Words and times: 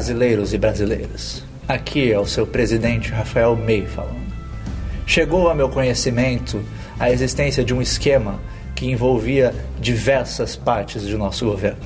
Brasileiros 0.00 0.54
e 0.54 0.56
brasileiras, 0.56 1.44
aqui 1.68 2.10
é 2.10 2.18
o 2.18 2.24
seu 2.24 2.46
presidente 2.46 3.10
Rafael 3.10 3.54
May 3.54 3.84
falando. 3.84 4.32
Chegou 5.04 5.50
a 5.50 5.54
meu 5.54 5.68
conhecimento 5.68 6.64
a 6.98 7.10
existência 7.10 7.62
de 7.62 7.74
um 7.74 7.82
esquema 7.82 8.40
que 8.74 8.90
envolvia 8.90 9.54
diversas 9.78 10.56
partes 10.56 11.06
de 11.06 11.14
nosso 11.18 11.44
governo. 11.44 11.80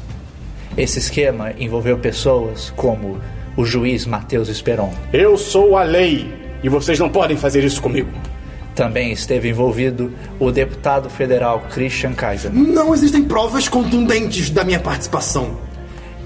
Esse 0.78 1.00
esquema 1.00 1.54
envolveu 1.58 1.98
pessoas 1.98 2.72
como 2.76 3.18
o 3.56 3.64
juiz 3.64 4.06
Matheus 4.06 4.48
Esperon. 4.48 4.94
Eu 5.12 5.36
sou 5.36 5.76
a 5.76 5.82
lei 5.82 6.32
e 6.62 6.68
vocês 6.68 7.00
não 7.00 7.08
podem 7.08 7.36
fazer 7.36 7.64
isso 7.64 7.82
comigo. 7.82 8.12
Também 8.76 9.10
esteve 9.10 9.48
envolvido 9.48 10.12
o 10.38 10.52
deputado 10.52 11.10
federal 11.10 11.66
Christian 11.72 12.12
Kaiser. 12.12 12.52
Não 12.54 12.94
existem 12.94 13.24
provas 13.24 13.68
contundentes 13.68 14.50
da 14.50 14.62
minha 14.62 14.78
participação. 14.78 15.58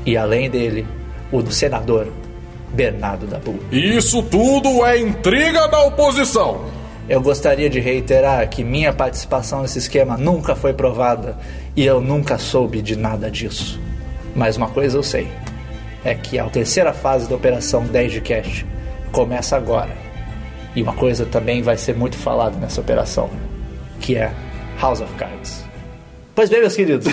E 0.05 0.19
além 0.19 0.50
dele, 0.50 0.86
o 1.30 1.42
do 1.42 1.52
senador 1.52 2.12
Bernardo 2.73 3.27
Dabu. 3.27 3.59
Isso 3.73 4.23
tudo 4.23 4.84
é 4.84 4.98
intriga 4.98 5.69
da 5.69 5.82
oposição. 5.82 6.66
Eu 7.09 7.23
gostaria 7.23 7.70
de 7.70 7.80
reiterar 7.80 8.46
que 8.48 8.62
minha 8.62 8.92
participação 8.92 9.62
nesse 9.62 9.78
esquema 9.78 10.16
nunca 10.16 10.55
foi 10.55 10.74
provada 10.74 11.38
e 11.74 11.84
eu 11.84 12.00
nunca 12.00 12.36
soube 12.36 12.83
de 12.83 12.96
nada 12.96 13.30
disso. 13.30 13.80
Mas 14.36 14.56
uma 14.56 14.69
coisa 14.69 14.98
eu 14.98 15.02
sei: 15.02 15.28
é 16.05 16.14
que 16.14 16.38
a 16.38 16.45
terceira 16.45 16.92
fase 16.92 17.28
da 17.28 17.34
Operação 17.34 17.84
10 17.84 18.12
de 18.12 18.20
Cash 18.20 18.64
começa 19.10 19.56
agora. 19.56 19.97
E 20.77 20.83
uma 20.83 20.92
coisa 20.92 21.24
também 21.24 21.62
vai 21.62 21.77
ser 21.77 21.97
muito 21.97 22.16
falada 22.16 22.56
nessa 22.58 22.81
operação, 22.81 23.31
que 24.00 24.16
é 24.16 24.31
House 24.81 25.00
of 25.00 25.12
Cards. 25.14 25.67
Pois 26.39 26.48
bem, 26.48 26.61
meus 26.61 26.77
queridos, 26.77 27.05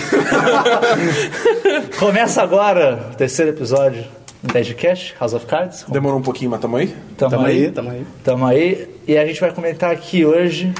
começa 1.98 2.40
agora 2.40 3.08
o 3.12 3.16
terceiro 3.16 3.50
episódio 3.50 4.04
do 4.40 4.52
10 4.52 4.66
de 4.68 4.74
Cash, 4.74 5.14
House 5.18 5.34
of 5.34 5.44
Cards. 5.46 5.84
Demorou 5.88 6.20
um 6.20 6.22
pouquinho, 6.22 6.52
mas 6.52 6.60
tamo 6.60 6.76
aí? 6.76 6.94
Tamo, 7.18 7.30
Tamo 7.32 7.44
aí, 7.46 7.64
aí, 7.64 7.70
tamo 7.72 7.90
aí. 7.90 8.06
Tamo 8.22 8.46
aí. 8.46 8.88
E 9.04 9.18
a 9.18 9.26
gente 9.26 9.40
vai 9.40 9.50
comentar 9.50 9.90
aqui 9.90 10.24
hoje 10.24 10.72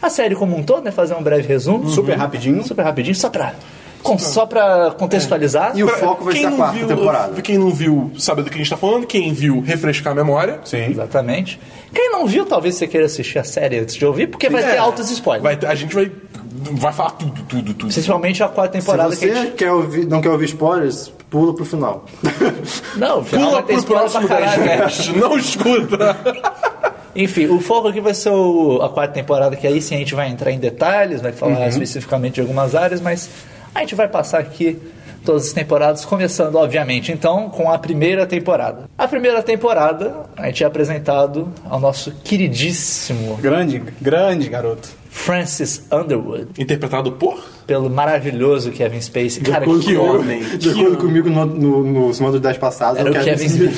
a 0.00 0.08
série 0.08 0.34
como 0.34 0.56
um 0.56 0.62
todo, 0.62 0.82
né? 0.84 0.90
Fazer 0.90 1.12
um 1.12 1.22
breve 1.22 1.46
resumo. 1.46 1.86
Super 1.90 2.16
rapidinho. 2.16 2.64
Super 2.66 2.80
rapidinho, 2.82 3.14
só 3.14 3.28
pra, 3.28 3.52
com- 4.02 4.18
só 4.18 4.46
pra 4.46 4.92
contextualizar. 4.98 5.76
E 5.76 5.84
o 5.84 5.88
foco 5.88 6.24
vai 6.24 6.32
Quem 6.32 6.42
ser 6.44 6.48
a 6.48 6.52
quarta 6.56 6.78
viu, 6.78 6.88
temporada. 6.88 7.42
Quem 7.42 7.58
não 7.58 7.68
viu 7.70 8.10
sabe 8.18 8.40
do 8.42 8.48
que 8.48 8.54
a 8.54 8.58
gente 8.58 8.70
tá 8.70 8.76
falando. 8.78 9.06
Quem 9.06 9.34
viu, 9.34 9.60
refrescar 9.60 10.14
a 10.14 10.16
memória. 10.16 10.60
Sim. 10.64 10.86
Exatamente. 10.86 11.60
Quem 11.92 12.10
não 12.10 12.26
viu, 12.26 12.46
talvez 12.46 12.76
você 12.76 12.86
queira 12.86 13.04
assistir 13.04 13.38
a 13.38 13.44
série 13.44 13.80
antes 13.80 13.96
de 13.96 14.06
ouvir, 14.06 14.28
porque 14.28 14.48
vai 14.48 14.62
ter 14.62 14.76
É, 14.76 14.78
altos 14.78 15.10
spoilers. 15.10 15.42
vai 15.42 15.56
ter- 15.58 15.66
a 15.66 15.74
gente 15.74 15.94
vai, 15.94 16.10
vai 16.72 16.92
falar 16.92 17.10
tudo, 17.12 17.42
tudo, 17.44 17.74
tudo. 17.74 17.92
Principalmente 17.92 18.42
a 18.42 18.48
quarta 18.48 18.80
Se 18.80 18.84
temporada 18.86 19.16
que 19.16 19.24
a 19.24 19.28
você 19.28 19.34
gente... 19.34 19.52
quer 19.54 19.72
ouvir, 19.72 20.06
não 20.06 20.20
quer 20.20 20.30
ouvir 20.30 20.44
spoilers, 20.46 21.12
pula 21.30 21.54
pro 21.54 21.64
final. 21.64 22.04
Não, 22.96 23.24
final 23.24 23.50
Pula 23.50 23.62
pro 23.62 23.82
próximo 23.84 24.28
caralho. 24.28 24.62
né? 24.64 24.76
10 24.78 25.08
Não 25.16 25.36
escuta. 25.38 26.16
Enfim, 27.16 27.46
o 27.46 27.60
foco 27.60 27.88
aqui 27.88 28.00
vai 28.00 28.14
ser 28.14 28.30
o- 28.30 28.80
a 28.82 28.88
quarta 28.88 29.12
temporada, 29.14 29.54
que 29.56 29.66
aí 29.66 29.80
sim 29.82 29.94
a 29.96 29.98
gente 29.98 30.14
vai 30.14 30.28
entrar 30.28 30.50
em 30.50 30.58
detalhes, 30.58 31.20
vai 31.20 31.32
falar 31.32 31.68
especificamente 31.68 32.34
de 32.34 32.40
algumas 32.40 32.74
áreas, 32.74 33.00
mas 33.00 33.28
a 33.74 33.80
gente 33.80 33.94
vai 33.94 34.08
passar 34.08 34.38
aqui 34.40 34.78
todas 35.24 35.46
as 35.46 35.52
temporadas, 35.52 36.04
começando, 36.04 36.56
obviamente, 36.56 37.12
então, 37.12 37.48
com 37.48 37.70
a 37.70 37.78
primeira 37.78 38.26
temporada. 38.26 38.84
A 38.96 39.08
primeira 39.08 39.42
temporada, 39.42 40.26
a 40.36 40.46
gente 40.46 40.64
é 40.64 40.66
apresentado 40.66 41.48
ao 41.68 41.80
nosso 41.80 42.12
queridíssimo 42.22 43.36
Grande, 43.36 43.82
grande 44.00 44.48
garoto. 44.48 44.88
Francis 45.10 45.86
Underwood, 45.92 46.48
Interpretado 46.58 47.12
por? 47.12 47.52
pelo 47.66 47.88
maravilhoso 47.88 48.70
Kevin 48.70 49.00
Spacey. 49.00 49.42
Cara, 49.42 49.62
acordo 49.62 49.84
que 49.84 49.96
homem! 49.96 50.42
De 50.58 50.70
acordo 50.70 50.96
comigo, 50.96 51.30
no, 51.30 51.46
no, 51.46 51.84
nos 51.84 52.18
mandos 52.18 52.40
10 52.40 52.58
passados, 52.58 52.98
Era 52.98 53.10
o 53.10 53.12
quero 53.12 53.24
Kevin 53.24 53.48
Spacey. 53.48 53.72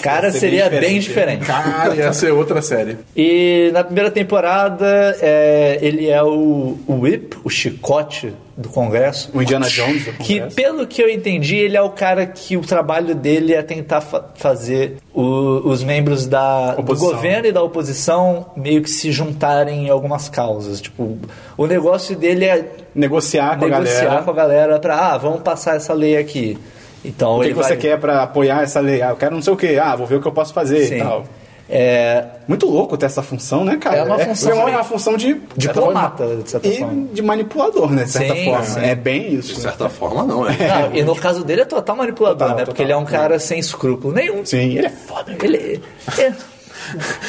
Cara, 0.02 0.32
seria 0.32 0.68
bem 0.70 0.98
diferente. 0.98 1.44
Cara, 1.44 1.94
ia 1.94 2.12
ser 2.12 2.32
outra 2.32 2.62
série. 2.62 2.96
E 3.14 3.70
na 3.72 3.84
primeira 3.84 4.10
temporada, 4.10 5.16
é, 5.20 5.78
ele 5.82 6.08
é 6.08 6.22
o, 6.22 6.78
o 6.86 6.94
whip, 7.00 7.36
o 7.44 7.50
chicote 7.50 8.32
do 8.60 8.68
Congresso. 8.68 9.30
O 9.34 9.40
Indiana 9.42 9.66
Jones. 9.68 10.04
do 10.04 10.12
Que, 10.12 10.34
Congresso. 10.34 10.56
pelo 10.56 10.86
que 10.86 11.02
eu 11.02 11.08
entendi, 11.08 11.56
ele 11.56 11.76
é 11.76 11.82
o 11.82 11.90
cara 11.90 12.26
que 12.26 12.56
o 12.56 12.60
trabalho 12.60 13.14
dele 13.14 13.54
é 13.54 13.62
tentar 13.62 14.00
fa- 14.00 14.26
fazer 14.34 14.96
o- 15.14 15.68
os 15.68 15.82
membros 15.82 16.26
da, 16.26 16.74
do 16.74 16.94
governo 16.96 17.46
e 17.48 17.52
da 17.52 17.62
oposição 17.62 18.46
meio 18.56 18.82
que 18.82 18.90
se 18.90 19.10
juntarem 19.10 19.86
em 19.86 19.90
algumas 19.90 20.28
causas. 20.28 20.80
Tipo, 20.80 21.18
o 21.56 21.66
negócio 21.66 22.14
dele 22.14 22.44
é 22.44 22.64
Negociar 22.94 23.58
com 23.58 23.64
a 23.64 23.68
negociar 23.68 24.04
galera. 24.04 24.22
com 24.22 24.30
a 24.30 24.34
galera 24.34 24.78
pra, 24.78 24.96
ah, 25.12 25.18
vamos 25.18 25.40
passar 25.42 25.76
essa 25.76 25.92
lei 25.94 26.16
aqui. 26.16 26.58
Então, 27.04 27.38
O 27.38 27.40
que, 27.40 27.48
que 27.48 27.54
você 27.54 27.70
vai... 27.70 27.78
quer 27.78 27.98
pra 27.98 28.22
apoiar 28.24 28.62
essa 28.62 28.78
lei? 28.78 29.00
Ah, 29.00 29.10
eu 29.10 29.16
quero 29.16 29.34
não 29.34 29.40
sei 29.40 29.52
o 29.52 29.56
quê. 29.56 29.78
Ah, 29.82 29.96
vou 29.96 30.06
ver 30.06 30.16
o 30.16 30.20
que 30.20 30.28
eu 30.28 30.32
posso 30.32 30.52
fazer 30.52 30.84
Sim. 30.86 30.96
e 30.96 30.98
tal. 30.98 31.24
É, 31.72 32.24
Muito 32.48 32.66
louco 32.68 32.96
ter 32.96 33.06
essa 33.06 33.22
função, 33.22 33.64
né, 33.64 33.76
cara? 33.76 33.98
É 33.98 34.02
uma 34.02 34.18
função- 34.18 34.50
é 34.68 34.72
uma 34.72 34.82
função 34.82 35.16
de 35.16 35.40
Diplomata, 35.56 36.26
de 36.42 36.50
certa 36.50 36.66
e 36.66 36.78
forma. 36.78 37.06
de 37.12 37.22
manipulador, 37.22 37.92
né? 37.92 38.02
De 38.04 38.10
certa 38.10 38.34
Sim, 38.34 38.44
forma. 38.46 38.64
sim. 38.64 38.80
É 38.80 38.94
bem 38.96 39.34
isso. 39.34 39.54
De 39.54 39.60
certa 39.60 39.88
forma, 39.88 40.24
não, 40.24 40.48
é. 40.48 40.56
Não, 40.88 40.96
e 40.96 41.02
no 41.04 41.14
caso 41.14 41.44
dele 41.44 41.60
é 41.62 41.64
total 41.64 41.94
manipulador, 41.94 42.38
Total, 42.38 42.48
né? 42.48 42.54
total. 42.62 42.66
Porque 42.66 42.82
ele 42.82 42.90
é 42.92 42.96
um 42.96 43.04
cara 43.04 43.38
sem 43.38 43.60
escrúpulo 43.60 44.12
nenhum. 44.12 44.44
Sim, 44.44 44.76
ele 44.78 44.86
é 44.86 44.90
foda. 44.90 45.36
Ele 45.40 45.80
é. 46.18 46.32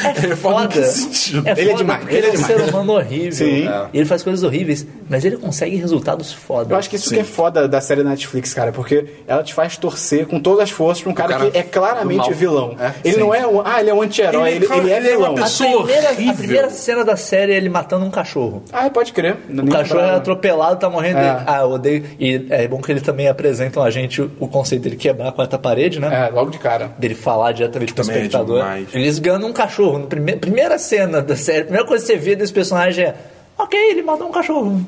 É, 0.03 0.31
é 0.31 0.35
foda. 0.35 0.67
que 0.67 0.83
sentido? 0.83 1.47
É 1.47 1.51
Ele 1.51 1.61
é 1.61 1.65
foda 1.65 1.77
demais, 1.77 2.07
ele 2.07 2.15
é 2.15 2.17
Ele 2.17 2.25
é 2.25 2.29
um 2.29 2.33
demais. 2.33 2.47
ser 2.47 2.61
humano 2.69 2.93
horrível. 2.93 3.31
Sim. 3.31 3.69
E 3.93 3.97
ele 3.97 4.05
faz 4.05 4.23
coisas 4.23 4.43
horríveis, 4.43 4.85
mas 5.09 5.25
ele 5.25 5.37
consegue 5.37 5.75
resultados 5.75 6.31
foda. 6.33 6.73
Eu 6.73 6.77
acho 6.77 6.89
que 6.89 6.95
isso 6.95 7.09
que 7.13 7.19
é 7.19 7.23
foda 7.23 7.67
da 7.67 7.81
série 7.81 8.03
Netflix, 8.03 8.53
cara, 8.53 8.71
porque 8.71 9.05
ela 9.27 9.43
te 9.43 9.53
faz 9.53 9.77
torcer 9.77 10.25
com 10.25 10.39
todas 10.39 10.63
as 10.63 10.71
forças 10.71 11.03
pra 11.03 11.11
um 11.11 11.15
cara, 11.15 11.33
cara 11.37 11.51
que 11.51 11.57
é 11.57 11.63
claramente 11.63 12.33
vilão. 12.33 12.75
É, 12.79 12.93
ele 13.03 13.15
sim. 13.15 13.19
não 13.19 13.33
é 13.33 13.45
um, 13.45 13.61
ah, 13.65 13.79
ele 13.79 13.89
é 13.89 13.93
um 13.93 14.01
anti-herói, 14.01 14.51
ele, 14.51 14.65
ele, 14.65 14.91
é 14.91 14.97
ele 14.97 15.09
é 15.09 15.17
uma 15.17 15.27
vilão. 15.29 15.37
a, 15.37 15.41
pessoa 15.43 15.83
primeira, 15.83 16.09
a 16.11 16.33
primeira 16.33 16.69
cena 16.69 17.03
da 17.03 17.15
série 17.15 17.53
é 17.53 17.57
ele 17.57 17.69
matando 17.69 18.05
um 18.05 18.11
cachorro. 18.11 18.63
Ah, 18.71 18.89
pode 18.89 19.13
crer. 19.13 19.37
O 19.49 19.69
cachorro 19.69 20.01
é 20.01 20.15
atropelado, 20.15 20.79
tá 20.79 20.89
morrendo. 20.89 21.17
É. 21.19 21.21
ele- 21.29 21.41
Ah, 21.47 21.59
eu 21.61 21.69
odeio. 21.71 22.03
E 22.19 22.45
é 22.49 22.67
bom 22.67 22.81
que 22.81 22.91
eles 22.91 23.03
também 23.03 23.27
apresentam 23.27 23.83
a 23.83 23.89
gente 23.89 24.21
o, 24.21 24.47
conceito 24.47 24.83
dele 24.83 24.95
quebrar 24.95 25.29
a 25.29 25.31
quarta 25.31 25.57
parede, 25.57 25.99
né? 25.99 26.27
É, 26.27 26.31
logo 26.33 26.49
de 26.51 26.57
cara. 26.59 26.91
dele 26.97 27.15
falar 27.15 27.51
diretamente 27.51 27.93
pro 27.93 28.01
é 28.03 28.05
espectador. 28.05 28.63
Eles 28.93 29.19
ganham 29.19 29.39
um 29.47 29.53
cachorro. 29.53 29.99
Prime- 30.07 30.35
primeira 30.37 30.77
cena 30.77 31.21
da 31.21 31.35
série, 31.35 31.59
a 31.61 31.63
primeira 31.63 31.87
coisa 31.87 32.05
que 32.05 32.11
você 32.11 32.17
vê 32.17 32.35
desse 32.35 32.53
personagem 32.53 33.05
é: 33.05 33.15
ok, 33.57 33.77
ele 33.91 34.01
matou 34.01 34.27
um 34.27 34.31
cachorro. 34.31 34.85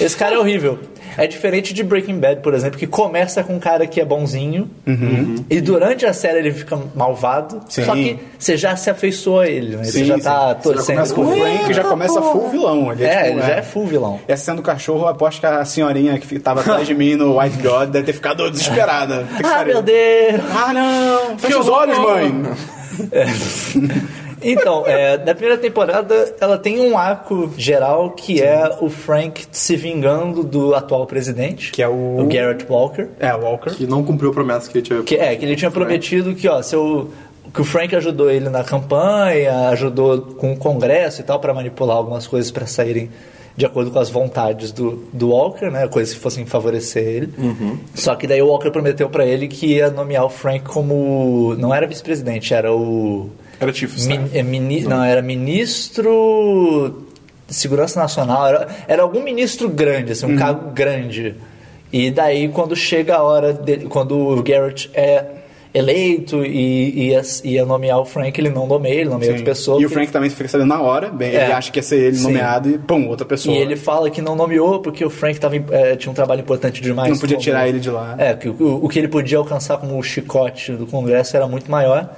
Esse 0.00 0.16
cara 0.16 0.34
é 0.34 0.38
horrível. 0.38 0.78
É 1.16 1.28
diferente 1.28 1.72
de 1.72 1.84
Breaking 1.84 2.18
Bad, 2.18 2.40
por 2.40 2.54
exemplo, 2.54 2.76
que 2.76 2.88
começa 2.88 3.44
com 3.44 3.54
um 3.54 3.60
cara 3.60 3.86
que 3.86 4.00
é 4.00 4.04
bonzinho 4.04 4.68
e 5.48 5.60
durante 5.60 6.04
a 6.04 6.12
série 6.12 6.38
ele 6.38 6.50
fica 6.50 6.76
malvado. 6.92 7.54
Uhum. 7.54 7.60
Sim. 7.68 7.84
Só 7.84 7.92
que 7.94 8.18
você 8.36 8.56
já 8.56 8.74
se 8.74 8.90
afeiçoa 8.90 9.44
a 9.44 9.48
ele, 9.48 9.76
né? 9.76 9.84
você 9.84 9.92
Sim, 10.00 10.04
já 10.06 10.16
sim. 10.16 10.22
tá 10.24 10.48
Você 10.48 10.48
já 10.48 10.54
torcendo. 10.74 10.96
começa 10.96 11.14
com 11.14 11.20
o 11.20 11.36
Frank, 11.36 11.72
já 11.72 11.82
Eita 11.82 11.88
começa 11.88 12.20
porra. 12.20 12.32
full 12.32 12.50
vilão. 12.50 12.90
Ele 12.92 13.04
É, 13.04 13.16
tipo, 13.16 13.28
ele 13.38 13.42
já 13.42 13.54
é 13.54 13.62
full 13.62 13.86
vilão. 13.86 14.20
Essa 14.26 14.44
cena 14.46 14.56
do 14.56 14.62
cachorro, 14.64 15.06
aposto 15.06 15.38
que 15.38 15.46
a 15.46 15.64
senhorinha 15.64 16.18
que 16.18 16.36
tava 16.40 16.62
atrás 16.62 16.84
de 16.84 16.94
mim 16.94 17.14
no 17.14 17.38
White 17.38 17.58
God 17.62 17.90
deve 17.90 18.06
ter 18.06 18.12
ficado 18.12 18.50
desesperada. 18.50 19.24
Ah, 19.44 19.64
meu 19.64 19.82
Deus! 19.82 20.40
Ah, 20.52 20.72
não! 20.72 21.38
Fecha 21.38 21.60
os 21.60 21.68
olhos, 21.68 21.96
mãe! 21.96 22.42
Então, 24.46 24.84
é, 24.86 25.16
na 25.16 25.32
primeira 25.34 25.56
temporada, 25.56 26.34
ela 26.38 26.58
tem 26.58 26.78
um 26.78 26.98
arco 26.98 27.50
geral 27.56 28.10
que 28.10 28.42
é 28.42 28.76
o 28.78 28.90
Frank 28.90 29.46
se 29.50 29.74
vingando 29.74 30.42
do 30.42 30.74
atual 30.74 31.06
presidente, 31.06 31.72
Que 31.72 31.82
é 31.82 31.88
o- 31.88 32.26
Garrett 32.30 32.66
Walker. 32.68 33.08
É, 33.18 33.32
Walker. 33.32 33.70
Que 33.70 33.86
não 33.86 34.04
cumpriu 34.04 34.30
a 34.30 34.34
promessa 34.34 34.70
que 34.70 34.76
ele 34.78 34.84
tinha. 34.84 35.02
Que 35.02 35.14
é, 35.16 35.34
que 35.34 35.46
ele 35.46 35.56
tinha 35.56 35.70
prometido 35.70 36.34
que, 36.34 36.46
ó, 36.46 36.60
seu, 36.60 37.10
que 37.54 37.60
o 37.62 37.64
Frank 37.64 37.96
ajudou 37.96 38.30
ele 38.30 38.50
na 38.50 38.62
campanha, 38.62 39.68
ajudou 39.70 40.20
com 40.20 40.52
o 40.52 40.56
Congresso 40.58 41.22
e 41.22 41.24
tal, 41.24 41.40
para 41.40 41.54
manipular 41.54 41.96
algumas 41.96 42.26
coisas 42.26 42.50
para 42.50 42.66
saírem 42.66 43.08
de 43.56 43.64
acordo 43.64 43.90
com 43.90 43.98
as 44.00 44.10
vontades 44.10 44.72
do, 44.72 45.04
do 45.12 45.28
Walker, 45.30 45.70
né? 45.70 45.86
Coisas 45.88 46.12
que 46.14 46.20
fossem 46.20 46.44
favorecer 46.44 47.02
ele. 47.06 47.34
Só 47.94 48.14
que 48.16 48.26
daí 48.26 48.42
o 48.42 48.48
Walker 48.48 48.70
prometeu 48.70 49.08
para 49.08 49.24
ele 49.24 49.46
que 49.48 49.66
ia 49.66 49.90
nomear 49.90 50.24
o 50.24 50.28
Frank 50.30 50.64
como. 50.64 51.54
Não 51.58 51.72
era 51.74 51.86
vice-presidente, 51.86 52.52
era 52.52 52.72
o. 52.74 53.30
Era 53.60 53.72
Chief 53.72 53.94
Min- 54.06 54.28
é, 54.34 54.42
mini- 54.42 54.82
não. 54.82 55.02
era 55.04 55.22
ministro 55.22 57.06
de 57.46 57.54
segurança 57.54 58.00
nacional, 58.00 58.46
era, 58.46 58.68
era 58.88 59.02
algum 59.02 59.22
ministro 59.22 59.68
grande, 59.68 60.12
assim, 60.12 60.26
um 60.26 60.36
cargo 60.36 60.70
grande. 60.72 61.34
E 61.92 62.10
daí 62.10 62.48
quando 62.48 62.74
chega 62.74 63.16
a 63.16 63.22
hora 63.22 63.52
dele, 63.52 63.86
quando 63.86 64.16
o 64.18 64.42
Garrett 64.42 64.90
é 64.94 65.24
eleito 65.74 66.44
e 66.46 67.08
ia, 67.08 67.20
ia 67.42 67.66
nomear 67.66 67.98
o 67.98 68.04
Frank, 68.04 68.40
ele 68.40 68.48
não 68.48 68.64
nomeia, 68.66 69.00
ele 69.00 69.10
nomeia 69.10 69.32
outra 69.32 69.44
pessoa. 69.44 69.82
E 69.82 69.84
o 69.84 69.90
Frank 69.90 70.12
também 70.12 70.30
fica 70.30 70.48
sabendo 70.48 70.68
na 70.68 70.80
hora, 70.80 71.08
bem, 71.10 71.30
É. 71.34 71.44
ele 71.44 71.52
acha 71.52 71.72
que 71.72 71.78
ia 71.80 71.82
ser 71.82 71.98
ele 72.00 72.16
Sim. 72.16 72.22
nomeado 72.22 72.70
e 72.70 72.78
pum, 72.78 73.08
outra 73.08 73.26
pessoa. 73.26 73.54
E 73.54 73.58
ele 73.58 73.74
fala 73.74 74.08
que 74.08 74.22
não 74.22 74.36
nomeou 74.36 74.78
porque 74.80 75.04
o 75.04 75.10
Frank 75.10 75.38
tava, 75.40 75.56
eh, 75.56 75.96
tinha 75.96 76.10
um 76.12 76.14
trabalho 76.14 76.40
importante 76.42 76.80
demais. 76.80 77.10
Não 77.10 77.18
podia 77.18 77.36
como- 77.36 77.42
tirar 77.44 77.68
ele 77.68 77.80
de 77.80 77.90
lá. 77.90 78.14
É, 78.18 78.34
que 78.34 78.48
o, 78.48 78.84
o 78.84 78.88
que 78.88 78.98
ele 79.00 79.08
podia 79.08 79.36
alcançar 79.38 79.76
como 79.78 79.98
o 79.98 80.02
chicote 80.02 80.70
do 80.72 80.86
Congresso 80.86 81.36
era 81.36 81.48
muito 81.48 81.68
maior. 81.70 82.08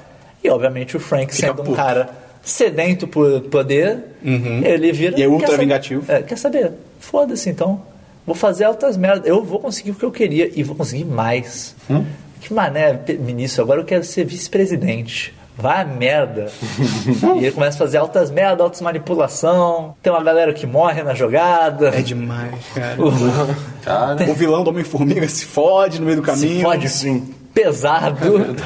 E, 0.44 0.50
obviamente, 0.50 0.96
o 0.96 1.00
Frank, 1.00 1.34
Fica 1.34 1.48
sendo 1.48 1.62
um 1.62 1.64
puto. 1.64 1.76
cara 1.76 2.10
sedento 2.42 3.08
por 3.08 3.40
poder, 3.42 3.98
ele 4.22 4.92
vira... 4.92 5.18
E 5.18 5.22
é 5.22 5.26
ultra 5.26 5.46
"Quer 5.46 5.52
saber- 5.52 5.62
vingativo." 5.64 6.04
É, 6.12 6.22
quer 6.22 6.36
saber? 6.38 6.72
Foda-se, 7.00 7.48
então. 7.50 7.80
Vou 8.26 8.34
fazer 8.34 8.64
altas 8.64 8.96
merdas. 8.96 9.26
Eu 9.26 9.42
vou 9.42 9.58
conseguir 9.58 9.92
o 9.92 9.94
que 9.94 10.04
eu 10.04 10.10
queria 10.12 10.50
e 10.54 10.62
vou 10.62 10.76
conseguir 10.76 11.04
mais. 11.04 11.74
Que 12.40 12.52
mané, 12.52 12.98
ministro, 13.18 13.62
agora 13.64 13.80
eu 13.80 13.84
quero 13.84 14.04
ser 14.04 14.24
vice-presidente. 14.24 15.34
Vai 15.58 15.80
a 15.80 15.84
merda. 15.86 16.48
e 17.36 17.38
ele 17.38 17.52
começa 17.52 17.76
a 17.76 17.78
fazer 17.78 17.96
altas 17.96 18.30
merda, 18.30 18.62
altas 18.62 18.80
manipulação. 18.82 19.94
Tem 20.02 20.12
uma 20.12 20.22
galera 20.22 20.52
que 20.52 20.66
morre 20.66 21.02
na 21.02 21.14
jogada. 21.14 21.88
É 21.88 22.02
demais, 22.02 22.54
cara. 22.74 22.96
Cara, 23.82 24.30
O 24.30 24.34
vilão 24.34 24.62
do 24.62 24.68
Homem-Formiga 24.70 25.26
se 25.28 25.46
fode 25.46 25.98
no 25.98 26.04
meio 26.04 26.18
do 26.18 26.22
caminho. 26.22 26.56
Se 26.58 26.62
fode 26.62 26.88
Sim. 26.90 27.32
pesado. 27.54 28.18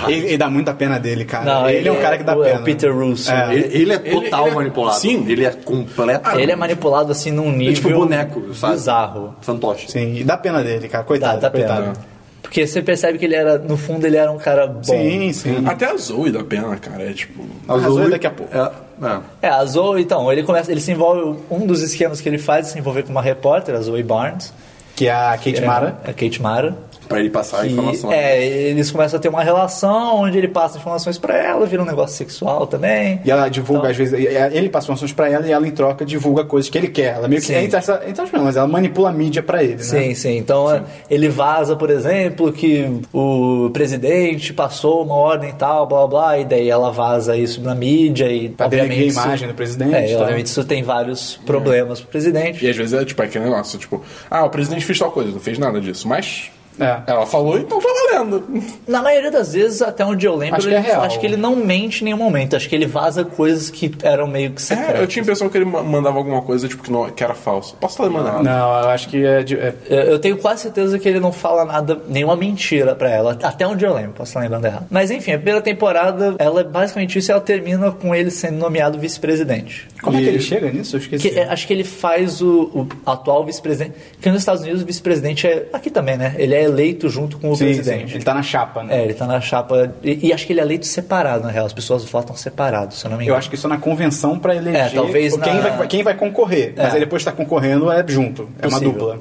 Ele, 0.08 0.26
ele 0.26 0.36
dá 0.36 0.50
muita 0.50 0.74
pena 0.74 0.98
dele, 0.98 1.24
cara. 1.24 1.44
Não, 1.44 1.70
ele, 1.70 1.88
é 1.88 1.92
um 1.92 2.00
cara 2.00 2.18
que 2.18 2.24
dá 2.24 2.36
o- 2.36 2.42
é 2.44 2.48
pena. 2.50 2.60
o 2.60 2.64
Peter 2.64 2.92
Russo. 2.92 3.30
É. 3.30 3.54
ele, 3.54 3.68
ele 3.82 3.92
é 3.92 3.98
total 3.98 4.46
ele 4.46 4.50
é- 4.50 4.54
manipulado. 4.56 4.98
sim. 4.98 5.24
Ele 5.28 5.44
é 5.44 5.50
completo. 5.52 6.30
Ele 6.40 6.50
é 6.50 6.56
manipulado 6.56 7.12
assim 7.12 7.30
num 7.30 7.52
nível 7.52 7.74
tipo 7.74 7.90
boneco, 7.90 8.52
sabe? 8.52 8.72
bizarro. 8.74 9.36
Fantoche. 9.42 9.88
Sim, 9.92 10.16
e 10.16 10.24
dá 10.24 10.36
pena 10.36 10.60
dele, 10.64 10.88
cara. 10.88 11.04
Dá, 11.04 11.06
Coitado, 11.06 11.40
dá 11.40 11.50
coitado. 11.50 11.82
pena. 11.82 11.92
Porque 12.42 12.66
você 12.66 12.82
percebe 12.82 13.18
que 13.18 13.24
ele 13.24 13.34
era, 13.34 13.58
no 13.58 13.76
fundo, 13.76 14.06
ele 14.06 14.16
era 14.16 14.30
um 14.30 14.38
cara 14.38 14.66
bom. 14.66 14.82
Sim, 14.82 15.32
sim. 15.32 15.62
Até 15.66 15.86
a 15.86 15.96
Zoe 15.96 16.30
da 16.32 16.42
pena, 16.42 16.76
cara. 16.76 17.10
É 17.10 17.12
tipo. 17.12 17.44
A 17.68 17.78
Zoe 17.78 17.92
Zoe- 18.02 18.10
daqui 18.10 18.26
a 18.26 18.30
pouco. 18.30 18.56
É, 18.56 18.70
é. 19.06 19.20
É, 19.42 19.48
a 19.48 19.64
Zoe, 19.64 20.02
então, 20.02 20.32
ele 20.32 20.42
começa, 20.42 20.70
ele 20.72 20.80
se 20.80 20.90
envolve, 20.90 21.38
um 21.50 21.66
dos 21.66 21.82
esquemas 21.82 22.20
que 22.20 22.28
ele 22.28 22.38
faz 22.38 22.68
é 22.68 22.70
se 22.72 22.78
envolver 22.78 23.02
com 23.04 23.10
uma 23.10 23.22
repórter, 23.22 23.74
a 23.74 23.80
Zoe 23.80 24.02
Barnes. 24.02 24.52
Que 24.96 25.06
é 25.06 25.12
a 25.12 25.32
Kate 25.36 25.56
é, 25.62 25.66
Mara. 25.66 25.98
A 26.04 26.12
Kate 26.12 26.42
Mara. 26.42 26.76
Pra 27.10 27.20
ele 27.20 27.28
passar 27.30 27.58
a 27.58 27.60
Que, 27.62 27.72
informação. 27.72 28.12
é, 28.12 28.42
eles 28.46 28.90
começam 28.90 29.18
a 29.18 29.20
ter 29.20 29.28
uma 29.28 29.42
relação 29.42 30.20
onde 30.20 30.38
ele 30.38 30.48
passa 30.48 30.78
informações 30.78 31.18
pra 31.18 31.36
ela, 31.36 31.66
vira 31.66 31.82
um 31.82 31.84
negócio 31.84 32.16
sexual 32.16 32.66
também. 32.66 33.20
E 33.24 33.30
ela 33.30 33.48
divulga, 33.48 33.80
Então- 33.80 33.90
às 33.90 33.96
vezes, 33.96 34.14
ele 34.52 34.68
passa 34.68 34.86
informações 34.86 35.12
pra 35.12 35.28
ela 35.28 35.46
e 35.46 35.52
ela, 35.52 35.66
em 35.66 35.70
troca, 35.72 36.04
divulga 36.04 36.44
coisas 36.44 36.70
que 36.70 36.78
ele 36.78 36.88
quer. 36.88 37.16
Ela 37.16 37.28
meio 37.28 37.40
que 37.42 37.48
Sim. 37.48 37.54
entra, 37.56 37.78
essa, 37.78 37.94
as 37.96 38.30
mas 38.32 38.56
ela 38.56 38.68
manipula 38.68 39.10
a 39.10 39.12
mídia 39.12 39.42
pra 39.42 39.62
ele, 39.62 39.74
né? 39.74 39.82
Sim, 39.82 40.14
sim. 40.14 40.36
Então 40.38 40.72
é, 40.72 40.82
ele 41.10 41.28
vaza, 41.28 41.74
por 41.76 41.90
exemplo, 41.90 42.52
que 42.52 43.00
o 43.12 43.68
presidente 43.72 44.52
passou 44.52 45.02
uma 45.04 45.14
ordem 45.16 45.50
e 45.50 45.52
tal, 45.54 45.86
blá 45.86 46.06
blá, 46.06 46.06
blá, 46.06 46.38
e 46.38 46.44
daí 46.44 46.68
ela 46.70 46.90
vaza 46.92 47.36
isso 47.36 47.60
na 47.60 47.74
mídia 47.74 48.30
e 48.30 48.48
Pra 48.50 48.66
obviamente 48.66 49.02
a 49.02 49.04
isso- 49.06 49.20
imagem 49.20 49.48
do 49.48 49.54
presidente 49.54 49.94
É, 49.94 50.06
tal. 50.12 50.20
obviamente 50.22 50.46
isso 50.46 50.64
tem 50.64 50.82
vários 50.82 51.38
problemas 51.44 52.00
pro 52.00 52.10
presidente. 52.10 52.64
E 52.64 52.68
às 52.70 52.76
vezes 52.76 52.92
é 52.92 53.04
tipo 53.04 53.20
aquele 53.20 53.44
negócio, 53.44 53.78
tipo, 53.78 54.00
ah, 54.30 54.44
o 54.44 54.50
presidente 54.50 54.84
fez 54.84 54.98
tal 54.98 55.10
coisa, 55.10 55.32
não 55.32 55.40
fez 55.40 55.58
nada 55.58 55.80
disso. 55.80 56.06
Mas 56.06 56.50
É. 56.80 57.00
ela 57.06 57.26
falou, 57.26 57.58
então 57.58 57.78
tá 57.78 57.88
valendo. 58.12 58.44
Na 58.88 59.02
maioria 59.02 59.30
das 59.30 59.52
vezes, 59.52 59.82
até 59.82 60.04
onde 60.04 60.26
eu 60.26 60.34
lembro, 60.34 60.56
Acho 60.56 60.68
que 60.68 60.74
é 60.74 60.78
ele- 60.78 60.86
real. 60.86 61.02
acho 61.02 61.20
que 61.20 61.26
ele 61.26 61.36
não 61.36 61.54
mente 61.56 62.00
em 62.02 62.04
nenhum 62.06 62.16
momento. 62.16 62.56
Acho 62.56 62.68
que 62.68 62.74
ele 62.74 62.86
vaza 62.86 63.24
coisas 63.24 63.70
que 63.70 63.92
eram 64.02 64.26
meio 64.26 64.50
que 64.52 64.62
secretas. 64.62 64.94
É, 64.96 65.02
eu 65.02 65.06
tinha 65.06 65.22
a 65.22 65.24
impressão 65.24 65.48
que 65.48 65.56
ele 65.58 65.64
ma- 65.64 65.82
mandava 65.82 66.18
alguma 66.18 66.42
coisa, 66.42 66.66
tipo, 66.68 66.82
que, 66.82 66.90
não, 66.90 67.08
que 67.10 67.22
era 67.22 67.34
falso. 67.34 67.76
Posso 67.80 68.02
estar 68.02 68.10
mandando? 68.12 68.42
Não, 68.42 68.82
eu 68.82 68.88
acho 68.88 69.08
que 69.08 69.24
é. 69.24 69.42
de- 69.42 69.56
é- 69.58 69.74
Eu 69.90 70.18
tenho 70.18 70.36
quase 70.38 70.62
certeza 70.62 70.98
que 70.98 71.08
ele 71.08 71.20
não 71.20 71.32
fala 71.32 71.64
nada, 71.64 72.00
nenhuma 72.08 72.34
mentira 72.36 72.94
pra 72.94 73.08
ela, 73.10 73.38
até 73.42 73.66
onde 73.66 73.84
eu 73.84 73.94
lembro, 73.94 74.12
posso 74.12 74.30
estar 74.30 74.40
lembrando 74.40 74.64
errado. 74.64 74.86
Mas 74.90 75.10
enfim, 75.10 75.32
a 75.32 75.36
primeira 75.36 75.60
temporada, 75.60 76.34
ela 76.38 76.60
é 76.60 76.64
basicamente 76.64 77.18
isso 77.18 77.30
e 77.30 77.32
ela 77.32 77.40
termina 77.40 77.90
com 77.92 78.14
ele 78.14 78.30
sendo 78.30 78.56
nomeado 78.58 78.98
vice-presidente. 78.98 79.86
Como 80.02 80.16
é 80.16 80.20
E- 80.20 80.24
que 80.24 80.28
ele 80.30 80.40
chega 80.40 80.70
nisso? 80.70 80.96
Eu 80.96 81.00
esqueci. 81.00 81.28
Que, 81.30 81.38
é, 81.38 81.44
acho 81.48 81.66
que 81.66 81.72
ele 81.72 81.84
faz 81.84 82.40
o, 82.40 82.62
o 82.74 82.88
atual 83.04 83.44
vice-presidente. 83.44 83.94
Porque 84.12 84.30
nos 84.30 84.40
Estados 84.40 84.62
Unidos 84.62 84.82
o 84.82 84.86
vice-presidente 84.86 85.46
é. 85.46 85.66
Aqui 85.72 85.90
também, 85.90 86.16
né? 86.16 86.34
Ele 86.38 86.54
é 86.54 86.62
eleito 86.70 87.08
junto 87.08 87.38
com 87.38 87.50
o 87.50 87.56
Sim, 87.56 87.66
presidente. 87.66 88.08
sim, 88.10 88.14
Ele 88.16 88.24
tá 88.24 88.32
na 88.34 88.42
chapa, 88.42 88.82
né? 88.82 89.00
É, 89.00 89.04
ele 89.04 89.14
tá 89.14 89.26
na 89.26 89.40
chapa. 89.40 89.92
E, 90.02 90.28
e 90.28 90.32
acho 90.32 90.46
que 90.46 90.52
ele 90.52 90.60
é 90.60 90.62
eleito 90.62 90.86
separado, 90.86 91.44
na 91.44 91.50
real. 91.50 91.66
As 91.66 91.72
pessoas 91.72 92.04
votam 92.04 92.34
separado, 92.34 92.94
se 92.94 93.04
eu 93.04 93.10
não 93.10 93.18
me 93.18 93.24
Eu 93.24 93.26
engano. 93.26 93.38
acho 93.38 93.48
que 93.50 93.56
isso 93.56 93.66
é 93.66 93.70
na 93.70 93.78
convenção 93.78 94.38
pra 94.38 94.54
eleger 94.54 94.80
É, 94.80 94.88
talvez 94.88 95.36
quem, 95.36 95.54
na- 95.54 95.60
vai, 95.70 95.86
quem 95.86 96.02
vai 96.02 96.14
concorrer. 96.14 96.72
Mas 96.76 96.86
É. 96.88 96.92
aí 96.94 97.00
depois 97.00 97.22
tá 97.24 97.32
concorrendo 97.32 97.90
é 97.92 98.02
junto. 98.08 98.48
É 98.60 98.66
uma 98.66 98.70
Possível. 98.78 98.92
dupla. 98.92 99.18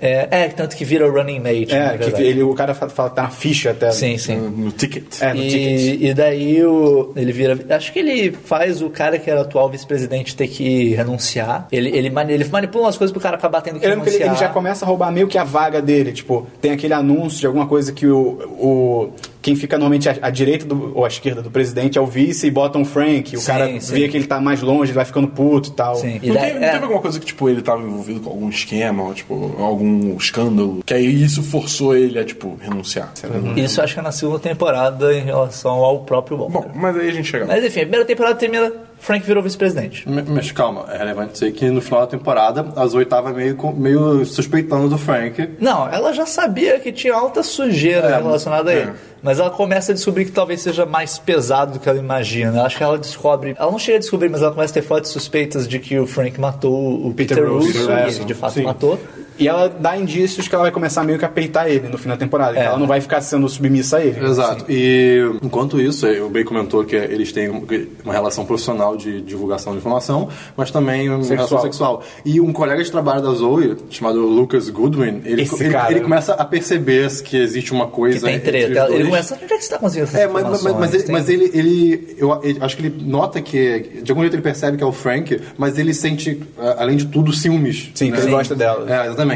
É, 0.00 0.28
é, 0.30 0.48
tanto 0.48 0.76
que 0.76 0.84
vira 0.84 1.08
running 1.10 1.40
mate. 1.40 1.74
É, 1.74 1.98
que 1.98 2.22
ele, 2.22 2.42
o 2.42 2.54
cara 2.54 2.74
fala, 2.74 3.10
que 3.10 3.16
tá 3.16 3.22
na 3.22 3.30
ficha 3.30 3.70
até. 3.70 3.90
Sim, 3.90 4.16
sim. 4.16 4.36
No 4.36 4.70
ticket. 4.70 5.04
É, 5.20 5.34
no 5.34 5.42
ticket. 5.42 6.00
E, 6.00 6.06
e 6.06 6.14
daí 6.14 6.64
o, 6.64 7.12
ele 7.16 7.32
vira. 7.32 7.58
Acho 7.74 7.92
que 7.92 7.98
ele 7.98 8.32
faz 8.32 8.80
o 8.80 8.90
cara 8.90 9.18
que 9.18 9.28
era 9.30 9.40
atual 9.40 9.68
vice-presidente 9.68 10.36
ter 10.36 10.48
que 10.48 10.94
renunciar. 10.94 11.66
Ele, 11.72 11.88
ele, 11.88 12.12
ele 12.28 12.44
manipula 12.44 12.84
umas 12.84 12.96
coisas 12.96 13.12
pro 13.12 13.20
cara 13.20 13.36
acabar 13.36 13.60
tendo 13.60 13.80
que 13.80 13.86
Eu 13.86 13.90
lembro 13.90 14.04
que 14.04 14.10
ele, 14.10 14.18
renunciar. 14.18 14.44
ele 14.44 14.48
já 14.48 14.54
começa 14.54 14.84
a 14.84 14.88
roubar 14.88 15.10
meio 15.10 15.26
que 15.26 15.36
a 15.36 15.44
vaga 15.44 15.82
dele. 15.82 16.12
Tipo, 16.12 16.46
tem 16.60 16.70
aquele 16.70 16.94
anúncio 16.94 17.40
de 17.40 17.46
alguma 17.46 17.66
coisa 17.66 17.92
que 17.92 18.06
o. 18.06 18.38
o 18.58 19.12
quem 19.48 19.56
fica 19.56 19.78
normalmente 19.78 20.08
à, 20.10 20.16
à 20.20 20.28
direita 20.30 20.66
do, 20.66 20.92
ou 20.94 21.04
à 21.06 21.08
esquerda 21.08 21.40
do 21.40 21.50
presidente 21.50 21.96
é 21.96 22.00
o 22.00 22.06
vice 22.06 22.46
e 22.46 22.50
bota 22.50 22.76
um 22.78 22.84
Frank. 22.84 23.34
O 23.34 23.40
Sim, 23.40 23.46
cara 23.46 23.80
sim. 23.80 23.94
vê 23.94 24.06
que 24.08 24.14
ele 24.16 24.26
tá 24.26 24.38
mais 24.40 24.60
longe, 24.60 24.90
ele 24.90 24.96
vai 24.96 25.06
ficando 25.06 25.26
puto 25.28 25.70
e 25.70 25.72
tal. 25.72 25.94
Sim. 25.96 26.20
E 26.22 26.26
Não, 26.28 26.34
daí- 26.34 26.48
teve, 26.48 26.58
não 26.60 26.66
é. 26.66 26.70
teve 26.72 26.82
alguma 26.84 27.00
coisa 27.00 27.18
que, 27.18 27.24
tipo, 27.24 27.48
ele 27.48 27.62
tava 27.62 27.82
envolvido 27.82 28.20
com 28.20 28.28
algum 28.30 28.48
esquema, 28.50 29.02
ou, 29.04 29.14
tipo, 29.14 29.54
algum 29.58 30.14
escândalo, 30.18 30.82
que 30.84 30.92
aí 30.92 31.22
isso 31.24 31.42
forçou 31.42 31.96
ele 31.96 32.18
a, 32.18 32.24
tipo, 32.24 32.58
renunciar. 32.60 33.10
Isso 33.56 33.80
eu 33.80 33.84
acho 33.84 33.94
que 33.94 34.00
é 34.00 34.02
na 34.02 34.12
segunda 34.12 34.38
temporada 34.38 35.14
em 35.14 35.22
relação 35.24 35.72
ao 35.82 36.00
próprio 36.00 36.36
Walker. 36.36 36.52
Bom, 36.52 36.70
mas 36.74 36.94
aí 36.96 37.08
a 37.08 37.12
gente 37.12 37.28
chega. 37.28 37.46
Mas 37.46 37.64
enfim, 37.64 37.78
a 37.80 37.82
primeira 37.84 38.04
temporada 38.04 38.34
termina, 38.34 38.70
Frank 39.00 39.24
virou 39.26 39.42
vice-presidente. 39.42 40.04
Mas 40.26 40.50
calma, 40.52 40.86
é 40.90 40.98
relevante 40.98 41.32
dizer 41.32 41.52
que 41.52 41.70
no 41.70 41.80
final 41.80 42.00
da 42.00 42.06
temporada 42.08 42.66
a 42.76 42.86
Zoe 42.86 43.04
tava 43.04 43.30
meio, 43.32 43.56
meio 43.76 44.24
suspeitando 44.24 44.88
do 44.88 44.98
Frank. 44.98 45.50
Não, 45.60 45.88
ela 45.88 46.12
já 46.12 46.26
sabia 46.26 46.78
que 46.80 46.90
tinha 46.92 47.14
alta 47.14 47.42
sujeira 47.42 48.08
É, 48.08 48.16
relacionada 48.16 48.70
a 48.70 48.74
ele. 48.74 48.90
é. 48.90 48.94
Mas 49.22 49.40
ela 49.40 49.50
começa 49.50 49.90
a 49.92 49.94
descobrir 49.94 50.26
que 50.26 50.30
talvez 50.32 50.60
seja 50.62 50.86
mais 50.86 51.18
pesado 51.18 51.72
do 51.74 51.80
que 51.80 51.88
ela 51.88 51.98
imagina. 51.98 52.58
Eu 52.58 52.64
Acho 52.64 52.76
que 52.76 52.82
ela 52.84 52.96
descobre. 52.98 53.54
Ela 53.58 53.70
não 53.70 53.78
chega 53.78 53.96
a 53.96 54.00
descobrir, 54.00 54.28
mas 54.28 54.42
ela 54.42 54.52
começa 54.52 54.72
a 54.72 54.74
ter 54.74 54.82
fortes 54.86 55.10
suspeitas 55.10 55.66
de 55.66 55.78
que 55.80 55.98
o 55.98 56.06
Frank 56.06 56.40
matou 56.40 57.04
o 57.06 57.12
Peter, 57.14 57.36
Peter 57.36 57.52
Russo. 57.52 57.66
Russo, 57.78 57.90
e 57.90 57.92
é, 57.94 58.08
ele 58.08 58.24
de 58.24 58.34
fato 58.34 58.52
sim. 58.54 58.62
matou. 58.62 58.98
E 59.38 59.46
ela 59.48 59.68
dá 59.68 59.96
indícios 59.96 60.48
que 60.48 60.54
ela 60.54 60.64
vai 60.64 60.72
começar 60.72 61.04
meio 61.04 61.18
que 61.18 61.24
a 61.24 61.28
peitar 61.28 61.68
ele 61.68 61.88
no 61.88 61.96
final 61.98 62.16
da 62.16 62.20
temporada. 62.20 62.54
que 62.54 62.58
É. 62.60 62.64
ela 62.64 62.78
não 62.78 62.86
vai 62.86 63.00
ficar 63.00 63.20
sendo 63.20 63.48
submissa 63.48 63.98
a 63.98 64.04
ele. 64.04 64.24
Exato. 64.24 64.64
E 64.68 65.20
enquanto 65.42 65.80
isso, 65.80 66.06
o 66.06 66.28
Bey 66.28 66.44
comentou 66.44 66.84
que 66.84 66.96
eles 66.96 67.30
têm 67.32 67.48
um- 67.50 67.64
uma 68.04 68.12
relação 68.12 68.44
profissional 68.44 68.96
de 68.96 69.20
divulgação 69.20 69.72
de 69.72 69.78
informação, 69.78 70.28
mas 70.56 70.70
também 70.70 71.08
uma 71.08 71.18
Sexual. 71.22 71.36
relação 71.36 71.60
sexual. 71.62 72.02
E 72.24 72.40
um 72.40 72.52
colega 72.52 72.82
de 72.82 72.90
trabalho 72.90 73.22
da 73.22 73.30
Zoe, 73.32 73.76
chamado 73.90 74.20
Lucas 74.20 74.68
Goodwin, 74.70 75.22
ele, 75.24 75.42
Esse 75.42 75.62
ele, 75.62 75.72
cara. 75.72 75.90
ele 75.90 76.00
começa 76.00 76.32
a 76.34 76.44
perceber 76.44 77.08
que 77.22 77.36
existe 77.36 77.72
uma 77.72 77.86
Que 77.86 77.92
coisa. 77.92 78.26
tem 78.26 78.36
entre 78.36 78.50
treta. 78.66 78.88
Ele 78.92 79.04
começa. 79.04 79.34
Onde 79.34 79.44
é 79.52 79.56
que 79.56 79.62
você 79.64 79.70
tá 79.70 79.78
conseguindo 79.78 80.08
essas 80.08 80.20
É, 80.20 80.26
mas, 80.26 80.62
mas, 80.62 80.62
mas 80.74 80.94
ele, 80.94 81.02
Tem- 81.04 81.12
mas 81.12 81.28
ele, 81.28 81.50
ele- 81.54 82.16
eu, 82.18 82.28
eu 82.42 82.56
acho 82.64 82.76
que 82.76 82.86
ele 82.86 83.02
nota 83.04 83.40
que, 83.40 84.00
de 84.02 84.10
algum 84.10 84.22
jeito 84.22 84.34
ele 84.34 84.42
percebe 84.42 84.76
que 84.76 84.82
é 84.82 84.86
o 84.86 84.92
Frank, 84.92 85.40
mas 85.56 85.78
ele 85.78 85.92
sente, 85.94 86.40
além 86.76 86.96
de 86.96 87.06
tudo, 87.06 87.32
ciúmes. 87.32 87.90
Sim, 87.94 88.06
que 88.10 88.16
né? 88.16 88.22
ele 88.22 88.30
gosta 88.30 88.54
dela. 88.54 88.84
É, 88.88 89.06
exatamente. 89.06 89.27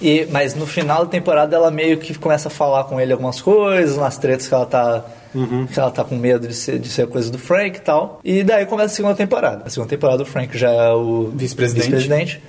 E, 0.00 0.26
mas 0.30 0.54
no 0.54 0.66
final 0.66 1.04
da 1.04 1.10
temporada 1.10 1.54
ela 1.56 1.70
meio 1.70 1.98
que 1.98 2.16
começa 2.18 2.48
a 2.48 2.50
falar 2.50 2.84
com 2.84 3.00
ele 3.00 3.12
algumas 3.12 3.40
coisas, 3.40 3.96
nas 3.96 4.18
tretas 4.18 4.48
que 4.48 4.54
ela 4.54 4.66
tá. 4.66 5.04
Que 5.70 5.78
ela 5.78 5.90
tá 5.90 6.02
com 6.02 6.16
medo 6.16 6.48
de 6.48 6.54
ser, 6.54 6.78
de 6.78 6.88
ser 6.88 7.06
coisa 7.08 7.30
do 7.30 7.38
Frank 7.38 7.76
e 7.76 7.80
tal. 7.82 8.20
E 8.24 8.42
daí 8.42 8.64
começa 8.64 8.92
a 8.92 8.96
segunda 8.96 9.14
temporada. 9.14 9.64
A 9.66 9.70
segunda 9.70 9.90
temporada 9.90 10.22
o 10.22 10.26
Frank 10.26 10.56
já 10.56 10.70
é 10.70 10.92
o 10.92 11.30
Vice-presidente. 11.34 11.90
vice-presidente. 11.90 12.42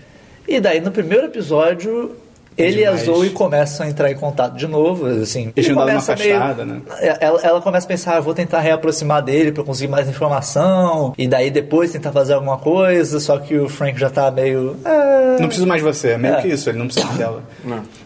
E 0.48 0.62
daí 0.62 0.80
no 0.80 0.90
primeiro 0.92 1.26
episódio. 1.26 2.16
Ele 2.58 2.78
Demais. 2.78 3.02
e 3.06 3.10
a 3.10 3.14
Zoe 3.14 3.30
começam 3.30 3.86
a 3.86 3.90
entrar 3.90 4.12
em 4.12 4.16
contato 4.16 4.56
de 4.56 4.66
novo, 4.68 5.06
assim. 5.06 5.52
Eles 5.56 5.70
uma 5.70 5.86
meio- 5.86 5.98
afastada, 6.00 6.66
né? 6.66 6.82
Ela, 7.20 7.40
ela 7.44 7.62
começa 7.62 7.86
a 7.86 7.88
pensar, 7.88 8.18
ah, 8.18 8.20
vou 8.20 8.34
tentar 8.34 8.60
reaproximar 8.62 9.22
dele 9.22 9.52
pra 9.52 9.64
conseguir 9.64 9.90
mais 9.90 10.08
informação. 10.10 11.14
E 11.18 11.28
daí 11.28 11.52
depois 11.52 11.92
tentar 11.92 12.12
fazer 12.12 12.34
alguma 12.34 12.58
coisa, 12.58 13.20
só 13.20 13.38
que 13.38 13.58
o 13.58 13.70
Frank 13.70 14.00
já 14.00 14.10
tá 14.10 14.32
meio... 14.32 14.76
"Ah, 14.84 15.38
Não 15.40 15.48
preciso 15.48 15.68
mais 15.68 15.82
de 15.84 15.88
você, 15.88 16.10
é 16.10 16.18
meio 16.18 16.34
É. 16.36 16.42
que 16.42 16.48
isso, 16.48 16.68
ele 16.70 16.80
não 16.80 16.88
precisa 16.88 17.08
dela. 17.14 17.44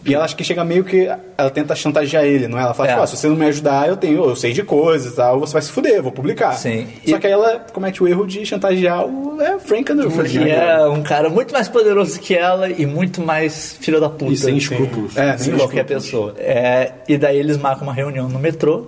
E 0.04 0.14
ela 0.14 0.24
acho 0.24 0.34
que 0.34 0.42
chega 0.42 0.64
meio 0.64 0.82
que. 0.84 1.08
Ela 1.38 1.50
tenta 1.50 1.74
chantagear 1.76 2.24
ele, 2.24 2.48
não 2.48 2.58
é? 2.58 2.62
Ela 2.62 2.74
fala, 2.74 2.88
É. 2.88 2.92
tipo, 2.92 3.02
ah, 3.02 3.06
se 3.06 3.16
você 3.16 3.28
não 3.28 3.36
me 3.36 3.46
ajudar, 3.46 3.88
eu 3.88 3.96
tenho, 3.96 4.24
eu 4.24 4.34
sei 4.34 4.52
de 4.52 4.62
coisas 4.62 5.12
e 5.12 5.16
tal, 5.16 5.38
você 5.40 5.52
vai 5.52 5.62
se 5.62 5.70
fuder, 5.70 5.94
eu 5.94 6.02
vou 6.02 6.10
publicar. 6.12 6.52
Sim. 6.54 6.88
Só 7.06 7.16
E- 7.16 7.18
que 7.20 7.26
aí 7.26 7.32
ela 7.32 7.64
comete 7.72 8.02
o 8.02 8.08
erro 8.08 8.26
de 8.26 8.44
chantagear 8.44 9.04
o 9.06 9.40
é, 9.40 9.58
Frank 9.60 9.92
Underwood. 9.92 10.28
Que 10.28 10.38
né? 10.40 10.50
é 10.80 10.86
um 10.88 11.02
cara 11.02 11.28
muito 11.30 11.52
mais 11.52 11.68
poderoso 11.68 12.18
que 12.20 12.34
ela 12.34 12.68
e 12.68 12.84
muito 12.84 13.20
mais 13.22 13.76
filho 13.80 14.00
da 14.00 14.08
puta. 14.08 14.32
E 14.32 14.36
sem 14.36 14.56
escrúpulos. 14.56 15.16
É, 15.16 15.36
sem 15.38 15.56
qualquer 15.56 15.84
pessoa. 15.84 16.34
É, 16.38 16.90
e 17.08 17.16
daí 17.16 17.38
eles 17.38 17.56
marcam 17.56 17.84
uma 17.86 17.94
reunião 17.94 18.28
no 18.28 18.38
metrô, 18.38 18.86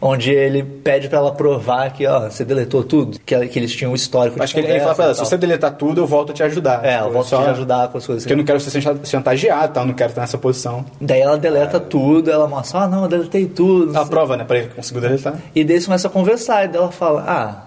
onde 0.00 0.30
ele 0.30 0.62
pede 0.62 1.08
pra 1.08 1.18
ela 1.18 1.32
provar 1.32 1.92
que, 1.92 2.06
ó, 2.06 2.28
você 2.30 2.44
deletou 2.44 2.82
tudo, 2.82 3.18
que, 3.24 3.46
que 3.48 3.58
eles 3.58 3.72
tinham 3.74 3.92
o 3.92 3.94
histórico 3.94 4.36
de 4.36 4.42
Acho 4.42 4.54
que 4.54 4.60
ele, 4.60 4.80
fala 4.80 4.94
pra 4.94 5.04
ela, 5.06 5.14
se 5.14 5.20
você 5.20 5.36
deletar 5.36 5.72
tudo, 5.74 6.00
eu 6.00 6.06
volto 6.06 6.30
a 6.30 6.34
te 6.34 6.42
ajudar. 6.42 6.84
É, 6.84 7.00
volta 7.02 7.24
só- 7.28 7.40
a 7.40 7.44
te 7.44 7.50
ajudar 7.50 7.88
com 7.88 7.98
as 7.98 8.06
coisas. 8.06 8.24
Porque 8.24 8.32
eu 8.32 8.36
não 8.38 8.44
quero 8.44 8.60
ser 8.60 8.80
chanta- 8.80 9.04
chantageado, 9.06 9.72
tal, 9.74 9.84
não 9.86 9.94
quero 9.94 10.10
estar 10.10 10.22
nessa 10.22 10.38
posição. 10.38 10.84
Daí 11.00 11.20
ela 11.20 11.36
deleta 11.36 11.78
tudo, 11.78 12.30
ela 12.30 12.46
mostra, 12.48 12.80
ah, 12.80 12.88
não, 12.88 13.02
eu 13.02 13.08
deletei 13.08 13.46
tudo. 13.46 13.94
Ela 13.94 14.06
prova, 14.06 14.36
né, 14.36 14.44
pra 14.44 14.58
ele 14.58 14.68
que 14.68 14.74
conseguiu 14.76 15.02
deletar. 15.02 15.34
E 15.54 15.62
daí 15.64 15.74
eles 15.76 15.84
começam 15.86 16.10
a 16.10 16.12
conversar, 16.12 16.64
e 16.64 16.68
daí 16.68 16.76
ela 16.80 16.90
fala, 16.92 17.24
ah, 17.26 17.66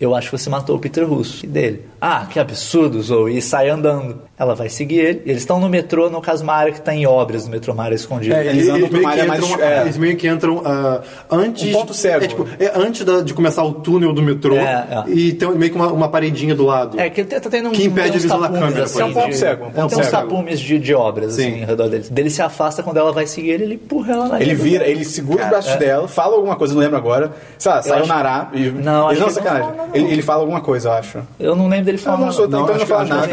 Eu 0.00 0.12
acho 0.14 0.28
que 0.28 0.36
você 0.36 0.50
matou 0.50 0.74
o 0.74 0.78
Peter 0.80 1.08
Russo. 1.08 1.46
E 1.46 1.48
dele. 1.48 1.86
Ah, 2.00 2.26
que 2.28 2.38
absurdo, 2.40 3.00
Zoe. 3.00 3.36
E 3.38 3.40
sai 3.40 3.70
andando. 3.70 4.22
Ela 4.36 4.54
vai 4.56 4.68
seguir 4.68 4.98
ele. 4.98 5.22
Eles 5.26 5.42
estão 5.42 5.60
no 5.60 5.68
metrô, 5.68 6.10
no 6.10 6.20
caso, 6.20 6.42
uma 6.42 6.54
área 6.54 6.72
que 6.72 6.80
está 6.80 6.92
em 6.92 7.06
obras, 7.06 7.44
no 7.44 7.52
metrô, 7.52 7.72
uma 7.72 7.84
área 7.84 7.94
escondida. 7.94 8.34
É, 8.34 8.48
eles 8.48 8.68
andam 8.68 8.88
pra 8.88 8.98
meio 8.98 9.04
uma 9.04 9.12
que 9.12 9.20
área 9.20 9.28
mais- 9.28 9.44
entram, 9.48 9.64
é. 9.64 9.80
eles 9.82 9.96
meio 9.96 10.16
que 10.16 10.28
entram 10.28 10.62
ah, 10.64 11.00
antes. 11.30 11.68
Um 11.68 11.72
ponto 11.72 11.94
cego. 11.94 12.24
É, 12.24 12.26
tipo, 12.26 12.48
é 12.58 12.72
antes 12.74 13.04
da- 13.04 13.20
de 13.20 13.32
começar 13.32 13.62
o 13.62 13.72
túnel 13.74 14.12
do 14.12 14.20
metrô. 14.20 14.56
É, 14.56 15.04
é. 15.06 15.10
E 15.10 15.32
tem 15.34 15.48
meio 15.52 15.70
que 15.70 15.76
uma, 15.76 15.86
uma 15.92 16.08
paredinha 16.08 16.52
do 16.52 16.64
lado. 16.64 16.98
É, 16.98 17.08
que 17.10 17.20
ele 17.20 17.28
tá 17.28 17.48
tendo 17.48 17.68
um, 17.68 17.72
Que 17.72 17.84
impede 17.84 18.08
a 18.16 18.20
visão 18.20 18.40
da 18.40 18.48
tapumes, 18.48 18.64
câmera, 18.66 18.84
Assim, 18.84 18.94
por 18.94 19.02
É 19.02 19.04
um 19.04 19.12
ponto 19.12 19.28
de- 19.30 19.36
cego, 19.36 19.64
um 19.66 19.70
ponto 19.70 19.88
tem 19.94 19.98
uns 20.00 20.10
tapumes 20.10 20.58
de, 20.60 20.78
de 20.80 20.94
obras, 20.94 21.34
Sim. 21.34 21.48
assim, 21.52 21.60
ao 21.62 21.68
redor 21.68 21.88
dele. 21.88 22.04
Dele 22.10 22.30
se 22.30 22.42
afasta 22.42 22.82
quando 22.82 22.96
ela 22.96 23.12
vai 23.12 23.28
seguir 23.28 23.50
ele, 23.50 23.62
ele 23.64 23.74
empurra 23.74 24.12
ela 24.14 24.28
na 24.30 24.40
Ele 24.40 24.54
vira, 24.56 24.84
ele 24.84 25.04
segura 25.04 25.44
os 25.44 25.48
braços 25.48 25.76
dela, 25.76 26.08
fala 26.08 26.34
alguma 26.34 26.56
coisa, 26.56 26.74
não 26.74 26.80
lembro 26.80 26.96
agora. 26.96 27.32
Sei 27.56 27.70
lá, 27.70 27.80
saiu 27.82 28.04
Nará. 28.06 28.50
E... 28.52 28.68
Não, 28.70 28.72
ele 28.72 28.72
acho 28.72 28.80
não, 28.80 29.12
que 29.12 29.20
não 29.20 29.30
sacanagem. 29.30 29.76
não. 29.76 29.94
Ele, 29.94 30.12
ele 30.12 30.22
fala 30.22 30.40
alguma 30.40 30.60
coisa, 30.60 30.88
eu 30.88 30.92
acho. 30.94 31.18
Eu 31.38 31.54
não 31.54 31.68
lembro 31.68 31.84
dele 31.84 31.98
Não, 31.98 32.04
falando. 32.04 32.24
não, 32.24 32.32
sou, 32.32 32.46
então 32.46 32.66
Não, 32.66 32.74
não 32.76 32.86
fala 32.86 33.04
nada. 33.04 33.26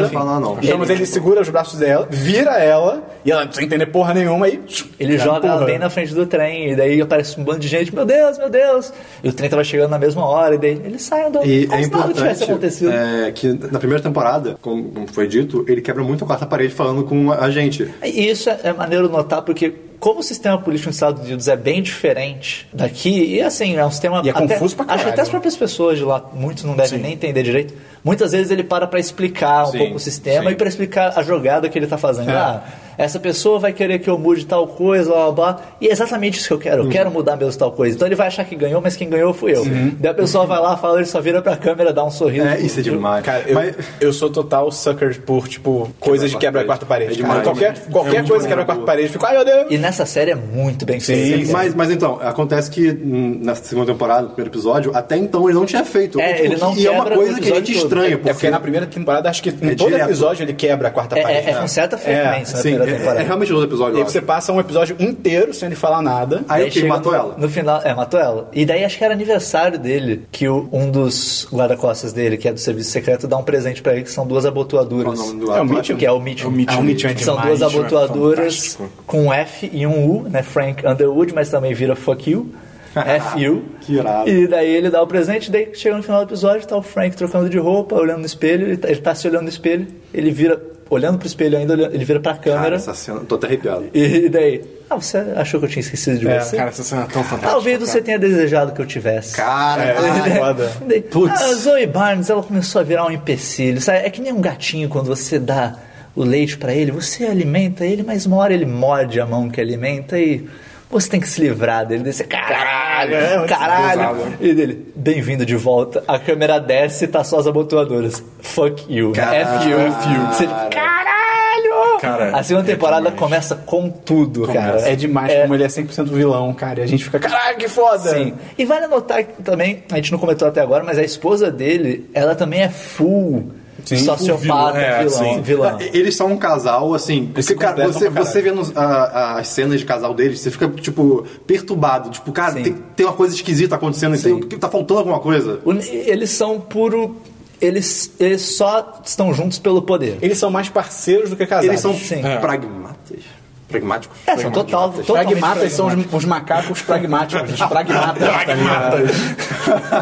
não 0.72 0.91
não. 0.92 0.98
Ele 0.98 1.06
segura 1.06 1.40
os 1.40 1.48
braços 1.48 1.78
dela, 1.78 2.06
vira 2.10 2.58
ela, 2.58 3.02
e 3.24 3.30
ela 3.30 3.50
sem 3.52 3.64
entender 3.64 3.86
porra 3.86 4.14
nenhuma, 4.14 4.48
e. 4.48 4.60
Ele 4.98 5.18
joga 5.18 5.46
ela 5.48 5.64
bem 5.64 5.78
na 5.78 5.90
frente 5.90 6.14
do 6.14 6.26
trem, 6.26 6.72
e 6.72 6.76
daí 6.76 7.00
aparece 7.00 7.38
um 7.40 7.44
bando 7.44 7.60
de 7.60 7.68
gente, 7.68 7.94
meu 7.94 8.04
Deus, 8.04 8.38
meu 8.38 8.50
Deus! 8.50 8.92
E 9.22 9.28
o 9.28 9.32
trem 9.32 9.48
tava 9.50 9.64
chegando 9.64 9.90
na 9.90 9.98
mesma 9.98 10.24
hora, 10.24 10.54
e 10.54 10.58
daí 10.58 10.70
ele 10.84 10.98
sai 10.98 11.26
andando 11.26 11.46
E 11.46 11.66
como 11.66 11.80
é 11.80 11.84
se 11.84 11.90
nada 11.90 12.12
tivesse 12.14 12.44
acontecido. 12.44 12.92
é, 12.92 13.32
que 13.32 13.48
na 13.48 13.78
primeira 13.78 14.02
temporada, 14.02 14.56
como 14.60 15.06
foi 15.12 15.26
dito, 15.26 15.64
ele 15.68 15.80
quebra 15.80 16.02
muito 16.02 16.24
a 16.24 16.26
quarta 16.26 16.46
parede 16.46 16.74
falando 16.74 17.04
com 17.04 17.32
a 17.32 17.50
gente. 17.50 17.88
E 18.02 18.28
isso 18.28 18.50
é 18.50 18.72
maneiro 18.72 19.08
notar, 19.08 19.42
porque 19.42 19.72
como 20.02 20.18
o 20.18 20.22
sistema 20.24 20.58
político 20.58 20.88
nos 20.88 20.96
Estados 20.96 21.22
Unidos 21.22 21.46
é 21.46 21.54
bem 21.56 21.80
diferente 21.80 22.66
daqui, 22.72 23.36
e 23.36 23.40
assim, 23.40 23.76
é 23.76 23.86
um 23.86 23.90
sistema... 23.92 24.20
E 24.24 24.28
é 24.28 24.32
até- 24.32 24.54
confuso 24.54 24.74
pra 24.74 24.84
Acho 24.86 24.94
que 24.94 24.98
caralho. 24.98 25.12
até 25.12 25.22
as 25.22 25.28
próprias 25.28 25.56
pessoas 25.56 25.96
de 25.96 26.02
lá, 26.04 26.24
muitos 26.34 26.64
não 26.64 26.74
devem 26.74 26.98
nem 26.98 27.12
entender 27.12 27.40
direito. 27.44 27.72
Muitas 28.02 28.32
vezes 28.32 28.50
ele 28.50 28.64
para 28.64 28.84
pra 28.88 28.98
explicar 28.98 29.62
um 29.62 29.70
Sim, 29.70 29.78
pouco 29.78 29.94
o 29.94 30.00
sistema 30.00 30.46
sim. 30.48 30.54
e 30.54 30.56
pra 30.56 30.68
explicar 30.68 31.12
a 31.16 31.22
jogada 31.22 31.68
que 31.68 31.78
ele 31.78 31.86
tá 31.86 31.96
fazendo. 31.96 32.30
É. 32.32 32.34
Ah, 32.34 32.64
essa 32.98 33.18
pessoa 33.20 33.58
vai 33.58 33.72
querer 33.72 33.98
que 33.98 34.08
eu 34.08 34.18
mude 34.18 34.44
tal 34.46 34.66
coisa, 34.66 35.10
blá 35.10 35.30
blá 35.30 35.52
blá. 35.52 35.60
E 35.80 35.88
é 35.88 35.92
exatamente 35.92 36.38
isso 36.38 36.48
que 36.48 36.54
eu 36.54 36.58
quero. 36.58 36.84
Eu 36.84 36.88
quero 36.88 37.10
mudar 37.10 37.36
mesmo 37.36 37.58
tal 37.58 37.72
coisa. 37.72 37.94
Então 37.96 38.06
ele 38.08 38.14
vai 38.14 38.26
achar 38.26 38.44
que 38.44 38.54
ganhou, 38.54 38.80
mas 38.80 38.96
quem 38.96 39.08
ganhou 39.08 39.32
fui 39.32 39.52
eu. 39.56 39.64
Daí 39.98 40.10
a 40.10 40.14
pessoa 40.14 40.46
vai 40.46 40.60
lá, 40.60 40.76
fala, 40.76 40.98
ele 40.98 41.06
só 41.06 41.20
vira 41.20 41.40
pra 41.42 41.56
câmera, 41.56 41.92
dá 41.92 42.04
um 42.04 42.10
sorriso. 42.10 42.46
É, 42.46 42.60
isso 42.60 42.80
é 42.80 42.82
demais. 42.82 43.24
Cara, 43.24 43.44
eu, 43.46 43.54
Mas- 43.54 43.74
eu 44.00 44.12
sou 44.12 44.30
total 44.30 44.70
sucker 44.70 45.20
por, 45.22 45.48
tipo, 45.48 45.90
coisas 46.00 46.30
de 46.30 46.36
quebra 46.38 46.64
quarta 46.64 46.84
parede. 46.86 47.12
É 47.12 47.16
demais, 47.16 47.34
cara. 47.34 47.44
Qualquer, 47.44 47.72
né? 47.72 47.78
qualquer 47.90 48.24
É 48.24 48.26
coisa 48.28 48.42
que 48.44 48.48
quebra 48.48 48.64
quarta 48.64 48.80
maneiro. 48.80 48.86
parede, 48.86 49.06
eu 49.08 49.12
fico, 49.12 49.26
ai 49.26 49.34
meu 49.36 49.44
Deus. 49.44 49.66
E 49.70 49.78
nessa 49.78 50.04
série 50.06 50.30
é 50.30 50.34
muito 50.34 50.84
bem 50.84 51.00
Sim, 51.00 51.14
feito. 51.14 51.46
sim. 51.46 51.52
Mas, 51.52 51.74
mas 51.74 51.90
então, 51.90 52.18
acontece 52.22 52.70
que 52.70 52.90
hum, 52.90 53.40
na 53.42 53.54
segunda 53.54 53.92
temporada, 53.92 54.22
no 54.22 54.28
primeiro 54.28 54.50
episódio, 54.50 54.90
até 54.94 55.16
então 55.16 55.48
ele 55.48 55.58
não 55.58 55.66
tinha 55.66 55.84
feito. 55.84 56.20
É, 56.20 56.32
Tipo, 56.34 56.44
ele 56.46 56.56
não 56.56 56.74
E 56.76 56.86
é 56.86 56.90
uma 56.90 57.04
coisa 57.04 57.34
que 57.40 57.50
a 57.52 57.54
gente 57.56 57.70
episódio 57.72 57.74
todo. 57.74 57.84
estranha. 57.84 58.14
É 58.24 58.32
porque 58.32 58.50
na 58.50 58.60
primeira 58.60 58.86
temporada, 58.86 59.28
acho 59.28 59.42
que 59.42 59.50
em 59.50 59.70
É 59.70 59.74
todo 59.74 59.88
direto. 59.88 60.06
episódio 60.08 60.42
ele 60.44 60.52
quebra 60.52 60.88
a 60.88 60.90
quarta 60.90 61.18
É, 61.18 61.22
parede. 61.22 61.46
é, 61.48 61.50
é 61.50 61.54
com 61.54 61.68
certa 61.68 61.96
frequência 61.98 62.56
Sim, 62.58 62.78
primeira 62.82 62.90
é, 62.90 62.98
temporada. 62.98 63.20
é 63.20 63.26
realmente 63.26 63.48
todo 63.52 63.64
episódio. 63.64 63.98
E 63.98 64.02
aí 64.02 64.04
você 64.04 64.20
passa 64.20 64.52
um 64.52 64.60
episódio 64.60 64.96
inteiro 64.98 65.52
sem 65.54 65.66
ele 65.66 65.76
falar 65.76 66.02
nada. 66.02 66.44
Aí 66.48 66.68
o 66.68 66.70
que? 66.70 66.82
Matou 66.84 67.12
no, 67.12 67.18
ela. 67.18 67.34
No 67.38 67.48
final, 67.48 67.80
é, 67.84 67.94
matou 67.94 68.18
ela. 68.20 68.48
E 68.52 68.64
daí 68.64 68.84
acho 68.84 68.98
que 68.98 69.04
era 69.04 69.14
aniversário 69.14 69.78
dele, 69.78 70.22
que 70.30 70.48
o- 70.48 70.68
um 70.72 70.90
dos 70.90 71.46
guarda-costas 71.52 72.12
dele, 72.12 72.36
que 72.36 72.48
é 72.48 72.52
do 72.52 72.60
serviço 72.60 72.90
secreto, 72.90 73.26
dá 73.26 73.36
um 73.36 73.42
presente 73.42 73.82
pra 73.82 73.92
ele, 73.94 74.02
que 74.02 74.10
são 74.10 74.26
duas 74.26 74.44
abotoaduras. 74.46 75.18
Qual 75.18 75.28
o 75.28 75.32
nome 75.32 75.46
do 75.46 75.52
É 75.52 75.60
o? 75.60 75.64
Mitchell? 75.64 75.96
Que 75.96 76.06
é 76.06 76.12
o 76.12 76.20
Mitchell. 76.20 76.46
É 76.48 76.52
o 76.52 76.56
Mitchell. 76.56 76.76
Ah, 76.78 76.80
o 76.80 76.84
Mitchell 76.84 77.10
é 77.10 77.14
Que 77.14 77.24
são 77.24 77.40
duas 77.40 77.60
é 77.62 77.64
abotoaduras 77.64 78.74
fantástico. 78.74 78.88
com 79.06 79.22
um 79.26 79.32
F 79.32 79.70
e 79.72 79.86
um 79.86 80.08
U, 80.10 80.22
né? 80.28 80.42
Frank 80.42 80.86
Underwood, 80.86 81.32
mas 81.34 81.50
também 81.50 81.72
vira 81.74 81.94
fuck 81.96 82.30
you. 82.30 82.46
F-U. 82.94 83.62
Que 83.80 83.94
irado. 83.94 84.28
E 84.28 84.46
daí 84.46 84.68
ele 84.74 84.90
dá 84.90 85.02
o 85.02 85.06
presente, 85.06 85.50
daí 85.50 85.70
chega 85.74 85.96
no 85.96 86.02
final 86.02 86.24
do 86.24 86.28
episódio, 86.28 86.66
tá 86.66 86.76
o 86.76 86.82
Frank 86.82 87.16
trocando 87.16 87.48
de 87.48 87.58
roupa, 87.58 87.94
olhando 87.96 88.20
no 88.20 88.26
espelho, 88.26 88.66
ele 88.66 88.76
tá, 88.76 88.88
ele 88.88 89.00
tá 89.00 89.14
se 89.14 89.26
olhando 89.28 89.42
no 89.44 89.48
espelho, 89.48 89.86
ele 90.12 90.30
vira, 90.30 90.60
olhando 90.90 91.18
pro 91.18 91.26
espelho 91.26 91.56
ainda, 91.56 91.72
olhando- 91.72 91.94
ele 91.94 92.04
vira 92.04 92.20
pra 92.20 92.34
Cara, 92.34 92.42
câmera. 92.56 92.76
essa 92.76 92.92
cena, 92.94 93.20
tô 93.20 93.36
até 93.36 93.46
arrepiado. 93.46 93.86
E 93.94 94.28
daí, 94.28 94.62
ah, 94.90 94.96
você 94.96 95.16
achou 95.36 95.58
que 95.60 95.66
eu 95.66 95.70
tinha 95.70 95.80
esquecido 95.80 96.18
de 96.18 96.28
É, 96.28 96.40
você? 96.40 96.56
Cara, 96.56 96.68
essa 96.68 96.82
cena 96.82 97.02
é 97.02 97.06
tão 97.06 97.22
fantástica. 97.24 97.50
Talvez 97.50 97.78
você 97.80 97.92
cara. 97.92 98.04
tenha 98.04 98.18
desejado 98.18 98.72
que 98.72 98.80
eu 98.82 98.86
tivesse. 98.86 99.34
Cara, 99.36 99.82
É, 99.84 99.96
ai, 99.98 100.30
foda. 100.36 100.72
Daí, 100.86 101.00
Putz. 101.02 101.40
A 101.40 101.54
Zoe 101.54 101.86
Barnes, 101.86 102.28
ela 102.28 102.42
começou 102.42 102.80
a 102.80 102.84
virar 102.84 103.06
um 103.06 103.10
empecilho. 103.10 103.80
Sabe? 103.80 103.98
É 104.00 104.10
que 104.10 104.20
nem 104.20 104.32
um 104.32 104.40
gatinho 104.40 104.88
quando 104.90 105.06
você 105.06 105.38
dá 105.38 105.76
o 106.14 106.22
leite 106.22 106.58
pra 106.58 106.74
ele, 106.74 106.90
você 106.90 107.24
alimenta 107.24 107.86
ele, 107.86 108.02
mas 108.02 108.26
uma 108.26 108.36
hora 108.36 108.52
ele 108.52 108.66
morde 108.66 109.18
a 109.18 109.24
mão 109.24 109.48
que 109.48 109.58
alimenta 109.58 110.18
e 110.18 110.46
você 110.92 111.08
tem 111.08 111.20
que 111.20 111.28
se 111.28 111.40
livrar 111.40 111.86
dele. 111.86 112.12
Você, 112.12 112.22
caralho, 112.24 113.14
é, 113.14 113.38
muito 113.38 113.48
caralho. 113.48 114.14
pesado. 114.14 114.34
E 114.40 114.54
dele, 114.54 114.92
bem-vindo 114.94 115.46
de 115.46 115.56
volta. 115.56 116.04
A 116.06 116.18
câmera 116.18 116.60
desce 116.60 117.06
e 117.06 117.08
tá 117.08 117.24
só 117.24 117.38
as 117.38 117.46
abotoadoras. 117.46 118.22
Fuck 118.40 118.84
you. 118.94 119.12
F 119.16 119.68
you. 119.68 119.78
F 119.78 120.08
you. 120.08 120.26
Você, 120.26 120.46
caralho! 120.70 121.98
Cara, 122.00 122.36
a 122.36 122.42
segunda 122.42 122.70
é 122.70 122.74
temporada 122.74 123.04
demais. 123.04 123.18
começa 123.18 123.56
com 123.56 123.88
tudo, 123.88 124.46
cara. 124.46 124.80
É 124.82 124.94
demais 124.94 125.32
como 125.42 125.54
ele 125.54 125.64
é 125.64 125.68
100% 125.68 126.04
vilão, 126.06 126.52
cara. 126.52 126.80
E 126.80 126.82
a 126.82 126.86
gente 126.86 127.04
fica, 127.04 127.18
caralho, 127.18 127.56
que 127.56 127.68
foda! 127.68 128.10
Sim. 128.10 128.34
E 128.58 128.64
vale 128.64 128.86
notar 128.86 129.24
que 129.24 129.42
também, 129.42 129.84
a 129.90 129.96
gente 129.96 130.12
não 130.12 130.18
comentou 130.18 130.46
até 130.46 130.60
agora, 130.60 130.84
mas 130.84 130.98
a 130.98 131.02
esposa 131.02 131.50
dele, 131.50 132.10
ela 132.12 132.34
também 132.34 132.60
é 132.60 132.68
full 132.68 133.50
Sim, 133.84 133.98
sociopata, 133.98 134.78
vilão, 134.78 135.24
é, 135.34 135.40
vilão. 135.40 135.78
Eles 135.80 136.14
são 136.16 136.28
um 136.28 136.36
casal, 136.36 136.94
assim. 136.94 137.26
Porque, 137.34 137.54
cara, 137.54 137.86
você, 137.90 138.08
você 138.08 138.40
vendo 138.40 138.62
a- 138.76 139.38
as 139.38 139.48
cenas 139.48 139.80
de 139.80 139.86
casal 139.86 140.14
deles, 140.14 140.40
você 140.40 140.50
fica, 140.50 140.68
tipo, 140.68 141.26
perturbado. 141.46 142.10
Tipo, 142.10 142.30
cara, 142.32 142.54
tem, 142.54 142.72
tem 142.96 143.06
uma 143.06 143.12
coisa 143.12 143.34
esquisita 143.34 143.74
acontecendo, 143.74 144.16
tem, 144.20 144.40
tá 144.58 144.68
faltando 144.68 145.00
alguma 145.00 145.18
coisa. 145.20 145.60
O- 145.64 145.72
Eles 145.72 146.30
são 146.30 146.60
puro. 146.60 147.16
Eles, 147.60 148.12
eles 148.18 148.42
só 148.42 149.00
estão 149.04 149.32
juntos 149.32 149.58
pelo 149.58 149.82
poder. 149.82 150.18
Eles 150.20 150.36
são 150.38 150.50
mais 150.50 150.68
parceiros 150.68 151.30
do 151.30 151.36
que 151.36 151.46
casados. 151.46 151.68
Eles 151.68 151.80
são 151.80 151.94
Sim. 151.94 152.20
pragmatas. 152.40 153.20
Pragmáticos? 153.68 154.18
É, 154.26 154.36
são 154.36 154.50
total, 154.50 154.90
totalmente 154.92 155.28
Pragmatas 155.30 155.72
são 155.72 155.86
os, 155.86 155.94
os 156.12 156.24
macacos 156.26 156.82
pragmáticos. 156.82 157.52
Os 157.52 157.66
pragmatas. 157.66 158.22
tá 158.44 158.54
ligado? 158.54 158.96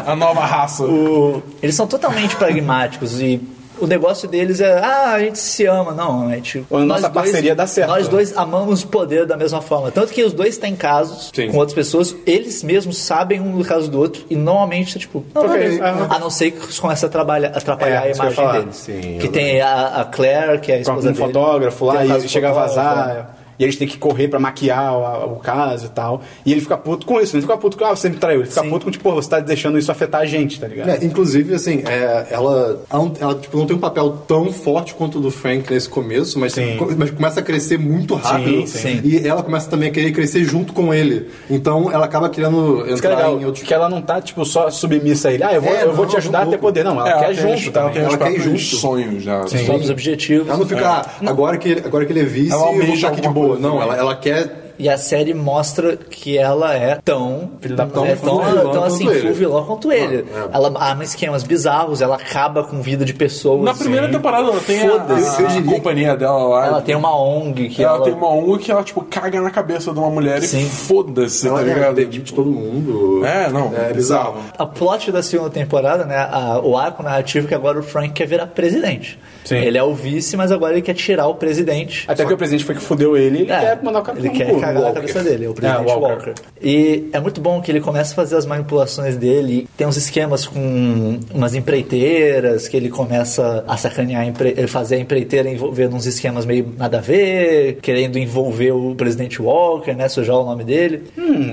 A 0.09 0.15
nova 0.15 0.41
raça. 0.45 0.83
O- 0.83 1.41
eles 1.63 1.73
são 1.75 1.87
totalmente 1.87 2.35
pragmáticos 2.35 3.21
e 3.21 3.39
o 3.81 3.87
negócio 3.87 4.27
deles 4.27 4.61
é, 4.61 4.79
ah, 4.79 5.11
a 5.13 5.19
gente 5.19 5.39
se 5.39 5.65
ama. 5.65 5.91
Não, 5.93 6.27
a 6.29 6.35
gente. 6.35 6.65
A 6.71 6.77
nossa 6.79 7.01
nós 7.03 7.11
parceria 7.11 7.55
dá 7.55 7.65
certo. 7.67 7.89
Nós 7.89 8.07
dois 8.07 8.35
amamos 8.37 8.83
o 8.83 8.87
poder 8.87 9.25
da 9.25 9.35
mesma 9.35 9.61
forma. 9.61 9.91
Tanto 9.91 10.13
que 10.13 10.23
os 10.23 10.31
dois 10.33 10.57
têm 10.57 10.75
casos 10.75 11.31
Sim. 11.33 11.49
com 11.51 11.57
outras 11.57 11.73
pessoas, 11.73 12.15
eles 12.25 12.63
mesmos 12.63 12.97
sabem 12.97 13.39
um 13.41 13.57
do 13.57 13.65
caso 13.65 13.89
do 13.89 13.99
outro 13.99 14.23
e 14.29 14.35
normalmente, 14.35 14.97
tipo, 14.99 15.23
não, 15.33 15.43
Ok, 15.45 15.57
beleza. 15.57 15.83
aham. 15.85 16.07
a 16.09 16.19
não 16.19 16.29
ser 16.29 16.51
que 16.51 16.79
começa 16.79 17.05
a 17.05 17.09
atrapalhar, 17.09 17.49
atrapalhar 17.55 18.05
É, 18.07 18.11
a 18.11 18.15
imagem 18.15 18.51
deles. 18.51 18.75
Sim, 18.75 19.17
que 19.19 19.27
tem 19.27 19.61
a, 19.61 20.01
a 20.01 20.05
Claire, 20.05 20.59
que 20.59 20.71
é 20.71 20.75
a 20.75 20.77
Com 20.77 20.81
esposa 20.83 21.09
um 21.09 21.13
dele. 21.13 21.25
fotógrafo 21.25 21.85
lá 21.85 22.05
e 22.05 22.29
chega 22.29 22.49
a 22.49 22.53
vazar. 22.53 23.37
E 23.59 23.63
eles 23.63 23.75
têm 23.75 23.87
que 23.87 23.97
correr 23.97 24.27
pra 24.27 24.39
maquiar 24.39 24.93
o, 24.93 25.33
o 25.33 25.35
caso 25.37 25.85
e 25.85 25.89
tal. 25.89 26.21
E 26.45 26.51
ele 26.51 26.61
fica 26.61 26.75
puto 26.77 27.05
com 27.05 27.19
isso. 27.21 27.35
Ele 27.35 27.41
fica 27.41 27.57
puto 27.57 27.77
com, 27.77 27.85
ah, 27.85 27.95
você 27.95 28.09
me 28.09 28.15
traiu. 28.15 28.41
Ele 28.41 28.49
fica 28.49 28.61
Sim. 28.61 28.69
puto 28.69 28.85
com, 28.85 28.91
tipo, 28.91 29.03
pô, 29.03 29.13
você 29.15 29.29
tá 29.29 29.39
deixando 29.39 29.77
isso 29.77 29.91
afetar 29.91 30.21
a 30.21 30.25
gente, 30.25 30.59
tá 30.59 30.67
ligado? 30.67 30.89
É, 30.89 31.05
inclusive, 31.05 31.53
assim, 31.53 31.83
é, 31.85 32.27
ela, 32.31 32.81
ela, 32.89 33.03
não- 33.05 33.13
ela, 33.19 33.35
tipo, 33.35 33.57
não 33.57 33.65
tem 33.67 33.75
um 33.75 33.79
papel 33.79 34.09
tão 34.27 34.51
forte 34.51 34.93
quanto 34.93 35.19
o 35.19 35.21
do 35.21 35.29
Frank 35.31 35.71
nesse 35.71 35.87
começo, 35.89 36.39
mas, 36.39 36.53
Sim. 36.53 36.77
mas 36.97 37.11
começa 37.11 37.39
a 37.39 37.43
crescer 37.43 37.77
muito 37.77 38.15
rápido. 38.15 38.65
sim. 38.67 38.99
E 39.03 39.27
ela 39.27 39.43
começa 39.43 39.69
também 39.69 39.89
a 39.89 39.91
querer 39.91 40.11
crescer 40.11 40.43
junto 40.43 40.73
com 40.73 40.93
ele. 40.93 41.29
Então 41.49 41.91
ela 41.91 42.05
acaba 42.05 42.29
querendo 42.29 42.85
Isso 42.87 43.01
que 43.01 43.07
é 43.07 43.11
entrar 43.11 43.15
legal, 43.27 43.39
em 43.41 43.45
outros. 43.45 43.63
que 43.63 43.73
ela 43.73 43.87
não 43.89 44.01
tá, 44.01 44.19
tipo, 44.21 44.43
só 44.45 44.69
submissa 44.71 45.29
a 45.29 45.33
ele. 45.33 45.43
Ah, 45.43 45.53
eu 45.53 45.61
vou, 45.61 45.73
É, 45.73 45.83
eu 45.83 45.93
vou 45.93 46.05
não, 46.05 46.11
te 46.11 46.17
ajudar 46.17 46.39
a 46.39 46.45
não 46.45 46.51
ter 46.51 46.57
vou. 46.57 46.69
poder. 46.69 46.83
Não, 46.83 46.99
ela 46.99 47.09
É, 47.09 47.19
quer 47.19 47.25
tem 47.27 47.35
junto 47.35 47.53
os- 47.55 47.63
ela 47.63 47.71
também. 47.73 47.91
tem 47.93 48.01
os 48.01 48.13
Ela 48.13 48.17
quer 48.31 48.39
junto. 48.39 48.59
sonhos 48.59 49.23
já. 49.23 49.41
Os 49.43 49.53
próprios 49.53 49.89
objetivos. 49.89 50.47
Ela 50.47 50.57
não 50.57 50.65
fica, 50.65 50.87
ah, 50.87 51.05
agora, 51.27 51.57
que 51.57 51.69
ele, 51.69 51.81
agora 51.85 52.05
que 52.05 52.11
ele 52.11 52.21
é 52.21 52.23
vice, 52.23 52.51
Ela 52.51 52.71
eu 52.71 52.85
vou 52.85 52.95
ficar 52.95 53.07
aqui 53.09 53.21
de 53.21 53.27
alguma 53.27 53.40
boa. 53.41 53.59
Não, 53.59 53.81
ela, 53.81 53.95
ela 53.97 54.15
quer. 54.15 54.60
E 54.81 54.89
a 54.89 54.97
série 54.97 55.33
mostra 55.33 55.95
que 55.95 56.37
ela 56.37 56.73
é 56.75 56.95
tão. 56.95 57.51
Filho 57.61 57.75
da 57.75 57.83
é 57.83 57.85
puta, 57.85 57.99
tão, 57.99 58.41
vilão 58.43 58.71
tão 58.71 58.83
assim, 58.83 59.05
full 59.07 59.33
vilão 59.33 59.63
quanto 59.65 59.91
ele. 59.91 60.25
Ah, 60.33 60.49
é. 60.51 60.55
Ela 60.55 60.73
arma 60.83 61.03
esquemas 61.03 61.43
bizarros, 61.43 62.01
ela 62.01 62.15
acaba 62.15 62.63
com 62.63 62.81
vida 62.81 63.05
de 63.05 63.13
pessoas. 63.13 63.61
Na 63.63 63.73
primeira 63.75 64.07
Sim. 64.07 64.13
temporada 64.13 64.47
ela 64.49 64.59
tem 64.59 64.81
a, 64.87 64.89
Foda-se. 64.89 65.43
a, 65.43 65.47
a 65.59 65.63
companhia 65.63 66.17
dela 66.17 66.43
lá. 66.47 66.65
Ela 66.67 66.81
tem 66.81 66.95
uma 66.95 67.15
ONG 67.15 67.69
que 67.69 67.83
ela, 67.83 67.97
ela. 67.97 68.05
tem 68.05 68.13
uma 68.13 68.29
ONG 68.29 68.57
que 68.63 68.71
ela, 68.71 68.83
tipo, 68.83 69.01
caga 69.03 69.39
na 69.39 69.51
cabeça 69.51 69.93
de 69.93 69.99
uma 69.99 70.09
mulher 70.09 70.41
Sim. 70.41 70.61
e 70.61 70.69
foda-se, 70.69 71.43
tá 71.43 71.49
Ela 71.49 71.61
é 71.61 71.63
ligado? 71.73 71.95
detective 71.95 72.23
de 72.23 72.33
todo 72.33 72.49
mundo. 72.49 73.23
É, 73.25 73.49
não, 73.49 73.71
É 73.75 73.93
bizarro. 73.93 74.37
A 74.57 74.65
plot 74.65 75.11
da 75.11 75.21
segunda 75.21 75.49
temporada, 75.51 76.05
né? 76.05 76.17
a- 76.17 76.59
o 76.63 76.75
arco 76.77 77.03
narrativo 77.03 77.47
que 77.47 77.53
agora 77.53 77.79
o 77.79 77.83
Frank 77.83 78.09
quer 78.13 78.25
virar 78.25 78.47
presidente. 78.47 79.19
Sim. 79.43 79.55
Ele 79.57 79.77
é 79.77 79.83
o 79.83 79.93
vice, 79.93 80.37
mas 80.37 80.51
agora 80.51 80.73
ele 80.73 80.81
quer 80.81 80.93
tirar 80.93 81.27
o 81.27 81.35
presidente. 81.35 82.05
Até 82.07 82.23
que 82.25 82.31
o 82.33 82.37
presidente 82.37 82.63
foi 82.63 82.75
que 82.75 82.81
fudeu 82.81 83.17
ele, 83.17 83.39
ele 83.41 83.51
É, 83.51 83.59
quer 83.59 83.83
mandar 83.83 83.99
o 83.99 84.03
cara 84.03 84.19
ele 84.19 84.29
quer 84.29 84.45
na 84.73 84.79
Walker. 84.81 84.95
cabeça 85.01 85.23
dele, 85.23 85.45
é 85.45 85.49
o 85.49 85.53
presidente 85.53 85.81
É, 85.89 85.93
Walker. 85.93 86.07
Walker. 86.29 86.33
E 86.61 87.09
é 87.11 87.19
muito 87.19 87.41
bom 87.41 87.61
que 87.61 87.71
ele 87.71 87.81
começa 87.81 88.13
a 88.13 88.15
fazer 88.15 88.35
as 88.35 88.45
manipulações 88.45 89.17
dele. 89.17 89.67
Tem 89.77 89.85
uns 89.87 89.97
esquemas 89.97 90.45
com 90.47 91.19
umas 91.33 91.53
empreiteiras, 91.55 92.67
que 92.67 92.77
ele 92.77 92.89
começa 92.89 93.63
a 93.67 93.77
sacanear, 93.77 94.21
a 94.21 94.25
empre- 94.25 94.53
ele 94.57 94.67
fazer 94.67 94.95
a 94.95 94.99
empreiteira 94.99 95.49
envolvendo 95.49 95.95
uns 95.95 96.05
esquemas 96.05 96.45
meio 96.45 96.73
nada 96.77 96.97
a 96.99 97.01
ver, 97.01 97.79
querendo 97.81 98.17
envolver 98.17 98.71
o 98.71 98.95
presidente 98.95 99.41
Walker, 99.41 99.93
né? 99.93 100.07
Sujar 100.07 100.37
o 100.37 100.45
nome 100.45 100.63
dele. 100.63 101.03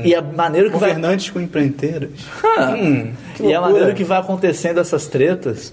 e 0.05 0.15
a 0.15 0.23
maneira 0.23 0.69
que 0.71 0.77
vai. 0.77 0.89
Governantes 0.91 1.31
com 1.31 1.41
empreiteiras. 1.41 2.11
Ah, 2.57 2.75
Hum, 2.79 3.13
e 3.41 3.55
a 3.55 3.61
maneira 3.61 3.93
que 3.95 4.05
vai 4.05 4.19
acontecendo 4.19 4.81
essas 4.81 5.07
tretas. 5.07 5.73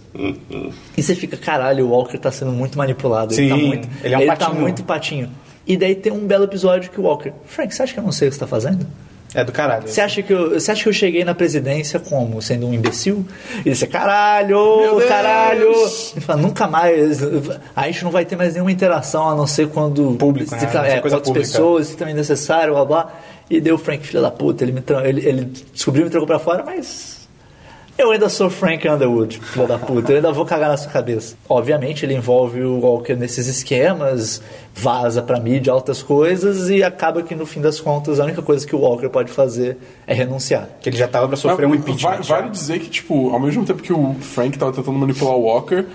e 0.98 1.02
você 1.04 1.16
fica, 1.16 1.36
caralho, 1.38 1.86
o 1.86 1.90
Walker 1.90 2.18
tá 2.18 2.32
sendo 2.32 2.52
muito 2.52 2.78
manipulado. 2.78 3.34
ele 3.34 3.50
tá 3.50 3.56
Sim, 3.56 3.68
muito, 3.68 3.90
ele 4.04 4.14
é 4.14 4.18
um 4.18 4.26
tá 4.28 4.36
patinho. 4.36 4.62
muito 4.62 4.84
patinho. 4.84 5.30
E 5.68 5.76
daí 5.76 5.96
tem 5.96 6.12
um 6.12 6.28
belo 6.28 6.44
episódio 6.44 6.92
que 6.92 7.00
o 7.00 7.04
Walker. 7.04 7.32
Frank, 7.46 7.74
você 7.74 7.84
acha 7.84 7.94
que 7.94 8.00
eu 8.00 8.04
não 8.04 8.12
sei 8.12 8.28
o 8.28 8.32
que 8.32 8.36
você 8.36 8.40
tá 8.40 8.48
fazendo? 8.48 8.86
É 9.36 9.44
do 9.44 9.52
caralho. 9.52 9.86
Você 9.86 10.00
acha, 10.00 10.22
que 10.22 10.32
eu, 10.32 10.52
você 10.52 10.72
acha 10.72 10.84
que 10.84 10.88
eu 10.88 10.94
cheguei 10.94 11.26
na 11.26 11.36
presidência 11.36 12.00
como? 12.00 12.42
Sendo 12.42 12.68
um 12.68 12.74
imbecil? 12.74 13.26
E 13.66 13.76
você, 13.76 13.86
caralho, 13.86 14.78
Deus! 14.80 15.06
caralho! 15.06 15.72
Ele 16.14 16.22
fala, 16.22 16.42
nunca 16.42 16.68
mais. 16.68 17.20
A 17.76 17.86
gente 17.88 18.06
não 18.06 18.12
vai 18.12 18.24
ter 18.24 18.38
mais 18.38 18.54
nenhuma 18.54 18.72
interação, 18.72 19.28
a 19.28 19.36
não 19.36 19.46
ser 19.46 19.68
quando. 19.68 20.16
Público, 20.16 20.50
se 20.50 20.56
né? 20.56 20.96
é, 20.96 21.02
coisa 21.02 21.20
com 21.20 21.28
outras 21.28 21.50
pessoas, 21.50 21.88
se 21.88 21.98
também 21.98 22.14
necessário, 22.14 22.74
blá 22.74 22.86
blá. 22.86 23.14
E 23.50 23.60
deu 23.60 23.76
o 23.76 23.78
Frank, 23.78 24.08
filho 24.08 24.22
da 24.22 24.32
puta, 24.32 24.64
ele, 24.64 24.72
me 24.72 24.82
ele, 25.04 25.28
ele 25.28 25.46
descobriu 25.74 26.04
e 26.04 26.06
me 26.06 26.12
trocou 26.12 26.28
pra 26.28 26.40
fora, 26.40 26.64
mas. 26.66 27.15
Eu 27.98 28.12
ainda 28.12 28.28
sou 28.28 28.50
Frank 28.50 28.86
Underwood, 28.88 29.40
filho 29.40 29.66
da 29.66 29.78
puta. 29.78 30.12
Eu 30.12 30.18
ainda 30.18 30.30
vou 30.32 30.46
cagar 30.46 30.70
na 30.70 30.76
sua 30.76 30.92
cabeça. 30.92 31.36
Obviamente, 31.48 32.06
ele 32.06 32.14
envolve 32.14 32.62
o 32.62 32.82
Walker 32.82 33.16
nesses 33.16 33.48
esquemas, 33.48 34.42
vaza 34.74 35.22
pra 35.22 35.40
mídia 35.40 35.72
altas 35.72 36.04
coisas 36.04 36.70
e 36.70 36.84
acaba 36.84 37.24
que, 37.24 37.34
no 37.34 37.46
fim 37.46 37.62
das 37.62 37.80
contas, 37.80 38.20
a 38.20 38.26
única 38.26 38.42
coisa 38.42 38.68
que 38.68 38.76
o 38.76 38.80
Walker 38.80 39.08
pode 39.08 39.32
fazer 39.32 39.78
é 40.06 40.14
renunciar. 40.14 40.68
Que 40.82 40.90
ele 40.90 40.98
já 40.98 41.08
tava 41.08 41.30
pra 41.30 41.38
sofrer 41.38 41.66
um 41.66 41.70
Mas 41.70 41.80
impeachment. 41.80 42.10
vai- 42.18 42.22
Vale 42.42 42.50
dizer 42.50 42.80
que, 42.80 42.90
tipo, 42.90 43.30
ao 43.34 43.40
mesmo 43.40 43.66
tempo 43.66 43.82
que 43.82 43.94
o 43.94 44.14
Frank 44.20 44.60
tava 44.60 44.74
tentando 44.74 44.98
manipular 45.00 45.34
o 45.36 45.44
Walker, 45.44 45.86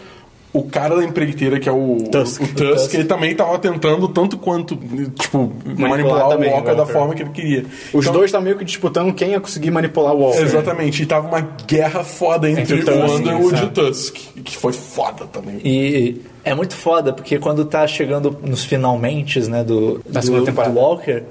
o 0.52 0.64
cara 0.64 0.96
da 0.96 1.04
empreiteira, 1.04 1.60
que 1.60 1.68
é 1.68 1.72
o 1.72 1.98
Tusk. 2.10 2.42
o, 2.42 2.46
Tusk, 2.48 2.60
O 2.60 2.74
Tusk. 2.74 2.94
ele 2.94 3.04
também 3.04 3.34
tava 3.36 3.56
tentando 3.58 4.08
tanto 4.08 4.36
quanto, 4.36 4.76
tipo, 5.18 5.52
manipular, 5.78 6.28
também 6.28 6.50
o 6.50 6.54
Walker 6.54 6.74
da 6.74 6.86
forma 6.86 7.14
que 7.14 7.22
ele 7.22 7.30
queria. 7.30 7.64
Os 7.92 8.04
Então, 8.04 8.12
dois 8.14 8.26
estavam 8.26 8.44
meio 8.44 8.58
que 8.58 8.64
disputando 8.64 9.14
quem 9.14 9.30
ia 9.30 9.40
conseguir 9.40 9.70
manipular 9.70 10.12
o 10.12 10.18
Walker. 10.22 10.40
Exatamente, 10.42 11.02
e 11.02 11.06
tava 11.06 11.28
uma 11.28 11.40
guerra 11.66 12.02
foda 12.02 12.50
entre, 12.50 12.78
Entre 12.80 12.90
o 12.90 13.00
o 13.06 13.14
Underwood 13.14 13.62
e 13.62 13.64
o? 13.66 13.70
Tusk, 13.70 14.14
que 14.42 14.56
foi 14.56 14.72
foda 14.72 15.24
também. 15.26 15.60
E 15.64 16.20
é 16.44 16.52
muito 16.54 16.74
foda, 16.74 17.12
porque 17.12 17.38
quando 17.38 17.64
tá 17.64 17.86
chegando 17.86 18.36
nos 18.42 18.64
finalmente 18.64 19.38
né, 19.48 19.62
do, 19.62 20.00
Da 20.08 20.20
do, 20.20 20.44
do 20.44 20.72
Walker, 20.72 21.22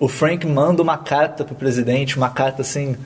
o 0.00 0.08
Frank 0.08 0.44
manda 0.46 0.82
uma 0.82 0.98
carta 0.98 1.44
pro 1.44 1.54
presidente, 1.54 2.16
uma 2.16 2.30
carta 2.30 2.62
assim, 2.62 2.96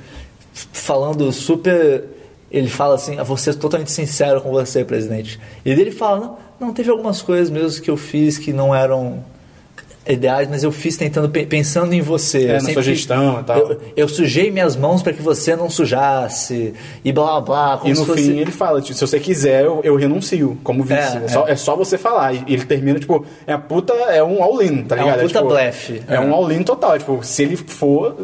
falando 0.73 1.31
super. 1.33 2.05
Ele 2.51 2.69
fala 2.69 2.95
assim, 2.95 3.19
a 3.19 3.23
vou 3.23 3.37
ser 3.37 3.55
totalmente 3.55 3.91
sincero 3.91 4.41
com 4.41 4.51
você, 4.51 4.85
presidente. 4.85 5.39
E 5.65 5.71
ele 5.71 5.91
fala, 5.91 6.19
não, 6.21 6.39
não, 6.69 6.73
teve 6.75 6.91
algumas 6.91 7.21
coisas 7.21 7.51
mesmo 7.51 7.83
que 7.83 7.91
eu 7.91 7.97
fiz 7.97 8.39
que 8.39 8.53
não 8.53 8.75
eram 8.75 9.23
ideais, 10.11 10.49
mas 10.49 10.65
eu 10.65 10.73
fiz 10.73 10.97
tentando 10.97 11.29
pe- 11.29 11.45
pensando 11.45 11.93
em 11.93 12.01
você. 12.01 12.47
É, 12.47 12.51
Eu 12.53 12.55
na 12.55 12.61
sua 12.61 12.83
fiz- 12.83 12.85
gestão 12.87 13.41
e 13.41 13.45
tal. 13.45 13.59
Eu, 13.59 13.81
eu 13.95 14.09
sujei 14.09 14.51
minhas 14.51 14.75
mãos 14.75 15.03
para 15.03 15.13
que 15.13 15.21
você 15.21 15.55
não 15.55 15.69
sujasse 15.69 16.73
e 17.05 17.13
blá 17.13 17.39
blá 17.39 17.41
blá. 17.43 17.77
como 17.77 17.93
E 17.93 17.99
no 17.99 18.07
fosse- 18.07 18.23
fim 18.25 18.39
ele 18.39 18.51
fala, 18.51 18.81
tipo, 18.81 18.95
se 18.95 19.07
você 19.07 19.21
quiser, 19.21 19.65
eu, 19.67 19.83
eu 19.85 19.97
renuncio 19.97 20.57
como 20.65 20.83
vice. 20.83 20.95
É, 21.19 21.25
É, 21.25 21.29
só, 21.29 21.47
é 21.49 21.57
só 21.57 21.77
você 21.77 21.99
falar. 21.99 22.33
E 22.33 22.43
ele 22.55 22.65
termina, 22.65 22.99
tipo, 22.99 23.27
é 23.47 23.53
a 23.53 23.59
puta, 23.59 23.93
é 23.93 24.25
um 24.25 24.43
all-in, 24.43 24.83
tá 24.85 24.97
É 24.97 25.01
um 25.01 25.05
ligado? 25.05 25.21
puta 25.21 25.39
tipo, 25.41 25.49
blefe. 25.51 26.03
É 26.09 26.19
um 26.19 26.33
all-in 26.33 26.63
total. 26.63 26.95
é, 26.95 26.99
Tipo, 27.01 27.23
se 27.23 27.43
ele 27.43 27.57
for. 27.59 28.17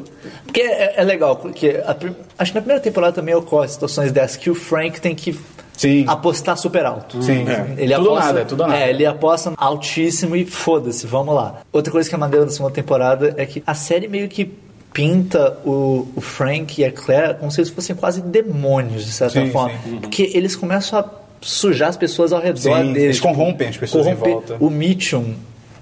Porque 0.46 0.62
é, 0.62 0.94
é 0.96 1.04
legal, 1.04 1.36
porque 1.36 1.82
a 1.86 1.94
acho 2.38 2.52
que 2.52 2.56
na 2.56 2.62
primeira 2.62 2.82
temporada 2.82 3.12
também 3.12 3.34
ocorre 3.34 3.68
situações 3.68 4.10
dessas 4.12 4.36
que 4.36 4.50
o 4.50 4.54
Frank 4.54 5.00
tem 5.00 5.14
que 5.14 5.38
Sim. 5.76 6.04
apostar 6.06 6.56
super 6.56 6.84
alto. 6.86 7.22
Sim. 7.22 7.44
Ele 7.76 7.94
Tudo 7.94 8.10
aposta, 8.10 8.26
nada, 8.32 8.44
tudo 8.44 8.60
ou 8.62 8.68
nada. 8.68 8.80
É, 8.80 8.90
ele 8.90 9.04
aposta 9.06 9.52
altíssimo 9.56 10.36
e 10.36 10.44
foda-se, 10.46 11.06
vamos 11.06 11.34
lá. 11.34 11.60
Outra 11.72 11.90
coisa 11.92 12.08
que 12.08 12.14
é 12.14 12.18
maneira 12.18 12.44
da 12.44 12.50
segunda 12.52 12.72
temporada 12.72 13.34
é 13.36 13.44
que 13.46 13.62
a 13.66 13.74
série 13.74 14.06
meio 14.08 14.28
que 14.28 14.52
pinta 14.92 15.58
o, 15.64 16.06
o 16.14 16.20
Frank 16.20 16.80
e 16.80 16.84
a 16.84 16.92
Claire 16.92 17.34
como 17.34 17.50
se 17.50 17.60
eles 17.60 17.70
fossem 17.70 17.96
quase 17.96 18.20
demônios, 18.22 19.04
de 19.04 19.10
certa 19.12 19.40
Sim, 19.40 19.50
forma. 19.50 19.74
sim. 19.82 19.98
Porque 20.00 20.30
eles 20.34 20.54
começam 20.54 20.98
a 21.00 21.04
sujar 21.40 21.88
as 21.88 21.96
pessoas 21.96 22.32
ao 22.32 22.40
redor 22.40 22.60
Sim, 22.78 22.92
deles. 22.92 23.02
eles 23.02 23.20
corrompem 23.20 23.68
as 23.68 23.76
pessoas 23.76 24.06
em 24.06 24.14
corromper 24.14 24.32
volta. 24.48 24.56
O 24.64 24.70
Mitchum 24.70 25.34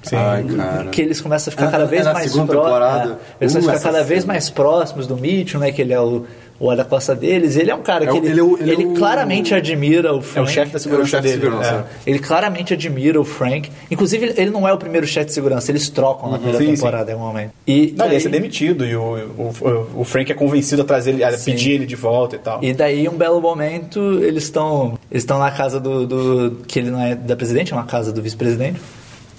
Sim. 0.02 0.16
Ai, 0.16 0.42
cara. 0.44 0.84
que 0.90 1.00
eles 1.00 1.20
começam 1.20 1.50
a 1.50 1.52
ficar 1.52 1.66
É- 1.66 1.70
cada 1.70 1.84
é 1.84 1.86
vez 1.86 2.04
na 2.04 2.12
mais 2.14 2.32
segunda 2.32 2.52
pró- 2.52 2.64
temporada. 2.64 3.18
é, 3.40 3.44
eles 3.44 3.52
Uh, 3.52 3.58
começam 3.58 3.58
a 3.58 3.60
ficar 3.60 3.72
essa 3.74 3.82
cada 3.98 4.02
vez 4.02 4.20
cena. 4.22 4.32
mais 4.32 4.50
próximos 4.50 5.06
do 5.06 5.16
Mitchell, 5.16 5.60
né? 5.60 5.70
Que 5.70 5.82
ele 5.82 5.92
é 5.92 6.00
o, 6.00 6.24
o 6.60 6.66
guarda-costa 6.68 7.14
deles. 7.14 7.56
Ele 7.56 7.70
é 7.70 7.74
um 7.74 7.82
cara 7.82 8.04
É 8.04 8.06
que 8.08 8.12
o- 8.12 8.16
ele, 8.18 8.28
ele 8.28 8.40
é 8.40 8.42
o- 8.42 8.58
ele 8.58 8.70
é 8.70 8.74
ele 8.74 8.86
o- 8.86 8.94
claramente 8.94 9.54
admira 9.54 10.14
o 10.14 10.22
Frank. 10.22 10.38
É 10.48 10.50
o 10.50 10.54
chefe 10.54 10.72
da 10.72 10.78
segurança 10.78 11.16
de 11.20 11.28
dele. 11.28 11.40
segurança. 11.42 11.86
é. 12.06 12.10
Ele 12.10 12.18
claramente 12.18 12.72
admira 12.74 13.20
o 13.20 13.24
Frank. 13.24 13.70
Inclusive, 13.90 14.26
ele- 14.26 14.34
ele 14.40 14.50
não 14.50 14.66
é 14.68 14.72
o 14.72 14.78
primeiro 14.78 15.06
chefe 15.06 15.26
de 15.26 15.32
segurança. 15.32 15.70
Eles 15.70 15.88
trocam 15.88 16.30
na 16.30 16.36
primeira 16.38 16.58
Sim, 16.58 16.66
sim. 16.66 16.74
temporada 16.74 17.10
em 17.10 17.14
um 17.14 17.18
momento. 17.18 17.50
E 17.66 17.72
Não, 17.72 17.82
ele 17.86 17.94
daí, 17.96 18.12
ia 18.14 18.20
ser 18.20 18.28
demitido 18.28 18.86
e 18.86 18.94
o, 18.96 19.02
o, 19.02 20.00
o 20.00 20.04
Frank 20.04 20.30
é 20.30 20.34
convencido 20.34 20.82
a 20.82 20.84
trazer 20.84 21.10
ele, 21.10 21.24
a 21.24 21.32
Sim. 21.36 21.50
pedir 21.52 21.72
ele 21.72 21.86
de 21.86 21.96
volta 21.96 22.36
e 22.36 22.38
tal. 22.38 22.62
e 22.62 22.72
daí, 22.72 23.08
um 23.08 23.16
belo 23.16 23.40
momento, 23.40 24.00
eles 24.22 24.44
estão 24.44 24.98
eles 25.10 25.22
estão 25.24 25.38
na 25.38 25.50
casa 25.50 25.78
do, 25.80 26.06
do- 26.06 26.62
Que 26.66 26.78
ele 26.78 26.90
não 26.90 27.00
é 27.02 27.14
da 27.14 27.34
presidente, 27.36 27.72
é 27.72 27.76
uma 27.76 27.84
casa 27.84 28.12
do 28.12 28.22
vice-presidente. 28.22 28.80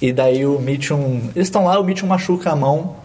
E 0.01 0.11
daí 0.11 0.45
o 0.45 0.59
Mitchum... 0.59 1.21
Eles 1.35 1.47
estão 1.47 1.63
lá, 1.65 1.79
o 1.79 1.83
Mitchum 1.83 2.07
machuca 2.07 2.51
a 2.51 2.55
mão 2.55 2.95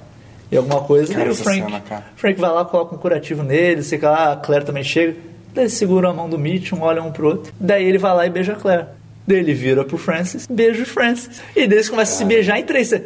e 0.50 0.56
alguma 0.56 0.80
coisa. 0.82 1.12
Cara, 1.12 1.26
e 1.28 1.30
o 1.30 1.34
Frank, 1.34 1.62
cena, 1.64 1.80
cara. 1.80 2.04
Frank 2.16 2.40
vai 2.40 2.50
lá, 2.50 2.64
coloca 2.64 2.94
um 2.94 2.98
curativo 2.98 3.42
nele, 3.42 3.82
sei 3.82 3.98
lá, 4.00 4.32
a 4.32 4.36
Claire 4.36 4.64
também 4.64 4.82
chega. 4.84 5.16
Daí 5.54 5.64
eles 5.64 5.74
seguram 5.74 6.10
a 6.10 6.14
mão 6.14 6.28
do 6.28 6.38
Mitchum, 6.38 6.80
olham 6.82 7.08
um 7.08 7.12
pro 7.12 7.28
outro. 7.28 7.52
Daí 7.58 7.84
ele 7.84 7.98
vai 7.98 8.14
lá 8.14 8.26
e 8.26 8.30
beija 8.30 8.52
a 8.52 8.56
Claire. 8.56 8.86
Daí 9.26 9.38
ele 9.38 9.52
vira 9.54 9.84
pro 9.84 9.98
Francis, 9.98 10.46
beija 10.48 10.82
o 10.82 10.86
Francis. 10.86 11.40
E 11.54 11.66
daí 11.66 11.78
eles 11.78 11.88
começam 11.88 12.14
a 12.14 12.18
se 12.18 12.24
beijar 12.24 12.58
em 12.58 12.64
três. 12.64 12.88
Você- 12.88 13.04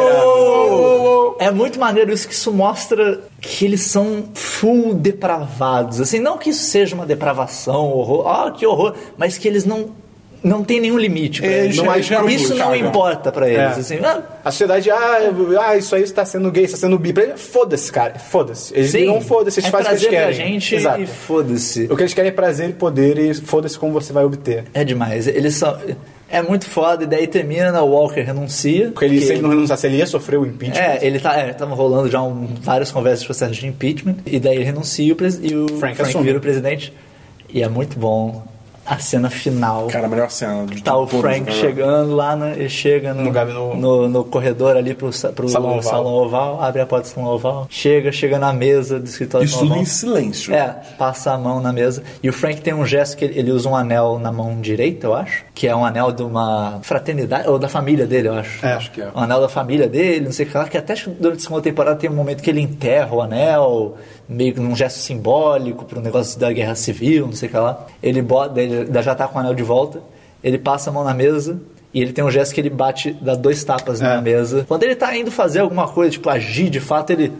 Uou! 0.00 1.36
É 1.38 1.50
muito 1.50 1.78
maneiro 1.80 2.12
isso, 2.12 2.28
que 2.28 2.34
isso 2.34 2.52
mostra 2.52 3.20
que 3.40 3.64
eles 3.64 3.82
são 3.82 4.24
full 4.34 4.92
depravados. 4.94 6.00
Assim, 6.00 6.20
não 6.20 6.36
que 6.36 6.50
isso 6.50 6.64
seja 6.64 6.94
uma 6.94 7.06
depravação, 7.06 7.88
horror, 7.90 8.26
ah, 8.28 8.50
que 8.50 8.66
horror, 8.66 8.94
mas 9.16 9.38
que 9.38 9.48
eles 9.48 9.64
não, 9.64 9.90
não 10.42 10.64
tem 10.64 10.80
nenhum 10.80 10.98
limite. 10.98 11.44
É, 11.44 11.64
eles. 11.64 11.76
Não 11.76 11.84
já 12.00 12.22
é 12.22 12.32
isso 12.32 12.54
não 12.54 12.74
importa 12.74 13.30
pra 13.30 13.48
eles. 13.48 13.60
É. 13.60 13.80
Assim, 13.80 13.98
ah, 14.02 14.22
A 14.44 14.50
sociedade, 14.50 14.90
ah, 14.90 15.32
ah, 15.60 15.76
isso 15.76 15.94
aí 15.94 16.02
está 16.02 16.24
sendo 16.24 16.50
gay, 16.50 16.64
está 16.64 16.76
sendo 16.76 16.98
bi. 16.98 17.12
Foda-se, 17.36 17.92
cara. 17.92 18.18
Foda-se. 18.18 18.74
Eles 18.74 18.90
sim, 18.90 19.06
não 19.06 19.20
foda-se, 19.20 19.60
eles 19.60 19.68
é 19.68 19.70
fazem 19.70 19.92
o 19.92 19.98
que 19.98 20.06
eles 20.06 20.08
pra 20.08 20.32
querem. 20.32 20.52
gente 20.52 20.74
Exato. 20.74 21.00
e 21.02 21.06
foda-se. 21.06 21.84
O 21.90 21.96
que 21.96 22.02
eles 22.02 22.14
querem 22.14 22.30
é 22.30 22.34
prazer 22.34 22.70
e 22.70 22.72
poder 22.72 23.18
e 23.18 23.34
foda-se 23.34 23.78
como 23.78 23.92
você 23.92 24.12
vai 24.12 24.24
obter. 24.24 24.64
É 24.72 24.82
demais. 24.84 25.26
Eles 25.26 25.56
são. 25.56 25.78
É 26.32 26.40
muito 26.40 26.64
foda, 26.64 27.02
e 27.02 27.06
daí 27.08 27.26
termina, 27.26 27.82
o 27.82 27.90
Walker 27.90 28.20
renuncia. 28.20 28.92
Porque 28.92 29.04
ele, 29.04 29.20
se 29.20 29.32
ele 29.32 29.42
não 29.42 29.50
renunciasse, 29.50 29.88
ele 29.88 29.96
ia 29.96 30.06
sofrer 30.06 30.38
o 30.38 30.46
impeachment. 30.46 30.80
É, 30.80 31.04
ele 31.04 31.18
tá, 31.18 31.36
é, 31.36 31.52
tava 31.52 31.74
rolando 31.74 32.08
já 32.08 32.22
um, 32.22 32.46
várias 32.62 32.92
conversas 32.92 33.22
de 33.22 33.26
processo 33.26 33.52
de 33.52 33.66
impeachment, 33.66 34.14
e 34.24 34.38
daí 34.38 34.54
ele 34.54 34.64
renuncia 34.64 35.04
e 35.04 35.12
o, 35.12 35.16
e 35.42 35.54
o 35.56 35.78
Frank 35.80 35.96
Frank, 35.96 36.22
vira 36.22 36.38
o 36.38 36.40
presidente. 36.40 36.92
E 37.52 37.64
é 37.64 37.68
muito 37.68 37.98
bom 37.98 38.44
a 38.90 38.98
cena 38.98 39.30
final. 39.30 39.86
Cara, 39.86 40.06
a 40.06 40.08
melhor 40.08 40.30
cena 40.30 40.66
de 40.66 40.82
Tá 40.82 40.96
o 40.96 41.06
Frank 41.06 41.44
cara. 41.46 41.56
chegando 41.56 42.14
lá, 42.16 42.34
né? 42.34 42.54
Ele 42.56 42.68
chega 42.68 43.14
no, 43.14 43.22
No 43.24 43.30
gabi- 43.30 43.52
no- 43.52 43.74
no, 43.76 44.08
no 44.08 44.24
corredor 44.24 44.76
ali 44.76 44.92
pro, 44.94 45.10
pro 45.34 45.48
Salão 45.48 45.70
oval. 45.78 45.82
salão 45.82 46.12
oval, 46.12 46.62
abre 46.62 46.82
a 46.82 46.86
porta 46.86 47.08
do 47.08 47.12
salão 47.14 47.30
oval, 47.30 47.66
chega, 47.70 48.10
chega 48.10 48.38
na 48.38 48.52
mesa 48.52 48.98
do 48.98 49.06
escritório 49.06 49.44
Isso 49.44 49.58
do 49.60 49.68
tudo 49.68 49.76
em 49.78 49.84
silêncio. 49.84 50.52
é, 50.54 50.76
passa 50.98 51.32
a 51.32 51.38
mão 51.38 51.60
na 51.60 51.72
mesa. 51.72 52.02
E 52.22 52.28
o 52.28 52.32
Frank 52.32 52.60
tem 52.60 52.74
um 52.74 52.84
gesto 52.84 53.16
que 53.16 53.24
ele, 53.24 53.38
ele 53.38 53.52
usa 53.52 53.68
um 53.68 53.76
anel 53.76 54.18
na 54.18 54.32
mão 54.32 54.60
direita, 54.60 55.06
eu 55.06 55.14
acho. 55.14 55.44
Que 55.60 55.68
é 55.68 55.76
um 55.76 55.84
anel 55.84 56.10
de 56.10 56.22
uma 56.22 56.78
fraternidade, 56.82 57.46
ou 57.46 57.58
da 57.58 57.68
família 57.68 58.06
dele, 58.06 58.28
eu 58.28 58.32
acho. 58.32 58.64
É, 58.64 58.72
acho 58.72 58.90
que 58.92 59.02
é. 59.02 59.08
Um 59.14 59.20
anel 59.20 59.42
da 59.42 59.48
família 59.48 59.86
dele, 59.86 60.24
não 60.24 60.32
sei 60.32 60.46
o 60.46 60.48
que 60.48 60.56
lá. 60.56 60.66
Que 60.66 60.78
até 60.78 60.94
durante 61.18 61.40
a 61.40 61.42
segunda 61.42 61.60
temporada 61.60 61.96
tem 61.96 62.08
um 62.08 62.14
momento 62.14 62.42
que 62.42 62.48
ele 62.48 62.62
enterra 62.62 63.14
o 63.14 63.20
anel, 63.20 63.96
meio 64.26 64.54
que 64.54 64.60
num 64.60 64.74
gesto 64.74 64.96
simbólico 65.00 65.84
pro 65.84 66.00
negócio 66.00 66.40
da 66.40 66.50
guerra 66.50 66.74
civil, 66.74 67.26
não 67.26 67.34
sei 67.34 67.48
o 67.48 67.52
que 67.52 67.58
lá. 67.58 67.86
Ele 68.02 68.22
bota, 68.22 68.58
ele 68.58 69.02
já 69.02 69.14
tá 69.14 69.28
com 69.28 69.36
o 69.36 69.40
anel 69.42 69.52
de 69.52 69.62
volta, 69.62 70.00
ele 70.42 70.56
passa 70.56 70.88
a 70.88 70.92
mão 70.94 71.04
na 71.04 71.12
mesa. 71.12 71.60
E 71.92 72.00
ele 72.00 72.12
tem 72.14 72.24
um 72.24 72.30
gesto 72.30 72.54
que 72.54 72.60
ele 72.62 72.70
bate, 72.70 73.12
dá 73.20 73.34
dois 73.34 73.62
tapas 73.62 74.00
É. 74.00 74.04
na 74.04 74.22
mesa. 74.22 74.64
Quando 74.66 74.84
ele 74.84 74.94
tá 74.96 75.14
indo 75.14 75.30
fazer 75.30 75.58
alguma 75.60 75.88
coisa, 75.88 76.12
tipo 76.12 76.30
agir 76.30 76.70
de 76.70 76.80
fato, 76.80 77.10
ele. 77.10 77.32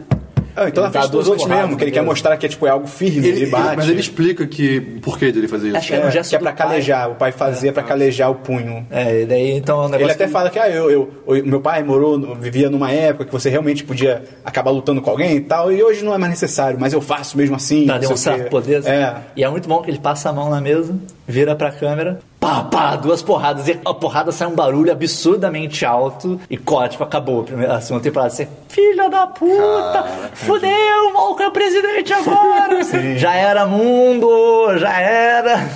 Ah, 0.61 0.69
então 0.69 0.83
na 0.83 0.89
ele 0.89 0.93
dá 0.95 1.01
frente 1.01 1.13
dos 1.13 1.27
outros 1.29 1.49
mesmo, 1.49 1.77
que 1.77 1.85
ele 1.85 1.91
na 1.91 1.95
quer 1.95 2.03
mostrar 2.05 2.37
que 2.37 2.45
é, 2.45 2.49
tipo, 2.49 2.67
é 2.67 2.71
algo 2.71 2.87
firme, 2.87 3.27
ele, 3.27 3.43
Ele, 3.43 3.47
bate. 3.51 3.77
mas 3.77 3.89
ele 3.89 4.01
explica 4.01 4.47
que 4.47 4.81
por 5.01 5.19
que 5.19 5.33
dele 5.33 5.49
fazer 5.49 5.69
isso. 5.69 5.77
Acho 5.79 5.87
que 5.89 5.95
é 5.95 6.05
um 6.05 6.09
É, 6.09 6.11
gesto 6.11 6.31
que 6.31 6.37
é 6.37 6.39
pra 6.39 6.53
pai. 6.53 6.67
calejar, 6.67 7.11
o 7.11 7.15
pai 7.15 7.33
fazia 7.33 7.73
pra 7.73 7.83
calejar 7.83 8.31
o 8.31 8.35
punho. 8.35 8.87
É, 8.91 9.23
e 9.23 9.27
daí 9.27 9.51
então 9.53 9.77
é 9.83 9.87
um 9.87 9.89
negócio 9.89 10.05
Ele 10.07 10.13
até 10.13 10.27
que- 10.27 10.31
fala 10.33 10.51
que 10.51 10.59
ah, 10.59 10.69
eu, 10.69 10.91
eu, 10.91 11.11
o 11.27 11.35
meu 11.47 11.61
pai 11.61 11.83
morou, 11.83 12.35
vivia 12.37 12.69
numa 12.69 12.91
época 12.93 13.25
que 13.25 13.33
você 13.33 13.49
realmente 13.49 13.83
podia 13.85 14.23
acabar 14.45 14.71
lutando 14.71 15.01
com 15.01 15.11
alguém 15.11 15.37
e 15.37 15.41
tal, 15.41 15.73
e 15.73 15.83
hoje 15.83 16.05
não 16.05 16.15
é 16.15 16.19
mais 16.19 16.31
necessário, 16.31 16.79
mas 16.79 16.93
eu 16.93 17.01
faço 17.01 17.37
mesmo 17.39 17.57
assim. 17.57 17.87
Pra 17.87 17.97
o 17.97 17.99
demonstrar 17.99 18.39
poder. 18.51 18.85
É. 18.87 19.15
E 19.37 19.43
é 19.43 19.49
muito 19.49 19.69
bom 19.69 19.81
que 19.81 19.91
ele 19.91 19.99
passa 19.99 20.29
a 20.29 20.33
mão 20.33 20.51
na 20.51 20.61
mesa, 20.61 20.95
vira 21.27 21.57
pra 21.57 21.71
câmera. 21.71 22.19
Pá, 22.41 22.63
pá, 22.65 22.97
duas 22.97 23.21
porradas. 23.21 23.69
E 23.69 23.79
a 23.85 23.93
porrada 23.93 24.33
sai 24.33 24.49
um 24.49 24.55
barulho 24.55 24.91
absurdamente 24.91 25.85
alto. 25.85 26.41
E 26.49 26.57
corte, 26.57 26.93
tipo, 26.93 27.05
acabou 27.05 27.43
a, 27.43 27.45
primeira, 27.45 27.75
a 27.75 27.81
segunda 27.83 28.03
temporada. 28.03 28.31
Você, 28.31 28.49
filha 28.67 29.11
da 29.11 29.27
puta! 29.27 30.05
fudeu, 30.33 30.71
o 31.11 31.13
maluco 31.13 31.43
é 31.43 31.49
o 31.49 31.51
presidente 31.51 32.15
agora! 32.15 32.83
já 33.19 33.35
era 33.35 33.67
mundo, 33.67 34.79
já 34.79 34.99
era. 34.99 35.69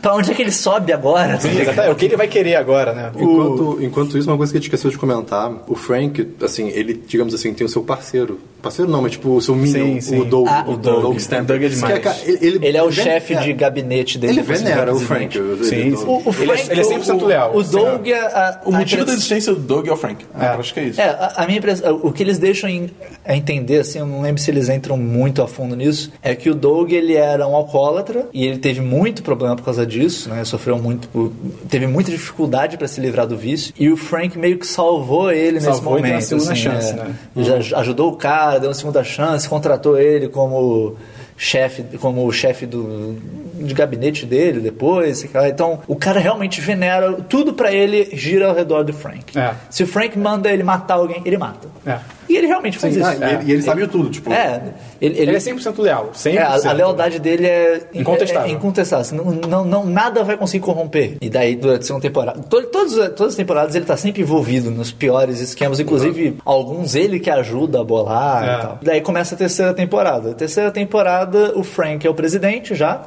Pra 0.00 0.14
onde 0.14 0.30
é 0.30 0.34
que 0.34 0.42
ele 0.42 0.52
sobe 0.52 0.92
agora? 0.92 1.40
Sim, 1.40 1.50
exatamente. 1.60 1.88
É 1.88 1.90
o 1.90 1.94
que 1.94 2.04
ele 2.06 2.16
vai 2.16 2.28
querer 2.28 2.56
agora, 2.56 2.92
né? 2.92 3.10
Enquanto, 3.16 3.78
enquanto 3.82 4.18
isso, 4.18 4.28
uma 4.30 4.36
coisa 4.36 4.52
que 4.52 4.58
a 4.58 4.60
gente 4.60 4.68
esqueceu 4.68 4.90
de 4.90 4.98
comentar, 4.98 5.52
o 5.68 5.74
Frank, 5.74 6.26
assim, 6.42 6.68
ele, 6.68 6.94
digamos 7.06 7.34
assim, 7.34 7.52
tem 7.54 7.66
o 7.66 7.70
seu 7.70 7.82
parceiro. 7.82 8.38
Parceiro 8.62 8.88
não, 8.90 9.02
mas 9.02 9.12
tipo, 9.12 9.30
o 9.30 9.40
seu 9.40 9.56
minion, 9.56 9.94
Sim, 9.94 10.00
sim. 10.00 10.20
o 10.20 10.24
Doug. 10.24 10.46
Ah, 10.48 10.64
o 10.68 10.76
Doug. 10.76 11.02
Doug 11.02 11.16
Stamper. 11.16 11.46
Doug 11.46 11.62
é 11.64 11.68
Que 11.68 11.74
demais. 11.74 11.98
cara, 11.98 12.16
ele, 12.24 12.58
Ele 12.64 12.76
é 12.76 12.82
o 12.82 12.90
ven- 12.90 13.02
chefe 13.02 13.34
de 13.34 13.52
gabinete 13.52 14.18
dele. 14.18 14.34
Ele 14.34 14.42
venera 14.42 14.94
o 14.94 15.00
Frank. 15.00 15.36
Sim, 15.64 15.96
sim. 15.96 16.04
O, 16.06 16.18
o 16.18 16.34
Ele 16.38 16.52
é- 16.52 16.56
Frank, 16.56 16.70
ele 16.70 16.80
é 16.80 16.84
100% 16.84 17.22
o- 17.22 17.26
leal. 17.26 17.56
O 17.56 17.62
Doug, 17.64 18.08
a, 18.08 18.60
O 18.64 18.68
a 18.74 18.78
motivo 18.78 18.98
da 18.98 19.02
imprensa- 19.02 19.12
existência 19.14 19.52
do 19.54 19.60
Doug 19.60 19.88
é 19.88 19.92
o 19.92 19.96
Frank. 19.96 20.24
Eu 20.32 20.40
acho 20.60 20.72
que 20.74 20.78
é 20.80 20.84
isso. 20.84 21.00
É, 21.00 21.04
a, 21.08 21.32
a 21.38 21.46
minha 21.46 21.58
impressão, 21.58 22.00
o 22.04 22.12
que 22.12 22.22
eles 22.22 22.38
deixam 22.38 22.70
em- 22.70 22.88
a 23.24 23.34
entender, 23.36 23.80
assim, 23.80 23.98
eu 23.98 24.06
não 24.06 24.22
lembro 24.22 24.40
se 24.40 24.48
eles 24.50 24.68
entram 24.68 24.96
muito 24.96 25.42
a 25.42 25.48
fundo 25.48 25.74
nisso, 25.74 26.12
é 26.22 26.34
que 26.36 26.48
o 26.48 26.54
Doug 26.54 26.92
ele 26.92 27.14
era 27.16 27.46
um 27.48 27.56
alcoólatra 27.56 28.28
e 28.32 28.46
ele 28.46 28.58
teve 28.58 28.80
muito 28.80 29.24
problema 29.24 29.56
por 29.56 29.64
causa 29.64 29.71
disso, 29.86 30.28
né? 30.28 30.44
Sofreu 30.44 30.78
muito, 30.78 31.32
teve 31.68 31.86
muita 31.86 32.10
dificuldade 32.10 32.76
para 32.76 32.86
se 32.86 33.00
livrar 33.00 33.26
do 33.26 33.36
vício 33.36 33.72
e 33.78 33.88
o 33.90 33.96
Frank 33.96 34.38
meio 34.38 34.58
que 34.58 34.66
salvou 34.66 35.32
ele 35.32 35.54
nesse 35.54 35.66
Salvou 35.66 35.98
e 35.98 36.02
momento. 36.02 36.04
deu 36.04 36.14
uma 36.14 36.20
segunda 36.20 36.52
assim, 36.52 36.62
chance, 36.62 36.92
é. 36.92 36.96
né? 36.96 37.14
Já 37.60 37.78
ajudou 37.78 38.12
o 38.12 38.16
cara, 38.16 38.58
deu 38.58 38.68
uma 38.68 38.74
segunda 38.74 39.02
chance, 39.02 39.48
contratou 39.48 39.98
ele 39.98 40.28
como 40.28 40.96
chefe, 41.36 41.82
como 41.98 42.30
chefe 42.32 42.66
do 42.66 43.16
de 43.54 43.74
gabinete 43.74 44.26
dele 44.26 44.60
depois, 44.60 45.24
então 45.46 45.80
o 45.86 45.94
cara 45.94 46.18
realmente 46.18 46.60
venera 46.60 47.12
tudo 47.28 47.52
pra 47.52 47.72
ele 47.72 48.10
gira 48.12 48.48
ao 48.48 48.54
redor 48.54 48.82
do 48.82 48.92
Frank. 48.92 49.38
É. 49.38 49.54
Se 49.70 49.82
o 49.82 49.86
Frank 49.86 50.18
manda 50.18 50.50
ele 50.50 50.62
matar 50.62 50.94
alguém, 50.94 51.22
ele 51.24 51.38
mata. 51.38 51.68
É. 51.86 51.98
E 52.32 52.36
ele 52.38 52.46
realmente 52.46 52.78
faz 52.78 52.94
Sim, 52.94 53.00
isso. 53.00 53.08
ah, 53.10 53.14
e 53.44 53.52
ele, 53.52 53.60
e 53.68 53.74
de 53.74 53.86
tudo, 53.88 54.08
tipo. 54.08 54.32
É, 54.32 54.62
ele, 55.00 55.18
ele, 55.18 55.30
Ele 55.30 55.36
é 55.36 55.38
100% 55.38 55.78
leal. 55.82 56.10
100%. 56.14 56.34
é, 56.34 56.38
a, 56.42 56.70
a 56.70 56.72
lealdade 56.72 57.18
dele 57.18 57.46
é 57.46 57.82
Incontestável. 57.92 58.48
É, 58.48 58.52
é 58.52 58.54
incontestável. 58.54 59.16
Não, 59.24 59.32
não, 59.32 59.64
não- 59.64 59.86
nada 59.86 60.24
vai 60.24 60.36
conseguir 60.36 60.64
corromper. 60.64 61.16
E 61.20 61.28
daí, 61.28 61.54
durante 61.56 61.80
a 61.82 61.86
segunda 61.86 62.02
temporada. 62.02 62.40
to- 62.42 62.62
todos, 62.68 62.94
todas 63.10 63.32
as 63.32 63.34
temporadas 63.34 63.74
ele 63.74 63.84
tá 63.84 63.96
sempre 63.96 64.22
envolvido 64.22 64.70
nos 64.70 64.90
piores 64.90 65.40
esquemas, 65.40 65.78
inclusive 65.78 66.36
alguns 66.44 66.94
ele 66.94 67.20
que 67.20 67.28
ajuda 67.30 67.80
a 67.80 67.84
bolar 67.84 68.42
É. 68.42 68.46
e 68.46 68.62
tal. 68.62 68.78
Daí 68.82 69.00
começa 69.02 69.34
a 69.34 69.38
terceira 69.38 69.74
temporada. 69.74 70.30
A 70.30 70.34
terceira 70.34 70.70
temporada, 70.70 71.52
o 71.54 71.62
Frank 71.62 72.06
é 72.06 72.10
o 72.10 72.14
presidente 72.14 72.74
já. 72.74 73.02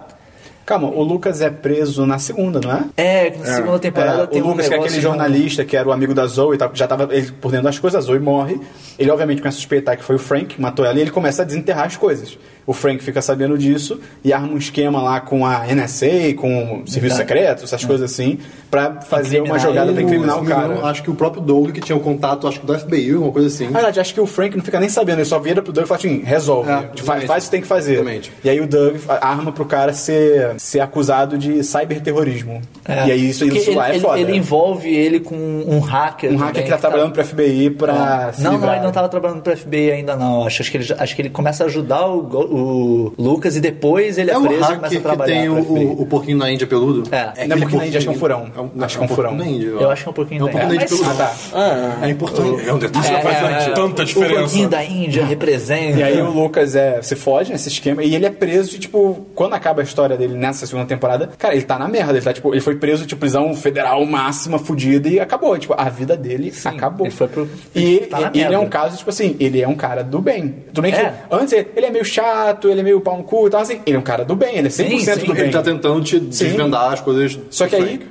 Calma, 0.66 0.88
o 0.90 1.04
Lucas 1.04 1.42
é 1.42 1.50
preso 1.50 2.06
na 2.08 2.18
segunda, 2.18 2.60
não 2.60 2.72
é? 2.74 2.84
É, 2.98 3.30
na 3.38 3.46
segunda 3.46 3.78
temporada 3.80 4.24
É, 4.24 4.26
tem 4.28 4.42
o 4.42 4.46
um 4.46 4.50
Lucas, 4.50 4.68
que 4.68 4.74
é 4.74 4.78
aquele 4.80 4.98
um- 4.98 5.02
jornalista 5.02 5.64
que 5.64 5.78
era 5.78 5.88
o 5.88 5.92
amigo 5.92 6.14
da 6.14 6.26
Zoe, 6.26 6.58
já 6.74 6.88
tava 6.88 7.08
ele 7.16 7.32
por 7.34 7.52
dentro 7.52 7.66
das 7.66 7.78
coisas, 7.78 8.04
a 8.04 8.08
Zoe 8.08 8.20
morre. 8.20 8.60
Ele, 8.98 9.12
obviamente, 9.12 9.42
começa 9.42 9.58
a 9.58 9.60
suspeitar 9.60 9.96
que 9.96 10.04
foi 10.04 10.16
o 10.16 10.20
Frank 10.20 10.56
que 10.56 10.62
matou 10.62 10.84
ela 10.84 10.98
e 10.98 11.02
ele 11.02 11.12
começa 11.12 11.44
a 11.44 11.46
desenterrar 11.46 11.86
as 11.86 11.98
coisas. 11.98 12.38
O 12.68 12.74
Frank 12.74 13.04
fica 13.04 13.22
sabendo 13.22 13.58
disso 13.58 14.00
e 14.24 14.34
arma 14.34 14.48
um 14.54 14.58
esquema 14.58 15.02
lá 15.02 15.20
com 15.20 15.46
a 15.46 15.66
NSA, 15.68 16.34
com 16.36 16.82
o 16.84 16.88
Serviço. 16.88 17.18
Secreto, 17.18 17.64
essas 17.64 17.86
coisas 17.86 18.12
assim, 18.12 18.40
pra 18.72 19.02
fazer 19.02 19.40
uma 19.42 19.60
jogada 19.60 19.92
pra 19.92 20.02
ele. 20.02 20.04
incriminar 20.10 20.42
o 20.42 20.46
cara. 20.46 20.80
Acho 20.88 21.04
que 21.04 21.12
o 21.12 21.16
próprio 21.16 21.42
Doug, 21.44 21.72
que 21.72 21.80
tinha 21.82 21.96
o 21.96 22.00
contato, 22.00 22.48
acho 22.48 22.60
que 22.60 22.66
do 22.66 22.78
FBI, 22.78 23.12
alguma 23.14 23.32
coisa 23.32 23.48
assim. 23.48 23.66
Na 23.66 23.72
verdade, 23.74 24.00
acho 24.00 24.14
que 24.14 24.20
o 24.20 24.26
Frank 24.26 24.58
não 24.58 24.64
fica 24.64 24.80
nem 24.80 24.90
sabendo, 24.90 25.20
ele 25.20 25.26
só 25.26 25.38
vira 25.40 25.62
pro 25.62 25.72
Doug 25.72 25.86
e 25.86 25.88
fala 25.88 26.00
assim, 26.00 26.22
resolve, 26.24 26.70
É, 26.72 26.90
faz, 27.04 27.24
faz 27.26 27.44
o 27.44 27.48
que 27.48 27.52
tem 27.52 27.62
que 27.62 27.68
fazer. 27.68 27.94
Exatamente. 27.94 28.32
E 28.44 28.50
aí 28.50 28.60
o 28.60 28.68
Doug 28.68 28.96
arma 29.22 29.52
pro 29.52 29.66
cara 29.66 29.94
ser, 29.94 30.56
ser 30.60 30.80
acusado 30.80 31.38
de 31.38 31.64
cyberterrorismo. 31.64 32.62
É. 32.88 33.08
E 33.08 33.12
aí 33.12 33.30
isso, 33.30 33.46
Porque 33.46 33.60
isso 33.60 33.70
ele, 33.70 33.78
lá 33.78 33.88
é 33.90 33.92
ele- 33.92 34.00
foda. 34.00 34.20
ele 34.20 34.36
envolve 34.36 34.90
ele 34.94 35.20
com 35.20 35.36
um 35.36 35.80
hacker. 35.80 36.32
Um 36.32 36.38
hacker 36.38 36.54
também, 36.54 36.64
que 36.64 36.70
tá 36.70 36.78
trabalhando 36.78 37.12
pro 37.12 37.24
FBI 37.24 37.70
pra 37.70 38.34
se 38.34 38.42
Não, 38.42 38.58
não, 38.58 38.74
ele 38.74 38.82
não 38.84 38.92
tava 38.92 39.08
trabalhando 39.08 39.42
pro 39.42 39.56
FBI 39.56 39.92
ainda 39.92 40.16
não. 40.16 40.46
Acho, 40.46 40.62
acho, 40.64 40.72
que, 40.72 40.78
ele, 40.78 40.96
acho 40.98 41.16
que 41.16 41.22
ele 41.22 41.30
começa 41.30 41.64
a 41.64 41.68
ajudar 41.68 42.08
o, 42.08 42.55
o 42.56 43.14
Lucas 43.18 43.56
e 43.56 43.60
depois 43.60 44.18
ele 44.18 44.32
é, 44.32 44.34
É 44.34 44.38
o 44.38 44.42
preso 44.42 44.56
e 44.64 44.66
começa 44.76 44.86
a 44.86 44.90
que 44.90 45.00
trabalhar 45.00 45.34
tem 45.36 45.46
pro 45.50 45.74
o, 45.74 45.78
o, 45.78 46.02
o 46.02 46.06
porquinho 46.06 46.38
na 46.38 46.52
Índia 46.52 46.66
peludo? 46.68 47.04
É. 47.12 47.24
Não 47.24 47.26
é 47.26 47.30
aquele 47.32 47.60
porquinho 47.62 47.80
na 47.82 47.88
Índia, 47.88 47.98
acho 47.98 48.08
que 48.08 48.14
é 48.14 48.16
um 48.16 48.20
furão. 48.20 48.52
É 48.80 48.86
Acho 48.86 48.98
que 48.98 49.04
é 49.04 49.06
um 49.06 49.10
furão. 49.10 49.30
porquinho 49.36 49.52
na 49.52 49.58
Índia. 49.58 49.68
Eu 49.84 49.90
acho 49.92 50.04
que 50.04 50.08
é 50.08 50.12
um 50.12 50.14
pouquinho 50.14 50.40
É 50.40 50.44
um 50.44 50.46
da 50.46 50.52
pouquinho 50.52 50.70
da 50.70 50.76
Índia 50.86 50.96
Índia. 50.96 51.06
peludo. 51.06 51.22
Ah, 51.54 51.98
tá. 52.00 52.06
É 52.06 52.10
importante. 52.10 52.70
É 52.70 52.74
um 52.74 52.78
detalhe. 52.80 53.08
É, 53.08 53.22
faz 53.22 53.66
é, 53.68 53.70
é. 53.70 53.74
tanta 53.74 54.02
O 54.02 54.06
diferença. 54.06 54.40
pouquinho 54.42 54.70
da 54.70 54.84
Índia 54.84 55.26
representa. 55.26 56.00
E 56.00 56.04
aí 56.04 56.22
o 56.22 56.30
Lucas 56.32 56.76
é, 56.76 57.02
se 57.02 57.16
foge 57.16 57.52
nesse 57.52 57.70
esquema 57.70 58.04
e 58.04 58.16
ele 58.16 58.26
é 58.26 58.30
preso 58.30 58.76
e, 58.76 58.80
tipo, 58.80 59.26
quando 59.36 59.54
acaba 59.54 59.82
a 59.82 59.84
história 59.84 60.16
dele 60.18 60.36
nessa 60.36 60.66
segunda 60.66 60.88
temporada, 60.88 61.30
cara, 61.38 61.54
ele 61.56 61.64
tá 61.64 61.78
na 61.80 61.88
merda. 61.88 62.14
Ele 62.14 62.22
tá, 62.22 62.34
tipo, 62.34 62.54
ele 62.54 62.62
foi 62.62 62.76
preso, 62.76 63.06
tipo, 63.06 63.20
prisão 63.20 63.54
federal 63.56 64.06
máxima, 64.06 64.58
fudida, 64.60 65.08
e 65.10 65.20
acabou. 65.20 65.58
Tipo, 65.58 65.74
a 65.78 65.90
vida 65.90 66.16
dele 66.16 66.54
acabou. 66.64 67.08
ele 67.08 67.16
foi 67.16 67.28
pro- 67.28 67.50
E 67.74 67.84
ele, 67.96 68.06
tá 68.08 68.32
ele 68.34 68.54
é 68.54 68.60
um 68.60 68.68
caso, 68.68 68.98
tipo 68.98 69.10
assim, 69.10 69.36
ele 69.40 69.62
é 69.62 69.68
um 69.68 69.76
cara 69.76 70.04
do 70.04 70.20
bem. 70.22 70.56
Tudo 70.68 70.82
bem 70.82 70.92
que 70.92 71.00
É. 71.00 71.14
antes 71.32 71.54
ele, 71.54 71.68
ele 71.76 71.86
é 71.88 71.90
meio 71.90 72.06
chato, 72.06 72.45
ele 72.64 72.80
é 72.80 72.84
meio 72.84 73.02
pau 73.02 73.18
no 73.18 73.24
cu 73.24 73.48
e 73.48 73.50
tal, 73.50 73.62
assim, 73.62 73.82
ele 73.86 73.96
é 73.96 74.00
um 74.00 74.04
cara 74.04 74.24
do 74.26 74.36
bem, 74.36 74.58
ele 74.58 74.68
é 74.68 74.72
100% 74.72 75.20
sim, 75.20 75.26
do 75.26 75.34
bem. 75.34 75.44
Ele 75.44 75.52
tá 75.52 75.62
tentando 75.62 76.04
te 76.04 76.20
desvendar 76.20 76.94
as 76.94 77.02
coisas. 77.02 77.40
Só 77.50 77.68
que 77.68 77.76
aí. 77.76 78.02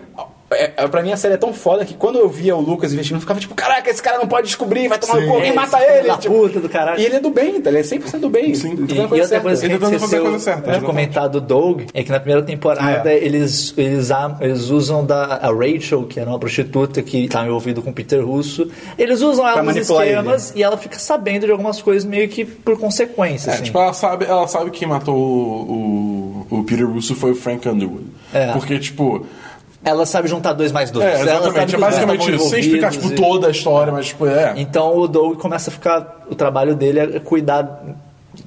É, 0.54 0.72
é, 0.76 0.88
pra 0.88 1.02
mim 1.02 1.12
a 1.12 1.16
série 1.16 1.34
é 1.34 1.36
tão 1.36 1.52
foda 1.52 1.84
que 1.84 1.94
quando 1.94 2.18
eu 2.18 2.28
via 2.28 2.54
o 2.56 2.60
Lucas 2.60 2.92
investigando, 2.92 3.18
eu 3.18 3.22
ficava 3.22 3.40
tipo, 3.40 3.54
caraca, 3.54 3.90
esse 3.90 4.02
cara 4.02 4.18
não 4.18 4.26
pode 4.26 4.46
descobrir, 4.46 4.88
vai 4.88 4.98
tomar 4.98 5.20
no 5.20 5.26
cu, 5.26 5.34
alguém 5.34 5.50
É, 5.50 5.54
mata 5.54 5.78
ele. 5.82 6.08
da 6.08 6.16
tipo, 6.16 6.34
puta 6.34 6.60
do 6.60 6.68
caralho. 6.68 7.00
E 7.00 7.04
ele 7.04 7.16
é 7.16 7.20
do 7.20 7.30
bem, 7.30 7.60
tá? 7.60 7.70
Ele 7.70 7.78
é 7.78 7.82
100% 7.82 8.18
do 8.20 8.28
bem. 8.30 8.54
Sim. 8.54 8.74
E, 8.88 8.94
e 8.94 8.98
outra 9.00 9.08
coisa 9.08 9.30
que 9.30 9.66
a 9.66 9.68
Ele 9.68 9.74
gente 9.74 9.80
tá 9.80 9.86
tentando 9.86 9.90
fazer 9.90 9.94
a 9.94 9.96
esqueceu 9.96 10.22
coisa 10.22 10.38
certa, 10.38 10.60
de 10.62 10.68
exatamente. 10.68 10.86
comentar 10.86 11.28
do 11.28 11.40
Doug 11.40 11.82
é 11.92 12.02
que 12.02 12.10
na 12.10 12.20
primeira 12.20 12.42
temporada 12.46 13.08
Ah, 13.08 13.12
é. 13.12 13.16
eles, 13.24 13.74
eles, 13.76 14.08
eles 14.40 14.70
usam 14.70 15.04
da 15.04 15.24
a 15.36 15.48
Rachel, 15.52 16.04
que 16.04 16.18
era 16.20 16.28
uma 16.30 16.38
prostituta 16.38 17.02
que 17.02 17.24
estava 17.24 17.46
envolvida 17.46 17.80
com 17.82 17.90
o 17.90 17.92
Peter 17.92 18.24
Russo, 18.24 18.68
eles 18.98 19.20
usam 19.20 19.46
ela 19.46 19.62
nos 19.62 19.74
manipular 19.74 20.06
esquemas 20.06 20.52
e 20.54 20.62
ela 20.62 20.76
fica 20.76 20.98
sabendo 20.98 21.46
de 21.46 21.52
algumas 21.52 21.80
coisas 21.82 22.04
meio 22.04 22.28
que 22.28 22.44
por 22.44 22.78
consequência. 22.78 23.50
É, 23.50 23.54
assim. 23.54 23.64
tipo, 23.64 23.78
ela 23.78 23.92
sabe, 23.92 24.24
ela 24.24 24.46
sabe 24.46 24.70
que 24.70 24.78
quem 24.80 24.88
matou 24.88 25.14
o, 25.16 26.46
o, 26.50 26.58
o 26.58 26.64
Peter 26.64 26.86
Russo 26.88 27.14
foi 27.14 27.32
o 27.32 27.34
Frank 27.34 27.68
Underwood. 27.68 28.06
É. 28.32 28.52
Porque, 28.52 28.78
tipo. 28.78 29.26
Ela 29.84 30.06
sabe 30.06 30.28
juntar 30.28 30.52
dois 30.54 30.72
mais 30.72 30.90
dois. 30.90 31.04
É, 31.04 31.08
Ela 31.20 31.24
sabe 31.24 31.30
exatamente. 31.30 31.74
É 31.74 31.78
basicamente 31.78 32.34
isso. 32.34 32.48
Sem 32.48 32.60
explicar, 32.60 32.90
tipo, 32.90 33.08
e- 33.12 33.14
toda 33.14 33.48
a 33.48 33.50
história, 33.50 33.92
mas, 33.92 34.06
tipo, 34.06 34.26
é. 34.26 34.54
Então 34.56 34.96
o 34.96 35.06
Doug 35.06 35.38
começa 35.38 35.70
a 35.70 35.72
ficar. 35.72 36.22
O 36.30 36.34
trabalho 36.34 36.74
dele 36.74 36.98
é 37.00 37.20
cuidar. 37.20 37.82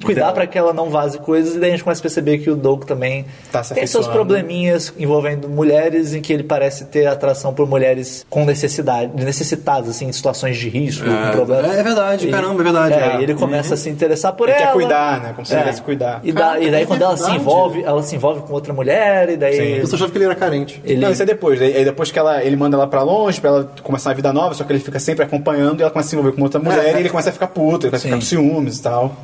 Cuidar 0.04 0.21
Dela. 0.21 0.34
para 0.34 0.47
que 0.47 0.58
ela 0.58 0.73
não 0.73 0.89
vaze 0.89 1.17
coisas, 1.19 1.56
e 1.56 1.60
daí 1.60 1.69
a 1.69 1.71
gente 1.73 1.84
começa 1.84 2.02
a 2.02 2.04
perceber 2.04 2.38
que 2.39 2.50
o 2.50 2.56
Doug 2.56 2.84
também 2.84 3.26
Tá 3.52 3.63
se 3.63 3.73
tem 3.73 3.86
seus 3.88 4.08
probleminhas 4.08 4.93
envolvendo 4.97 5.47
mulheres, 5.50 6.13
em 6.13 6.21
que 6.21 6.32
ele 6.34 6.43
parece 6.43 6.86
ter 6.86 7.06
atração 7.08 7.54
por 7.54 7.67
mulheres 7.67 8.26
com 8.30 8.45
necessidade, 8.45 9.12
necessitadas, 9.15 9.89
assim, 9.89 10.06
em 10.08 10.12
situações 10.12 10.58
de 10.58 10.69
risco, 10.69 11.06
com 11.06 11.32
problemas. 11.32 11.78
é 11.78 11.84
verdade, 11.84 12.28
E- 12.28 12.32
caramba, 12.32 12.62
é 12.62 12.63
verdade, 12.63 12.93
É, 12.93 12.97
é. 13.15 13.19
e 13.19 13.23
ele 13.23 13.34
começa 13.36 13.73
a 13.73 13.78
se 13.78 13.89
interessar 13.89 14.34
por 14.34 14.50
Ele 14.50 14.58
ela. 14.58 14.67
quer 14.67 14.73
cuidar, 14.73 15.21
né? 15.21 15.34
Como 15.36 15.45
se 15.45 15.54
ele 15.54 15.62
É. 15.62 15.63
quisesse 15.65 15.82
cuidar. 15.82 16.21
E, 16.23 16.32
da- 16.32 16.60
e 16.60 16.69
daí 16.71 16.84
é 16.84 16.86
quando 16.86 17.02
ela 17.02 17.17
se 17.17 17.32
envolve, 17.32 17.84
ela 17.84 18.02
se 18.04 18.15
envolve 18.15 18.41
com 18.41 18.54
outra 18.54 18.73
mulher, 18.73 19.30
e 19.30 19.38
daí. 19.38 19.80
Eu 19.80 19.88
só 19.88 19.95
achava 19.95 20.12
que 20.12 20.17
ele 20.17 20.26
era 20.26 20.36
carente. 20.36 20.82
Ele, 20.84 21.00
Não, 21.02 21.12
isso 21.12 21.21
é 21.21 21.26
depois. 21.26 21.62
Aí 21.62 21.84
depois 21.86 22.12
que 22.12 22.19
ela, 22.19 22.43
ele 22.43 22.56
manda 22.56 22.76
ela 22.76 22.88
pra 22.88 23.02
longe, 23.04 23.39
pra 23.39 23.50
ela 23.50 23.71
começar 23.84 24.10
uma 24.10 24.15
vida 24.15 24.32
nova, 24.34 24.54
só 24.54 24.63
que 24.63 24.71
ele 24.73 24.80
fica 24.80 25.00
sempre 25.00 25.23
acompanhando 25.26 25.80
e 25.80 25.82
ela 25.84 25.91
começa 25.91 26.08
a 26.08 26.10
se 26.10 26.15
envolver 26.15 26.36
com 26.36 26.43
outra 26.43 26.60
mulher 26.60 26.86
É. 26.93 26.97
e 26.97 27.00
ele 27.00 27.10
começa 27.10 27.30
a 27.30 27.34
ficar 27.34 27.47
puto, 27.47 27.86
ele 27.86 27.91
começa 27.91 27.97
a 28.08 28.10
ficar 28.10 28.15
com 28.15 28.21
ciúmes 28.21 28.78
e 28.80 28.82
tal. 28.82 29.15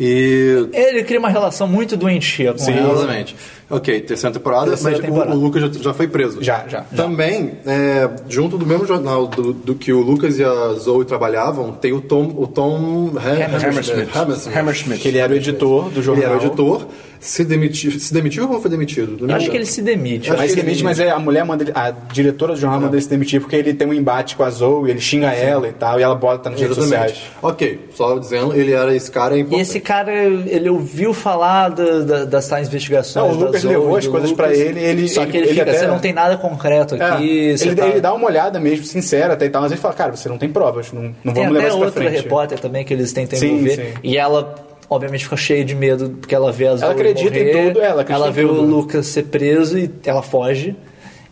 E. 0.00 0.68
ele 0.72 1.02
cria 1.02 1.18
uma 1.18 1.28
relação 1.28 1.66
muito 1.66 1.96
doentia 1.96 2.52
com 2.52 2.58
Sim, 2.58 2.72
ela. 2.72 2.92
exatamente. 2.92 3.36
Ok, 3.70 4.00
terceira 4.00 4.32
temporada, 4.32 4.68
Terceira 4.68 4.96
mas 4.96 4.98
o- 4.98 5.02
temporada. 5.12 5.36
O, 5.36 5.38
Lucas 5.40 5.62
já, 5.62 5.82
já 5.82 5.92
foi 5.94 6.08
preso. 6.08 6.42
Já, 6.42 6.64
já. 6.68 6.80
Também, 6.96 7.52
é, 7.66 8.08
junto 8.28 8.56
do 8.56 8.64
mesmo 8.64 8.86
jornal 8.86 9.26
do, 9.26 9.52
do 9.52 9.74
que 9.74 9.92
o 9.92 10.00
Lucas 10.00 10.38
e 10.38 10.44
a 10.44 10.72
Zoe 10.74 11.04
trabalhavam, 11.04 11.72
tem 11.72 11.92
o 11.92 12.00
Tom, 12.00 12.32
o 12.36 12.46
Tom 12.46 13.10
Hammersmith. 13.16 14.10
Hammersmith. 14.14 14.56
Hammersmith. 14.56 14.98
Que 15.00 15.08
ele 15.08 15.18
era 15.18 15.32
o 15.32 15.36
editor 15.36 15.90
do 15.90 16.02
jornal. 16.02 16.24
Ele 16.24 16.32
era 16.34 16.42
o 16.42 16.46
editor, 16.46 16.86
se 17.20 17.44
demitiu, 17.44 17.90
se 17.98 18.14
demitiu 18.14 18.50
ou 18.50 18.60
foi 18.60 18.70
demitido? 18.70 19.26
Não 19.26 19.34
acho 19.34 19.50
que 19.50 19.56
ele 19.56 19.66
se 19.66 19.82
demite. 19.82 20.30
Mas 20.30 20.50
que 20.54 20.62
demite, 20.62 20.76
ele- 20.78 20.84
mas 20.84 20.98
é, 21.00 21.10
a 21.10 21.18
mulher 21.18 21.44
manda 21.44 21.64
ele, 21.64 21.72
a 21.74 21.90
diretora 21.90 22.54
do 22.54 22.60
jornal 22.60 22.80
manda 22.80 22.94
ele 22.96 23.02
se 23.02 23.08
demitir 23.10 23.40
porque 23.40 23.56
ele 23.56 23.74
tem 23.74 23.86
um 23.86 23.92
embate 23.92 24.34
com 24.36 24.44
a 24.44 24.50
Zoe, 24.50 24.90
ele 24.90 25.00
xinga 25.00 25.30
ela 25.32 25.68
e 25.68 25.72
tal, 25.72 25.98
e 26.00 26.02
ela 26.02 26.14
bota 26.14 26.48
nas 26.48 26.58
redes 26.60 26.76
sociais. 26.76 27.18
Ok, 27.42 27.88
só 27.94 28.16
dizendo, 28.18 28.54
ele 28.54 28.72
era 28.72 28.94
esse 28.94 29.10
cara 29.10 29.34
é 29.34 29.38
E 29.38 29.40
importante. 29.42 29.62
esse 29.62 29.80
cara, 29.80 30.12
ele 30.14 30.70
ouviu 30.70 31.12
falar 31.12 31.68
da- 31.70 32.00
da- 32.00 32.24
das 32.24 32.48
tais 32.48 32.68
investigações. 32.68 33.36
Não, 33.36 33.48
o 33.48 33.57
Lucas 33.64 33.78
levou 33.80 33.96
as 33.96 34.06
coisas 34.06 34.32
pra 34.32 34.52
ele, 34.54 34.80
ele- 34.80 35.08
Só 35.08 35.22
ele- 35.22 35.30
que 35.30 35.36
ele, 35.36 35.46
ele 35.46 35.54
fica, 35.54 35.70
até- 35.70 35.78
você 35.80 35.86
não 35.86 35.98
tem 35.98 36.12
nada 36.12 36.36
concreto 36.36 36.94
É, 36.96 37.02
aqui. 37.02 37.54
ele, 37.60 37.74
tá- 37.74 37.86
ele 37.88 38.00
dá 38.00 38.12
uma 38.14 38.26
olhada 38.26 38.58
mesmo, 38.60 38.84
sincera 38.84 39.34
até 39.34 39.46
e 39.46 39.50
tal, 39.50 39.62
mas 39.62 39.72
ele 39.72 39.80
fala, 39.80 39.94
cara, 39.94 40.14
você 40.16 40.28
não 40.28 40.38
tem 40.38 40.48
provas, 40.48 40.92
não, 40.92 41.14
não 41.24 41.32
Tem 41.32 41.44
vamos 41.44 41.52
levar 41.52 41.68
isso 41.68 41.76
pra 41.78 41.86
outra 41.86 42.02
frente. 42.04 42.22
repórter 42.22 42.58
também 42.58 42.84
que 42.84 42.92
eles 42.94 43.12
tentam 43.12 43.38
Sim, 43.38 43.46
envolver. 43.54 43.74
sim. 43.76 43.92
E 44.02 44.16
ela, 44.16 44.54
obviamente, 44.88 45.24
fica 45.24 45.36
cheia 45.36 45.64
de 45.64 45.74
medo 45.74 46.10
porque 46.20 46.34
ela 46.34 46.50
vê 46.52 46.66
as 46.68 46.82
Ela 46.82 46.92
acredita 46.92 47.38
em 47.38 47.52
tudo, 47.68 47.80
ela 47.80 48.02
acredita 48.02 48.28
em 48.28 48.32
vê 48.32 48.44
o 48.44 48.48
tudo. 48.48 48.62
Lucas 48.62 49.06
ser 49.06 49.24
preso 49.24 49.78
e 49.78 49.90
ela 50.04 50.22
foge. 50.22 50.76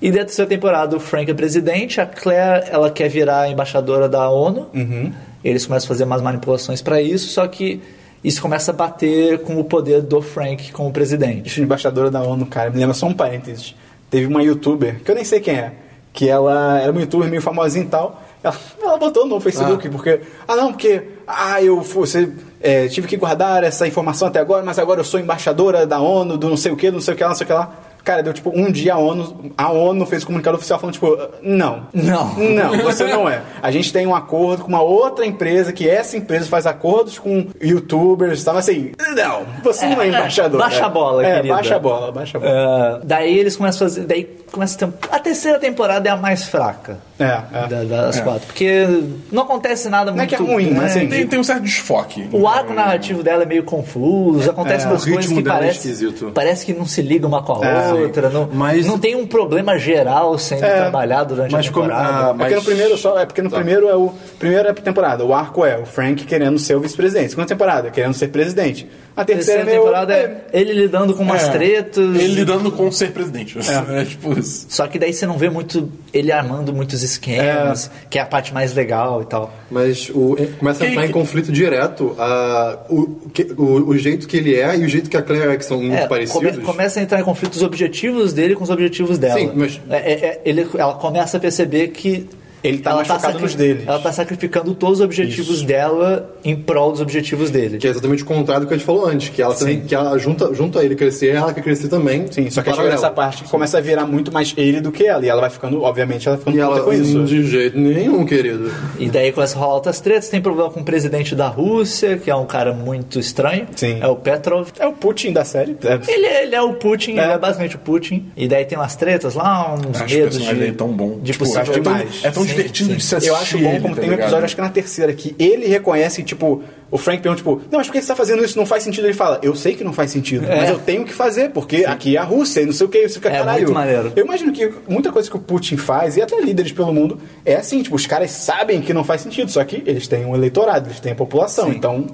E 0.01 0.07
dentro 0.11 0.19
da 0.19 0.25
terceira 0.27 0.49
temporada, 0.49 0.95
o 0.95 1.01
Frank 1.01 1.31
é 1.31 1.35
presidente, 1.35 2.01
a 2.03 2.07
Claire, 2.07 2.67
ela 2.71 2.91
quer 2.91 3.09
virar 3.09 3.49
embaixadora 3.51 4.09
da 4.09 4.29
ONU. 4.29 4.67
Uhum. 4.75 5.11
Eles 5.43 5.65
começam 5.65 5.87
a 5.87 5.89
fazer 5.89 6.05
umas 6.05 6.21
manipulações 6.21 6.83
pra 6.83 7.01
isso, 7.01 7.29
só 7.29 7.47
que 7.47 7.81
isso 8.27 8.43
começa 8.43 8.73
a 8.73 8.75
bater 8.75 9.39
com 9.43 9.61
o 9.61 9.62
poder 9.62 10.03
do 10.03 10.21
Frank 10.21 10.73
como 10.73 10.93
presidente. 10.93 11.47
Isso, 11.47 11.62
embaixadora 11.62 12.11
da 12.11 12.21
ONU, 12.21 12.45
cara, 12.45 12.71
me 12.71 12.79
lembra 12.79 12.93
só 12.93 13.07
um 13.07 13.15
parênteses. 13.15 13.77
teve 14.11 14.27
uma 14.27 14.43
youtuber, 14.43 15.01
que 15.05 15.09
eu 15.09 15.15
nem 15.15 15.23
sei 15.23 15.39
quem 15.39 15.55
é, 15.55 15.73
que 16.12 16.29
ela 16.29 16.81
era 16.81 16.91
uma 16.91 17.01
youtuber 17.01 17.31
meio 17.31 17.41
famosinha 17.41 17.85
e 17.85 17.89
tal. 17.89 18.21
Ela, 18.43 18.57
ela 18.83 18.97
botou 18.99 19.27
no 19.27 19.39
Facebook, 19.39 19.89
porque. 19.91 20.21
Ah, 20.47 20.57
não, 20.57 20.73
porque. 20.73 21.03
Ah, 21.25 21.62
eu 21.62 21.81
você, 21.81 22.33
é, 22.61 22.89
tive 22.89 23.07
que 23.07 23.17
guardar 23.17 23.62
essa 23.62 23.87
informação 23.87 24.27
até 24.27 24.41
agora, 24.41 24.65
mas 24.65 24.77
agora 24.81 25.01
eu 25.01 25.05
sou 25.05 25.21
embaixadora 25.21 25.87
da 25.87 26.01
ONU, 26.01 26.37
do 26.37 26.49
não 26.49 26.57
sei 26.57 26.73
o 26.73 26.77
que, 26.77 26.91
do 26.91 26.95
não 26.95 27.01
sei 27.01 27.15
o 27.15 27.17
que 27.17 27.23
lá, 27.23 27.29
não 27.29 27.37
sei 27.37 27.45
o 27.45 27.47
que 27.47 27.53
lá. 27.53 27.73
Cara, 28.07 28.23
deu 28.23 28.33
tipo 28.33 28.53
um 28.55 28.71
dia 28.71 28.95
a 28.95 28.99
ONU, 28.99 29.51
a 29.59 29.73
ONU 29.73 30.07
fez 30.07 30.23
um 30.23 30.27
comunicado 30.27 30.57
oficial 30.57 30.79
falando, 30.79 30.95
tipo, 30.95 31.19
não. 31.42 31.88
Não. 31.92 32.35
Não, 32.37 32.79
você 32.85 33.05
não 33.05 33.29
é. 33.29 33.40
A 33.61 33.71
gente 33.73 33.92
tem 33.92 34.07
um 34.07 34.14
acordo 34.14 34.62
com 34.62 34.69
uma 34.69 34.81
outra 34.81 35.27
empresa, 35.27 35.73
que 35.73 35.88
essa 35.90 36.16
empresa 36.16 36.47
faz 36.47 36.66
acordos 36.69 37.19
com 37.19 37.49
youtubers 37.61 38.42
e 38.42 38.45
tal, 38.45 38.55
mas 38.55 38.69
assim, 38.69 38.92
não, 39.16 39.42
você 39.64 39.87
não 39.87 40.01
é 40.01 40.07
embaixador. 40.09 40.61
baixa 40.61 40.87
a 40.87 40.88
bola, 40.88 41.27
é, 41.27 41.35
querida. 41.37 41.55
Baixa 41.55 41.75
a 41.75 41.79
bola, 41.81 42.12
baixa 42.12 42.38
a 42.38 42.40
bola. 42.40 42.53
Ah, 42.55 43.01
daí 43.03 43.37
eles 43.38 43.57
começam 43.57 43.85
a 43.87 43.90
fazer. 43.90 44.05
Daí 44.07 44.25
começa 44.53 44.77
a, 44.85 44.88
ter, 44.88 44.95
a 45.11 45.19
terceira 45.19 45.59
temporada 45.59 46.09
é 46.09 46.12
a 46.12 46.16
mais 46.16 46.45
fraca 46.45 46.99
É, 47.19 47.25
é. 47.25 47.66
da- 47.66 47.85
das 48.07 48.21
quatro. 48.21 48.47
Porque 48.47 48.87
não 49.33 49.42
acontece 49.42 49.88
nada 49.88 50.12
Não 50.12 50.19
é 50.19 50.21
muito. 50.23 50.29
que 50.29 50.35
é 50.37 50.38
ruim, 50.38 50.71
mas 50.73 50.92
assim, 50.97 51.09
Tem, 51.09 51.27
tem 51.27 51.38
um 51.40 51.45
certo 51.45 51.62
desfoque. 51.64 52.29
O 52.33 52.47
arco 52.47 52.73
narrativo 52.73 53.23
dela 53.25 53.42
é 53.42 53.47
meio 53.47 53.64
confuso, 53.64 54.49
acontecem 54.49 54.87
É, 54.87 54.90
umas 54.92 55.05
coisas 55.05 55.27
que 55.33 55.40
é 55.40 55.42
parece, 55.42 55.79
esquisito. 55.88 56.31
parece 56.33 56.64
que 56.64 56.73
não 56.73 56.87
se 56.87 57.03
liga 57.03 57.27
uma 57.27 57.42
com 57.42 57.62
a 57.62 57.66
É, 57.66 57.92
outra, 58.03 58.29
não, 58.31 58.49
Mas- 58.53 58.87
não 58.87 58.99
tem 58.99 59.15
um 59.17 59.27
problema 59.27 59.79
geral 59.79 60.39
sendo 60.39 60.65
É, 60.65 60.81
trabalhado 60.83 61.35
durante 61.35 61.53
mas 61.53 61.67
a 61.67 61.71
como- 61.73 61.87
temporada. 61.89 62.09
ah, 62.09 62.31
É 62.31 62.35
porque 62.35 62.49
no 62.51 62.57
mas- 62.57 62.65
primeiro 62.65 62.97
só, 62.99 63.19
é 63.19 63.27
porque 63.27 63.43
no 63.43 63.51
primeiro 63.51 63.89
é 63.89 63.95
o 63.97 64.13
primeiro 64.39 64.69
é 64.69 64.71
a 64.71 64.75
temporada. 64.75 65.25
O 65.25 65.33
arco 65.35 65.65
é 65.65 65.79
o 65.79 65.87
Frank 65.87 66.25
querendo 66.25 66.59
ser 66.59 66.75
o 66.77 66.81
vice-presidente. 66.81 67.31
Segunda 67.31 67.49
temporada, 67.49 67.91
querendo 67.91 68.15
ser 68.15 68.29
presidente. 68.29 68.89
A 69.17 69.25
terceira, 69.25 69.63
terceira 69.63 69.63
é 69.63 69.65
meio, 69.65 69.79
temporada 69.81 70.13
é 70.15 70.45
ele 70.53 70.75
lidando 70.75 71.15
com 71.15 71.23
umas 71.23 71.45
É, 71.45 71.51
tretas. 71.51 72.05
Ele 72.17 72.35
lidando 72.35 72.71
com 72.71 72.91
ser 72.93 73.13
presidente. 73.13 73.57
É, 73.97 74.05
tipo 74.05 74.39
isso. 74.39 74.67
Só 74.69 74.87
que 74.87 74.99
daí 74.99 75.13
você 75.13 75.25
não 75.27 75.39
vê 75.39 75.49
muito 75.49 75.89
ele 76.13 76.31
armando 76.31 76.73
muitos 76.73 77.03
esquemas, 77.03 77.91
que 78.11 78.19
é 78.19 78.23
a 78.23 78.27
parte 78.27 78.53
mais 78.53 78.75
legal 78.75 79.23
e 79.23 79.25
tal. 79.25 79.53
Mas 79.71 80.11
o, 80.11 80.37
começa 80.59 80.83
a 80.83 80.87
Que- 80.87 80.93
entrar 80.93 81.07
em 81.07 81.11
conflito 81.11 81.51
direto 81.51 82.15
a, 82.19 82.79
o, 82.91 83.07
que- 83.33 83.53
o, 83.57 83.89
o 83.89 83.97
jeito 83.99 84.27
que 84.29 84.37
ele 84.37 84.55
é 84.55 84.77
e 84.77 84.85
o 84.85 84.89
jeito 84.89 85.09
que 85.09 85.17
a 85.17 85.23
Claire 85.23 85.49
é, 85.51 85.57
que 85.57 85.65
são 85.65 85.79
muito 85.81 85.95
É, 85.95 86.07
parecidos. 86.07 86.51
come- 86.57 86.65
começa 86.65 87.01
a 87.01 87.03
entrar 87.03 87.19
em 87.21 87.25
conflito 87.25 87.55
os 87.55 87.63
objetivos 87.87 88.33
dele 88.33 88.55
com 88.55 88.64
os 88.64 88.70
objetivos 88.70 89.18
dela. 89.18 89.38
Sim, 89.38 89.53
mas- 89.55 89.81
É, 89.88 89.96
é, 89.96 90.12
é, 90.27 90.40
ele, 90.44 90.66
ela 90.77 90.94
começa 90.94 91.37
a 91.37 91.40
perceber 91.40 91.88
que 91.88 92.27
Ele 92.66 92.79
tá 92.79 92.90
ela 92.90 92.96
mais 92.98 93.09
focado 93.09 93.26
sacri- 93.26 93.42
nos 93.42 93.55
deles. 93.55 93.85
Ela 93.87 93.98
tá 93.98 94.12
sacrificando 94.12 94.74
todos 94.74 95.00
os 95.00 95.05
objetivos 95.05 95.62
dela 95.62 96.35
em 96.44 96.57
prol 96.57 96.92
dos 96.92 97.00
objetivos 97.00 97.50
dele. 97.50 97.79
Que 97.79 97.87
é 97.87 97.90
exatamente 97.90 98.22
o 98.22 98.26
contrário 98.26 98.64
do 98.64 98.68
que 98.68 98.74
a 98.74 98.76
gente 98.76 98.87
falou 98.87 99.07
antes, 99.07 99.29
que 99.29 99.40
ela 99.42 99.55
também, 99.55 99.81
que 99.81 99.94
ela 99.94 100.16
junta, 100.18 100.52
junto 100.55 100.79
a 100.79 100.85
ele 100.85 100.94
crescer, 100.94 101.35
ela 101.35 101.52
quer 101.52 101.62
crescer 101.62 101.88
também. 101.88 102.26
Sim, 102.31 102.48
só 102.50 102.62
que 102.62 102.72
chega 102.72 102.88
nessa 102.88 103.11
parte 103.11 103.44
que 103.44 103.50
começa 103.50 103.79
a 103.79 103.81
virar 103.81 104.07
muito 104.07 104.33
mais 104.33 104.52
ele 104.57 104.81
do 104.81 104.90
que 104.92 105.07
ela. 105.07 105.24
E 105.24 105.29
ela 105.29 105.40
vai 105.40 105.50
ficando, 105.50 105.83
obviamente, 105.83 106.26
ela 106.29 106.37
vai 106.37 106.44
ficando 106.44 106.57
E 106.57 106.61
ela, 106.61 106.81
com 106.81 106.92
isso. 106.92 107.24
de 107.24 107.42
jeito 107.46 107.79
nenhum, 107.79 108.24
querido. 108.24 108.70
E 108.98 109.09
daí 109.09 109.33
começa 109.33 109.57
a 109.57 109.61
rolar 109.61 109.74
outras 109.74 110.00
tretas. 110.00 110.29
Tem 110.29 110.40
problema 110.40 110.70
com 110.70 110.81
o 110.81 110.85
presidente 110.85 111.35
da 111.35 111.48
Rússia, 111.48 112.16
que 112.16 112.31
é 112.31 112.35
um 112.35 112.46
cara 112.46 112.72
muito 112.72 113.18
estranho. 113.18 113.66
Sim. 113.76 113.98
É 114.00 114.07
o 114.07 114.16
Petrov. 114.16 114.68
É 114.79 114.87
o 114.87 114.92
Putin 114.92 115.33
da 115.33 115.44
série. 115.44 115.76
É. 115.85 116.12
Ele, 116.12 116.26
ele 116.26 116.55
é 116.55 116.62
o 116.62 116.74
Putin, 116.74 117.12
ele 117.12 117.20
É. 117.20 117.33
é 117.33 117.38
basicamente 117.38 117.76
o 117.76 117.79
Putin. 117.79 118.26
E 118.37 118.48
daí 118.48 118.64
tem 118.64 118.76
umas 118.79 118.96
tretas 118.96 119.35
lá, 119.35 119.74
uns 119.74 120.00
Acho 120.00 120.14
personagem 120.14 120.55
de. 120.55 120.61
dele 120.61 120.70
é 120.70 120.74
tão 120.74 120.88
bom. 120.88 121.18
De 121.20 121.33
Tipo, 121.33 121.44
possível- 121.44 121.62
acho 121.62 121.70
é 121.70 121.74
tão, 121.74 121.83
demais. 121.83 122.20
é 122.24 122.31
tão 122.31 122.42
Sim, 122.44 122.48
divertido 122.57 122.90
sim. 122.90 122.97
de 122.97 123.03
se 123.05 123.14
assistir. 123.14 123.31
Eu 123.33 123.37
acho 123.37 123.59
bom 123.59 123.64
como 123.64 123.77
ele, 123.77 123.81
tá 123.95 124.01
tem 124.01 124.05
um 124.05 124.12
ligado? 124.12 124.21
episódio, 124.27 124.45
acho 124.45 124.55
que 124.55 124.61
na 124.62 124.71
terceira, 124.71 125.12
que 125.12 125.35
ele 125.38 125.66
reconhece, 125.66 126.23
tipo, 126.23 126.62
o 126.90 126.99
Frank 126.99 127.23
pergunta, 127.23 127.38
tipo, 127.38 127.61
não, 127.71 127.79
mas 127.79 127.87
por 127.87 127.92
que 127.92 128.01
você 128.01 128.09
tá 128.09 128.16
fazendo 128.16 128.45
isso? 128.45 128.57
Não 128.59 128.66
faz 128.66 128.83
sentido. 128.83 129.07
Ele 129.07 129.14
fala, 129.14 129.38
eu 129.42 129.55
sei 129.55 129.75
que 129.75 129.83
não 129.85 129.92
faz 129.92 130.11
sentido, 130.11 130.47
É. 130.47 130.57
mas 130.57 130.71
eu 130.71 130.79
tenho 130.79 131.05
que 131.05 131.12
fazer, 131.12 131.51
porque 131.51 131.85
aqui 131.85 132.16
é 132.16 132.21
a 132.21 132.25
Rússia 132.25 132.61
e 132.61 132.66
não 132.66 132.73
sei 132.73 132.87
o 132.87 132.88
que. 132.88 133.09
Você 133.09 133.14
fica, 133.14 133.29
É 133.29 133.38
caralho. 133.38 133.59
muito 133.62 133.75
maneiro. 133.75 134.12
Eu 134.16 134.25
imagino 134.25 134.53
que 134.53 134.73
muita 134.88 135.11
coisa 135.12 135.29
que 135.31 135.37
o 135.37 135.40
Putin 135.40 135.77
faz, 135.77 136.16
e 136.16 136.23
até 136.23 136.40
líderes 136.40 136.73
pelo 136.73 136.92
mundo, 136.92 137.19
é 137.45 137.57
assim, 137.57 137.83
tipo, 137.83 137.97
os 137.97 138.07
caras 138.07 138.31
sabem 138.31 138.81
que 138.81 138.92
não 138.92 139.05
faz 139.05 139.21
sentido, 139.21 139.51
só 139.51 139.62
que 139.64 139.83
eles 139.87 140.07
têm 140.09 140.25
um 140.25 140.35
eleitorado, 140.35 140.88
eles 140.88 141.01
têm 141.01 141.12
a 141.12 141.16
população, 141.16 141.71
Sim. 141.71 141.77
então... 141.77 142.07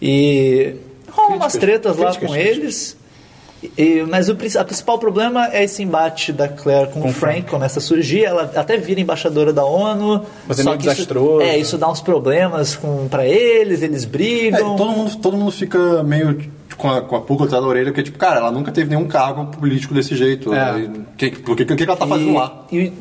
E 0.00 0.74
rolam 1.10 1.36
umas 1.36 1.52
tretas 1.52 1.96
lá 1.96 2.14
com 2.16 2.34
eles. 2.34 2.96
E- 3.78 4.04
mas 4.08 4.28
o, 4.28 4.32
a 4.32 4.64
principal 4.64 4.98
problema 4.98 5.48
é 5.52 5.62
esse 5.64 5.82
embate 5.82 6.32
da 6.32 6.48
Claire 6.48 6.90
com, 6.90 7.08
o 7.08 7.12
Frank, 7.12 7.42
começa 7.48 7.78
a 7.78 7.82
surgir, 7.82 8.24
ela 8.24 8.50
até 8.56 8.76
vira 8.76 9.00
embaixadora 9.00 9.52
da 9.52 9.64
ONU. 9.64 10.24
Mas 10.48 10.58
é 10.58 10.64
meio 10.64 10.76
que 10.78 10.86
isso- 10.86 10.94
desastroso. 10.96 11.40
é, 11.42 11.56
isso 11.58 11.78
dá 11.78 11.88
uns 11.88 12.00
problemas 12.00 12.74
com, 12.74 13.06
pra 13.08 13.26
eles, 13.26 13.82
eles 13.82 14.04
É, 14.04 14.06
brigam. 14.06 14.76
todo, 14.76 14.90
mundo, 14.90 15.16
todo 15.16 15.36
mundo 15.36 15.52
fica 15.52 16.02
meio 16.02 16.38
com 16.76 16.90
a, 16.90 17.00
com 17.02 17.14
a 17.16 17.20
pulga 17.20 17.44
atrás 17.44 17.62
da 17.62 17.68
orelha, 17.68 17.86
porque, 17.86 18.02
tipo, 18.02 18.18
cara, 18.18 18.40
ela 18.40 18.50
nunca 18.50 18.72
teve 18.72 18.90
nenhum 18.90 19.06
cargo 19.06 19.46
político 19.46 19.94
desse 19.94 20.16
jeito. 20.16 20.52
É. 20.52 20.80
E 20.80 20.90
Que, 21.16 21.30
por 21.30 21.56
que, 21.56 21.64
que, 21.64 21.76
que 21.76 21.82
ela 21.84 21.96
tá 21.96 22.06
fazendo 22.06 22.30
E- 22.30 22.34
lá? 22.34 22.64
E 22.72 22.92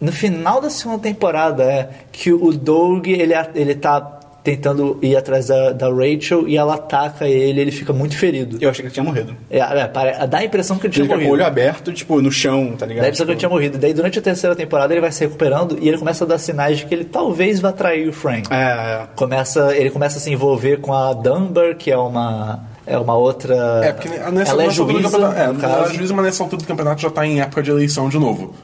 no 0.00 0.12
final 0.12 0.60
da 0.60 0.68
segunda 0.70 0.98
temporada 1.00 1.64
é 1.64 1.88
que 2.12 2.30
o 2.32 2.52
Doug 2.52 3.06
ele, 3.08 3.32
ele 3.54 3.74
tá 3.74 4.15
tentando 4.46 4.96
ir 5.02 5.16
atrás 5.16 5.48
da, 5.48 5.72
da 5.72 5.88
Rachel 5.88 6.46
e 6.46 6.56
ela 6.56 6.74
ataca 6.76 7.26
ele, 7.26 7.60
ele 7.60 7.72
fica 7.72 7.92
muito 7.92 8.16
ferido. 8.16 8.58
Eu 8.60 8.70
achei 8.70 8.82
que 8.82 8.86
ele 8.86 8.94
tinha 8.94 9.02
morrido. 9.02 9.36
É, 9.50 9.58
é, 9.58 9.86
pare- 9.88 10.24
dá 10.28 10.38
a 10.38 10.44
impressão 10.44 10.78
que 10.78 10.86
ele 10.86 10.92
tinha 10.94 11.02
Ele 11.04 11.08
fica 11.08 11.18
com 11.18 11.24
o 11.24 11.26
morrido. 11.28 11.42
olho 11.42 11.46
aberto, 11.46 11.92
tipo, 11.92 12.22
no 12.22 12.30
chão, 12.30 12.74
tá 12.78 12.86
ligado? 12.86 13.02
Daí 13.02 13.10
ele 13.10 13.16
que 13.16 13.22
ele 13.24 13.36
tinha 13.36 13.48
morrido. 13.48 13.76
Daí 13.78 13.92
durante 13.92 14.20
a 14.20 14.22
terceira 14.22 14.54
temporada 14.54 14.94
ele 14.94 15.00
vai 15.00 15.10
se 15.10 15.24
recuperando 15.24 15.76
e 15.80 15.88
ele 15.88 15.98
começa 15.98 16.22
a 16.24 16.26
dar 16.28 16.38
sinais 16.38 16.78
de 16.78 16.86
que 16.86 16.94
ele 16.94 17.04
talvez 17.04 17.58
vá 17.58 17.72
trair 17.72 18.08
o 18.08 18.12
Frank. 18.12 18.46
É, 18.52 18.56
é. 18.56 19.06
Começa, 19.16 19.76
ele 19.76 19.90
começa 19.90 20.18
a 20.18 20.20
se 20.20 20.30
envolver 20.30 20.76
com 20.80 20.92
a 20.94 21.12
Dunbar, 21.12 21.74
que 21.76 21.90
é 21.90 21.98
uma 21.98 22.60
é 22.86 22.96
uma 22.96 23.16
outra. 23.16 23.56
É, 23.84 23.92
porque 23.92 24.08
nessa, 24.08 24.52
ela 24.52 24.62
é 24.62 24.66
nessa 24.68 24.80
altura 24.82 24.86
do 24.86 25.08
juíza, 25.08 25.10
campeonato. 25.10 25.40
É, 25.40 25.52
no 25.52 25.64
ela 25.64 25.90
é 25.90 25.94
juíza, 25.94 26.14
mas 26.14 26.24
nessa 26.26 26.42
altura 26.44 26.62
do 26.62 26.68
campeonato 26.68 27.02
já 27.02 27.10
tá 27.10 27.26
em 27.26 27.40
época 27.40 27.60
de 27.62 27.70
eleição 27.72 28.08
de 28.08 28.16
novo. 28.18 28.54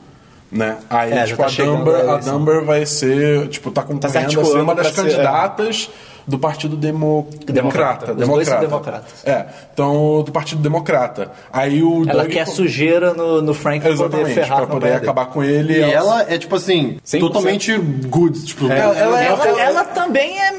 Né? 0.53 0.77
Aí, 0.91 1.13
É, 1.13 1.25
tipo, 1.25 1.39
tá 1.43 1.47
a, 1.49 1.65
Dumber, 1.65 2.11
a. 2.11 2.17
Dumber 2.19 2.63
vai 2.65 2.85
ser. 2.85 3.49
Tipo, 3.49 3.71
tá 3.71 3.81
concorrendo 3.83 4.07
a 4.07 4.11
ser 4.11 4.19
articulando 4.19 4.63
uma 4.63 4.75
das 4.75 4.89
é. 4.89 4.91
candidatas 4.91 5.89
do 6.25 6.39
Partido 6.39 6.77
Demo... 6.77 7.27
Democrata. 7.47 8.13
Os 8.13 8.29
dois 8.29 8.47
são 8.47 8.61
democratas. 8.61 9.25
É, 9.25 9.45
então, 9.73 10.23
do 10.23 10.31
Partido 10.31 10.63
Democrata. 10.63 11.33
Aí 11.53 11.83
o 11.83 12.05
Ela 12.09 12.23
Doug- 12.23 12.33
quer 12.33 12.47
sujeira 12.47 13.13
no, 13.13 13.43
no 13.43 13.53
Frank 13.55 13.81
pra 13.81 13.91
poder 13.91 14.05
Exatamente, 14.05 14.35
ferrar 14.35 14.59
pra 14.59 14.67
poder 14.69 14.93
acabar 14.93 15.27
com 15.27 15.43
ele. 15.43 15.73
E 15.79 15.81
ela 15.83 16.23
é, 16.31 16.39
tipo 16.39 16.55
assim, 16.55 16.99
100%. 17.05 17.19
totalmente 17.19 17.77
good. 17.77 18.45
Tipo, 18.45 18.67
Ela, 18.71 18.97
ela, 18.97 19.21
Ela- 19.25 19.47
ela- 19.49 19.61
ela 19.63 19.85
também 19.85 20.39
é, 20.41 20.53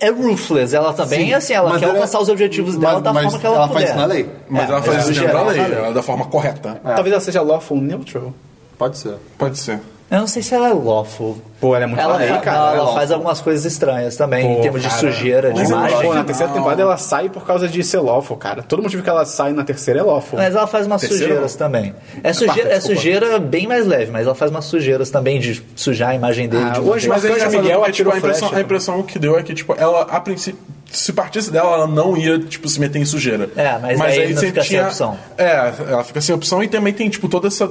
é 0.00 0.10
ruthless, 0.10 0.76
ela 0.76 0.92
também 0.92 1.24
Sim, 1.26 1.32
é 1.32 1.34
assim, 1.36 1.54
ela 1.54 1.76
quer 1.76 1.86
ela- 1.86 1.94
alcançar 1.94 2.20
os 2.20 2.28
objetivos 2.28 2.76
mas- 2.76 2.80
dela 2.88 3.00
da 3.00 3.12
mas 3.12 3.24
forma 3.24 3.38
que 3.40 3.46
ela, 3.46 3.56
ela 3.56 3.66
puder. 3.68 3.78
faz 3.80 3.90
isso 3.90 3.98
na 3.98 4.06
lei. 4.06 4.28
Mas 4.48 4.62
É, 4.62 4.72
ela 4.72 4.82
faz 4.82 4.96
é, 4.96 5.00
isso 5.10 5.20
dentro 5.20 5.36
da 5.38 5.42
lei, 5.44 5.60
na 5.60 5.66
lei. 5.66 5.78
ela- 5.78 5.92
da 5.92 6.02
forma 6.04 6.26
correta. 6.26 6.80
Talvez 6.84 7.12
ela 7.12 7.20
seja 7.20 7.42
lawful 7.42 7.78
neutral. 7.80 8.32
Pode 8.80 8.96
ser. 8.98 9.14
Pode 9.36 9.58
ser. 9.58 9.78
Eu 10.10 10.18
não 10.20 10.26
sei 10.26 10.42
se 10.42 10.52
ela 10.52 10.70
é 10.70 10.72
lawful. 10.72 11.38
Pô, 11.60 11.76
ela 11.76 11.84
é 11.84 11.86
muito 11.86 12.00
ela, 12.00 12.14
maneira, 12.14 12.34
fa- 12.36 12.40
cara. 12.40 12.56
Ela 12.56 12.72
é 12.74 12.78
ela 12.78 12.94
faz 12.94 13.12
algumas 13.12 13.40
coisas 13.40 13.64
estranhas 13.64 14.16
também, 14.16 14.44
em 14.52 14.56
Pô, 14.56 14.62
termos 14.62 14.82
de 14.82 14.88
cara. 14.88 15.00
sujeira, 15.00 15.52
de 15.52 15.60
Mas 15.60 15.70
ela- 15.70 15.88
imagem. 15.88 16.08
pô, 16.08 16.14
na 16.14 16.24
terceira 16.24 16.52
temporada 16.52 16.82
ela 16.82 16.96
sai 16.96 17.28
por 17.28 17.46
causa 17.46 17.68
de 17.68 17.84
ser 17.84 18.00
lawful, 18.00 18.36
cara. 18.36 18.60
Todo 18.62 18.82
motivo 18.82 19.04
que 19.04 19.08
ela 19.10 19.24
sai 19.24 19.52
na 19.52 19.62
terceira 19.62 20.00
é 20.00 20.02
lawful. 20.02 20.36
Mas 20.38 20.56
ela 20.56 20.66
faz 20.66 20.86
umas 20.86 21.00
Terceira, 21.02 21.24
sujeiras 21.26 21.54
também. 21.54 21.94
É, 22.24 22.32
sujeira, 22.32 22.54
quarta, 22.70 22.74
é 22.74 22.80
sujeira 22.80 23.38
bem 23.38 23.68
mais 23.68 23.86
leve, 23.86 24.10
mas 24.10 24.26
ela 24.26 24.34
faz 24.34 24.50
umas 24.50 24.64
sujeiras 24.64 25.10
também 25.10 25.38
de 25.38 25.62
sujar 25.76 26.08
a 26.08 26.14
imagem 26.16 26.48
dele. 26.48 26.64
Ah, 26.64 26.70
de 26.70 26.80
hoje 26.80 27.06
Mas 27.06 27.22
Mas 27.22 27.42
é 27.42 27.46
Miguel 27.48 27.78
porque, 27.78 27.92
tipo, 27.92 28.08
atirou 28.08 28.12
a, 28.14 28.18
impressão, 28.18 28.48
flecha. 28.48 28.56
a 28.56 28.64
impressão 28.64 29.02
que 29.04 29.18
deu 29.18 29.38
é 29.38 29.42
que, 29.44 29.54
tipo, 29.54 29.76
ela, 29.78 30.02
a 30.10 30.18
princípio, 30.20 30.58
se 30.90 31.12
partisse 31.12 31.50
dela, 31.50 31.74
ela 31.74 31.86
não 31.86 32.16
ia, 32.16 32.38
tipo, 32.38 32.68
se 32.68 32.80
meter 32.80 32.98
em 32.98 33.04
sujeira. 33.04 33.48
É, 33.56 33.78
mas 33.78 34.00
aí 34.00 34.32
não 34.32 34.40
você 34.40 34.46
fica 34.48 34.64
sem 34.64 34.80
opção. 34.82 35.18
É, 35.38 35.72
ela 35.88 36.04
fica 36.04 36.20
sem 36.20 36.34
opção 36.34 36.62
e 36.62 36.68
também 36.68 36.92
tem, 36.92 37.08
tipo, 37.08 37.28
toda 37.28 37.46
essa... 37.48 37.70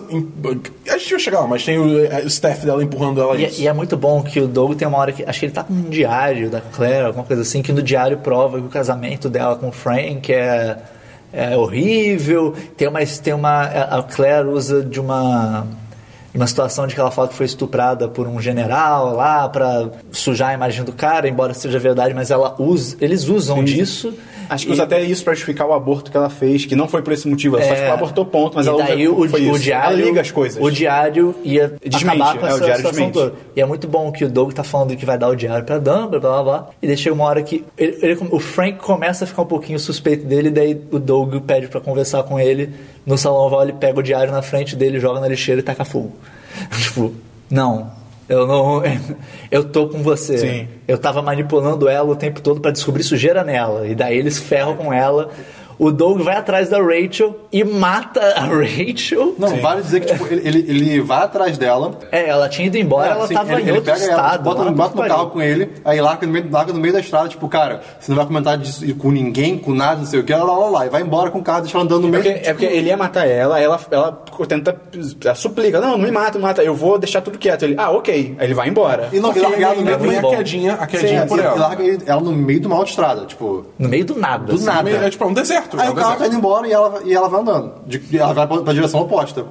A 0.88 0.97
gente 0.97 1.12
vai 1.12 1.19
chegar 1.19 1.39
lá, 1.41 1.47
mas 1.47 1.63
tem 1.63 1.77
o, 1.77 1.86
o 1.86 2.27
staff 2.27 2.65
dela 2.65 2.84
empurrando 2.84 3.21
ela 3.21 3.36
E, 3.38 3.45
isso. 3.45 3.62
e 3.62 3.67
é 3.67 3.73
muito 3.73 3.97
bom 3.97 4.23
que 4.23 4.39
o 4.39 4.47
Doug 4.47 4.75
tem 4.75 4.88
uma 4.88 4.97
hora 4.97 5.12
que. 5.12 5.23
Acho 5.23 5.39
que 5.39 5.45
ele 5.45 5.53
tá 5.53 5.63
com 5.63 5.73
um 5.73 5.89
diário 5.89 6.49
da 6.49 6.62
Claire, 6.62 7.05
alguma 7.05 7.25
coisa 7.25 7.41
assim, 7.41 7.62
que 7.62 7.71
no 7.71 7.82
diário 7.82 8.17
prova 8.17 8.60
que 8.60 8.65
o 8.65 8.69
casamento 8.69 9.29
dela 9.29 9.55
com 9.55 9.69
o 9.69 9.71
Frank 9.71 10.32
é, 10.32 10.77
é 11.32 11.58
horrível. 11.58 12.53
Tem 12.77 12.88
uma. 12.88 12.99
Tem 13.05 13.34
uma 13.34 13.63
a 13.63 14.03
Claire 14.03 14.47
usa 14.47 14.82
de 14.84 14.99
uma. 14.99 15.67
Uma 16.33 16.45
situação 16.47 16.85
de 16.85 16.93
que 16.93 16.99
ela 17.01 17.09
fala 17.11 17.27
que 17.27 17.33
foi 17.33 17.45
estuprada 17.45 18.07
por 18.07 18.27
um 18.27 18.39
general 18.39 19.15
lá 19.15 19.49
pra 19.49 19.89
sujar 20.11 20.49
a 20.49 20.53
imagem 20.53 20.83
do 20.83 20.91
cara, 20.93 21.27
embora 21.27 21.53
seja 21.53 21.79
verdade, 21.79 22.13
mas 22.13 22.29
ela 22.29 22.55
usa, 22.59 22.95
eles 23.01 23.27
usam 23.27 23.63
disso. 23.63 24.13
Acho 24.47 24.65
que 24.65 24.71
E- 24.71 24.73
usa 24.73 24.83
até 24.83 25.01
isso 25.03 25.23
pra 25.23 25.33
justificar 25.33 25.67
o 25.67 25.73
aborto 25.73 26.09
que 26.09 26.17
ela 26.17 26.29
fez, 26.29 26.65
que 26.65 26.75
não 26.75 26.87
foi 26.87 27.01
por 27.03 27.13
esse 27.13 27.27
motivo, 27.27 27.57
ela 27.57 27.67
só 27.67 27.75
tipo, 27.75 27.91
abortou 27.93 28.25
ponto, 28.25 28.55
mas 28.55 28.65
É. 28.65 28.69
e 28.69 28.73
ela 28.73 28.83
daí 28.83 29.07
usa, 29.07 29.25
o, 29.25 29.29
foi 29.29 29.41
o 29.47 29.51
isso. 29.55 29.59
diário, 29.63 29.97
Ela 29.99 30.05
liga 30.07 30.21
as 30.21 30.31
coisas. 30.31 30.63
O 30.63 30.71
diário 30.71 31.35
ia 31.43 31.73
Desmente, 31.85 32.07
acabar 32.21 32.37
com 32.39 32.45
é, 32.45 32.49
o 32.49 32.53
essa 32.55 32.57
diário 32.65 32.75
situação 32.77 33.05
desmente. 33.11 33.13
toda. 33.13 33.33
E 33.55 33.61
é 33.61 33.65
muito 33.65 33.87
bom 33.87 34.11
que 34.11 34.25
o 34.25 34.29
Doug 34.29 34.51
tá 34.53 34.63
falando 34.63 34.95
que 34.95 35.05
vai 35.05 35.17
dar 35.19 35.29
o 35.29 35.35
diário 35.35 35.63
pra 35.65 35.77
Dumbledore, 35.77 36.19
blá 36.19 36.43
blá 36.43 36.43
blá. 36.43 36.67
E 36.81 36.97
chega 36.97 37.13
uma 37.15 37.25
hora 37.25 37.43
que 37.43 37.63
ele- 37.77 37.97
ele- 38.01 38.17
o 38.31 38.39
Frank 38.39 38.79
começa 38.79 39.23
a 39.23 39.27
ficar 39.27 39.43
um 39.43 39.47
pouquinho 39.47 39.77
suspeito 39.79 40.25
dele, 40.25 40.49
daí 40.49 40.79
o 40.91 40.97
Doug 40.99 41.35
pede 41.45 41.67
pra 41.67 41.79
conversar 41.79 42.23
com 42.23 42.39
ele. 42.39 42.71
No 43.10 43.17
salão 43.17 43.39
oval 43.39 43.63
ele 43.63 43.74
pega 43.74 44.00
o 44.00 44.04
diário 44.04 44.32
na 44.32 44.43
frente 44.43 44.76
dele, 44.76 45.00
joga 45.00 45.19
na 45.19 45.28
lixeira 45.28 45.62
e 45.62 45.63
taca 45.63 45.84
fogo. 45.84 46.15
tipo, 46.80 47.12
não. 47.50 47.91
Eu 48.30 48.45
não. 48.45 48.84
Eu 49.50 49.63
tô 49.63 49.88
com 49.88 50.04
você. 50.04 50.38
Sim. 50.38 50.67
Eu 50.88 50.95
tava 50.95 51.19
manipulando 51.19 51.89
ela 51.89 52.08
o 52.08 52.15
tempo 52.15 52.39
todo 52.39 52.62
pra 52.62 52.69
descobrir 52.69 53.02
sujeira 53.02 53.43
nela. 53.43 53.88
E 53.88 53.95
daí 53.95 54.15
eles 54.15 54.38
ferram 54.38 54.76
com 54.76 54.93
ela. 54.93 55.32
O 55.79 55.91
Doug 55.91 56.19
vai 56.21 56.35
atrás 56.35 56.69
da 56.69 56.77
Rachel 56.77 57.39
e 57.51 57.63
mata 57.63 58.19
a 58.35 58.41
Rachel. 58.41 59.33
Não, 59.39 59.55
vale 59.61 59.81
dizer 59.81 60.01
que 60.01 60.07
tipo, 60.13 60.27
ele, 60.27 60.47
ele, 60.47 60.59
ele 60.69 61.01
vai 61.01 61.23
atrás 61.23 61.57
dela. 61.57 61.97
É, 62.11 62.27
ela 62.27 62.49
tinha 62.49 62.67
ido 62.67 62.77
embora, 62.77 63.11
ela 63.11 63.23
assim, 63.23 63.33
tava 63.33 63.53
ele, 63.53 63.61
em 63.61 63.63
ele 63.69 63.71
outro 63.77 63.93
pega 63.93 64.05
estado. 64.05 64.19
ela, 64.19 64.31
tipo, 64.31 64.43
bota, 64.43 64.71
bota 64.71 65.01
no 65.01 65.07
carro 65.07 65.29
com 65.29 65.41
ele, 65.41 65.71
aí 65.85 66.01
larga 66.01 66.27
no, 66.27 66.33
meio, 66.33 66.47
larga 66.51 66.73
no 66.73 66.79
meio 66.79 66.93
da 66.93 66.99
estrada, 66.99 67.29
tipo, 67.29 67.47
cara, 67.47 67.81
você 67.99 68.11
não 68.11 68.17
vai 68.17 68.25
comentar 68.25 68.57
disso 68.57 68.85
com 68.95 69.09
ninguém, 69.11 69.57
com 69.57 69.73
nada, 69.73 69.99
não 70.01 70.05
sei 70.05 70.19
o 70.19 70.23
que, 70.23 70.33
lá, 70.33 70.43
lá, 70.43 70.57
lá, 70.57 70.69
lá, 70.69 70.85
e 70.85 70.89
vai 70.89 71.01
embora 71.01 71.31
com 71.31 71.39
o 71.39 71.43
carro, 71.43 71.61
deixa 71.61 71.77
ela 71.77 71.85
andando 71.85 72.01
no 72.07 72.07
É 72.09 72.11
meio. 72.11 72.23
porque, 72.33 72.49
é 72.49 72.53
porque 72.53 72.65
ele 72.65 72.87
ia 72.89 72.97
matar 72.97 73.25
ela, 73.27 73.59
ela, 73.59 73.79
ela 73.89 74.23
tenta, 74.47 74.75
ela 75.23 75.35
suplica, 75.35 75.79
não, 75.79 75.91
não 75.91 75.97
me 75.99 76.11
mata, 76.11 76.33
não 76.33 76.41
me 76.41 76.47
mata, 76.47 76.61
eu 76.61 76.75
vou 76.75 76.99
deixar 76.99 77.21
tudo 77.21 77.37
quieto. 77.37 77.63
Ele, 77.63 77.75
ah, 77.77 77.89
ok. 77.91 78.35
Aí 78.37 78.45
ele 78.47 78.53
vai 78.53 78.67
embora. 78.67 79.09
E 79.13 79.19
não, 79.19 79.29
Porque 79.31 79.39
e 79.39 79.43
larga 79.49 79.63
ela 79.65 79.75
no 79.75 79.81
meio 79.83 80.21
do 80.21 80.27
a 80.27 80.35
quedinha, 80.35 80.73
a 80.73 80.87
quedinha 80.87 81.21
Sim, 81.21 81.27
por 81.27 81.39
e- 81.39 81.41
ela. 81.41 81.55
E 81.55 81.59
larga 81.59 81.83
ele- 81.83 82.03
ela 82.05 82.21
no 82.21 82.31
meio 82.33 82.59
de 82.59 82.67
uma 82.67 82.75
autoestrada, 82.75 83.25
tipo. 83.25 83.65
No 83.77 83.87
meio 83.87 84.03
do 84.05 84.15
nada. 84.17 84.45
Do 84.45 84.55
assim. 84.55 84.65
nada. 84.65 84.89
É 84.89 85.09
tipo 85.09 85.25
um 85.25 85.33
deserto. 85.33 85.68
Aí 85.77 85.88
é 85.88 85.91
o 85.91 85.95
carro 85.95 86.17
tá 86.17 86.27
indo 86.27 86.36
embora 86.38 86.67
e 86.67 86.71
ela, 86.71 87.01
e 87.03 87.13
ela 87.13 87.27
vai 87.29 87.41
andando. 87.41 87.73
De- 87.86 88.01
e 88.12 88.17
ela 88.17 88.34
vai 88.34 88.47
pra, 88.47 88.58
pra 88.62 88.73
direção 88.73 89.01
oposta. 89.01 89.45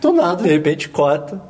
Do 0.00 0.12
nada. 0.12 0.42
De 0.42 0.48
repente 0.48 0.88
corta 0.88 1.40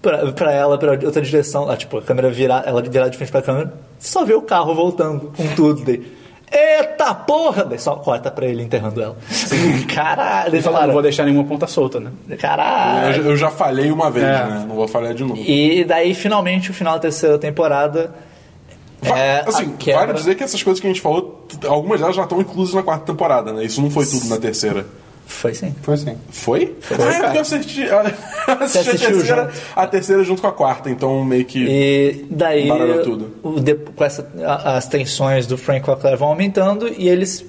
pra, 0.00 0.32
pra 0.32 0.52
ela, 0.52 0.76
pra 0.78 0.92
outra 0.92 1.22
direção. 1.22 1.70
Ah, 1.70 1.76
tipo, 1.76 1.98
a 1.98 2.02
câmera 2.02 2.30
virar, 2.30 2.64
ela 2.66 2.82
virar 2.82 3.08
de 3.08 3.16
frente 3.16 3.30
pra 3.32 3.40
câmera, 3.42 3.72
só 3.98 4.24
vê 4.24 4.34
o 4.34 4.42
carro 4.42 4.74
voltando 4.74 5.32
com 5.36 5.46
tudo. 5.54 5.84
Daí, 5.84 6.20
Eita 6.54 7.14
porra! 7.14 7.64
Daí 7.64 7.78
só 7.78 7.96
corta 7.96 8.30
pra 8.30 8.44
ele 8.44 8.62
enterrando 8.62 9.00
ela. 9.02 9.16
Caralho, 9.94 10.48
Ele 10.48 10.56
eles 10.56 10.64
fala, 10.66 10.86
não 10.86 10.92
vou 10.92 11.00
deixar 11.02 11.24
nenhuma 11.24 11.44
ponta 11.44 11.66
solta, 11.66 11.98
né? 11.98 12.10
Eu, 12.28 12.36
Caralho. 12.36 13.14
já- 13.14 13.22
eu 13.22 13.36
já 13.38 13.50
falhei 13.50 13.90
uma 13.90 14.10
vez, 14.10 14.26
É. 14.26 14.44
né? 14.44 14.64
Não 14.68 14.74
vou 14.76 14.86
falhar 14.86 15.14
de 15.14 15.22
novo. 15.24 15.40
E 15.40 15.82
daí, 15.84 16.12
finalmente, 16.14 16.70
o 16.70 16.74
final 16.74 16.94
da 16.94 17.00
terceira 17.00 17.38
temporada. 17.38 18.12
Va- 19.02 19.18
é 19.18 19.44
assim, 19.46 19.70
quebra- 19.78 20.06
vale 20.06 20.18
dizer 20.18 20.34
que 20.36 20.44
essas 20.44 20.62
coisas 20.62 20.80
que 20.80 20.86
a 20.86 20.90
gente 20.90 21.00
falou, 21.00 21.46
algumas 21.66 22.00
delas 22.00 22.14
já 22.16 22.22
estão 22.22 22.40
inclusas 22.40 22.74
na 22.74 22.82
quarta 22.82 23.04
temporada, 23.04 23.52
né? 23.52 23.64
Isso 23.64 23.82
não 23.82 23.90
foi 23.90 24.06
tudo 24.06 24.26
na 24.28 24.38
terceira. 24.38 24.86
Foi 25.26 25.54
sim. 25.54 25.74
Foi 25.82 25.94
assim. 25.94 26.16
Foi? 26.30 26.76
ah, 26.90 26.94
é 27.04 27.22
porque 27.22 27.36
eu 27.38 27.40
assisti, 27.42 27.82
eu 27.86 27.98
assisti 27.98 28.78
a, 28.78 28.84
terceira, 28.98 29.42
junto. 29.44 29.52
a 29.76 29.86
terceira 29.86 30.24
junto 30.24 30.42
com 30.42 30.48
a 30.48 30.52
quarta, 30.52 30.90
então 30.90 31.24
meio 31.24 31.44
que. 31.44 31.64
E 31.66 32.26
daí, 32.30 32.68
Baralhou 32.68 33.02
tudo. 33.02 33.30
o 33.42 33.58
de- 33.60 33.74
com 33.74 34.04
essa, 34.04 34.28
a- 34.44 34.76
as 34.76 34.86
tensões 34.86 35.46
do 35.46 35.56
Frank 35.56 35.84
com 35.86 35.92
a 35.92 35.96
Claire 35.96 36.18
vão 36.18 36.28
aumentando 36.28 36.86
e 36.88 37.08
eles 37.08 37.44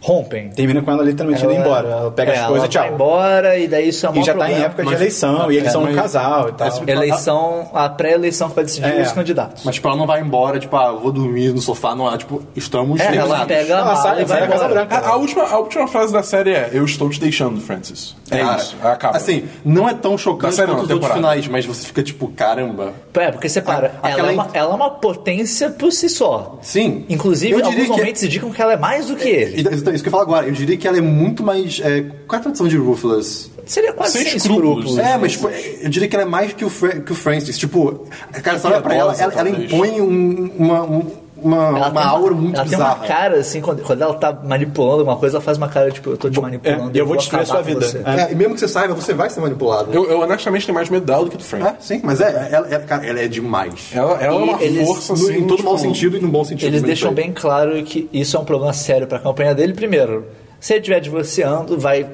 rompem. 0.00 0.50
Termina 0.50 0.82
com 0.82 0.90
ela 0.90 1.02
literalmente 1.02 1.44
indo 1.44 1.52
embora. 1.52 1.88
Ela 1.88 2.10
pega 2.10 2.32
é, 2.32 2.38
as 2.38 2.46
coisas 2.46 2.58
ela 2.58 2.66
e 2.66 2.68
tchau. 2.68 2.82
vai 2.82 2.92
embora 2.92 3.58
e 3.58 3.68
daí 3.68 3.88
isso 3.88 4.06
é 4.06 4.10
um 4.10 4.12
E 4.16 4.22
já 4.22 4.32
tá 4.32 4.38
problema. 4.38 4.60
em 4.60 4.64
época 4.64 4.82
de 4.82 4.90
Mas- 4.90 5.00
eleição, 5.00 5.52
e 5.52 5.56
eles 5.56 5.68
é, 5.68 5.72
são 5.72 5.84
um 5.84 5.94
casal 5.94 6.48
e 6.48 6.52
tal. 6.52 6.68
Eleição, 6.86 7.70
a 7.74 7.88
pré-eleição 7.88 8.48
que 8.48 8.54
vai 8.56 8.64
decidir 8.64 8.98
É. 8.98 9.02
os 9.02 9.12
candidatos. 9.12 9.62
Mas 9.64 9.74
tipo, 9.76 9.88
ela 9.88 9.96
não 9.96 10.06
vai 10.06 10.20
embora, 10.20 10.58
tipo, 10.58 10.76
ah, 10.76 10.92
vou 10.92 11.12
dormir 11.12 11.52
no 11.52 11.60
sofá, 11.60 11.94
não 11.94 12.12
é, 12.12 12.16
tipo, 12.18 12.42
estamos 12.54 13.00
é, 13.00 13.14
ela 13.16 13.44
pega 13.46 13.74
a 13.74 13.78
Ela 13.78 13.84
mala 13.86 13.96
sai- 14.02 14.22
e 14.22 14.24
vai 14.24 14.38
sai 14.40 14.48
Casa 14.48 14.64
embora. 14.64 14.84
Branca. 14.86 14.96
A, 15.06 15.10
a 15.10 15.16
última, 15.16 15.44
a 15.44 15.58
última 15.58 15.88
frase 15.88 16.12
da 16.12 16.22
série 16.22 16.50
é: 16.52 16.70
Eu 16.72 16.84
estou 16.84 17.08
te 17.10 17.20
deixando, 17.20 17.60
Francis. 17.60 18.14
É 18.30 18.38
Cara, 18.38 18.56
isso. 18.56 18.76
Acaba. 18.82 19.16
Assim, 19.16 19.44
não 19.64 19.88
é 19.88 19.94
tão 19.94 20.16
chocante 20.18 20.54
série 20.54 20.68
quanto 20.68 20.78
não, 20.78 20.84
os 20.84 20.90
outros 20.90 21.12
finais, 21.12 21.48
mas 21.48 21.64
você 21.66 21.86
fica 21.86 22.02
tipo, 22.02 22.28
caramba. 22.28 22.92
É, 23.14 23.30
porque 23.30 23.48
você 23.48 23.60
para. 23.60 23.92
A- 24.02 24.10
ela, 24.10 24.28
é 24.30 24.32
uma, 24.32 24.48
ela 24.52 24.72
é 24.72 24.74
uma 24.74 24.90
potência 24.90 25.70
por 25.70 25.92
si 25.92 26.08
só. 26.08 26.58
Sim. 26.62 27.04
Inclusive, 27.08 27.62
alguns 27.62 27.88
momentos 27.88 28.22
indicam 28.22 28.50
que 28.50 28.60
ela 28.60 28.72
é 28.72 28.76
mais 28.76 29.06
do 29.06 29.16
que 29.16 29.28
ele. 29.28 29.62
Então, 29.86 29.94
Isso 29.94 30.02
que 30.02 30.08
eu 30.08 30.12
falo 30.12 30.24
agora, 30.24 30.46
eu 30.46 30.52
diria 30.52 30.76
que 30.76 30.88
ela 30.88 30.98
é 30.98 31.00
muito 31.00 31.44
mais. 31.44 31.80
É, 31.80 32.02
qual 32.26 32.36
é 32.36 32.36
a 32.36 32.40
tradução 32.40 32.66
de 32.66 32.76
Ruthless? 32.76 33.50
Seria 33.64 33.92
quase 33.92 34.14
Sem 34.14 34.24
sem, 34.26 34.36
escrúpulos. 34.36 34.78
escrúpulos. 34.90 34.98
É, 34.98 35.16
mas 35.16 35.32
tipo, 35.32 35.48
eu 35.48 35.88
diria 35.88 36.08
que 36.08 36.16
ela 36.16 36.22
é 36.24 36.28
mais 36.28 36.52
que 36.52 36.64
o, 36.64 36.68
Fra 36.68 37.00
que 37.00 37.12
o 37.12 37.14
Francis. 37.14 37.56
Tipo, 37.56 38.04
cara, 38.42 38.58
você 38.58 38.66
olha 38.66 38.80
pra 38.80 38.94
ela, 38.94 39.14
ela, 39.16 39.32
ela 39.32 39.48
impõe 39.50 40.00
um- 40.00 40.50
uma, 40.58 40.82
um- 40.82 41.06
uma, 41.36 41.56
Ela 41.68 41.88
uma 41.90 42.00
tem 42.00 42.02
aura 42.10 42.34
muito 42.34 42.54
ela 42.56 42.64
bizarra. 42.64 42.94
tem 42.94 43.00
uma 43.02 43.06
cara, 43.08 43.36
assim, 43.38 43.60
quando, 43.60 43.82
quando 43.82 44.02
ela 44.02 44.14
tá 44.14 44.32
manipulando 44.44 45.00
alguma 45.00 45.16
coisa, 45.16 45.36
ela 45.36 45.44
faz 45.44 45.56
uma 45.58 45.68
cara, 45.68 45.90
tipo, 45.90 46.10
eu 46.10 46.16
tô 46.16 46.30
te 46.30 46.40
manipulando. 46.40 46.96
É, 46.96 47.00
eu 47.00 47.06
vou 47.06 47.16
destruir 47.16 47.42
a 47.42 47.46
sua 47.46 47.62
vida. 47.62 47.84
É. 48.04 48.20
É, 48.22 48.32
e 48.32 48.34
mesmo 48.34 48.54
que 48.54 48.60
você 48.60 48.68
saiba, 48.68 48.94
você 48.94 49.12
vai 49.12 49.28
ser 49.30 49.40
manipulado. 49.40 49.92
Eu, 49.92 50.04
eu 50.10 50.20
honestamente 50.20 50.64
tenho 50.66 50.74
mais 50.74 50.88
medo 50.88 51.04
dela 51.04 51.24
do 51.24 51.30
que 51.30 51.36
do 51.36 51.44
Frank. 51.44 51.64
É, 51.66 51.74
sim, 51.80 52.00
mas 52.02 52.20
é, 52.20 52.48
ela, 52.52 52.66
ela- 52.68 52.84
cara, 52.84 53.06
ela 53.06 53.20
é 53.20 53.28
demais. 53.28 53.90
Ela, 53.92 54.12
ela 54.22 54.24
é 54.24 54.30
uma 54.44 54.62
eles- 54.62 54.86
força 54.86 55.12
No- 55.14 55.18
assim. 55.24 55.38
em 55.38 55.46
todo 55.46 55.56
tipo, 55.58 55.68
mau 55.68 55.78
sentido 55.78 56.16
e 56.16 56.20
no 56.20 56.28
bom 56.28 56.44
sentido. 56.44 56.68
Eles 56.68 56.82
deixam 56.82 57.12
bem 57.12 57.32
claro 57.32 57.82
que 57.82 58.08
isso 58.12 58.36
é 58.36 58.40
um 58.40 58.44
problema 58.44 58.72
sério 58.72 59.06
pra 59.06 59.18
campanha 59.18 59.54
dele. 59.54 59.74
Primeiro, 59.74 60.26
se 60.58 60.72
ele 60.72 60.80
estiver 60.80 61.00
divorciando, 61.00 61.78
vai, 61.78 62.06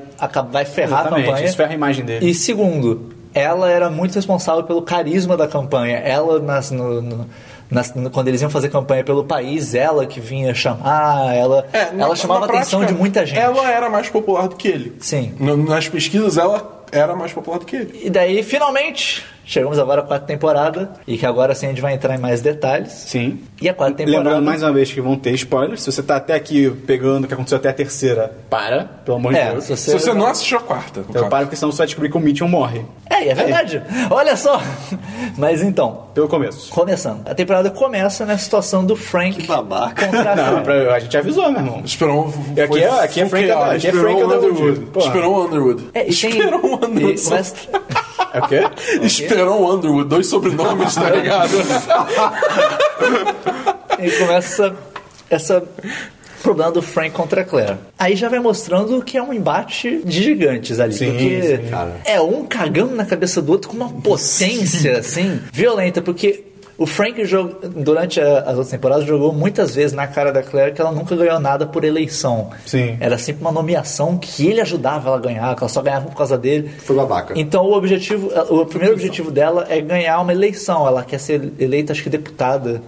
vai 0.50 0.64
ferrar 0.64 0.98
a 0.98 1.00
Exatamente, 1.02 1.26
campanha. 1.26 1.46
isso 1.46 1.56
ferra 1.56 1.70
a 1.70 1.74
imagem 1.74 2.04
dele. 2.04 2.28
E 2.28 2.35
segundo, 2.35 3.11
ela 3.35 3.70
era 3.70 3.88
muito 3.88 4.14
responsável 4.14 4.64
pelo 4.64 4.82
carisma 4.82 5.37
da 5.37 5.46
campanha. 5.46 5.96
Ela, 5.98 6.38
nas, 6.40 6.70
no- 6.70 7.00
no- 7.00 7.26
quando 8.12 8.28
eles 8.28 8.40
iam 8.40 8.50
fazer 8.50 8.68
campanha 8.68 9.02
pelo 9.04 9.24
país, 9.24 9.74
ela 9.74 10.06
que 10.06 10.20
vinha 10.20 10.54
chamar, 10.54 11.35
ela, 11.35 11.66
É, 11.72 11.90
na- 11.92 12.04
ela 12.04 12.16
chamava 12.16 12.46
na 12.46 12.46
a 12.46 12.56
atenção 12.56 12.80
prática, 12.80 12.94
de 12.94 13.00
muita 13.00 13.24
gente. 13.26 13.38
Ela 13.38 13.70
era 13.70 13.88
mais 13.88 14.08
popular 14.08 14.48
do 14.48 14.56
que 14.56 14.68
ele. 14.68 14.96
Sim. 15.00 15.35
Nas 15.38 15.88
pesquisas, 15.88 16.37
ela 16.37 16.82
era 16.92 17.14
mais 17.16 17.32
popular 17.32 17.58
do 17.58 17.64
que 17.66 17.76
ele. 17.76 18.00
E 18.04 18.11
daí, 18.11 18.42
finalmente, 18.42 19.24
chegamos 19.44 19.78
agora 19.78 20.00
à 20.00 20.05
quarta 20.05 20.26
temporada. 20.26 20.90
E 21.07 21.16
que 21.18 21.26
agora 21.26 21.55
sim 21.55 21.66
a 21.66 21.68
gente 21.70 21.81
vai 21.81 21.94
entrar 21.94 22.14
em 22.14 22.18
mais 22.18 22.40
detalhes. 22.40 22.92
Sim. 22.92 23.40
E 23.61 23.68
a 23.68 23.74
quarta 23.74 23.96
temporada. 23.98 24.22
Lembrando 24.24 24.44
mais 24.44 24.62
uma 24.62 24.72
vez 24.72 24.92
que 24.92 25.00
vão 25.00 25.16
ter 25.16 25.33
spoilers. 25.33 25.83
Se 25.83 25.92
você 25.92 26.02
tá 26.02 26.16
até 26.16 26.35
aqui 26.35 26.70
pegando 26.87 27.24
o 27.24 27.28
que 27.28 27.35
aconteceu 27.35 27.59
até 27.59 27.68
a 27.68 27.72
terceira, 27.72 28.33
para, 28.50 28.85
pelo 29.05 29.16
amor 29.18 29.33
de 29.33 29.38
É, 29.38 29.50
Deus. 29.52 29.64
se 29.64 29.76
Se 29.76 29.92
você 29.92 30.12
não 30.12 30.26
assistiu 30.26 30.59
a 30.59 30.61
quarta, 30.62 31.00
Então 31.00 31.12
caso. 31.14 31.28
para, 31.31 31.40
porque 31.44 31.57
senão 31.57 31.70
você 31.72 31.78
vai 31.78 31.87
descobrir 31.87 32.11
que 32.11 32.16
o 32.16 32.20
Mitchell 32.20 32.48
morre. 32.48 32.83
É, 33.09 33.28
é 33.28 33.35
verdade. 33.35 33.83
Olha 34.11 34.37
só. 34.37 34.61
Mas 35.37 35.62
então, 35.62 36.07
Pelo 36.14 36.28
começo. 36.28 36.70
começando. 36.70 37.26
A 37.28 37.35
temporada 37.35 37.70
começa 37.70 38.24
na 38.26 38.37
situação 38.38 38.85
do 38.85 38.96
Frank 38.96 39.37
Que 39.40 39.46
babaca. 39.46 40.07
contra 40.07 40.33
a 40.33 40.37
Não, 40.37 40.62
Claire. 40.62 40.85
pra- 40.87 40.94
a 40.94 40.98
gente 40.98 41.16
avisou, 41.16 41.50
meu 41.50 41.61
irmão. 41.61 41.83
Esperou. 41.85 42.33
E 42.57 42.61
aqui 42.61 42.83
é, 42.83 42.88
aqui 43.00 43.20
é 43.20 43.26
Frank, 43.28 43.50
aqui 43.50 43.87
é 43.88 43.92
Frank 43.92 44.22
o 44.22 44.26
Underwood. 44.26 44.46
Underwood. 44.70 44.98
Esperou 44.98 45.35
o 45.35 45.44
Underwood. 45.46 45.85
É, 45.94 46.00
e 46.00 46.14
tem, 46.14 46.31
Esperou 46.31 46.61
o 46.64 46.66
e 46.83 46.87
Underwood. 46.87 47.20
É 48.33 48.38
o 48.38 48.49
quê? 48.49 48.61
Esperou 49.03 49.62
o 49.62 49.75
Underwood. 49.75 50.09
Dois 50.09 50.27
sobrenomes, 50.27 50.95
tá 50.95 51.11
ligado? 51.11 51.53
e 53.99 54.11
começa 54.12 54.75
essa 55.31 55.62
problema 56.42 56.73
do 56.73 56.83
Frank 56.83 57.11
contra 57.12 57.42
a 57.42 57.45
Claire. 57.45 57.77
Aí 57.99 58.16
já 58.16 58.29
vai 58.29 58.40
mostrando 58.40 59.01
que 59.03 59.16
é 59.16 59.23
um 59.23 59.33
embate 59.33 60.03
de 60.05 60.23
gigantes 60.23 60.81
ali. 60.81 60.92
Sim, 60.92 61.11
porque 61.12 61.57
sim, 61.57 61.71
cara. 61.71 62.01
é 62.05 62.21
um 62.21 62.45
cagando 62.45 62.95
na 62.95 63.07
cabeça 63.07 63.40
do 63.40 63.53
outro 63.53 63.71
com 63.71 63.77
uma 63.77 63.88
potência, 63.88 64.99
assim, 64.99 65.40
violenta. 65.53 66.03
Porque 66.03 66.45
o 66.83 66.87
Frank, 66.87 67.25
jog- 67.25 67.55
durante 67.77 68.21
a- 68.21 68.40
as 68.40 68.49
outras 68.51 68.71
temporadas, 68.71 69.05
jogou 69.07 69.33
muitas 69.33 69.75
vezes 69.75 69.92
na 69.92 70.07
cara 70.07 70.33
da 70.33 70.42
Claire 70.42 70.73
que 70.73 70.81
ela 70.81 70.92
nunca 70.92 71.14
ganhou 71.16 71.38
nada 71.40 71.66
por 71.66 71.85
eleição. 71.85 72.51
Sim. 72.66 72.97
Era 73.01 73.16
sempre 73.18 73.40
uma 73.42 73.53
nomeação 73.53 74.16
que 74.18 74.47
ele 74.47 74.61
ajudava 74.61 75.09
ela 75.09 75.16
a 75.18 75.21
ganhar, 75.21 75.55
que 75.57 75.62
ela 75.62 75.68
só 75.68 75.81
ganhava 75.83 76.07
por 76.07 76.16
causa 76.16 76.37
dele. 76.37 76.68
Foi 76.79 76.97
babaca. 76.97 77.35
Então 77.37 77.64
o 77.64 77.73
objetivo, 77.75 78.31
o 78.51 78.66
primeiro 78.66 78.95
objetivo 78.95 79.31
dela 79.31 79.66
é 79.68 79.81
ganhar 79.81 80.21
uma 80.21 80.33
eleição. 80.33 80.87
Ela 80.87 81.03
quer 81.05 81.18
ser 81.18 81.53
eleita, 81.59 81.92
acho 81.92 82.03
que 82.03 82.11
deputada 82.11 82.83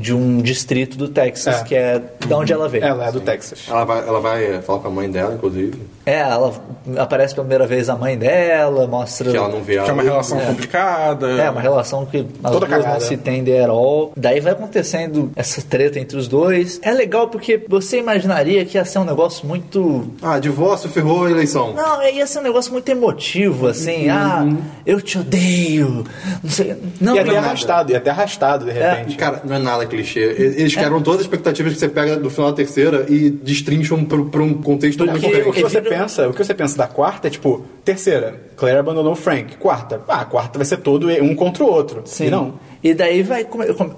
de 0.00 0.14
um 0.14 0.38
distrito 0.42 0.96
do 0.96 1.08
Texas, 1.08 1.60
É. 1.60 1.64
que 1.64 1.74
é 1.74 2.00
de 2.26 2.32
onde 2.34 2.52
ela 2.52 2.68
veio. 2.68 2.84
Ela 2.84 3.08
é 3.08 3.12
do 3.12 3.20
Texas. 3.20 3.60
Ela 3.68 3.84
vai, 3.84 3.98
ela 4.06 4.20
vai 4.20 4.60
falar 4.62 4.80
com 4.80 4.88
a 4.88 4.90
mãe 4.90 5.10
dela, 5.10 5.34
inclusive. 5.34 5.78
É, 6.08 6.20
ela 6.20 6.52
aparece 6.96 7.34
pela 7.34 7.44
primeira 7.44 7.66
vez 7.66 7.88
a 7.88 7.96
mãe 7.96 8.16
dela, 8.16 8.86
mostra. 8.86 9.30
Que 9.30 9.36
ela 9.36 9.48
não 9.48 9.62
vê 9.62 9.74
ela. 9.76 9.84
Que 9.84 9.90
é 9.90 9.92
uma 9.94 10.02
relação 10.02 10.38
complicada. 10.40 11.28
É, 11.32 11.50
uma 11.50 11.60
relação 11.60 12.06
que 12.06 12.26
as 12.42 12.50
Toda 12.52 12.66
duas 12.66 12.84
não 12.84 13.00
se 13.00 13.14
entendem 13.14 13.60
at 13.60 13.68
all. 13.68 14.12
Daí 14.16 14.40
vai 14.40 14.52
acontecendo 14.52 15.30
essa 15.36 15.60
treta 15.60 15.98
entre 15.98 16.16
os 16.16 16.26
dois. 16.28 16.80
É 16.82 16.92
legal 16.92 17.28
porque 17.28 17.62
você 17.68 17.98
imaginaria 17.98 18.64
que 18.64 18.78
ia 18.78 18.84
ser 18.84 19.00
um 19.00 19.04
negócio 19.04 19.46
muito 19.46 20.06
Ah, 20.22 20.38
divórcio 20.38 20.88
ferrou 20.88 21.26
a 21.26 21.30
eleição. 21.30 21.74
Não, 21.74 22.02
ia 22.02 22.26
ser 22.26 22.38
um 22.38 22.42
negócio 22.42 22.72
muito 22.72 22.88
emotivo, 22.88 23.66
assim. 23.66 24.08
Ah, 24.08 24.46
eu 24.86 25.00
te 25.02 25.18
odeio. 25.18 26.04
Não 26.42 26.50
sei. 26.50 26.74
Não, 27.00 27.16
E 27.16 27.18
até 27.18 27.30
não, 27.32 27.38
arrastado, 27.38 27.92
e 27.92 27.96
até 27.96 28.10
arrastado 28.10 28.64
de 28.64 28.70
repente. 28.72 29.16
Cara, 29.16 29.42
não 29.44 29.56
é 29.56 29.58
nada 29.58 29.84
clichê. 29.86 30.20
Eles 30.38 30.74
quebram 30.74 31.02
todas 31.02 31.20
as 31.20 31.26
expectativas 31.26 31.74
que 31.74 31.78
você 31.80 31.88
pega 31.88 32.16
do 32.16 32.30
final 32.30 32.50
da 32.50 32.56
terceira 32.56 33.04
e 33.08 33.28
destrincham 33.30 34.04
pra, 34.04 34.22
pra 34.24 34.42
um 34.42 34.54
contexto 34.54 35.02
É 35.04 35.06
muito 35.06 35.20
porque 35.22 35.36
o 35.40 35.52
que 35.52 35.62
diferente. 35.62 35.70
você 35.72 35.80
vira- 35.80 35.97
pensa, 35.98 36.28
o 36.28 36.32
que 36.32 36.44
você 36.44 36.54
pensa 36.54 36.76
da 36.76 36.86
quarta 36.86 37.28
é 37.28 37.30
tipo, 37.30 37.64
terceira, 37.84 38.40
Claire 38.56 38.78
abandonou 38.78 39.12
o 39.12 39.16
Frank. 39.16 39.56
Quarta, 39.56 40.00
ah, 40.08 40.20
a 40.20 40.24
quarta 40.24 40.58
vai 40.58 40.64
ser 40.64 40.78
todo 40.78 41.08
um 41.08 41.34
contra 41.34 41.64
o 41.64 41.66
outro. 41.66 42.02
Sim. 42.04 42.26
E 42.26 42.30
não. 42.30 42.54
E 42.82 42.94
daí 42.94 43.22
vai. 43.22 43.46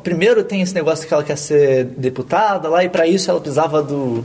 Primeiro 0.02 0.42
tem 0.42 0.62
esse 0.62 0.74
negócio 0.74 1.06
que 1.06 1.12
ela 1.12 1.22
quer 1.22 1.36
ser 1.36 1.84
deputada 1.84 2.68
lá, 2.68 2.82
e 2.82 2.88
pra 2.88 3.06
isso 3.06 3.30
ela 3.30 3.40
precisava 3.40 3.82
do, 3.82 4.24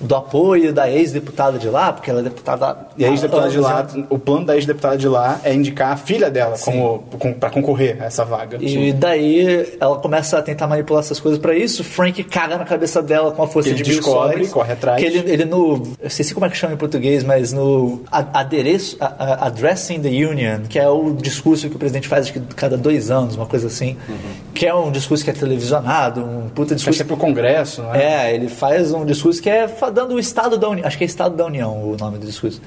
do 0.00 0.14
apoio 0.16 0.72
da 0.72 0.90
ex-deputada 0.90 1.58
de 1.58 1.68
lá, 1.68 1.92
porque 1.92 2.10
ela 2.10 2.20
é 2.20 2.22
deputada. 2.22 2.76
E 2.96 3.04
a 3.04 3.10
ex-deputada 3.10 3.50
de 3.50 3.58
lá, 3.58 3.80
anos, 3.80 4.06
o 4.08 4.18
plano 4.18 4.46
da 4.46 4.54
ex-deputada 4.56 4.96
de 4.96 5.06
lá 5.08 5.40
é 5.44 5.52
indicar 5.52 5.92
a 5.92 5.96
filha 5.96 6.30
dela 6.30 6.56
como, 6.64 7.04
com, 7.18 7.32
pra 7.34 7.50
concorrer 7.50 7.98
a 8.00 8.06
essa 8.06 8.24
vaga. 8.24 8.56
E 8.60 8.92
daí 8.92 9.76
ela 9.78 9.96
começa 9.98 10.38
a 10.38 10.42
tentar 10.42 10.66
manipular 10.66 11.02
essas 11.02 11.20
coisas 11.20 11.38
pra 11.38 11.54
isso. 11.54 11.84
Frank 11.84 12.22
caga 12.24 12.56
na 12.56 12.64
cabeça 12.64 13.02
dela 13.02 13.30
com 13.32 13.42
a 13.42 13.46
força 13.46 13.68
Ele 13.68 13.82
de 13.82 13.90
mil 13.90 14.00
descobre, 14.00 14.36
sóis. 14.38 14.50
corre 14.50 14.72
atrás. 14.72 14.98
Que 15.00 15.06
ele, 15.06 15.30
ele 15.30 15.44
no. 15.44 15.82
Eu 16.00 16.06
esqueci 16.06 16.32
como 16.32 16.46
é 16.46 16.48
que 16.48 16.56
chama 16.56 16.72
em 16.74 16.78
português, 16.78 17.22
mas 17.22 17.52
no 17.52 18.00
a- 18.10 18.40
adereço. 18.40 18.96
a- 19.00 19.06
a- 19.18 19.46
Addressing 19.46 20.00
the 20.00 20.08
Union, 20.08 20.60
que 20.68 20.78
é 20.78 20.88
o 20.88 21.12
discurso 21.12 21.68
que 21.68 21.76
o 21.76 21.78
presidente 21.78 22.06
faz 22.08 22.24
acho 22.26 22.32
que 22.34 22.40
cada 22.54 22.76
dois 22.76 23.10
anos, 23.10 23.36
uma 23.36 23.46
coisa 23.46 23.66
assim. 23.66 23.96
Uhum. 24.08 24.16
Que 24.54 24.66
é 24.66 24.74
um 24.74 24.90
discurso 24.90 25.24
que 25.24 25.30
é 25.30 25.32
televisionado, 25.32 26.20
um 26.24 26.48
puta 26.48 26.74
Acho 26.74 26.76
discurso. 26.76 26.96
que 26.98 27.02
é 27.02 27.06
pro 27.06 27.16
Congresso, 27.16 27.82
não 27.82 27.94
é? 27.94 28.28
É, 28.30 28.34
ele 28.34 28.48
faz 28.48 28.92
um 28.92 29.04
discurso 29.04 29.40
que 29.42 29.48
é 29.50 29.66
dando 29.90 30.14
o 30.14 30.18
Estado 30.18 30.56
da 30.58 30.68
União. 30.68 30.86
Acho 30.86 30.96
que 30.98 31.04
é 31.04 31.06
Estado 31.06 31.34
da 31.36 31.44
União 31.46 31.70
o 31.72 31.96
nome 31.98 32.18
do 32.18 32.26
discurso. 32.26 32.60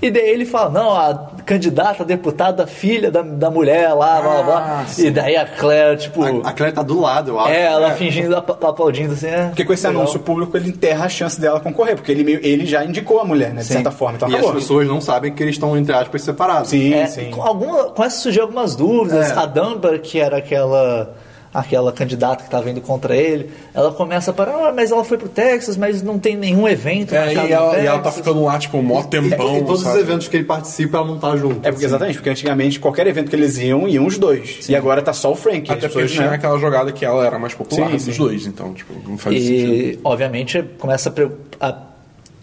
E 0.00 0.12
daí 0.12 0.28
ele 0.30 0.46
fala, 0.46 0.70
não, 0.70 0.94
a 0.94 1.12
candidata 1.44 2.04
a 2.04 2.06
deputada, 2.06 2.68
filha 2.68 3.10
da, 3.10 3.20
da 3.20 3.50
mulher 3.50 3.92
lá, 3.94 4.20
blá 4.20 4.30
blá 4.34 4.42
blá. 4.44 4.86
E 4.96 5.10
daí 5.10 5.36
a 5.36 5.44
Claire, 5.44 5.96
tipo. 5.98 6.22
A, 6.22 6.50
a 6.50 6.52
Claire 6.52 6.72
tá 6.72 6.84
do 6.84 7.00
lado, 7.00 7.32
eu 7.32 7.40
acho. 7.40 7.50
é, 7.50 7.62
ela 7.64 7.90
fingindo, 7.90 8.36
ap- 8.36 8.64
aplaudindo 8.64 9.14
assim. 9.14 9.26
É, 9.26 9.46
Porque 9.46 9.64
com 9.64 9.72
esse 9.72 9.84
legal. 9.84 10.02
anúncio 10.02 10.20
público 10.20 10.56
ele 10.56 10.68
enterra 10.68 11.06
a 11.06 11.08
chance 11.08 11.40
dela 11.40 11.58
concorrer, 11.58 11.96
porque 11.96 12.12
ele, 12.12 12.22
meio- 12.22 12.38
ele 12.46 12.64
já 12.64 12.84
indicou 12.84 13.18
a 13.18 13.24
mulher, 13.24 13.52
né? 13.52 13.62
De 13.62 13.66
Sim. 13.66 13.72
certa 13.74 13.90
forma. 13.90 14.14
Então 14.14 14.28
E 14.28 14.34
as 14.34 14.38
acabou. 14.38 14.54
pessoas 14.54 14.86
não 14.86 15.00
sabem 15.00 15.32
que 15.34 15.42
eles 15.42 15.56
estão, 15.56 15.76
entre 15.76 15.92
aspas, 15.92 16.22
separados. 16.22 16.70
Sim, 16.70 16.94
É, 16.94 17.06
sim. 17.08 17.30
com 17.32 17.42
alguma, 17.42 17.86
começa 17.86 18.18
a 18.18 18.20
surgir 18.20 18.40
algumas 18.40 18.76
dúvidas. 18.76 19.32
É. 19.32 19.34
A 19.34 19.46
Dunbar, 19.46 19.98
que 19.98 20.20
era 20.20 20.36
aquela 20.36 21.10
aquela 21.52 21.92
candidata 21.92 22.42
que 22.42 22.48
estava 22.48 22.70
indo 22.70 22.80
contra 22.80 23.16
ele, 23.16 23.50
ela 23.74 23.90
começa 23.92 24.30
a 24.30 24.34
parar, 24.34 24.68
ah, 24.68 24.72
mas 24.72 24.90
ela 24.90 25.04
foi 25.04 25.16
pro 25.16 25.28
Texas, 25.28 25.76
mas 25.76 26.02
não 26.02 26.18
tem 26.18 26.36
nenhum 26.36 26.68
evento 26.68 27.14
É, 27.14 27.32
e 27.32 27.52
ela, 27.52 27.78
e 27.78 27.86
ela 27.86 27.98
tá 28.00 28.12
ficando 28.12 28.42
lá, 28.44 28.58
tipo, 28.58 28.82
mó 28.82 29.00
E, 29.00 29.04
tempão. 29.04 29.58
e 29.58 29.64
todos 29.64 29.82
sabe? 29.82 29.96
os 29.96 30.02
eventos 30.02 30.28
que 30.28 30.36
ele 30.36 30.44
participa, 30.44 30.98
ela 30.98 31.06
não 31.06 31.18
tá 31.18 31.34
junto. 31.36 31.66
É 31.66 31.70
porque, 31.70 31.84
exatamente, 31.86 32.16
porque 32.16 32.30
antigamente 32.30 32.78
qualquer 32.78 33.06
evento 33.06 33.30
que 33.30 33.36
eles 33.36 33.56
iam, 33.58 33.88
iam 33.88 34.06
os 34.06 34.18
dois. 34.18 34.68
E 34.68 34.76
agora 34.76 35.02
tá 35.02 35.12
só 35.12 35.32
o 35.32 35.34
Frank. 35.34 35.70
Até 35.70 35.86
as 35.86 35.92
porque 35.92 36.04
pessoas, 36.04 36.12
tinha 36.12 36.28
né? 36.28 36.34
aquela 36.34 36.58
jogada 36.58 36.92
que 36.92 37.04
ela 37.04 37.24
era 37.24 37.38
mais 37.38 37.54
popular 37.54 37.86
Sim, 37.90 37.92
dos 37.92 38.02
sim. 38.04 38.16
dois, 38.22 38.46
então, 38.46 38.74
tipo, 38.74 38.92
não 39.08 39.16
faz 39.18 39.36
sentido. 39.36 39.72
E, 39.72 40.00
obviamente, 40.04 40.62
começa 40.78 41.12
a, 41.60 41.74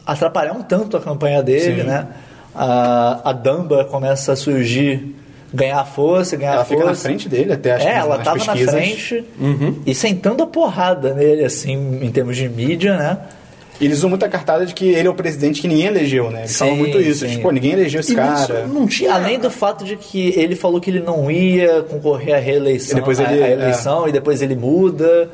atrapalhar 0.06 0.54
um 0.54 0.62
tanto 0.62 0.98
a 0.98 1.02
campanha 1.02 1.42
dele, 1.42 1.82
Sim. 1.82 1.88
né? 1.88 2.08
A, 2.54 3.32
a 3.32 3.84
começa 3.86 4.32
a 4.32 4.36
surgir, 4.36 5.15
ganhar 5.56 5.84
força, 5.86 6.36
ganhar 6.36 6.54
Ela 6.54 6.66
força. 6.66 6.76
fica 6.76 6.90
na 6.92 6.96
frente 6.96 7.30
dele 7.30 7.54
até, 7.54 7.74
acho 7.74 7.88
É, 7.88 7.92
que 7.94 7.98
ela 8.00 8.18
tava 8.20 8.38
na 8.38 8.46
pesquisas. 8.54 8.74
frente 8.76 9.24
e 9.86 9.96
sentando 9.96 10.44
a 10.44 10.48
porrada 10.48 11.14
nele, 11.14 11.44
assim, 11.46 12.00
em 12.02 12.12
termos 12.12 12.36
de 12.38 12.48
mídia, 12.50 12.98
né? 12.98 13.18
Eles 13.82 13.98
usam 13.98 14.10
muita 14.10 14.30
cartada 14.30 14.66
de 14.66 14.74
que 14.74 14.88
ele 14.88 15.06
é 15.06 15.12
o 15.12 15.14
presidente 15.14 15.60
que 15.62 15.68
ninguém 15.68 15.88
elegeu, 15.88 16.32
né? 16.32 16.40
Eles 16.42 16.52
Sim, 16.52 16.58
falam 16.60 16.76
muito 16.78 16.98
isso. 17.02 17.26
sim. 17.26 17.32
Tipo, 17.32 17.42
pô, 17.44 17.52
ninguém 17.52 17.74
elegeu 17.74 18.00
esse 18.00 18.14
E 18.14 18.16
cara. 18.16 18.66
não 18.68 18.88
tinha. 18.88 19.14
Além 19.14 19.38
do 19.38 19.52
fato 19.52 19.84
de 19.84 19.98
que 19.98 20.30
ele 20.40 20.56
falou 20.56 20.80
que 20.80 20.90
ele 20.90 21.02
não 21.02 21.30
ia 21.30 21.82
concorrer 21.84 22.36
à 22.36 22.40
reeleição, 22.40 22.94
E 22.98 23.02
depois 23.02 23.20
à- 23.20 23.24
ele- 23.34 23.44
à 23.44 23.50
eleição, 23.50 24.08
e 24.08 24.14
depois 24.14 24.42
ele 24.42 24.56
muda. 24.56 25.30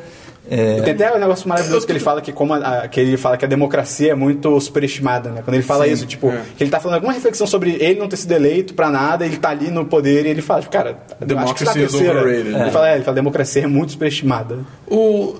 É, 0.49 0.81
Tem 0.81 0.93
até 0.93 1.15
um 1.15 1.19
negócio 1.19 1.47
maravilhoso 1.47 1.85
que 1.85 1.91
ele 1.91 1.99
fala 1.99 2.19
que 2.21 2.31
como 2.31 2.53
a, 2.53 2.57
a- 2.83 2.87
que 2.87 2.99
ele 2.99 3.15
fala 3.15 3.37
que 3.37 3.45
a 3.45 3.47
democracia 3.47 4.11
é 4.11 4.15
muito 4.15 4.59
superestimada, 4.59 5.29
né? 5.29 5.41
Quando 5.45 5.53
ele 5.53 5.63
fala 5.63 5.87
isso, 5.87 6.05
tipo, 6.05 6.29
é. 6.29 6.41
que 6.57 6.63
ele 6.63 6.71
tá 6.71 6.79
falando 6.79 6.95
alguma 6.95 7.13
reflexão 7.13 7.45
sobre 7.45 7.77
ele 7.79 7.99
não 7.99 8.07
ter 8.07 8.17
sido 8.17 8.31
eleito 8.31 8.73
pra 8.73 8.89
nada, 8.89 9.25
ele 9.25 9.37
tá 9.37 9.49
ali 9.49 9.69
no 9.69 9.85
poder 9.85 10.25
e 10.25 10.29
ele 10.29 10.41
fala, 10.41 10.61
tipo, 10.61 10.73
cara, 10.73 10.97
acho 11.37 11.55
que 11.55 11.63
tá 11.63 11.71
is 11.71 11.77
terceira. 11.77 12.19
overrated. 12.21 12.55
Ele 12.59 12.71
fala, 12.71 12.89
é, 12.89 12.95
ele 12.95 13.03
fala, 13.03 13.15
democracia 13.15 13.63
é 13.63 13.67
muito 13.67 13.91
superestimada. 13.93 14.59
O. 14.87 15.35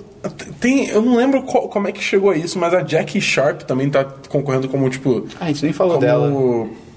Tem. 0.59 0.87
Eu 0.89 1.01
não 1.01 1.15
lembro 1.15 1.41
qual- 1.41 1.67
como 1.67 1.87
é 1.87 1.91
que 1.91 2.01
chegou 2.01 2.29
a 2.29 2.35
isso, 2.37 2.59
mas 2.59 2.71
a 2.73 2.81
Jackie 2.83 3.19
Sharp 3.19 3.61
também 3.63 3.89
tá 3.89 4.05
concorrendo 4.29 4.69
como, 4.69 4.87
tipo. 4.87 5.25
Ah, 5.39 5.45
a 5.45 5.47
gente 5.47 5.63
nem 5.63 5.73
falou 5.73 5.95
como, 5.95 6.05
dela. 6.05 6.29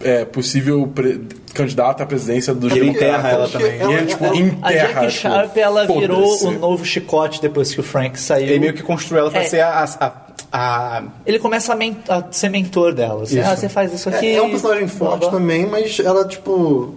É, 0.01 0.25
possível 0.25 0.87
pre- 0.95 1.21
candidata 1.55 2.03
à 2.03 2.07
presidência 2.07 2.53
do 2.55 2.67
Ele 2.69 2.89
enterra 2.91 3.29
ela 3.31 3.49
também. 3.49 3.79
ela- 3.79 3.93
E 3.93 3.97
ele, 3.97 4.07
tipo, 4.07 4.25
ela- 4.25 4.37
enterra. 4.37 4.61
a 4.63 4.73
Jackie 4.73 5.07
tipo, 5.07 5.11
Sharp, 5.13 5.57
ela 5.57 5.87
virou 5.87 6.45
o 6.47 6.51
novo 6.51 6.85
chicote 6.85 7.41
depois 7.41 7.73
que 7.73 7.81
o 7.81 7.83
Frank 7.83 8.19
saiu. 8.19 8.49
Ele 8.49 8.59
meio 8.59 8.75
que 8.75 8.83
construiu 8.83 9.21
ela 9.23 9.31
pra 9.31 9.43
É. 9.43 9.45
ser 9.45 9.61
a, 9.61 9.85
a, 10.01 10.13
a- 10.53 11.03
Ele 11.25 11.39
começa 11.39 11.73
a, 11.73 11.77
men- 11.77 11.97
a 12.09 12.25
ser 12.31 12.49
mentor 12.51 12.93
dela. 12.93 13.23
Assim, 13.23 13.39
ah, 13.41 13.57
você 13.57 13.69
faz 13.69 13.93
isso 13.93 14.09
aqui. 14.09 14.27
É, 14.27 14.35
é 14.37 14.43
um 14.43 14.51
personagem 14.51 14.87
blá, 14.87 14.97
forte 14.97 15.21
blá. 15.21 15.31
também, 15.31 15.67
mas 15.67 15.99
ela, 16.01 16.27
tipo. 16.27 16.95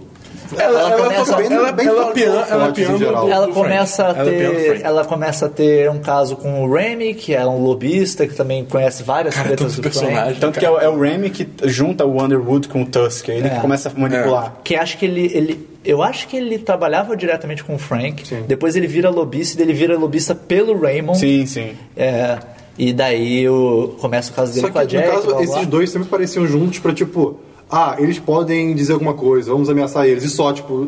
Ela, 0.58 0.80
ela, 0.92 1.04
começa- 1.04 1.26
fica 1.26 1.38
bem, 1.38 1.58
ela, 1.58 1.72
bem 1.72 1.88
ela, 1.88 2.02
fora 2.02 2.14
de 2.14 2.22
pian- 2.22 2.32
holofotes, 2.32 2.84
ela 2.90 2.98
do- 3.22 3.32
Ela 3.32 3.48
do 3.48 3.54
começa, 3.54 4.08
a 4.08 4.14
Frank. 4.14 4.30
Ela 4.30 4.54
ter, 4.56 4.82
ela 4.86 5.06
começa 5.06 5.46
a 5.46 5.50
ter 5.50 5.90
um 5.90 6.00
caso 6.00 6.36
com 6.38 6.64
o 6.64 6.74
Remy, 6.74 7.14
que 7.16 7.34
é 7.34 7.46
um 7.46 7.62
lobista, 7.64 8.28
que 8.28 8.34
também 8.36 8.64
conhece 8.66 9.04
várias 9.04 9.34
Cara, 9.36 9.48
tretas 9.48 9.76
do 9.76 9.82
personagens. 9.82 10.22
Frank. 10.24 10.40
Tanto 10.40 10.60
que 10.60 10.66
é, 10.66 10.70
o- 10.72 10.80
é 10.80 10.88
o 10.88 11.00
Remy 11.00 11.30
que 11.30 11.48
junta 11.66 12.06
o 12.06 12.22
Underwood 12.24 12.68
com 12.70 12.84
o 12.84 12.86
Tusk. 12.86 13.30
É 13.30 13.38
ele 13.38 13.48
É. 13.48 13.56
que 13.56 13.60
começa 13.62 13.90
a 13.90 14.00
manipular. 14.00 14.56
Que 14.64 14.76
acho 14.76 14.98
que 14.98 15.06
ele, 15.06 15.32
ele. 15.34 15.68
Eu 15.84 16.04
acho 16.04 16.28
que 16.28 16.36
ele 16.36 16.58
trabalhava 16.60 17.16
diretamente 17.16 17.64
com 17.64 17.76
o 17.76 17.78
Frank. 17.78 18.24
Depois 18.48 18.76
ele 18.76 18.88
vira 18.88 19.10
lobista 19.10 19.62
e 19.62 19.64
ele 19.66 19.74
vira 19.74 19.98
lobista 19.98 20.36
pelo 20.36 20.78
Raymond. 20.80 21.18
Sim, 21.18 21.46
sim. 21.46 21.72
É, 21.96 22.38
e 22.78 22.92
daí 22.92 23.48
o, 23.48 23.96
começa 24.00 24.32
o 24.32 24.36
caso 24.36 24.54
dele 24.54 24.68
Só 24.68 24.72
com 24.74 24.80
a 24.80 24.82
que, 24.82 24.88
Jack. 24.88 25.08
no 25.08 25.14
caso, 25.14 25.28
blá, 25.28 25.36
blá. 25.36 25.44
esses 25.46 25.66
dois 25.66 25.90
sempre 25.90 26.08
pareciam 26.10 26.46
juntos 26.46 26.80
pra, 26.80 26.94
tipo, 26.94 27.40
ah, 27.70 27.96
eles 28.00 28.18
podem 28.20 28.74
dizer 28.76 28.94
alguma 28.94 29.14
coisa, 29.14 29.52
vamos 29.52 29.70
ameaçar 29.70 30.08
eles. 30.08 30.24
E 30.24 30.30
só, 30.30 30.52
tipo. 30.54 30.88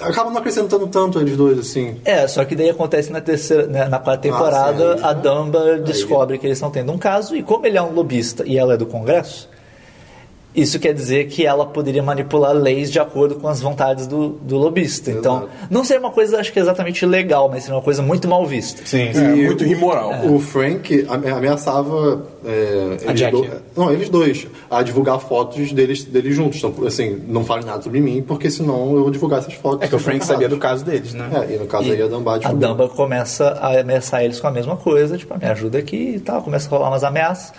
Acaba 0.00 0.28
não 0.30 0.36
acrescentando 0.38 0.86
tanto 0.88 1.18
eles 1.18 1.34
dois, 1.36 1.58
assim. 1.58 1.96
É, 2.04 2.28
só 2.28 2.44
que 2.44 2.54
daí 2.54 2.68
acontece 2.68 3.10
na 3.10 3.20
terceira, 3.20 3.66
né, 3.66 3.88
na 3.88 3.98
quarta 3.98 4.28
Ah, 4.28 4.30
temporada, 4.30 4.98
sim, 4.98 5.02
a 5.04 5.08
aí- 5.08 5.14
Dumba 5.14 5.78
descobre 5.78 6.36
que 6.36 6.46
eles 6.46 6.58
estão 6.58 6.70
tendo 6.70 6.92
um 6.92 6.98
caso 6.98 7.34
e 7.34 7.42
como 7.42 7.64
ele 7.66 7.78
é 7.78 7.82
um 7.82 7.92
lobista 7.92 8.44
e 8.46 8.58
ela 8.58 8.74
é 8.74 8.76
do 8.76 8.84
Congresso, 8.84 9.48
isso 10.54 10.78
quer 10.80 10.92
dizer 10.92 11.28
que 11.28 11.44
ela 11.46 11.66
poderia 11.66 12.02
manipular 12.02 12.52
leis 12.52 12.90
de 12.90 12.98
acordo 12.98 13.36
com 13.36 13.46
as 13.46 13.60
vontades 13.60 14.06
do, 14.06 14.30
do 14.30 14.56
lobista. 14.56 15.10
Então, 15.10 15.48
não 15.70 15.84
seria 15.84 16.00
uma 16.00 16.10
coisa, 16.10 16.40
acho 16.40 16.52
que 16.52 16.58
exatamente 16.58 17.04
legal, 17.06 17.48
mas 17.48 17.62
seria 17.64 17.76
uma 17.76 17.82
coisa 17.82 18.02
muito 18.02 18.26
mal 18.26 18.44
vista. 18.46 18.82
Sim, 18.84 19.08
É, 19.08 19.12
sim. 19.12 19.44
muito 19.44 19.62
imoral. 19.64 20.26
O 20.26 20.40
Frank 20.40 21.06
ame- 21.08 21.30
ameaçava. 21.30 22.26
é, 22.44 22.96
eles 23.02 23.20
Jack. 23.20 23.30
do- 23.36 23.46
não, 23.76 23.92
eles 23.92 24.08
dois. 24.08 24.46
A 24.70 24.82
divulgar 24.82 25.20
fotos 25.20 25.70
deles, 25.70 26.02
deles 26.04 26.34
juntos. 26.34 26.58
Então, 26.58 26.74
assim, 26.86 27.22
não 27.28 27.44
fale 27.44 27.64
nada 27.64 27.82
sobre 27.82 28.00
mim, 28.00 28.22
porque 28.26 28.50
senão 28.50 28.94
eu 28.96 29.02
vou 29.02 29.10
divulgar 29.10 29.40
essas 29.40 29.54
fotos. 29.54 29.82
É 29.82 29.86
que 29.88 29.94
o 29.94 29.98
Frank 29.98 30.24
sabia 30.24 30.48
do 30.48 30.56
caso. 30.56 30.82
caso 30.82 30.84
deles, 30.84 31.14
né? 31.14 31.30
É, 31.48 31.54
e 31.54 31.58
no 31.58 31.66
caso 31.66 31.90
aí 31.92 32.02
a 32.02 32.06
Dumba 32.08 32.34
A. 32.36 32.38
Dumba 32.52 32.88
começa 32.88 33.48
a 33.60 33.78
ameaçar 33.80 34.24
eles 34.24 34.40
com 34.40 34.46
a 34.48 34.50
mesma 34.50 34.76
coisa, 34.76 35.16
tipo, 35.16 35.32
"Ah, 35.32 35.38
me 35.38 35.46
ajuda 35.46 35.78
aqui 35.78 36.14
e 36.16 36.20
tal, 36.20 36.42
começa 36.42 36.66
a 36.68 36.70
rolar 36.70 36.88
umas 36.88 37.04
ameaças. 37.04 37.52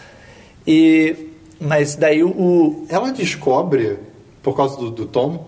E 0.68 1.29
mas 1.60 1.96
daí 1.96 2.24
o, 2.24 2.30
o- 2.30 2.86
Ela 2.90 3.12
descobre, 3.12 3.98
por 4.42 4.56
causa 4.56 4.78
do, 4.78 4.90
do 4.90 5.06
Tom. 5.06 5.48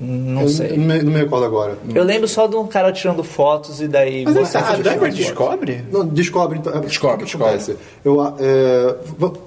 não 0.00 0.42
eu, 0.42 0.48
sei. 0.48 0.72
eu 0.72 0.76
não, 0.78 0.84
me, 0.86 1.02
não 1.02 1.12
me 1.12 1.18
recordo 1.20 1.44
agora. 1.46 1.78
Eu 1.94 2.04
lembro 2.04 2.28
só 2.28 2.46
de 2.46 2.54
um 2.56 2.66
cara 2.66 2.92
tirando 2.92 3.24
fotos 3.24 3.80
e 3.80 3.88
daí 3.88 4.24
Mas 4.24 4.34
você 4.34 4.58
a 4.58 4.72
Dumber 4.76 5.10
descobre? 5.12 5.84
Não, 5.90 6.06
descobre 6.06 6.58
então. 6.58 6.80
Descobre, 6.80 7.24
o 7.24 7.26
que 7.26 7.36
acontece? 7.36 7.76
Eu, 8.04 8.20
ah, 8.20 8.34
é, 8.38 8.94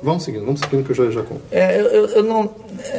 vamos 0.01 0.23
seguindo, 0.23 0.45
vamos 0.45 0.59
seguindo 0.61 0.83
que 0.85 0.91
eu 0.91 0.95
já, 0.95 1.11
já 1.11 1.21
conto. 1.23 1.41
É, 1.51 1.79
eu, 1.79 1.85
eu, 1.87 2.05
eu 2.07 2.23
não. 2.23 2.49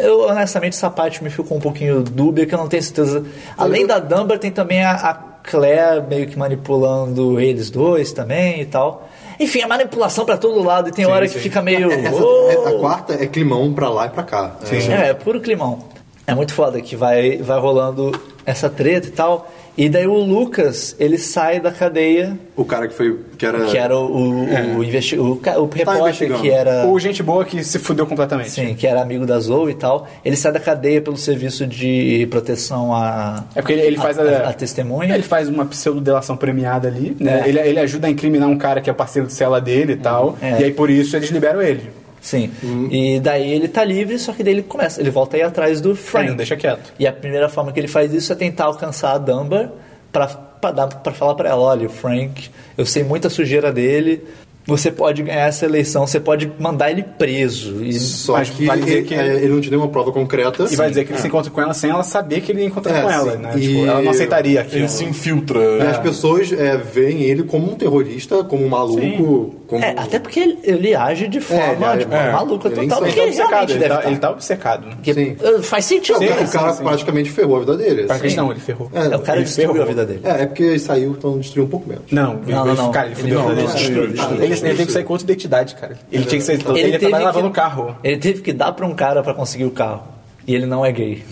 Eu, 0.03 0.21
honestamente, 0.29 0.75
essa 0.75 0.91
parte 0.91 1.25
me 1.25 1.31
ficou 1.31 1.57
um 1.57 1.61
pouquinho 1.61 2.03
dúbia, 2.03 2.45
que 2.47 2.55
eu 2.55 2.59
não 2.59 2.69
tenho 2.69 2.83
certeza. 2.83 3.25
Além 3.57 3.87
da 3.87 3.99
Dumber, 3.99 4.39
tem 4.39 4.51
também 4.51 4.85
a, 4.85 4.93
a 4.93 5.15
Claire 5.43 6.07
meio 6.07 6.29
que 6.29 6.39
manipulando 6.39 7.41
eles 7.41 7.71
dois 7.71 8.13
também 8.13 8.61
e 8.61 8.67
tal. 8.67 9.09
Enfim, 9.41 9.63
a 9.63 9.67
manipulação 9.67 10.25
pra 10.27 10.37
todo 10.37 10.63
lado 10.63 10.91
e 10.91 10.93
tem 10.93 11.07
hora 11.07 11.27
que 11.27 11.39
fica 11.39 11.63
meio. 11.63 11.91
Essa- 11.91 12.23
"Oh". 12.23 12.51
é- 12.51 12.69
a 12.77 12.79
quarta 12.79 13.15
é 13.15 13.27
climão 13.27 13.73
pra 13.73 13.89
lá 13.89 14.07
e 14.07 14.11
pra 14.11 14.23
cá. 14.23 14.57
É, 14.71 14.77
É, 14.77 15.09
é 15.09 15.15
puro 15.15 15.41
climão. 15.41 15.79
É 16.27 16.35
muito 16.35 16.53
foda 16.53 16.81
que 16.81 16.95
vai, 16.95 17.39
vai 17.39 17.59
rolando 17.59 18.13
essa 18.51 18.69
treta 18.69 19.09
e 19.09 19.11
tal. 19.11 19.51
E 19.79 19.89
daí 19.89 20.07
o 20.07 20.13
Lucas, 20.19 20.95
ele 20.99 21.17
sai 21.17 21.59
da 21.59 21.71
cadeia, 21.71 22.37
o 22.55 22.65
cara 22.65 22.87
que 22.87 22.93
foi. 22.93 23.19
que 23.39 23.47
era. 23.47 23.65
que 23.67 23.79
era 23.79 23.97
o, 23.97 24.05
o, 24.05 24.79
o, 24.79 24.85
investi- 24.85 25.17
o, 25.19 25.33
o 25.33 25.41
repórter 25.41 25.95
É. 25.95 26.01
investigando. 26.01 26.43
que 26.43 26.51
era. 26.51 26.85
Ou 26.87 26.99
gente 26.99 27.23
boa 27.23 27.45
que 27.47 27.63
se 27.65 27.79
fudeu 27.79 28.07
completamente. 28.07 28.51
Sim, 28.51 28.75
que 28.75 28.87
era 28.87 29.01
amigo 29.01 29.25
da 29.25 29.39
Zoe 29.39 29.71
e 29.71 29.75
tal. 29.75 30.07
Ele 30.25 30.37
sai 30.37 30.53
da 30.53 30.61
cadeia 30.61 31.01
pelo 31.01 31.17
serviço 31.17 31.67
de 31.67 32.27
proteção 32.31 32.93
a, 32.95 33.45
É 33.55 33.63
porque 33.63 33.73
ele, 33.73 33.83
ele 33.83 33.97
faz 33.97 34.19
a, 34.19 34.23
a, 34.23 34.49
a 34.51 34.53
testemunha. 34.53 35.15
Ele 35.15 35.23
faz 35.23 35.49
uma 35.49 35.65
pseudo-delação 35.65 36.37
premiada 36.37 36.89
ali, 36.89 37.17
né? 37.19 37.43
É. 37.45 37.49
Ele, 37.49 37.59
ele 37.61 37.79
ajuda 37.81 38.09
a 38.09 38.11
incriminar 38.11 38.49
um 38.51 38.59
cara 38.59 38.81
que 38.83 38.91
é 38.91 38.93
parceiro 38.93 39.29
de 39.29 39.33
cela 39.35 39.61
dele 39.61 39.95
e 39.95 39.97
tal. 39.97 40.37
É. 40.43 40.61
E 40.61 40.65
aí 40.65 40.73
por 40.73 40.91
isso 40.91 41.17
eles 41.17 41.31
liberam 41.31 41.63
ele. 41.63 41.89
Sim. 42.21 42.51
E 42.91 43.19
daí 43.21 43.51
ele 43.53 43.69
tá 43.69 43.85
livre, 43.85 44.19
só 44.19 44.33
que 44.33 44.43
daí 44.45 44.53
ele 44.55 44.63
começa, 44.63 45.01
ele 45.01 45.11
volta 45.11 45.37
a 45.37 45.41
ir 45.41 45.43
atrás 45.43 45.81
do 45.81 45.97
Frank. 45.97 46.25
Ele 46.25 46.31
não 46.31 46.37
deixa 46.37 46.57
quieto. 46.57 46.93
E 46.99 47.07
a 47.07 47.13
primeira 47.13 47.49
forma 47.49 47.73
que 47.73 47.81
ele 47.81 47.89
faz 47.89 48.13
isso 48.13 48.33
é 48.33 48.37
tentar 48.37 48.65
alcançar 48.65 49.13
a 49.13 49.19
Dumber 49.19 49.71
dar, 50.13 50.89
pra 50.89 51.13
falar 51.13 51.35
pra 51.35 51.49
ela, 51.49 51.63
olha, 51.63 51.87
o 51.87 51.91
Frank, 51.91 52.51
eu 52.77 52.85
sei 52.85 53.03
muita 53.03 53.31
sujeira 53.31 53.73
dele, 53.73 54.23
você 54.67 54.91
pode 54.91 55.23
ganhar 55.23 55.47
essa 55.49 55.65
eleição, 55.65 56.07
você 56.07 56.21
pode 56.21 56.51
mandar 56.59 56.91
ele 56.91 57.03
preso. 57.03 57.83
E 57.85 57.93
Só 57.95 58.35
Mas 58.35 58.51
que, 58.51 58.67
vai 58.67 58.79
dizer 58.79 58.97
ele, 58.99 59.07
que- 59.07 59.15
é, 59.15 59.35
ele 59.37 59.49
não 59.49 59.61
te 59.61 59.71
deu 59.71 59.79
uma 59.81 59.89
prova 59.89 60.13
concreta. 60.13 60.67
E 60.71 60.77
vai 60.77 60.89
dizer 60.89 61.05
que 61.05 61.13
ele 61.13 61.19
se 61.21 61.27
encontra 61.27 61.51
com 61.51 61.61
ela 61.61 61.75
sem 61.75 61.91
ela 61.91 62.03
saber 62.03 62.41
que 62.41 62.53
ele 62.53 62.61
ia 62.61 62.67
encontrar 62.67 62.97
É, 62.99 63.03
com 63.03 63.11
ela, 63.11 63.33
sim. 63.33 63.39
né? 63.39 63.53
E- 63.57 63.61
Tipo, 63.61 63.87
ela 63.87 64.03
não 64.03 64.11
aceitaria 64.11 64.61
aquilo. 64.61 64.83
Ele 64.83 64.89
se 64.89 65.05
infiltra. 65.05 65.61
E 65.61 65.83
as 65.83 65.99
pessoas 65.99 66.53
é, 66.53 66.77
veem 66.77 67.23
ele 67.23 67.43
como 67.45 67.71
um 67.73 67.75
terrorista, 67.75 68.45
como 68.45 68.65
um 68.65 68.69
maluco. 68.69 69.55
Como... 69.67 69.85
É, 69.85 69.95
até 69.97 70.19
porque 70.19 70.41
ele, 70.41 70.59
ele 70.65 70.95
age 70.95 71.29
de 71.29 71.41
forma 71.41 71.93
ele- 71.93 72.01
tipo, 72.01 72.15
é. 72.15 72.33
maluca 72.33 72.69
Ele 72.69 72.81
é 72.81 72.83
total. 72.89 73.05
Ele 73.05 73.13
Porque 73.13 73.21
tá 73.21 73.27
obcecado, 73.27 73.49
realmente 73.51 73.71
ele 73.73 73.79
deve 73.81 73.95
tá, 74.03 74.09
ele 74.11 74.19
tá 74.19 74.31
obcecado. 74.31 74.87
Porque, 74.97 75.15
Sim. 75.15 75.37
uh, 75.41 75.63
Faz 75.63 75.85
sentido. 75.85 76.17
o 76.17 76.19
cara, 76.21 76.35
cara. 76.35 76.45
o 76.47 76.51
cara 76.53 76.73
sim. 76.73 76.83
praticamente 76.85 77.31
ferrou 77.31 77.57
a 77.57 77.61
vida 77.61 77.77
dele. 77.77 78.05
Pra 78.05 78.17
assim. 78.17 78.35
não, 78.37 78.51
ele 78.51 78.61
ferrou. 78.61 78.91
É, 78.93 79.17
o 79.17 79.21
cara 79.21 79.39
Ele 79.39 79.45
destruiu 79.45 79.69
ferrou. 79.71 79.83
a 79.83 79.89
vida 79.89 80.05
dele. 80.07 80.21
É, 80.25 80.43
é 80.43 80.47
porque 80.47 80.63
ele 80.65 80.79
saiu, 80.79 81.13
então 81.17 81.39
destruiu 81.39 81.67
um 81.67 81.69
pouco 81.69 81.89
menos. 81.89 82.05
Não, 82.11 82.35
Não, 82.47 82.67
ele, 82.69 82.77
não, 82.77 82.91
cara, 82.91 83.07
ele 83.07 83.15
Ele 83.15 83.21
fudeu 83.23 83.39
não, 83.39 83.47
a 83.47 83.49
vida 83.51 83.63
não, 83.63 83.69
dele. 83.69 83.79
destruiu, 83.79 84.50
Ele, 84.53 84.69
ele 84.69 84.77
tem 84.77 84.87
que 84.87 84.93
sair 84.93 85.05
com 85.05 85.13
outra 85.13 85.25
identidade, 85.31 85.75
cara. 85.75 85.99
Ele 86.11 86.25
tinha 86.25 86.39
que 86.39 86.45
ser. 86.45 86.53
Ele, 86.55 86.63
teve 86.63 86.99
trabalhar 86.99 87.19
que- 87.19 87.25
lavando 87.25 87.49
o 87.49 87.51
carro. 87.51 87.97
Ele 88.05 88.17
teve 88.19 88.43
que 88.43 88.53
dar 88.53 88.73
pra 88.73 88.87
um 88.87 88.95
cara 88.95 89.23
pra 89.23 89.35
conseguir 89.35 89.65
o 89.65 89.71
carro. 89.71 90.03
E 90.47 90.55
ele 90.55 90.67
não 90.67 90.85
é 90.85 90.91
gay. 90.93 91.23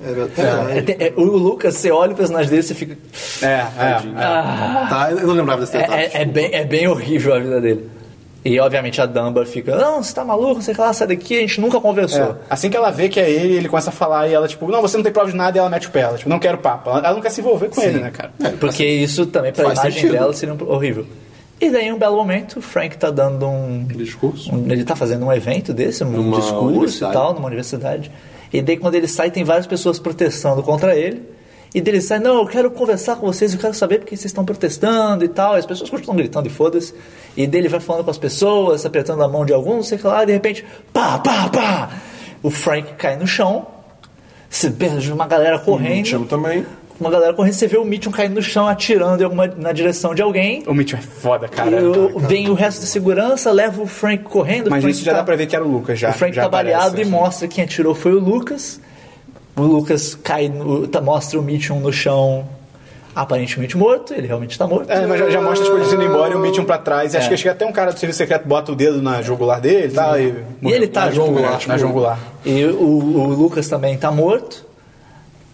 É, 0.00 0.12
verdade. 0.12 0.94
É, 0.98 1.06
é, 1.08 1.12
o 1.16 1.22
Lucas, 1.24 1.74
você 1.74 1.90
olha 1.90 2.12
o 2.12 2.14
personagem 2.16 2.48
dele 2.48 2.60
e 2.60 2.64
você 2.64 2.74
fica. 2.74 2.96
É, 3.42 3.46
é. 3.46 3.98
Tá, 4.88 5.08
eu 5.10 5.26
não 5.26 5.34
lembrava 5.34 5.60
desse 5.62 5.76
É, 5.76 5.80
detalhe. 5.80 6.02
é- 6.12 6.22
é 6.22 6.24
bem, 6.24 6.50
é 6.54 6.64
bem 6.64 6.86
horrível 6.86 7.34
a 7.34 7.38
vida 7.40 7.60
dele. 7.60 7.90
E 8.44 8.58
obviamente 8.60 9.00
a 9.00 9.04
Dumba 9.06 9.44
fica, 9.44 9.74
não, 9.76 10.00
você 10.02 10.14
tá 10.14 10.24
maluco, 10.24 10.54
não 10.54 10.60
sei 10.62 10.72
o 10.72 10.74
que 10.76 10.80
lá, 10.80 10.92
sai 10.92 11.08
daqui, 11.08 11.36
a 11.36 11.40
gente 11.40 11.60
nunca 11.60 11.80
conversou. 11.80 12.22
É. 12.22 12.34
Assim 12.48 12.70
que 12.70 12.76
ela 12.76 12.90
vê 12.90 13.08
que 13.08 13.18
é 13.18 13.28
ele, 13.28 13.56
ele 13.56 13.68
começa 13.68 13.90
a 13.90 13.92
falar 13.92 14.28
e 14.28 14.32
ela, 14.32 14.46
tipo, 14.46 14.68
não, 14.70 14.80
você 14.80 14.96
não 14.96 15.02
tem 15.04 15.12
prova 15.12 15.28
de 15.30 15.36
nada 15.36 15.58
e 15.58 15.60
ela 15.60 15.68
mete 15.68 15.88
o 15.88 15.90
pé. 15.90 16.02
Ela, 16.02 16.16
tipo, 16.16 16.30
não 16.30 16.38
quero 16.38 16.56
papo. 16.58 16.88
Ela, 16.88 17.00
ela 17.00 17.12
não 17.14 17.20
quer 17.20 17.30
se 17.30 17.40
envolver 17.40 17.68
com 17.68 17.82
ele, 17.82 17.98
né, 17.98 18.10
cara? 18.12 18.32
Porque 18.60 18.84
isso 18.86 19.26
também, 19.26 19.52
pra 19.52 19.64
imagem 19.64 19.90
sentido. 19.92 20.12
dela, 20.12 20.32
seria 20.32 20.54
horrível. 20.66 21.04
E 21.60 21.70
daí, 21.70 21.86
em 21.86 21.92
um 21.92 21.98
belo 21.98 22.16
momento, 22.16 22.58
o 22.58 22.62
Frank 22.62 22.96
tá 22.96 23.10
dando 23.10 23.46
um. 23.46 23.84
Discurso? 23.84 24.54
um- 24.54 24.70
ele 24.70 24.84
tá 24.84 24.94
fazendo 24.94 25.24
um 25.26 25.32
evento 25.32 25.72
desse, 25.74 26.04
um 26.04 26.10
Numa 26.10 26.36
discurso 26.40 27.04
e 27.04 27.12
tal, 27.12 27.34
numa 27.34 27.46
universidade. 27.46 28.10
E 28.52 28.62
daí, 28.62 28.76
quando 28.76 28.94
ele 28.94 29.08
sai, 29.08 29.30
tem 29.30 29.42
várias 29.44 29.66
pessoas 29.66 29.98
protestando 29.98 30.62
contra 30.62 30.96
ele. 30.96 31.22
E 31.74 31.80
daí 31.82 31.94
ele 31.96 32.00
sai, 32.00 32.18
não, 32.18 32.38
eu 32.38 32.46
quero 32.46 32.70
conversar 32.70 33.16
com 33.16 33.26
vocês, 33.26 33.52
eu 33.52 33.60
quero 33.60 33.74
saber 33.74 33.98
porque 33.98 34.16
vocês 34.16 34.26
estão 34.26 34.44
protestando 34.44 35.22
e 35.24 35.28
tal. 35.28 35.56
E 35.56 35.58
as 35.58 35.66
pessoas 35.66 35.90
continuam 35.90 36.16
gritando 36.16 36.46
e 36.46 36.50
foda-se. 36.50 36.94
E 37.36 37.46
daí 37.46 37.60
ele 37.60 37.68
vai 37.68 37.80
falando 37.80 38.04
com 38.04 38.10
as 38.10 38.16
pessoas, 38.18 38.86
apertando 38.86 39.22
a 39.22 39.28
mão 39.28 39.44
de 39.44 39.52
alguns, 39.52 39.74
não 39.74 39.82
sei 39.82 39.98
o 39.98 40.00
que 40.00 40.06
lá, 40.06 40.22
e 40.22 40.26
de 40.26 40.32
repente, 40.32 40.64
pá, 40.92 41.18
pá, 41.18 41.48
pá! 41.48 41.90
O 42.42 42.50
Frank 42.50 42.94
cai 42.94 43.16
no 43.18 43.26
chão, 43.26 43.66
se 44.48 44.70
perde 44.70 45.12
uma 45.12 45.26
galera 45.26 45.58
correndo. 45.58 46.06
Chamo 46.06 46.24
também. 46.24 46.64
Uma 47.00 47.10
galera 47.10 47.32
correndo, 47.32 47.52
você 47.52 47.66
vê 47.68 47.76
o 47.78 47.84
Mitchum 47.84 48.10
caindo 48.10 48.34
no 48.34 48.42
chão, 48.42 48.66
atirando 48.66 49.20
em 49.20 49.24
alguma, 49.24 49.46
na 49.46 49.70
direção 49.72 50.14
de 50.14 50.20
alguém. 50.22 50.64
O 50.66 50.74
Mitchell 50.74 50.98
é 50.98 51.02
foda, 51.02 51.46
cara. 51.46 51.80
E 51.80 51.84
o- 51.84 52.18
vem 52.18 52.50
o 52.50 52.54
resto 52.54 52.80
da 52.80 52.86
segurança, 52.88 53.52
leva 53.52 53.80
o 53.80 53.86
Frank 53.86 54.24
correndo. 54.24 54.66
o 54.66 54.70
Mas 54.70 54.82
Frank 54.82 54.96
isso 54.96 55.04
já 55.04 55.12
tá- 55.12 55.18
dá 55.18 55.24
pra 55.24 55.36
ver 55.36 55.46
que 55.46 55.54
era 55.54 55.64
o 55.64 55.68
Lucas 55.70 55.96
já. 55.98 56.10
O 56.10 56.12
Frank 56.14 56.34
já 56.34 56.42
tá 56.42 56.48
baleado 56.48 56.82
aparece, 56.86 56.98
e 56.98 57.02
assim. 57.02 57.10
mostra 57.10 57.46
quem 57.48 57.62
atirou 57.64 57.94
foi 57.94 58.12
o 58.14 58.18
Lucas. 58.18 58.80
O 59.56 59.62
Lucas 59.62 60.14
cai, 60.16 60.48
no, 60.48 60.88
tá- 60.88 61.00
mostra 61.00 61.38
o 61.38 61.42
Mitchum 61.42 61.78
no 61.78 61.92
chão, 61.92 62.44
aparentemente 63.14 63.76
morto. 63.76 64.12
Ele 64.12 64.26
realmente 64.26 64.58
tá 64.58 64.66
morto. 64.66 64.90
É, 64.90 65.06
mas 65.06 65.20
já, 65.20 65.30
já 65.30 65.40
mostra 65.40 65.64
tipo, 65.66 65.76
eles 65.78 65.92
indo 65.92 66.02
embora 66.02 66.32
e 66.32 66.36
o 66.36 66.40
Mitchell 66.40 66.64
pra 66.64 66.78
trás. 66.78 67.14
E 67.14 67.16
acho 67.16 67.26
É. 67.26 67.30
que 67.30 67.36
chega 67.36 67.52
até 67.52 67.64
um 67.64 67.72
cara 67.72 67.92
do 67.92 67.98
serviço 68.00 68.18
secreto, 68.18 68.46
bota 68.46 68.72
o 68.72 68.74
dedo 68.74 69.00
na 69.00 69.22
jugular 69.22 69.60
dele 69.60 69.92
tá, 69.92 70.18
e 70.18 70.34
E 70.62 70.72
ele 70.72 70.88
tá 70.88 71.06
na 71.06 71.10
jugular. 71.12 71.58
tipo, 71.58 71.70
na 71.72 71.78
jugular. 71.78 72.18
E 72.44 72.64
o, 72.64 72.82
o 72.82 73.26
Lucas 73.34 73.68
também 73.68 73.96
tá 73.96 74.10
morto. 74.10 74.64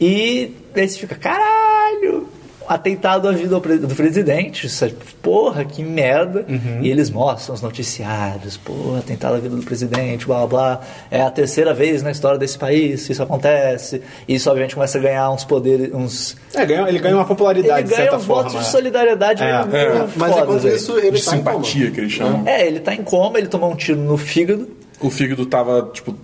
E 0.01 0.53
aí 0.81 0.89
você 0.89 0.99
fica, 0.99 1.15
caralho! 1.15 2.29
Atentado 2.67 3.29
à 3.29 3.33
vida 3.33 3.49
do 3.51 3.61
pre- 3.61 3.77
do 3.77 3.95
presidente. 3.95 4.67
Isso 4.67 4.87
é, 4.87 4.91
porra, 5.21 5.67
que 5.67 5.83
merda. 5.83 6.47
Uhum. 6.49 6.79
E 6.81 6.89
eles 6.91 7.11
mostram 7.11 7.55
os 7.55 7.61
noticiários. 7.61 8.57
Porra, 8.57 9.01
atentado 9.01 9.35
à 9.35 9.39
vida 9.39 9.55
do 9.55 9.63
presidente, 9.63 10.25
blá 10.27 10.39
blá 10.47 10.47
blá. 10.47 10.81
É 11.11 11.21
a 11.21 11.31
terceira 11.31 11.75
vez 11.75 12.03
na 12.03 12.11
história 12.11 12.39
desse 12.39 12.57
país 12.59 13.05
que 13.05 13.13
isso 13.13 13.23
acontece. 13.23 14.01
E 14.27 14.35
isso, 14.37 14.49
obviamente, 14.49 14.75
começa 14.77 14.97
a 14.97 15.01
ganhar 15.03 15.31
uns 15.31 15.45
poderes. 15.45 15.93
Uns... 15.93 16.39
É, 16.55 16.65
ganha, 16.65 16.89
ele 16.89 16.99
ganha 17.01 17.17
uma 17.17 17.27
popularidade, 17.27 17.81
Ele 17.81 17.89
de 17.91 17.97
ganha 17.97 18.19
forma. 18.19 18.25
votos 18.49 18.59
de 18.59 18.65
solidariedade 18.71 19.43
É. 19.43 19.63
meio- 19.67 19.77
É. 19.77 19.89
meio 19.91 20.09
Mas 20.17 20.33
fodas 20.33 20.65
enquanto 20.65 20.75
isso, 20.75 20.99
ele 20.99 21.11
De 21.19 21.23
tá 21.25 21.37
em 21.37 21.43
coma. 21.43 21.53
simpatia 21.65 21.91
que 21.91 22.01
eles 22.01 22.13
chamam. 22.13 22.43
É, 22.49 22.67
ele 22.67 22.81
tá 22.81 22.95
em 22.95 23.03
coma, 23.03 23.37
ele 23.37 23.49
tomou 23.49 23.71
um 23.71 23.77
tiro 23.77 23.99
no 24.01 24.17
fígado. 24.17 24.67
O 25.01 25.11
fígado 25.11 25.45
tava, 25.45 25.91
tipo, 25.93 26.15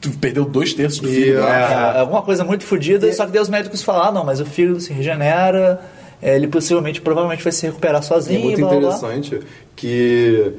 tu 0.00 0.10
perdeu 0.18 0.44
dois 0.44 0.74
terços 0.74 1.00
do 1.00 1.08
fígado. 1.08 1.46
né? 1.46 1.94
É, 1.96 2.00
alguma 2.00 2.22
coisa 2.22 2.44
muito 2.44 2.64
fodida, 2.64 3.10
só 3.12 3.26
que 3.26 3.32
daí 3.32 3.40
os 3.40 3.48
médicos 3.48 3.82
falaram, 3.82 4.08
ah, 4.08 4.12
não, 4.12 4.24
mas 4.24 4.40
o 4.40 4.46
fígado 4.46 4.80
se 4.80 4.92
regenera, 4.92 5.80
é, 6.20 6.36
ele 6.36 6.48
possivelmente, 6.48 7.00
provavelmente 7.00 7.42
vai 7.42 7.52
se 7.52 7.66
recuperar 7.66 8.02
E 8.02 8.04
é 8.04 8.08
sozinho, 8.08 8.40
muito 8.40 8.58
blá, 8.60 8.68
blá, 8.68 8.78
blá. 8.78 8.88
interessante 8.96 9.40
que 9.74 10.52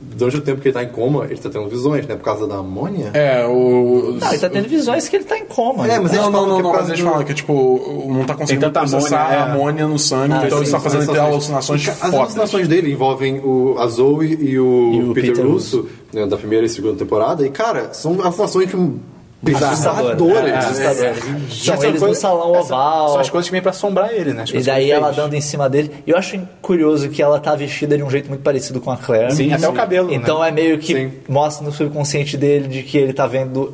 durante 0.00 0.38
o 0.38 0.40
tempo 0.40 0.60
que 0.60 0.68
ele 0.68 0.72
tá 0.74 0.82
em 0.82 0.88
coma, 0.88 1.26
ele 1.26 1.36
tá 1.36 1.50
tendo 1.50 1.68
visões, 1.68 2.06
né? 2.06 2.16
Por 2.16 2.24
causa 2.24 2.46
da 2.46 2.56
amônia. 2.56 3.10
É, 3.12 3.44
o. 3.46 4.16
Não, 4.20 4.28
ele 4.28 4.38
tá 4.38 4.48
tendo 4.48 4.68
visões 4.68 5.08
que 5.08 5.16
ele 5.16 5.24
tá 5.24 5.38
em 5.38 5.44
coma. 5.44 5.86
É, 5.86 5.98
mas 5.98 6.12
eles 6.12 6.24
Não, 6.24 6.30
não, 6.30 6.32
falam 6.32 6.48
não, 6.48 6.54
que 6.56 6.60
é 6.60 6.62
não, 6.62 6.70
por 6.70 6.70
mas 6.70 6.76
causa 6.78 6.92
eles 6.92 7.04
falam 7.04 7.24
que, 7.24 7.34
tipo, 7.34 8.06
não 8.08 8.24
tá 8.24 8.34
conseguindo 8.34 8.66
tanta 8.66 8.80
processar 8.80 9.20
amônia, 9.20 9.34
é. 9.34 9.38
a 9.38 9.52
amônia 9.52 9.86
no 9.86 9.98
sangue, 9.98 10.34
Ah, 10.34 10.42
então 10.46 10.58
sim, 10.58 10.64
ele 10.64 10.72
tá 10.72 10.80
fazendo 10.80 11.12
ter 11.12 11.18
alucinações 11.18 11.88
As 11.88 11.98
fodas. 11.98 12.14
alucinações 12.14 12.68
dele 12.68 12.92
envolvem 12.92 13.38
o, 13.40 13.76
a 13.78 13.86
Zoe 13.86 14.38
e 14.40 14.58
o, 14.58 14.92
E 14.94 15.02
o 15.04 15.14
Peter, 15.14 15.30
Peter 15.32 15.46
Russo, 15.46 15.86
né, 16.12 16.26
da 16.26 16.36
primeira 16.36 16.64
e 16.64 16.68
segunda 16.68 16.96
temporada. 16.96 17.46
E, 17.46 17.50
cara, 17.50 17.92
são 17.92 18.20
alucinações 18.22 18.70
Bizarras. 19.42 19.86
assustadoras. 19.86 20.44
É, 20.50 20.56
assustador. 20.56 21.14
São 21.50 21.76
São 21.76 21.84
eles 21.84 21.94
no 21.94 22.06
coisas- 22.06 22.18
salão 22.18 22.52
oval. 22.52 23.08
São 23.08 23.20
as 23.20 23.30
coisas 23.30 23.48
que 23.48 23.52
vêm 23.52 23.62
pra 23.62 23.70
assombrar 23.70 24.12
ele, 24.12 24.32
né? 24.34 24.42
As 24.42 24.50
E 24.50 24.60
daí 24.60 24.90
ela 24.90 25.10
dando 25.12 25.34
em 25.34 25.40
cima 25.40 25.68
dele. 25.68 25.90
E 26.06 26.10
eu 26.10 26.16
acho 26.18 26.38
curioso 26.60 27.08
que 27.08 27.22
ela 27.22 27.40
tá 27.40 27.54
vestida 27.54 27.96
de 27.96 28.02
um 28.02 28.10
jeito 28.10 28.28
muito 28.28 28.42
parecido 28.42 28.80
com 28.80 28.90
a 28.90 28.96
Claire. 28.98 29.32
Sim, 29.32 29.52
até 29.52 29.68
o 29.68 29.72
cabelo, 29.72 30.12
Então 30.12 30.40
né? 30.40 30.48
é 30.48 30.52
meio 30.52 30.78
que 30.78 30.94
Sim. 30.94 31.12
mostra 31.28 31.64
no 31.64 31.72
subconsciente 31.72 32.36
dele 32.36 32.68
de 32.68 32.82
que 32.82 32.98
ele 32.98 33.12
tá 33.14 33.26
vendo 33.26 33.72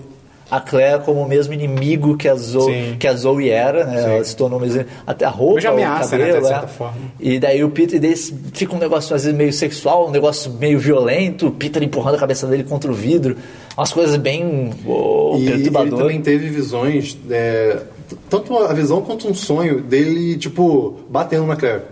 a 0.50 0.60
Claire 0.60 1.02
como 1.02 1.22
o 1.22 1.28
mesmo 1.28 1.52
inimigo 1.52 2.16
que 2.16 2.28
a 2.28 2.34
Zoe, 2.34 2.72
Sim. 2.72 2.96
que 2.98 3.06
a 3.08 3.14
Zoe 3.14 3.50
era, 3.50 3.84
né? 3.84 4.14
Ela 4.14 4.24
se 4.24 4.36
tornou 4.36 4.60
mesmo. 4.60 4.84
Até 5.06 5.24
a 5.24 5.28
roupa, 5.28 5.56
Hoje 5.56 5.66
ameaça, 5.66 6.14
o 6.14 6.18
né, 6.18 6.26
cabelo, 6.26 6.40
de 6.40 6.46
é. 6.46 6.54
certa 6.54 6.68
forma. 6.68 6.96
E 7.18 7.38
daí 7.40 7.64
o 7.64 7.70
Peter, 7.70 8.00
daí 8.00 8.14
fica 8.16 8.74
um 8.74 8.78
negócio 8.78 9.14
às 9.14 9.24
vezes 9.24 9.36
meio 9.36 9.52
sexual, 9.52 10.08
um 10.08 10.10
negócio 10.10 10.52
meio 10.52 10.78
violento, 10.78 11.48
o 11.48 11.50
Peter 11.50 11.82
empurrando 11.82 12.14
a 12.14 12.18
cabeça 12.18 12.46
dele 12.46 12.62
contra 12.62 12.90
o 12.90 12.94
vidro. 12.94 13.36
Umas 13.76 13.92
coisas 13.92 14.16
bem 14.16 14.70
oh, 14.86 15.34
E 15.36 15.42
ele 15.42 15.50
perturbadoras. 15.52 15.98
também 15.98 16.22
teve 16.22 16.48
visões, 16.48 17.18
é, 17.28 17.82
tanto 18.30 18.56
a 18.56 18.72
visão 18.72 19.02
quanto 19.02 19.28
um 19.28 19.34
sonho 19.34 19.80
dele, 19.80 20.36
tipo, 20.36 21.00
batendo 21.10 21.44
na 21.46 21.56
Claire. 21.56 21.82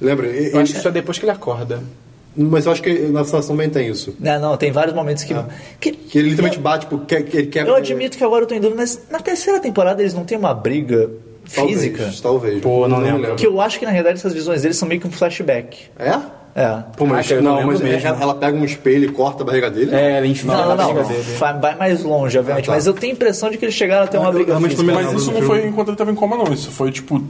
Lembra? 0.00 0.26
Eu 0.26 0.58
acho 0.60 0.72
que 0.72 0.78
isso 0.78 0.88
é 0.88 0.90
depois 0.90 1.18
que 1.18 1.24
ele 1.24 1.32
acorda. 1.32 1.82
Mas 2.36 2.66
eu 2.66 2.72
acho 2.72 2.82
que 2.82 2.92
na 3.08 3.24
situação 3.24 3.54
também 3.56 3.70
tem 3.70 3.88
isso. 3.88 4.14
Não, 4.18 4.40
não, 4.40 4.56
tem 4.56 4.72
vários 4.72 4.94
momentos 4.94 5.22
que. 5.24 5.34
que, 5.80 5.92
Que 5.92 6.18
ele 6.18 6.30
literalmente 6.30 6.58
bate, 6.60 6.86
tipo, 6.86 6.98
que 7.06 7.14
ele 7.14 7.46
quer. 7.46 7.66
Eu 7.66 7.76
admito 7.76 8.18
que 8.18 8.24
agora 8.24 8.42
eu 8.42 8.46
tô 8.48 8.54
em 8.54 8.60
dúvida, 8.60 8.80
mas 8.80 9.00
na 9.10 9.20
terceira 9.20 9.60
temporada 9.60 10.02
eles 10.02 10.14
não 10.14 10.24
têm 10.24 10.36
uma 10.36 10.52
briga 10.52 11.10
Talvez, 11.54 11.80
física? 11.80 12.10
Talvez. 12.22 12.60
Pô, 12.60 12.88
não 12.88 12.98
me 12.98 13.10
lembro. 13.12 13.36
Que 13.36 13.46
eu 13.46 13.60
acho 13.60 13.78
que 13.78 13.84
na 13.84 13.90
realidade 13.92 14.18
essas 14.18 14.32
visões 14.32 14.62
deles 14.62 14.76
são 14.76 14.88
meio 14.88 15.00
que 15.00 15.06
um 15.06 15.10
flashback. 15.12 15.76
É? 15.98 16.18
É. 16.56 16.82
Pô, 16.96 17.04
mas 17.04 17.26
Ah, 17.26 17.28
cara, 17.30 17.40
eu 17.40 17.42
não 17.42 17.50
não, 17.50 17.58
lembro 17.58 17.72
mas 17.72 17.80
mesmo. 17.82 18.08
ela, 18.08 18.22
ela 18.22 18.34
pega 18.36 18.56
um 18.56 18.64
espelho 18.64 19.04
e 19.06 19.08
corta 19.12 19.42
a 19.42 19.46
barriga 19.46 19.70
dele? 19.70 19.94
É, 19.94 20.18
ele 20.18 20.28
enfia 20.28 20.52
Não, 20.52 20.76
não, 20.76 20.94
não. 20.94 21.02
dele. 21.08 21.22
Vai, 21.36 21.58
vai 21.58 21.74
mais 21.76 22.02
longe, 22.04 22.38
obviamente. 22.38 22.64
Ah, 22.64 22.66
tá. 22.68 22.72
Mas 22.72 22.86
eu 22.86 22.92
tenho 22.94 23.12
a 23.12 23.16
impressão 23.16 23.50
de 23.50 23.58
que 23.58 23.64
eles 23.64 23.74
chegaram 23.74 24.04
até 24.04 24.18
uma 24.18 24.28
Eu 24.28 24.32
briga 24.32 24.52
realmente 24.52 24.70
física. 24.76 24.86
não 24.86 24.94
me 24.96 25.02
Mas 25.04 25.06
lembro 25.12 25.22
isso 25.22 25.32
não 25.32 25.42
foi 25.46 25.66
enquanto 25.66 25.88
ele 25.88 25.96
tava 25.96 26.10
em 26.12 26.14
coma, 26.14 26.36
não. 26.36 26.52
Isso 26.52 26.70
foi, 26.70 26.90
tipo. 26.92 27.22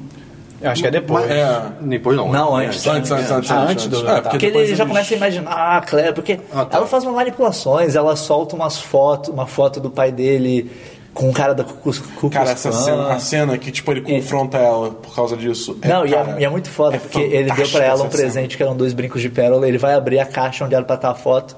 Eu 0.64 0.70
acho 0.70 0.80
que 0.82 0.88
é 0.88 0.90
depois. 0.90 1.30
É. 1.30 1.62
Depois 1.82 2.16
não. 2.16 2.32
Não, 2.32 2.58
É. 2.60 2.66
antes. 2.66 2.86
Antes, 2.86 3.10
antes, 3.10 3.30
antes. 3.30 3.50
Ah, 3.50 3.66
antes 3.68 3.86
do- 3.86 4.08
É, 4.08 4.20
tá. 4.20 4.30
Porque 4.30 4.46
depois 4.46 4.66
ele 4.68 4.76
já 4.76 4.82
eles- 4.84 4.92
começa 4.92 5.14
a 5.14 5.16
imaginar, 5.16 5.50
ah, 5.52 5.80
Claire, 5.82 6.12
porque 6.14 6.40
Ah, 6.52 6.64
tá. 6.64 6.78
ela 6.78 6.86
faz 6.86 7.04
umas 7.04 7.14
manipulações, 7.14 7.94
ela 7.94 8.16
solta 8.16 8.56
umas 8.56 8.78
fotos, 8.80 9.28
uma 9.30 9.46
foto 9.46 9.78
do 9.78 9.90
pai 9.90 10.10
dele 10.10 10.70
com 11.12 11.28
o 11.30 11.32
cara 11.32 11.54
da 11.54 11.62
Ku 11.62 12.28
Cara, 12.30 12.50
essa 12.50 12.72
cena, 12.72 13.12
a 13.12 13.18
cena 13.20 13.56
que, 13.58 13.70
tipo, 13.70 13.92
ele 13.92 14.00
confronta 14.00 14.58
ela 14.58 14.90
por 14.90 15.14
causa 15.14 15.36
disso. 15.36 15.78
é, 15.82 15.86
Não, 15.88 16.04
e, 16.04 16.10
cara, 16.10 16.36
é, 16.38 16.40
e 16.40 16.44
é 16.44 16.48
muito 16.48 16.68
foda, 16.70 16.96
é 16.96 16.98
porque 16.98 17.20
ele 17.20 17.52
deu 17.52 17.68
pra 17.68 17.84
ela 17.84 18.02
um 18.02 18.06
essa 18.06 18.16
cena. 18.16 18.22
presente 18.24 18.56
que 18.56 18.62
eram 18.62 18.74
dois 18.76 18.92
brincos 18.92 19.20
de 19.22 19.28
pérola, 19.28 19.68
ele 19.68 19.78
vai 19.78 19.94
abrir 19.94 20.18
a 20.18 20.26
caixa 20.26 20.64
onde 20.64 20.74
era 20.74 20.84
pra 20.84 20.96
estar 20.96 21.10
a 21.10 21.14
foto. 21.14 21.56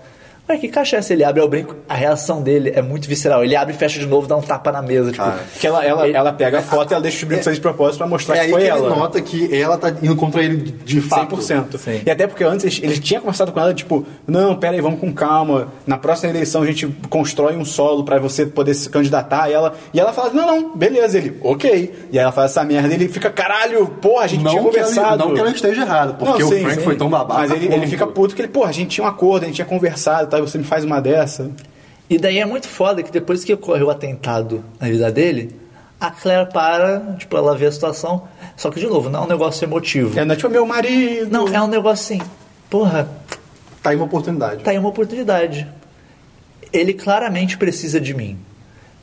Olha 0.48 0.58
que 0.60 0.68
caixa 0.68 0.94
é 0.96 0.98
essa? 1.00 1.12
Ele 1.12 1.24
abre 1.24 1.42
o 1.42 1.48
brinco, 1.48 1.74
a 1.88 1.94
reação 1.94 2.40
dele 2.40 2.70
é 2.74 2.80
muito 2.80 3.08
visceral. 3.08 3.42
Ele 3.42 3.56
abre 3.56 3.74
e 3.74 3.76
fecha 3.76 3.98
de 3.98 4.06
novo, 4.06 4.28
dá 4.28 4.36
um 4.36 4.40
tapa 4.40 4.70
na 4.70 4.80
mesa. 4.80 5.10
Tipo, 5.10 5.24
Que 5.58 5.66
ela, 5.66 5.84
ela, 5.84 6.06
Ele- 6.06 6.16
ela 6.16 6.32
pega 6.32 6.60
a 6.60 6.62
foto 6.62 6.92
e 6.92 6.94
ela 6.94 7.02
deixa 7.02 7.16
os 7.18 7.24
brincos 7.24 7.48
ali 7.48 7.56
de 7.56 7.60
propósito 7.62 7.98
pra 7.98 8.06
mostrar 8.06 8.36
É 8.36 8.38
que 8.38 8.44
aí 8.44 8.50
foi 8.52 8.60
que 8.62 8.68
ela. 8.68 8.86
ele 8.88 8.96
nota 8.96 9.20
que 9.20 9.56
ela 9.60 9.76
tá 9.76 9.90
indo 10.00 10.14
contra 10.14 10.42
ele 10.44 10.56
de- 10.58 10.70
de 10.72 11.00
fato. 11.00 11.36
100%. 11.36 11.78
Sim. 11.78 12.00
E 12.06 12.10
até 12.10 12.28
porque 12.28 12.44
antes 12.44 12.64
eles- 12.64 12.80
ele 12.80 13.00
tinha 13.00 13.20
conversado 13.20 13.50
com 13.50 13.58
ela, 13.58 13.74
tipo, 13.74 14.06
não, 14.24 14.54
pera 14.54 14.74
aí, 14.74 14.80
vamos 14.80 15.00
com 15.00 15.12
calma. 15.12 15.66
Na 15.84 15.98
próxima 15.98 16.30
eleição 16.30 16.62
a 16.62 16.66
gente 16.66 16.86
constrói 17.10 17.56
um 17.56 17.64
solo 17.64 18.04
pra 18.04 18.20
você 18.20 18.46
poder 18.46 18.74
se 18.74 18.88
candidatar. 18.88 19.50
E 19.50 19.52
ela, 19.52 19.74
e 19.92 19.98
ela 19.98 20.12
fala, 20.12 20.30
não, 20.32 20.46
não, 20.46 20.76
beleza. 20.76 21.18
Ele, 21.18 21.36
ok. 21.42 21.92
E 22.12 22.18
aí 22.18 22.22
ela 22.22 22.30
faz 22.30 22.52
essa 22.52 22.62
merda 22.62 22.88
e 22.88 22.94
ele 22.94 23.08
fica, 23.08 23.30
caralho, 23.30 23.86
porra, 24.00 24.24
a 24.24 24.26
gente 24.28 24.40
tinha 24.40 24.52
Não 24.52 24.58
ela, 24.60 24.66
conversado. 24.68 25.24
não 25.24 25.34
que 25.34 25.40
ela 25.40 25.50
esteja 25.50 25.82
errada, 25.82 26.12
porque 26.14 26.40
Não, 26.42 26.48
o 26.48 26.52
sim, 26.54 26.60
Frank 26.62 26.76
sim. 26.78 26.84
foi 26.84 26.94
tão 26.94 27.10
babaca. 27.10 27.40
Mas 27.40 27.50
ele, 27.50 27.66
ele 27.74 27.86
fica 27.88 28.06
puto 28.06 28.34
que 28.36 28.42
ele, 28.42 28.48
porra, 28.48 28.68
a 28.68 28.72
gente 28.72 28.90
tinha 28.90 29.04
um 29.04 29.08
acordo, 29.08 29.42
a 29.42 29.46
gente 29.46 29.56
tinha 29.56 29.66
conversado, 29.66 30.28
tá? 30.30 30.35
E 30.38 30.42
você 30.42 30.58
me 30.58 30.64
faz 30.64 30.84
uma 30.84 31.00
dessa. 31.00 31.50
E 32.08 32.18
daí 32.18 32.38
é 32.38 32.46
muito 32.46 32.68
foda 32.68 33.02
que 33.02 33.10
depois 33.10 33.44
que 33.44 33.52
ocorreu 33.52 33.86
o 33.86 33.90
atentado 33.90 34.64
na 34.80 34.88
vida 34.88 35.10
dele, 35.10 35.54
a 36.00 36.10
Claire 36.10 36.50
para, 36.52 37.16
tipo, 37.18 37.36
ela 37.36 37.56
vê 37.56 37.66
a 37.66 37.72
situação. 37.72 38.28
Só 38.56 38.70
que, 38.70 38.78
de 38.78 38.86
novo, 38.86 39.10
não 39.10 39.22
é 39.22 39.24
um 39.24 39.28
negócio 39.28 39.64
emotivo. 39.64 40.18
É, 40.18 40.24
não 40.24 40.34
é 40.34 40.36
tipo, 40.36 40.48
meu 40.48 40.64
marido. 40.66 41.30
Não, 41.30 41.48
é 41.48 41.60
um 41.60 41.66
negócio 41.66 42.16
assim, 42.16 42.30
porra, 42.70 43.08
Tá 43.86 43.90
aí 43.90 43.96
uma 43.96 44.06
oportunidade. 44.06 44.64
tá 44.64 44.72
aí 44.72 44.78
uma 44.78 44.88
oportunidade. 44.88 45.64
Ele 46.72 46.92
claramente 46.92 47.56
precisa 47.56 48.00
de 48.00 48.12
mim. 48.14 48.36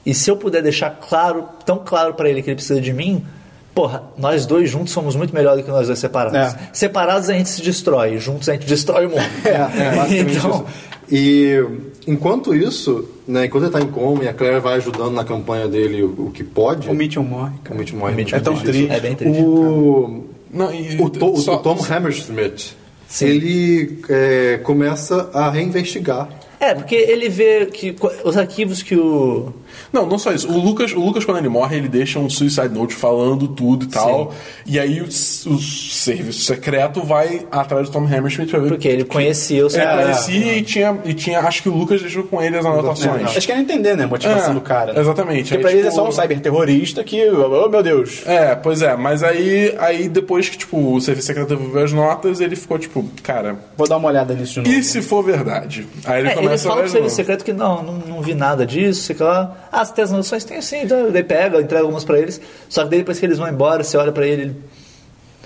E 0.05 0.13
se 0.13 0.29
eu 0.29 0.35
puder 0.35 0.61
deixar 0.61 0.89
claro, 0.89 1.47
tão 1.65 1.79
claro 1.79 2.15
pra 2.15 2.29
ele 2.29 2.41
que 2.41 2.49
ele 2.49 2.57
precisa 2.57 2.81
de 2.81 2.91
mim, 2.91 3.25
porra, 3.73 4.03
nós 4.17 4.45
dois 4.45 4.69
juntos 4.69 4.93
somos 4.93 5.15
muito 5.15 5.33
melhor 5.33 5.55
do 5.57 5.63
que 5.63 5.69
nós 5.69 5.87
dois 5.87 5.99
separados. 5.99 6.53
É. 6.53 6.69
Separados 6.73 7.29
a 7.29 7.33
gente 7.33 7.49
se 7.49 7.61
destrói, 7.61 8.17
juntos 8.17 8.47
a 8.49 8.53
gente 8.53 8.65
destrói 8.65 9.05
o 9.07 9.09
mundo. 9.09 9.21
É, 9.45 9.95
basicamente 9.95 10.37
então, 10.37 10.51
isso. 10.51 10.93
E 11.11 11.65
enquanto 12.07 12.55
isso, 12.55 13.07
né, 13.27 13.45
enquanto 13.45 13.63
ele 13.65 13.71
tá 13.73 13.81
em 13.81 13.87
coma 13.87 14.23
e 14.23 14.27
a 14.27 14.33
Claire 14.33 14.59
vai 14.59 14.75
ajudando 14.75 15.11
na 15.13 15.23
campanha 15.23 15.67
dele 15.67 16.01
o, 16.03 16.27
o 16.27 16.31
que 16.31 16.43
pode. 16.43 16.89
O 16.89 16.93
Mitchell 16.93 17.23
morre, 17.23 17.51
o 17.55 17.59
cara. 17.61 17.79
Mitch 17.79 17.93
morre, 17.93 18.13
O 18.13 18.15
Mitch 18.15 18.31
muito 18.31 18.35
é 18.35 18.39
tão 18.39 18.53
triste. 18.55 18.71
triste. 18.87 18.91
é 18.95 18.99
bem 18.99 19.15
triste. 19.15 19.41
O, 19.41 20.23
Não, 20.51 20.73
e- 20.73 20.99
o, 21.01 21.09
To- 21.09 21.33
o 21.33 21.37
só- 21.37 21.57
Tom 21.57 21.77
Hammersmith, 21.89 22.75
ele 23.21 23.99
é, 24.09 24.59
começa 24.63 25.29
a 25.33 25.49
reinvestigar. 25.49 26.29
É, 26.59 26.73
porque 26.73 26.95
ele 26.95 27.27
vê 27.27 27.65
que 27.65 27.93
os 28.23 28.37
arquivos 28.37 28.81
que 28.81 28.95
o. 28.95 29.53
Não, 29.91 30.05
não 30.05 30.17
só 30.17 30.31
isso. 30.31 30.47
O 30.51 30.57
Lucas, 30.59 30.91
o 30.93 30.99
Lucas, 30.99 31.25
quando 31.25 31.37
ele 31.37 31.49
morre, 31.49 31.77
ele 31.77 31.87
deixa 31.87 32.19
um 32.19 32.29
suicide 32.29 32.69
note 32.69 32.93
falando 32.95 33.47
tudo 33.47 33.85
e 33.85 33.87
tal. 33.87 34.33
E 34.65 34.79
aí 34.79 35.01
o, 35.01 35.05
o 35.05 35.59
serviço 35.59 36.41
secreto 36.45 37.01
vai 37.03 37.45
atrás 37.51 37.89
do 37.89 37.93
Tom 37.93 38.05
Hammerschmidt 38.05 38.51
pra 38.51 38.59
ver. 38.59 38.69
Porque 38.69 38.87
ele 38.87 39.03
conhecia 39.03 39.63
o 39.63 39.67
É, 39.67 39.69
seu 39.69 39.85
conhecia 39.87 40.57
e 40.57 40.61
tinha, 40.63 40.97
e 41.05 41.13
tinha. 41.13 41.39
Acho 41.39 41.61
que 41.63 41.69
o 41.69 41.73
Lucas 41.75 42.01
deixou 42.01 42.23
com 42.23 42.41
ele 42.41 42.57
as 42.57 42.65
anotações. 42.65 43.35
Acho 43.35 43.45
que 43.45 43.51
era 43.51 43.61
entender, 43.61 43.95
né? 43.97 44.03
A 44.03 44.07
motivação 44.07 44.51
É, 44.51 44.53
do 44.53 44.61
cara. 44.61 44.99
exatamente. 44.99 45.43
Porque 45.49 45.55
Aí, 45.55 45.61
pra 45.61 45.71
é 45.71 45.75
tipo- 45.83 45.91
só 45.95 46.07
um 46.07 46.11
cyberterrorista 46.11 47.03
que, 47.03 47.29
oh 47.29 47.69
meu 47.69 47.83
Deus. 47.83 48.21
É, 48.25 48.55
pois 48.55 48.81
é, 48.81 48.95
mas 48.95 49.23
aí, 49.23 49.75
aí 49.79 50.07
depois 50.09 50.49
que, 50.49 50.57
tipo, 50.57 50.93
o 50.95 50.99
serviço 51.01 51.27
secreto 51.27 51.49
devolveu 51.49 51.83
as 51.83 51.93
notas, 51.93 52.39
ele 52.41 52.55
ficou, 52.55 52.77
tipo, 52.79 53.05
cara, 53.21 53.55
Vou 53.77 53.87
dar 53.87 53.97
uma 53.97 54.07
olhada 54.09 54.33
nisso 54.33 54.61
de 54.61 54.69
novo. 54.69 54.71
e 54.71 54.83
se 54.83 55.01
for 55.01 55.23
verdade? 55.23 55.87
Aí 56.05 56.19
ele 56.21 56.29
É, 56.29 56.31
ele 56.33 56.41
começa 56.41 56.63
fala 56.67 56.75
a 56.81 56.83
pro 56.83 56.87
ver. 56.91 56.97
serviço 56.97 57.15
secreto 57.15 57.43
que 57.43 57.53
não, 57.53 57.83
não, 57.83 57.93
não 57.99 58.21
vi 58.21 58.33
nada 58.33 58.65
disso, 58.65 59.01
sei 59.03 59.15
lá. 59.19 59.62
Ah, 59.75 59.83
você 59.83 59.93
tem 59.93 60.03
as 60.03 60.11
noções? 60.11 60.43
Tenho 60.43 60.61
sim, 60.61 60.83
então 60.83 61.09
daí 61.11 61.23
pega, 61.23 61.59
entrega 61.59 61.81
algumas 61.83 62.03
pra 62.03 62.19
eles. 62.19 62.39
Só 62.69 62.83
que 62.83 62.89
daí 62.91 62.99
depois 62.99 63.19
que 63.19 63.25
eles 63.25 63.37
vão 63.39 63.47
embora, 63.49 63.83
você 63.83 63.97
olha 63.97 64.11
pra 64.11 64.27
ele, 64.27 64.41
ele, 64.43 64.55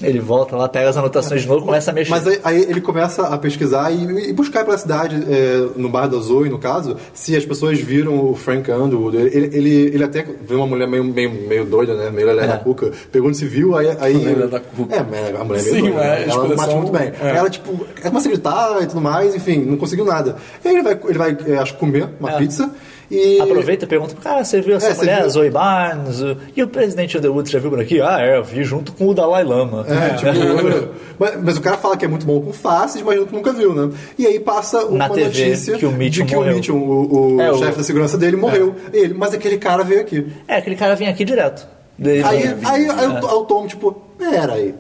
ele 0.02 0.20
volta 0.20 0.56
lá, 0.56 0.68
pega 0.70 0.90
as 0.90 0.98
anotações 0.98 1.42
de 1.44 1.48
novo, 1.48 1.66
começa 1.66 1.90
a 1.90 1.94
mexer. 1.94 2.12
Mas 2.12 2.28
aí, 2.28 2.40
aí 2.44 2.62
ele 2.64 2.82
começa 2.82 3.24
a 3.28 3.38
pesquisar 3.38 3.90
e, 3.90 4.30
e 4.30 4.34
buscar 4.34 4.64
pela 4.66 4.78
cidade, 4.78 5.16
é, 5.28 5.70
no 5.76 5.90
bar 5.90 6.08
da 6.08 6.18
Zoe, 6.20 6.50
no 6.50 6.60
caso, 6.60 6.98
se 7.14 7.36
as 7.36 7.46
pessoas 7.46 7.80
viram 7.80 8.30
o 8.30 8.36
Frank 8.36 8.70
Underwood. 8.70 9.16
Ele, 9.18 9.50
ele, 9.58 9.76
ele 9.96 10.04
até 10.04 10.24
viu 10.48 10.58
uma 10.58 10.68
mulher 10.68 10.88
meio, 10.88 11.04
meio, 11.06 11.32
meio 11.48 11.66
doida, 11.66 11.96
né? 11.96 12.12
Meio 12.12 12.28
lelé 12.28 12.44
É. 12.44 12.48
da 12.48 12.58
cuca. 12.58 12.92
Pergunta 13.12 13.34
se 13.36 13.46
viu, 13.46 13.76
aí... 13.76 13.88
aí 14.00 14.14
Lelé 14.18 14.46
da 14.48 14.60
cuca. 14.60 14.94
É, 14.96 15.00
a 15.00 15.04
mulher 15.04 15.32
é 15.32 15.44
meio 15.44 15.60
Sim, 15.62 15.82
doida. 15.84 16.00
é, 16.00 16.04
né? 16.04 16.04
a 16.04 16.16
Ela 16.16 16.26
expressão- 16.28 16.56
mate 16.58 16.76
muito 16.76 16.92
bem. 16.92 17.12
é. 17.20 17.32
Aí 17.32 17.38
ela, 17.38 17.50
tipo, 17.50 17.88
começa 18.04 18.28
a 18.28 18.32
gritar 18.32 18.84
e 18.84 18.88
tudo 18.88 19.02
mais, 19.02 19.34
enfim, 19.36 19.60
não 19.66 19.78
conseguiu 19.78 20.06
nada. 20.06 20.36
Aí 20.64 20.74
ele 20.74 20.84
vai, 20.84 21.00
ele 21.06 21.18
vai 21.18 21.38
é, 21.48 21.58
acho 21.58 21.74
comer 21.76 22.08
uma 22.20 22.34
É. 22.34 22.38
pizza 22.38 22.70
e... 23.10 23.40
Aproveita 23.40 23.86
e 23.86 23.88
pergunta 23.88 24.16
cara, 24.16 24.44
você 24.44 24.60
viu 24.62 24.76
essa 24.76 24.90
É, 24.90 24.94
mulher, 24.96 25.22
viu? 25.22 25.30
Zoe 25.30 25.50
Barnes? 25.50 26.20
E 26.56 26.64
o 26.64 26.68
presidente 26.68 27.18
Underwood 27.18 27.50
já 27.52 27.60
viu 27.60 27.70
por 27.70 27.80
aqui? 27.80 28.02
Ah, 28.02 28.18
é, 28.22 28.38
eu 28.38 28.44
vi 28.44 28.64
junto 28.64 28.92
com 28.92 29.08
o 29.08 29.14
Dalai 29.14 29.44
Lama. 29.44 29.86
É, 29.88 30.16
tipo, 30.16 30.32
mas, 31.20 31.44
mas 31.44 31.58
o 31.58 31.62
cara 31.62 31.78
fala 31.78 31.96
que 31.98 32.06
é 32.06 32.08
muito 32.08 32.26
bom 32.26 32.42
com 32.42 32.52
faces, 32.54 33.02
mas 33.02 33.20
nunca 33.32 33.54
viu, 33.54 33.74
né? 33.74 33.94
E 34.18 34.26
aí 34.28 34.40
passa 34.40 34.86
uma 34.86 34.98
Na 34.98 35.10
TV 35.10 35.26
notícia 35.26 35.78
que 35.78 35.86
o 35.86 35.92
de 35.92 36.24
que 36.26 36.36
morreu. 36.36 36.54
o 36.54 36.56
Mitchell, 36.56 36.76
o, 36.76 37.36
o 37.38 37.42
É, 37.42 37.52
o- 37.52 37.58
chefe 37.58 37.78
da 37.78 37.84
segurança 37.84 38.18
dele, 38.18 38.36
morreu. 38.36 38.76
E 38.94 38.98
ele, 38.98 39.14
mas 39.14 39.34
aquele 39.34 39.58
cara 39.58 39.84
veio 39.84 40.02
aqui. 40.02 40.28
É, 40.48 40.58
aquele 40.58 40.76
cara 40.76 40.96
vinha 40.96 41.10
aqui 41.10 41.24
direto. 41.24 41.68
Aí, 42.04 42.20
É. 42.20 42.24
aí, 42.24 42.56
aí, 42.64 42.88
o, 42.88 42.92
aí 42.92 43.08
o 43.34 43.46
Tom, 43.46 43.66
tipo, 43.68 43.92
pera 44.18 44.54
aí. 44.54 44.76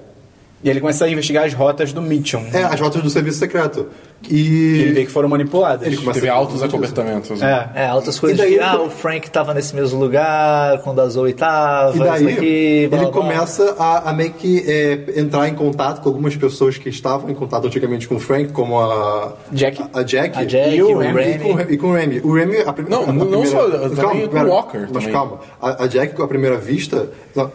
E 0.64 0.70
ele 0.70 0.80
começa 0.82 1.06
a 1.06 1.10
investigar 1.10 1.46
as 1.46 1.54
rotas 1.54 1.94
do 1.94 2.02
Mitchum. 2.02 2.44
É, 2.52 2.64
as 2.64 2.80
rotas 2.80 3.02
do 3.04 3.10
serviço 3.10 3.38
secreto. 3.40 3.88
Ele 4.28 4.92
vê 4.94 5.02
E. 5.02 5.06
que 5.06 5.12
foram 5.12 5.30
manipuladas. 5.30 5.86
Ele 5.86 5.96
começa 5.96 6.14
Teve 6.20 6.28
a- 6.28 6.34
altos 6.34 6.64
acobertamentos. 6.64 7.40
É. 7.40 7.70
É, 7.76 7.86
altas 7.86 8.20
coisas 8.20 8.40
E 8.40 8.42
daí 8.42 8.54
que, 8.56 8.60
ah, 8.60 8.82
o 8.82 8.90
Frank 8.90 9.30
tava 9.30 9.54
nesse 9.54 9.76
mesmo 9.76 10.00
lugar, 10.00 10.80
quando 10.80 11.00
a 11.02 11.08
Zoe 11.08 11.34
tava, 11.34 11.96
E 11.96 12.00
daí 12.00 12.24
daqui, 12.26 12.26
blá, 12.26 12.34
ele 12.34 12.88
blá, 12.88 13.00
blá. 13.00 13.12
começa 13.12 13.76
a, 13.78 14.10
a 14.10 14.14
meio 14.14 14.32
que 14.34 14.64
é, 14.68 15.20
entrar 15.20 15.48
em 15.48 15.54
contato 15.54 16.02
com 16.02 16.10
algumas 16.10 16.36
pessoas 16.36 16.80
que 16.80 16.90
estavam 16.90 17.30
em 17.30 17.36
contato 17.36 17.68
antigamente 17.68 18.08
com 18.08 18.16
o 18.16 18.20
Frank, 18.20 18.52
como 18.52 18.80
a 18.80 19.34
Jack. 19.52 19.84
a, 19.94 20.00
a 20.00 20.04
Jack, 20.04 20.40
A 20.40 20.44
Jack, 20.44 20.76
e 20.76 20.82
o 20.82 20.96
o 20.96 20.98
Remy. 20.98 21.22
E 21.36 21.38
com, 21.38 21.50
o 21.52 21.54
Remy- 21.54 21.74
e 21.74 21.78
com 21.78 21.88
o 21.88 21.94
Remy. 21.94 22.22
O 22.24 22.34
Remy, 22.34 22.58
a, 22.66 22.74
prim- 22.74 22.88
Não, 22.90 23.02
a, 23.02 23.04
a 23.04 23.14
não 23.14 23.28
primeira, 23.28 23.46
só, 23.52 23.70
também 23.70 24.28
com 24.28 24.40
o 24.40 24.48
Walker 24.48 24.78
Mas 24.80 24.92
também. 24.92 25.12
calma, 25.12 25.40
a, 25.62 25.84
a 25.84 25.88
Jack, 25.88 26.20
à 26.20 26.28
primeira 26.28 26.58
vista, 26.58 27.08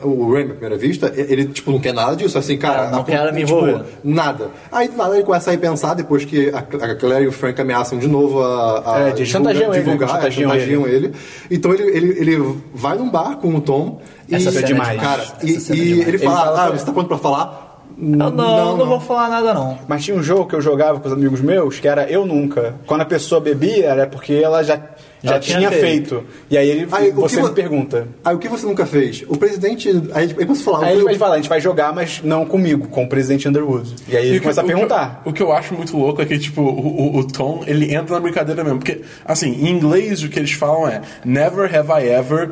o 0.05 0.33
Remy, 0.33 0.51
à 0.53 0.55
primeira 0.55 0.77
vista, 0.77 1.13
ele, 1.17 1.47
tipo, 1.47 1.73
não 1.73 1.81
quer 1.81 1.93
nada 1.93 2.15
disso, 2.15 2.39
assim, 2.39 2.57
cara... 2.57 2.92
É, 2.92 2.92
a- 3.01 3.05
quero 3.05 3.35
me 3.35 3.45
tipo, 3.45 3.59
envolver. 3.59 3.85
Nada. 4.05 4.51
Aí, 4.71 4.89
do 4.89 4.97
nada, 4.97 5.15
ele 5.15 5.25
começa 5.25 5.51
a 5.51 5.55
ir 5.55 5.59
pensar, 5.59 5.95
depois 5.95 6.25
que 6.25 6.51
a, 6.51 6.59
a 6.59 6.95
Claire 6.97 7.25
e 7.25 7.29
o 7.29 7.33
Frank 7.33 7.61
ameaçam 7.61 7.99
de 7.99 8.09
novo 8.09 8.43
a... 8.43 8.95
a 8.97 9.01
É, 9.09 9.11
de 9.13 9.27
chantageiam 9.27 9.73
ele, 9.75 9.83
divulgar, 9.83 10.09
né? 10.09 10.15
é, 10.15 10.17
Chantageiam 10.19 10.51
chantageiam 10.51 10.87
ele. 10.87 11.13
Então 11.51 11.73
ele, 11.73 11.83
ele, 11.85 12.19
ele 12.21 12.59
vai 12.75 12.97
num 12.97 13.11
bar 13.11 13.37
com 13.37 13.55
o 13.55 13.61
Tom 13.61 14.01
e, 14.29 14.35
Essa 14.35 14.51
cena 14.51 14.65
é 14.65 14.67
demais. 14.67 15.01
Cara, 15.01 15.23
Essa 15.23 15.47
e, 15.47 15.61
cena 15.61 15.79
é 15.79 15.83
e 15.83 15.85
demais. 15.89 16.09
ele 16.09 16.19
fala, 16.19 16.35
Ele 16.39 16.45
fala 16.47 16.63
ah, 16.65 16.67
pra- 16.69 16.79
você 16.79 16.85
tá 16.87 16.93
pronto 16.93 17.09
pra 17.09 17.19
falar? 17.19 17.69
Eu 17.99 18.07
não, 18.07 18.77
não, 18.77 18.87
vou 18.87 18.99
falar 19.01 19.29
nada 19.29 19.53
não. 19.53 19.79
Mas 19.87 20.03
tinha 20.05 20.17
um 20.17 20.23
jogo 20.23 20.47
que 20.47 20.55
eu 20.55 20.61
jogava 20.63 20.99
com 20.99 21.07
os 21.07 21.13
amigos 21.13 21.41
meus 21.43 21.79
que 21.79 21.87
era 21.87 22.11
Eu 22.11 22.25
Nunca. 22.25 22.75
Quando 22.87 23.03
a 23.03 23.05
pessoa 23.05 23.41
bebia, 23.41 23.87
era 23.87 24.07
porque 24.07 24.33
ela 24.33 24.63
já, 24.65 24.81
já 25.23 25.39
tinha, 25.39 25.59
tinha 25.59 25.71
feito. 25.71 26.09
feito. 26.17 26.25
E 26.51 26.57
aí 26.59 26.69
ele, 26.69 26.89
Aí, 26.91 27.11
o 27.11 27.15
você 27.15 27.37
que 27.37 27.43
me 27.43 27.49
vo- 27.49 27.55
pergunta. 27.55 28.09
Aí 28.25 28.35
o 28.35 28.39
que 28.39 28.49
você 28.49 28.67
nunca 28.67 28.85
fez? 28.87 29.25
O 29.29 29.37
presidente. 29.37 29.89
Aí 30.13 30.25
ele 30.25 30.35
começa 30.35 30.61
a 30.61 30.65
falar. 30.65 30.87
Aí 30.87 30.95
o- 30.95 30.99
ele 30.99 31.05
vai 31.05 31.15
falar, 31.15 31.35
a 31.35 31.37
gente 31.37 31.49
vai 31.49 31.61
jogar, 31.61 31.93
mas 31.95 32.21
não 32.25 32.45
comigo, 32.45 32.89
com 32.89 33.05
o 33.05 33.09
presidente 33.09 33.49
Underwood. 33.49 33.95
E 34.09 34.17
aí 34.17 34.27
ele 34.27 34.35
que- 34.35 34.41
começa 34.41 34.61
a 34.61 34.65
o 34.65 34.67
que 34.67 34.73
eu- 34.73 34.77
perguntar. 34.77 35.23
O 35.25 35.33
que, 35.33 35.43
eu 35.43 35.53
acho 35.53 35.75
muito 35.75 35.97
louco 35.97 36.21
é 36.23 36.25
que, 36.27 36.39
tipo, 36.39 36.61
o, 36.63 37.17
o- 37.17 37.19
o 37.19 37.27
Tom, 37.27 37.63
ele 37.67 37.95
entra 37.95 38.15
na 38.15 38.21
brincadeira 38.21 38.63
mesmo. 38.65 38.79
Porque, 38.79 39.03
assim, 39.25 39.51
em 39.51 39.69
inglês 39.69 40.23
o 40.23 40.29
que 40.29 40.39
eles 40.39 40.53
falam 40.53 40.89
é 40.89 41.03
Never 41.25 41.65
have 41.75 41.91
I 41.91 42.09
ever. 42.09 42.51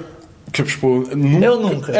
Que, 0.53 0.62
tipo, 0.64 1.05
nunca. 1.14 1.46
Eu 1.46 1.61
nunca. 1.61 1.92
É, 1.92 1.96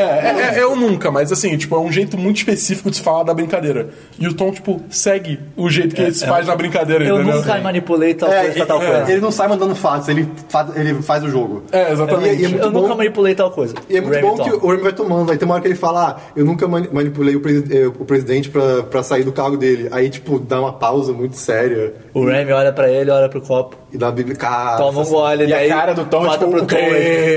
é, 0.55 0.59
é, 0.59 0.63
eu 0.63 0.75
nunca, 0.75 1.11
mas 1.11 1.31
assim, 1.31 1.57
tipo, 1.57 1.75
é 1.77 1.79
um 1.79 1.93
jeito 1.93 2.19
muito 2.19 2.39
específico 2.39 2.91
de 2.91 2.97
se 2.97 3.03
falar 3.03 3.23
da 3.23 3.33
brincadeira. 3.33 3.91
E 4.19 4.27
o 4.27 4.35
Tom, 4.35 4.51
tipo, 4.51 4.81
segue 4.91 5.39
o 5.57 5.71
jeito 5.71 5.95
que 5.95 6.03
ele 6.03 6.13
se 6.13 6.27
faz 6.27 6.47
na 6.47 6.57
brincadeira, 6.57 7.05
Eu 7.05 7.17
entendeu? 7.21 7.37
nunca 7.37 7.59
manipulei 7.61 8.15
tal 8.15 8.31
É, 8.33 8.41
coisa 8.43 8.55
pra 8.57 8.67
tal 8.67 8.83
é, 8.83 8.87
coisa. 8.97 9.13
ele 9.13 9.21
não 9.21 9.31
sai 9.31 9.47
mandando 9.49 9.75
fatos, 9.77 10.09
ele 10.09 10.29
faz, 10.49 10.77
ele 10.77 10.95
faz 11.03 11.23
o 11.23 11.29
jogo. 11.31 11.63
É, 11.71 11.93
exatamente. 11.93 12.43
E, 12.43 12.47
e 12.47 12.59
é 12.59 12.65
eu 12.65 12.71
bom, 12.73 12.83
nunca 12.83 12.95
manipulei 12.97 13.35
tal 13.35 13.51
coisa. 13.51 13.75
e 13.89 13.97
é 13.97 14.01
muito 14.01 14.15
Remy 14.15 14.29
bom 14.29 14.37
Tom. 14.37 14.45
que 14.45 14.51
o 14.67 14.71
Remy 14.71 14.83
vai 14.83 14.93
tomando. 14.93 15.31
Aí 15.31 15.39
tem 15.39 15.47
uma 15.47 15.55
hora 15.55 15.63
que 15.63 15.69
ele 15.69 15.77
fala: 15.77 16.09
Ah, 16.11 16.17
eu 16.35 16.45
nunca 16.45 16.67
mani- 16.67 16.89
manipulei 16.93 17.37
o, 17.37 17.43
eh, 17.49 17.87
o 17.87 18.05
presidente 18.05 18.49
pra, 18.51 18.83
pra 18.83 19.03
sair 19.03 19.23
do 19.23 19.33
cargo 19.33 19.57
dele. 19.57 19.89
Aí, 19.93 20.11
tipo, 20.11 20.39
dá 20.41 20.61
uma 20.61 20.73
pausa 20.73 21.13
muito 21.13 21.37
séria 21.37 21.95
O 22.13 22.25
Remy 22.25 22.53
olha 22.53 22.73
pra 22.73 22.91
ele, 22.91 23.11
olha 23.11 23.29
pro 23.29 23.41
copo, 23.41 23.77
e 23.93 23.97
dá 23.99 24.07
uma 24.07 24.13
bíblia. 24.13 24.35
Cara, 24.37 24.77
toma 24.77 25.01
um 25.03 25.05
gole, 25.05 25.47
E 25.47 25.55
a 25.55 25.69
cara 25.69 25.93
do 25.95 26.05
Tom 26.05 26.27
é 26.27 26.31
tipo, 26.31 26.51
pro 26.51 26.67
Tom, 26.67 26.77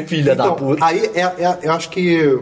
filha 0.08 0.36
da 0.36 0.44
Então, 0.46 0.56
puta. 0.56 0.84
Aí 0.86 1.03
é, 1.14 1.22
é- 1.22 1.60
eu 1.64 1.72
acho 1.72 1.90
que 1.90 2.40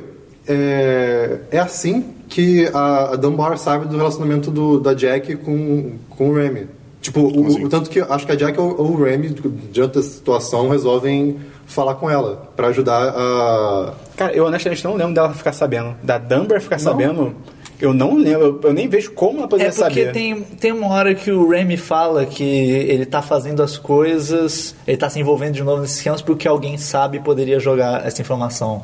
é, 0.48 1.40
é 1.52 1.60
assim 1.60 2.14
que 2.28 2.70
a, 2.74 3.14
a 3.14 3.16
Dunbar 3.16 3.58
sabe 3.58 3.88
do 3.88 3.98
relacionamento 3.98 4.50
do, 4.50 4.80
da 4.80 4.94
Jack 4.94 5.36
com, 5.38 5.94
com 6.10 6.30
o 6.30 6.34
Remy. 6.34 6.68
Tipo, 7.02 7.22
o, 7.22 7.48
assim? 7.48 7.66
o 7.66 7.70
tanto 7.70 7.90
que 7.90 8.00
acho 8.00 8.26
que 8.26 8.32
a 8.32 8.36
Jack 8.36 8.60
ou, 8.60 8.80
ou 8.80 8.92
o 8.92 9.04
Remy, 9.04 9.30
diante 9.72 9.96
da 9.96 10.04
situação, 10.04 10.70
resolvem 10.70 11.40
falar 11.66 11.96
com 11.96 12.10
ela 12.10 12.50
pra 12.56 12.68
ajudar 12.68 13.10
a. 13.10 13.94
Cara, 14.16 14.34
eu 14.34 14.46
honestamente 14.46 14.84
não 14.84 14.96
lembro 14.96 15.14
dela 15.14 15.34
ficar 15.34 15.52
sabendo. 15.54 15.96
Da 16.04 16.18
Dumber 16.18 16.62
ficar 16.62 16.80
sabendo, 16.80 17.36
eu 17.82 17.94
não 17.94 18.16
lembro. 18.16 18.60
Eu, 18.64 18.74
nem 18.74 18.88
vejo 18.88 19.12
como 19.12 19.40
ela 19.40 19.48
poderia 19.48 19.70
É 19.70 19.74
porque 19.74 19.90
saber. 20.06 20.12
tem, 20.14 20.42
tem 20.42 20.72
uma 20.72 20.88
hora 20.88 21.14
que 21.16 21.32
o 21.32 21.48
Remy 21.50 21.78
fala 21.78 22.26
que 22.26 22.44
ele 22.44 23.06
tá 23.06 23.22
fazendo 23.22 23.62
as 23.64 23.78
coisas, 23.78 24.76
ele 24.88 24.98
tá 24.98 25.10
se 25.10 25.20
envolvendo 25.20 25.54
de 25.56 25.64
novo 25.64 25.82
nesses 25.82 25.98
esquemas 25.98 26.22
porque 26.22 26.48
alguém 26.48 26.78
sabe 26.78 27.18
e 27.18 27.22
poderia 27.22 27.60
jogar 27.60 28.06
essa 28.06 28.22
informação. 28.22 28.84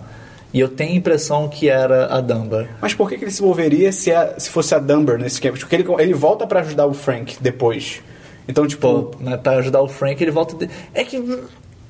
E 0.54 0.60
eu 0.60 0.70
tenho 0.70 0.94
a 0.94 0.96
impressão 0.96 1.48
que 1.50 1.70
era 1.70 2.08
a 2.08 2.22
Dunbar. 2.22 2.70
Mas 2.82 2.94
por 2.94 3.10
que, 3.10 3.18
que 3.18 3.26
ele 3.26 3.32
se 3.32 3.42
envolveria 3.44 3.92
se, 3.92 4.12
a- 4.12 4.36
se 4.40 4.50
fosse 4.50 4.74
a 4.74 4.80
Dumber 4.80 5.18
nesse 5.18 5.36
esquema? 5.36 5.58
Porque 5.58 5.76
ele, 5.76 5.86
ele 6.00 6.14
volta 6.14 6.48
pra 6.48 6.62
ajudar 6.62 6.86
o 6.88 6.94
Frank 6.94 7.36
depois. 7.42 8.02
Então, 8.48 8.66
tipo. 8.66 9.04
Pô, 9.04 9.12
né, 9.20 9.36
pra 9.36 9.58
ajudar 9.58 9.82
o 9.82 9.90
Frank, 9.90 10.24
ele 10.24 10.32
volta. 10.32 10.56
De... 10.56 10.70
É 10.94 11.04
que. 11.04 11.22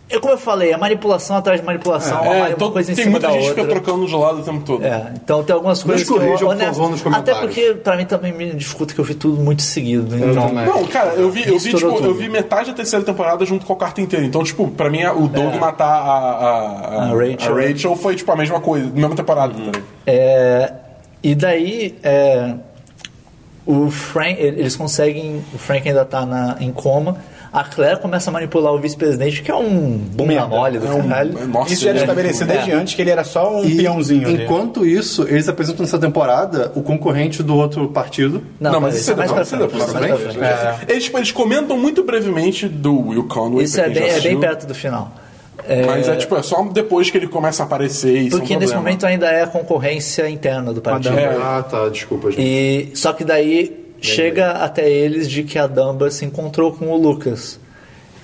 É 0.09 0.19
como 0.19 0.31
eu 0.33 0.37
falei, 0.37 0.71
é 0.71 0.77
manipulação 0.77 1.35
atrás 1.35 1.59
de 1.59 1.65
manipulação, 1.65 2.21
uma, 2.21 2.33
É, 2.49 2.55
uma 2.55 2.71
coisa 2.71 2.91
em 2.91 2.95
tem 2.95 3.03
cima 3.03 3.11
muita 3.19 3.27
da 3.27 3.33
gente 3.33 3.43
que 3.43 3.49
outra. 3.49 3.63
fica 3.65 3.75
trocando 3.83 4.05
de 4.07 4.15
lado 4.15 4.39
o 4.39 4.41
tempo 4.43 4.61
todo. 4.65 4.85
É, 4.85 5.11
então 5.21 5.43
tem 5.43 5.53
algumas 5.53 5.83
coisas 5.83 6.07
que 6.07 6.13
corrijam, 6.13 6.33
eu, 6.33 6.37
por 6.39 6.47
honesto- 6.51 6.73
favor, 6.75 6.89
nos 6.91 7.05
Até 7.07 7.35
porque 7.35 7.73
pra 7.83 7.97
mim 7.97 8.05
também 8.05 8.31
me 8.31 8.51
dificulta 8.53 8.93
que 8.93 8.99
eu 9.01 9.03
vi 9.03 9.15
tudo 9.15 9.41
muito 9.43 9.61
seguido. 9.63 10.15
Então, 10.15 10.47
também. 10.47 10.65
Não, 10.65 10.85
cara, 10.87 11.09
eu 11.15 11.29
vi, 11.29 11.45
eu 11.45 11.59
vi, 11.59 11.73
tipo, 11.73 11.87
eu 12.05 12.13
vi 12.13 12.29
metade 12.29 12.69
da 12.71 12.77
terceira 12.77 13.03
temporada 13.03 13.45
junto 13.45 13.65
com 13.65 13.73
a 13.73 13.75
quarta 13.75 13.99
inteira. 13.99 14.25
Então, 14.25 14.41
tipo, 14.45 14.65
pra 14.69 14.89
mim, 14.89 15.03
o 15.05 15.27
Doug 15.27 15.55
matar 15.55 15.85
a, 15.85 16.17
a, 16.17 17.03
A 17.03 17.07
Rachel. 17.09 17.57
a 17.57 17.61
Rachel 17.67 17.95
foi, 17.97 18.15
tipo, 18.15 18.31
a 18.31 18.35
mesma 18.37 18.61
coisa, 18.61 18.89
mesma 18.93 19.13
temporada. 19.15 19.53
ligado? 19.53 19.83
É, 20.05 20.71
e 21.21 21.35
daí 21.35 21.97
é, 22.01 22.53
o 23.65 23.91
Frank, 23.91 24.39
eles 24.41 24.75
conseguem. 24.77 25.43
O 25.53 25.57
Frank 25.57 25.85
ainda 25.85 26.05
tá 26.05 26.25
na, 26.25 26.55
em 26.61 26.71
coma. 26.71 27.17
A 27.51 27.63
Claire 27.63 27.99
começa 27.99 28.29
a 28.29 28.33
manipular 28.33 28.73
o 28.73 28.79
vice-presidente, 28.79 29.41
que 29.41 29.49
é 29.49 29.55
um 29.55 29.97
bunda 29.97 30.45
mole 30.47 30.79
do 30.79 30.87
É 30.87 30.91
um- 30.93 31.07
caralho. 31.07 31.47
nossa, 31.47 31.73
isso 31.73 31.83
já 31.83 31.89
era 31.91 31.99
é 31.99 32.01
estabelecido 32.01 32.51
é. 32.51 32.55
desde 32.55 32.71
antes 32.73 32.93
que 32.95 33.01
ele 33.01 33.09
era 33.11 33.23
só 33.23 33.55
um 33.57 33.65
E, 33.65 33.77
peãozinho 33.77 34.27
ali. 34.27 34.43
Enquanto 34.43 34.85
isso, 34.85 35.23
eles 35.27 35.47
apresentam 35.47 35.83
nessa 35.85 35.97
temporada 35.99 36.71
o 36.75 36.81
concorrente 36.81 37.41
do 37.41 37.55
outro 37.55 37.87
partido. 37.89 38.43
Não, 38.59 38.73
mas 38.73 38.81
mas 38.81 39.01
isso 39.01 39.11
é 39.11 39.15
mais 39.15 39.31
pra 39.31 39.41
é 39.41 39.45
frente. 39.45 39.61
depois, 39.61 39.93
mais 39.93 40.05
pra 40.07 40.17
frente. 40.17 40.91
Eles, 40.91 41.03
tipo, 41.05 41.17
eles 41.17 41.31
comentam 41.31 41.77
muito 41.77 42.03
brevemente 42.03 42.67
do 42.67 43.07
Will 43.09 43.23
Conway. 43.27 43.65
Isso 43.65 43.79
é 43.79 43.89
já 43.91 43.99
bem, 44.01 44.09
é 44.09 44.19
bem 44.19 44.39
perto 44.39 44.65
do 44.67 44.75
final. 44.75 45.11
É, 45.67 45.85
Mas 45.85 46.07
é 46.07 46.15
tipo, 46.15 46.35
é 46.35 46.43
só 46.43 46.61
depois 46.63 47.09
que 47.09 47.17
ele 47.17 47.27
começa 47.27 47.63
a 47.63 47.65
aparecer 47.65 48.15
e 48.15 48.27
isso 48.27 48.35
é 48.35 48.37
um 48.37 48.39
porque 48.41 48.55
nesse 48.57 48.75
momento 48.75 49.05
ainda 49.05 49.27
é 49.27 49.43
a 49.43 49.47
concorrência 49.47 50.29
interna 50.29 50.71
do 50.71 50.81
partido. 50.81 51.17
É. 51.17 51.35
Ah, 51.35 51.63
tá, 51.69 51.89
desculpa, 51.89 52.29
gente. 52.31 52.41
E 52.41 52.91
só 52.95 53.11
que 53.11 53.25
daí 53.25 53.86
chega 54.01 54.51
até 54.51 54.89
eles 54.89 55.29
de 55.29 55.43
que 55.43 55.57
a 55.57 55.67
Dumba 55.67 56.09
se 56.11 56.25
encontrou 56.25 56.71
com 56.73 56.87
o 56.87 56.97
Lucas. 56.97 57.59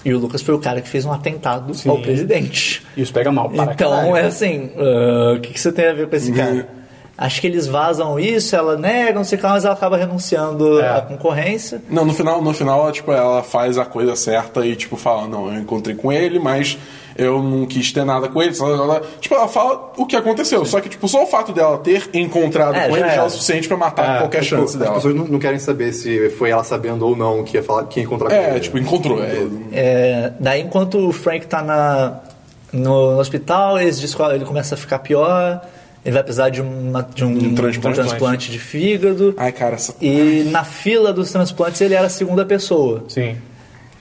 E 0.05 0.13
o 0.13 0.19
Lucas 0.19 0.41
foi 0.41 0.53
o 0.53 0.59
cara 0.59 0.81
que 0.81 0.89
fez 0.89 1.05
um 1.05 1.11
atentado 1.13 1.71
ao 1.87 2.01
presidente. 2.01 2.85
Isso 2.97 3.13
pega 3.13 3.31
mal 3.31 3.49
para 3.49 3.71
Então 3.73 3.89
caralho. 3.91 4.15
é 4.17 4.25
assim, 4.25 4.71
ah, 4.77 5.35
o 5.37 5.39
que, 5.39 5.53
que 5.53 5.59
você 5.59 5.71
tem 5.71 5.87
a 5.87 5.93
ver 5.93 6.07
com 6.09 6.15
esse 6.15 6.29
Uhum. 6.31 6.37
cara? 6.37 6.67
Acho 7.15 7.41
que 7.41 7.45
eles 7.47 7.67
vazam 7.67 8.19
isso, 8.19 8.55
ela 8.55 8.75
nega, 8.75 9.13
não 9.13 9.23
sei 9.23 9.37
o 9.37 9.39
que, 9.41 9.45
lá, 9.45 9.53
mas 9.53 9.63
ela 9.65 9.75
acaba 9.75 9.97
renunciando 9.97 10.81
É. 10.81 10.97
à 10.97 11.01
concorrência. 11.01 11.79
Não, 11.87 12.03
no 12.03 12.13
final, 12.13 12.41
no 12.41 12.53
final, 12.53 12.81
ela, 12.81 12.91
tipo, 12.91 13.11
ela 13.11 13.43
faz 13.43 13.77
a 13.77 13.85
coisa 13.85 14.15
certa 14.15 14.65
e, 14.65 14.75
tipo, 14.75 14.95
fala, 14.97 15.27
não, 15.27 15.53
eu 15.53 15.59
encontrei 15.59 15.95
com 15.95 16.11
ele, 16.11 16.39
mas 16.39 16.75
eu 17.15 17.39
não 17.43 17.67
quis 17.67 17.91
ter 17.91 18.03
nada 18.03 18.27
com 18.27 18.41
ele. 18.41 18.55
Ela, 18.59 18.69
ela- 18.75 19.01
tipo, 19.21 19.35
ela 19.35 19.47
fala 19.47 19.91
o 19.95 20.07
que 20.07 20.15
aconteceu. 20.15 20.65
Só 20.65 20.81
que, 20.81 20.89
tipo, 20.89 21.07
só 21.07 21.21
o 21.23 21.27
fato 21.27 21.53
dela 21.53 21.77
ter 21.77 22.09
encontrado 22.15 22.73
É, 22.75 22.87
com 22.87 22.95
já 22.95 22.99
ele 23.01 23.15
já 23.15 23.21
é 23.21 23.25
o 23.25 23.29
suficiente 23.29 23.67
pra 23.67 23.77
matar 23.77 24.15
É, 24.15 24.19
qualquer 24.21 24.41
Tipo, 24.41 24.55
chance 24.61 24.73
as 24.75 24.81
dela. 24.81 24.95
pessoas 24.95 25.13
não, 25.15 25.25
não 25.25 25.37
querem 25.39 25.59
saber 25.59 25.93
se 25.93 26.31
foi 26.31 26.49
ela 26.49 26.63
sabendo 26.63 27.05
ou 27.07 27.15
não 27.15 27.43
que 27.43 27.57
ia 27.57 27.61
falar 27.63 27.83
que 27.85 27.99
ia 27.99 28.05
encontrar 28.05 28.29
com 28.29 28.35
É, 28.35 28.49
ele. 28.49 28.59
tipo, 28.59 28.79
encontrou. 28.79 29.23
É, 29.23 29.37
É, 29.71 30.33
daí, 30.39 30.61
enquanto 30.63 30.97
o 30.97 31.11
Frank 31.11 31.45
tá 31.45 31.61
na, 31.61 32.21
no, 32.73 33.13
no 33.13 33.19
hospital, 33.19 33.79
ele 33.79 34.45
começa 34.45 34.73
a 34.73 34.77
ficar 34.79 34.97
pior, 34.97 35.61
ele 36.05 36.13
vai 36.13 36.23
precisar 36.23 36.49
de, 36.49 36.61
uma, 36.61 37.01
de 37.01 37.23
um, 37.23 37.29
um 37.31 37.55
transplante. 37.55 37.95
transplante 37.95 38.51
de 38.51 38.59
fígado. 38.59 39.33
Ai, 39.37 39.51
cara, 39.51 39.75
essa... 39.75 39.95
E 40.01 40.43
na 40.51 40.63
fila 40.63 41.13
dos 41.13 41.31
transplantes 41.31 41.79
ele 41.81 41.93
era 41.93 42.07
a 42.07 42.09
segunda 42.09 42.45
pessoa. 42.45 43.05
Sim. 43.07 43.37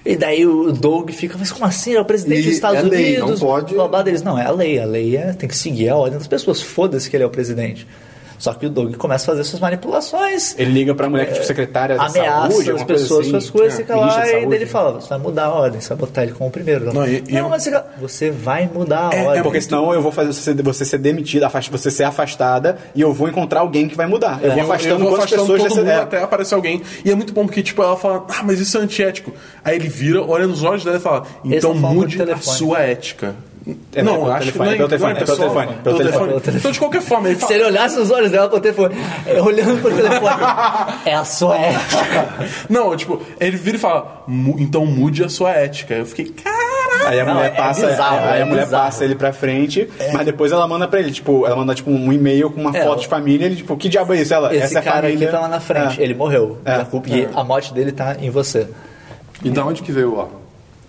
E 0.05 0.17
daí 0.17 0.45
o 0.45 0.73
Doug 0.73 1.11
fica, 1.11 1.37
mas 1.39 1.53
como 1.53 1.65
assim? 1.65 1.95
É 1.95 2.01
o 2.01 2.05
presidente 2.05 2.41
E 2.41 2.45
dos 2.47 2.55
Estados 2.55 2.81
é 2.81 2.83
lei, 2.83 3.17
Unidos. 3.21 3.41
não 3.41 3.49
pode- 3.49 3.73
blá, 3.73 3.87
blá, 3.87 4.03
deles. 4.03 4.21
Não, 4.23 4.37
é 4.37 4.45
a 4.45 4.51
lei. 4.51 4.81
A 4.81 4.85
lei 4.85 5.17
é, 5.17 5.33
tem 5.33 5.49
que 5.49 5.57
seguir 5.57 5.91
a 5.91 5.97
ordem 5.97 6.19
das 6.19 6.27
pessoas. 6.27 6.61
Foda-se 6.61 7.09
que 7.09 7.17
ele 7.17 7.23
é 7.23 7.27
o 7.27 7.31
presidente. 7.31 7.87
Só 8.43 8.53
que 8.53 8.67
o 8.67 8.71
Doug 8.71 8.97
começa 8.97 9.23
a 9.23 9.27
fazer 9.37 9.45
suas 9.45 9.61
manipulações. 9.61 10.59
Ele 10.59 10.73
liga 10.73 10.97
pra 10.97 11.09
mulher 11.09 11.27
que 11.27 11.31
é 11.31 11.35
tipo 11.35 11.47
secretária 11.47 11.95
da 11.97 12.07
ameaça 12.07 12.51
saúde, 12.51 12.71
as 12.73 12.83
pessoas, 12.83 13.21
assim. 13.21 13.31
suas 13.31 13.51
coisas, 13.51 13.75
É, 13.75 13.77
fica 13.83 13.95
lá 13.95 14.27
e 14.29 14.47
daí 14.47 14.55
ele 14.57 14.67
fala, 14.67 15.01
você 15.01 15.09
vai 15.11 15.19
mudar 15.19 15.45
a 15.45 15.55
ordem, 15.55 15.81
você 15.81 15.91
vai 15.91 15.99
botar 15.99 16.25
ele 16.25 16.33
como 16.33 16.51
primeiro. 16.51 16.93
Não, 16.93 17.07
e- 17.07 17.23
e 17.29 17.33
não 17.35 17.39
eu- 17.43 17.49
mas 17.49 17.63
você, 17.63 17.83
você 18.01 18.31
vai 18.33 18.69
mudar 18.75 19.11
a 19.11 19.15
É, 19.15 19.19
é 19.23 19.27
ordem. 19.29 19.43
Porque 19.45 19.61
senão 19.61 19.95
eu 19.95 20.03
vou 20.03 20.11
fazer 20.11 20.33
você, 20.33 20.55
você 20.55 20.85
ser 20.85 20.99
demitida, 20.99 21.49
você 21.71 21.89
ser 21.89 22.03
afastada 22.03 22.79
e 22.97 23.01
eu 23.01 23.13
vou 23.13 23.29
encontrar 23.29 23.61
alguém 23.61 23.87
que 23.87 23.95
vai 23.97 24.07
mudar. 24.09 24.41
Eu 24.43 24.51
vou 24.51 24.59
Eu, 24.59 24.65
afastando 24.65 25.05
eu 25.05 25.09
vou 25.11 25.15
afastando 25.17 25.43
pessoas 25.43 25.63
todo 25.63 25.77
mundo 25.77 25.89
é. 25.89 25.95
até 26.01 26.21
aparecer 26.21 26.57
alguém. 26.57 26.83
E 27.05 27.13
é 27.13 27.15
muito 27.15 27.33
bom 27.33 27.47
porque, 27.47 27.63
tipo, 27.63 27.81
ela 27.81 27.97
fala, 27.97 28.27
ah, 28.29 28.43
mas 28.43 28.59
isso 28.59 28.77
é 28.77 28.81
antiético. 28.81 29.33
Aí 29.65 29.77
ele 29.77 29.87
vira, 29.89 30.21
olha 30.21 30.49
nos 30.49 30.65
olhos 30.65 30.83
dela 30.83 30.97
e 30.97 31.01
fala, 31.01 31.23
então 31.45 31.75
mude 31.75 32.21
a 32.21 32.37
sua 32.39 32.81
ética. 32.81 33.37
É, 33.95 34.03
não, 34.03 34.15
é 34.15 34.17
pelo 34.19 34.31
acho 34.33 34.39
telefone, 34.41 34.51
que 34.53 34.59
não 34.59 34.73
é 34.73 34.77
pelo 34.77 34.89
telefone, 34.89 35.13
é 35.13 35.15
pelo 35.15 35.27
pessoal, 35.27 35.49
telefone, 35.51 35.77
pelo 35.85 35.99
telefone. 36.41 36.57
Então, 36.59 36.71
de 36.73 36.79
qualquer 36.81 37.01
forma, 37.03 37.29
ele 37.29 37.35
Se 37.37 37.43
fala, 37.43 37.55
ele 37.55 37.65
olhasse 37.65 37.97
nos 37.97 38.11
olhos 38.11 38.31
dela 38.33 38.49
com 38.49 38.57
o 38.57 38.61
telefone, 38.61 38.97
é, 39.25 39.41
olhando 39.41 39.81
pro 39.81 39.95
telefone, 39.95 40.37
é 41.07 41.15
a 41.15 41.25
sua 41.25 41.57
ética. 41.57 42.29
Não, 42.69 42.97
tipo, 42.97 43.23
ele 43.39 43.57
vira 43.57 43.77
e 43.77 43.81
fala, 43.81 44.25
"Mu- 44.27 44.57
então 44.59 44.85
mude 44.85 45.23
a 45.23 45.29
sua 45.29 45.53
ética. 45.53 45.95
Eu 45.95 46.07
fiquei, 46.07 46.27
caralho. 46.27 46.73
Aí 47.07 47.21
a 47.21 47.25
Não, 47.25 47.35
mulher 47.35 47.53
é 47.53 47.55
passa, 47.57 47.87
bizarro, 47.87 48.17
aí 48.29 48.39
é 48.41 48.43
a 48.43 48.47
mulher 48.47 48.65
bizarro. 48.65 48.85
passa 48.85 49.05
ele 49.05 49.15
pra 49.15 49.33
frente, 49.33 49.89
mas 50.13 50.25
depois 50.25 50.51
ela 50.53 50.67
manda 50.69 50.87
pra 50.89 50.99
ele, 51.01 51.11
tipo, 51.13 51.47
ela 51.47 51.57
manda 51.57 51.75
tipo 51.75 51.91
um 51.91 52.13
e-mail 52.13 52.51
com 52.51 52.61
uma 52.61 52.77
É, 52.77 52.85
foto 52.85 53.01
de 53.01 53.09
família, 53.09 53.47
ele 53.47 53.57
tipo, 53.57 53.77
que 53.77 53.89
diabo 53.89 54.13
é 54.15 54.19
isso? 54.23 54.35
Ela, 54.35 54.53
Esse 54.55 54.65
essa 54.65 54.79
é 54.79 54.83
cara 54.83 55.03
família. 55.03 55.27
aqui 55.29 55.37
tá 55.37 55.41
lá 55.41 55.49
na 55.49 55.61
frente, 55.61 56.01
É. 56.01 56.05
ele 56.05 56.15
morreu. 56.15 56.59
É. 56.65 56.79
E 56.79 56.81
a 56.81 56.85
culpa- 56.85 57.09
E 57.11 57.29
a 57.35 57.45
morte 57.45 57.73
dele 57.73 57.93
tá 57.93 58.17
em 58.21 58.29
você. 58.31 58.67
E 59.45 59.51
da 59.51 59.65
onde 59.65 59.83
que 59.83 59.91
veio 59.93 60.13
o 60.15 60.19
órgão? 60.19 60.43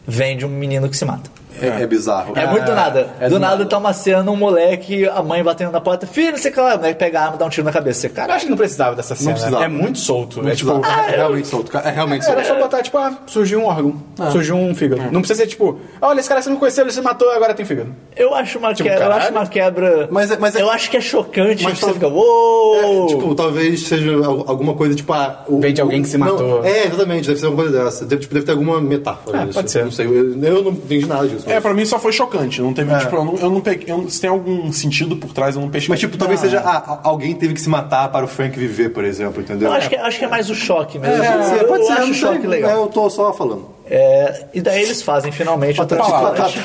Vem 0.07 0.35
de 0.37 0.45
um 0.45 0.49
menino 0.49 0.87
que 0.89 0.97
se 0.97 1.05
mata. 1.05 1.29
É, 1.61 1.81
é 1.83 1.87
bizarro. 1.87 2.33
É, 2.37 2.45
muito 2.47 2.65
do 2.65 2.73
nada. 2.75 3.09
é 3.19 3.27
do 3.27 3.35
do 3.35 3.39
nada 3.39 3.57
nada. 3.57 3.69
tá 3.69 3.77
uma 3.77 3.93
cena, 3.93 4.29
um 4.31 4.35
moleque, 4.35 5.07
a 5.07 5.21
mãe 5.21 5.43
batendo 5.43 5.71
na 5.71 5.79
porta, 5.81 6.05
filho, 6.07 6.31
não 6.31 6.37
sei 6.37 6.51
o 6.51 6.53
que 6.53 6.59
lá, 6.59 6.75
o 6.75 6.77
moleque 6.77 6.99
pega 6.99 7.19
a 7.19 7.25
arma, 7.25 7.37
dá 7.37 7.45
um 7.45 7.49
tiro 7.49 7.65
na 7.65 7.71
cabeça. 7.71 8.07
Você, 8.09 8.21
Eu 8.21 8.31
acho 8.31 8.45
que 8.45 8.49
não 8.49 8.57
precisava 8.57 8.95
dessa 8.95 9.15
cena. 9.15 9.31
precisava. 9.33 9.63
É 9.63 9.67
muito 9.67 9.99
solto. 9.99 10.41
Não 10.41 10.49
é 10.49 10.55
tipo, 10.55 10.71
precisava. 10.79 11.11
é 11.11 11.15
realmente 11.15 11.47
solto. 11.47 11.71
cara, 11.71 11.89
É 11.89 11.91
realmente 11.91 12.25
solto. 12.25 12.37
Era 12.39 12.47
só 12.47 12.55
botar, 12.59 12.81
tipo, 12.81 12.97
ah, 12.97 13.13
surgiu 13.27 13.59
um 13.61 13.65
órgão. 13.65 13.95
Surgiu 14.31 14.55
um 14.55 14.73
fígado. 14.75 15.03
Não 15.11 15.21
precisa 15.21 15.41
ser, 15.41 15.47
tipo, 15.47 15.79
olha, 16.01 16.19
esse 16.19 16.29
cara 16.29 16.41
você 16.41 16.49
não 16.49 16.57
conheceu, 16.57 16.83
ele 16.83 16.91
se 16.91 17.01
matou, 17.01 17.29
agora 17.31 17.53
tem 17.53 17.65
fígado. 17.65 17.93
eu 18.15 18.33
acho 18.33 18.57
uma, 18.59 18.73
Tipo, 18.73 18.89
quebra, 18.89 19.05
eu 19.05 19.11
acho 19.11 19.31
uma 19.31 19.45
quebra. 19.47 20.07
Mas 20.11 20.31
é- 20.31 20.37
mas 20.37 20.55
é- 20.55 20.61
eu 20.61 20.69
acho 20.69 20.89
que 20.89 20.97
é 20.97 21.01
chocante, 21.01 21.63
Mas 21.63 21.79
você 21.79 21.93
fica, 21.93 22.07
uou! 22.07 23.05
É, 23.05 23.07
tipo, 23.07 23.35
talvez 23.35 23.87
seja 23.87 24.15
al- 24.25 24.45
alguma 24.47 24.73
coisa, 24.73 24.95
tipo, 24.95 25.11
ah, 25.13 25.43
o, 25.47 25.59
Vem 25.59 25.73
de 25.73 25.81
alguém 25.81 26.01
que 26.01 26.09
se 26.09 26.17
não, 26.17 26.27
matou. 26.31 26.63
é, 26.65 26.85
exatamente, 26.87 27.27
deve 27.27 27.39
ser 27.39 27.45
alguma 27.45 27.63
coisa 27.63 27.83
dessa. 27.83 28.05
Deve, 28.05 28.21
tipo, 28.21 28.33
deve 28.33 28.45
ter 28.45 28.51
alguma 28.51 28.81
metáfora. 28.81 29.37
É, 29.39 29.41
disso. 29.45 29.53
pode 29.53 29.71
ser. 29.71 29.83
Não 29.85 29.91
sei, 29.91 30.05
eu, 30.07 30.13
eu 30.43 30.63
não 30.63 30.71
entendi 30.71 31.05
nada 31.05 31.27
disso. 31.27 31.42
É, 31.45 31.59
pra 31.59 31.73
mim 31.73 31.85
só 31.85 31.99
foi 31.99 32.11
chocante. 32.11 32.61
Não 32.61 32.73
teve, 32.73 32.91
É. 32.93 32.97
tipo, 32.99 33.15
eu 33.15 33.25
não, 33.25 33.35
eu 33.37 33.49
não 33.49 33.61
peguei. 33.61 33.91
eu 33.91 33.97
não- 33.99 34.09
se 34.09 34.19
tem 34.21 34.29
algum 34.29 34.71
sentido 34.71 35.15
por 35.17 35.33
trás, 35.33 35.55
eu 35.55 35.61
não 35.61 35.69
pesquei. 35.69 35.89
Mas, 35.89 35.99
tipo, 35.99 36.17
talvez 36.17 36.39
seja, 36.39 36.59
ah, 36.63 36.99
alguém 37.03 37.33
teve 37.35 37.53
que 37.53 37.61
se 37.61 37.69
matar 37.69 38.09
para 38.11 38.25
o 38.25 38.27
Frank 38.27 38.57
viver, 38.57 38.89
por 38.89 39.03
exemplo, 39.03 39.41
entendeu? 39.41 39.69
eu 39.69 39.73
acho 39.73 39.89
que, 39.89 39.95
acho 39.95 40.19
que 40.19 40.25
é 40.25 40.27
mais 40.27 40.49
o 40.49 40.55
choque 40.55 40.97
mesmo. 40.99 41.23
É, 41.23 41.31
pode 41.31 41.45
ser, 41.47 41.61
eu 41.61 41.67
pode 41.67 41.85
ser, 41.85 41.91
acho 41.93 42.01
não 42.01 42.09
o 42.11 42.13
choque 42.13 42.47
legal. 42.47 42.71
É, 42.71 42.73
eu 42.75 42.87
tô 42.87 43.09
só 43.09 43.33
falando. 43.33 43.73
É, 43.89 44.45
e 44.53 44.61
daí 44.61 44.81
eles 44.83 45.01
fazem 45.01 45.31
finalmente 45.31 45.81
o 45.81 45.85
transplante. 45.85 46.59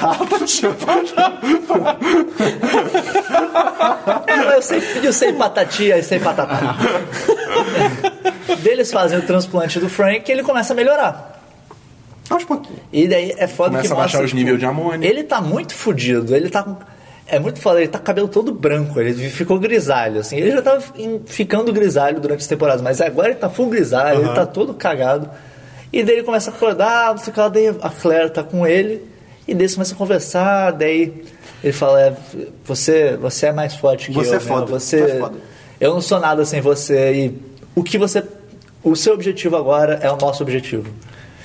É, 4.27 4.57
eu 4.57 4.63
sei, 4.63 4.83
eu 5.03 5.13
sei 5.13 5.33
patatia 5.33 5.99
e 5.99 6.03
sei 6.03 6.19
patatá. 6.19 6.77
Deles 8.63 8.91
fazem 8.93 9.19
o 9.19 9.23
transplante 9.23 9.79
do 9.79 9.89
Frank 9.89 10.29
e 10.29 10.33
ele 10.33 10.43
começa 10.43 10.73
a 10.73 10.77
melhorar. 10.77 11.38
Acho 12.31 12.47
pouquinho. 12.47 12.79
E 12.93 13.09
daí 13.09 13.35
é 13.37 13.47
foda 13.47 13.71
Começa 13.71 13.89
que 13.89 13.93
a 13.93 13.97
baixar 13.97 14.19
os 14.23 14.31
tipo, 14.31 14.37
níveis 14.39 14.59
de 14.59 14.67
amônia. 14.67 15.07
Ele 15.09 15.23
tá 15.25 15.41
muito 15.41 15.75
fudido, 15.75 16.35
ele 16.37 16.49
tá 16.51 16.63
com. 16.63 16.77
É 17.27 17.39
muito 17.39 17.61
foda, 17.61 17.79
ele 17.81 17.89
tá 17.89 17.99
com 17.99 18.05
o 18.05 18.07
cabelo 18.07 18.29
todo 18.29 18.53
branco, 18.53 18.99
ele 19.01 19.13
ficou 19.29 19.59
grisalho, 19.59 20.21
assim. 20.21 20.37
Ele 20.39 20.51
já 20.51 20.63
tava 20.63 20.83
em- 20.97 21.21
ficando 21.27 21.71
grisalho 21.73 22.21
durante 22.21 22.41
as 22.41 22.47
temporadas, 22.47 22.81
mas 22.81 23.01
agora 23.03 23.29
ele 23.29 23.37
tá 23.39 23.51
full 23.51 23.69
grisalho, 23.69 24.21
ele 24.21 24.35
tá 24.35 24.47
todo 24.47 24.73
cagado. 24.73 25.29
E 25.93 26.03
daí 26.03 26.17
ele 26.17 26.23
começa 26.23 26.51
a 26.51 26.55
acordar, 26.55 27.11
não 27.11 27.19
sei 27.19 27.31
o 27.31 27.35
que 27.35 27.41
lá, 27.41 27.49
daí 27.49 27.69
a 27.69 27.91
Claire 27.91 28.31
tá 28.31 28.43
com 28.43 28.67
ele, 28.67 29.03
e 29.47 29.53
daí 29.55 29.63
eles 29.63 29.75
começam 29.75 29.95
a 29.95 29.99
conversar, 29.99 30.71
daí 30.73 31.23
ele 31.63 31.73
fala, 31.73 32.01
é, 32.01 32.17
você, 32.65 33.17
você 33.21 33.47
é 33.47 33.53
mais 33.53 33.75
forte 33.75 34.07
que 34.09 34.13
Você 34.15 34.31
eu. 34.31 34.37
é 34.37 34.41
foda, 34.41 34.67
meu, 34.67 34.81
você 34.81 35.01
é 35.01 35.19
foda." 35.19 35.39
Eu 35.81 35.93
não 35.95 36.01
sou 36.01 36.19
nada 36.21 36.45
sem 36.47 36.61
você, 36.63 37.13
e 37.15 37.39
o 37.75 37.83
que 37.83 37.97
você. 37.99 38.23
O 38.83 38.95
seu 38.97 39.13
objetivo 39.15 39.57
agora 39.57 39.99
é 40.03 40.11
o 40.11 40.17
nosso 40.17 40.43
objetivo. 40.43 40.91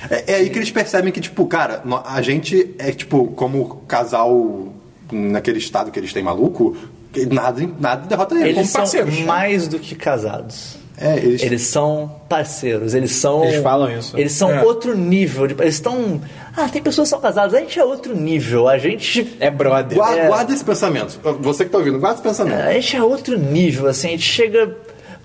É, 0.09 0.33
é 0.33 0.35
aí 0.35 0.49
que 0.49 0.57
eles 0.59 0.71
percebem 0.71 1.11
que, 1.11 1.21
tipo, 1.21 1.45
cara, 1.45 1.81
no- 1.85 2.01
a 2.05 2.21
gente 2.21 2.73
é, 2.77 2.91
tipo, 2.91 3.27
como 3.29 3.77
casal 3.87 4.67
naquele 5.11 5.59
estado 5.59 5.91
que 5.91 5.99
eles 5.99 6.11
têm 6.13 6.23
maluco, 6.23 6.75
que 7.11 7.25
nada, 7.25 7.61
nada 7.79 8.07
derrota 8.07 8.35
eles. 8.35 8.45
Eles 8.47 8.55
como 8.55 8.67
são 8.67 8.81
parceiros. 8.81 9.19
mais 9.21 9.67
do 9.67 9.79
que 9.79 9.95
casados. 9.95 10.81
É, 10.95 11.17
eles- 11.17 11.41
Eles 11.41 11.63
são 11.63 12.19
parceiros, 12.29 12.93
eles 12.93 13.11
são. 13.13 13.43
Eles 13.45 13.63
falam 13.63 13.91
isso. 13.97 14.15
Eles 14.17 14.31
são 14.33 14.51
É. 14.51 14.63
outro 14.63 14.95
nível. 14.95 15.47
de- 15.47 15.55
eles 15.59 15.75
estão. 15.75 16.21
Ah, 16.55 16.69
tem 16.69 16.83
pessoas 16.83 17.07
que 17.07 17.09
são 17.09 17.19
casadas, 17.19 17.53
a 17.55 17.59
gente 17.59 17.79
é 17.79 17.83
outro 17.83 18.15
nível. 18.15 18.67
A 18.69 18.77
gente. 18.77 19.35
É 19.39 19.49
brother. 19.49 19.97
Guarda, 19.97 20.19
É. 20.21 20.27
guarda 20.27 20.53
esse 20.53 20.63
pensamento. 20.63 21.19
Você 21.41 21.65
que 21.65 21.71
tá 21.71 21.79
ouvindo, 21.79 21.99
guarda 21.99 22.15
esse 22.17 22.23
pensamento. 22.23 22.55
A 22.61 22.73
gente 22.73 22.95
é 22.95 23.01
outro 23.03 23.37
nível, 23.39 23.87
assim, 23.87 24.09
a 24.09 24.11
gente 24.11 24.23
chega. 24.23 24.75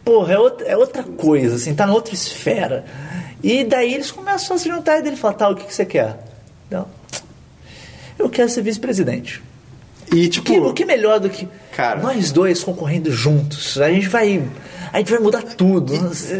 Porra, 0.03 0.33
é 0.35 0.39
outra, 0.39 0.67
é 0.67 0.77
outra 0.77 1.03
coisa, 1.03 1.57
assim, 1.57 1.75
tá 1.75 1.87
na 1.87 1.93
outra 1.93 2.15
esfera. 2.15 2.87
E 3.43 3.65
daí 3.65 3.95
eles 3.95 4.11
começam 4.11 4.57
a 4.57 4.59
se 4.59 4.69
juntar 4.69 4.99
e 4.99 5.03
dele 5.03 5.17
fala, 5.17 5.35
tá, 5.35 5.49
o 5.49 5.55
que, 5.57 5.65
que 5.65 5.75
você 5.75 5.85
quer? 5.85 6.19
Não. 6.71 6.87
Eu 8.19 8.29
quero 8.29 8.49
ser 8.49 8.63
vice-presidente. 8.63 9.43
E, 10.13 10.27
O 10.27 10.31
tipo, 10.31 10.47
que, 10.47 10.59
o 10.59 10.73
que 10.73 10.85
melhor 10.85 11.21
do 11.21 11.29
que 11.31 11.47
Cara. 11.77 12.01
nós 12.01 12.33
dois 12.33 12.65
concorrendo 12.65 13.11
juntos? 13.13 13.81
A 13.81 13.91
gente 13.91 14.09
vai. 14.09 14.43
A 14.93 14.99
gente 14.99 15.11
vai 15.11 15.21
mudar 15.21 15.43
tudo. 15.43 15.93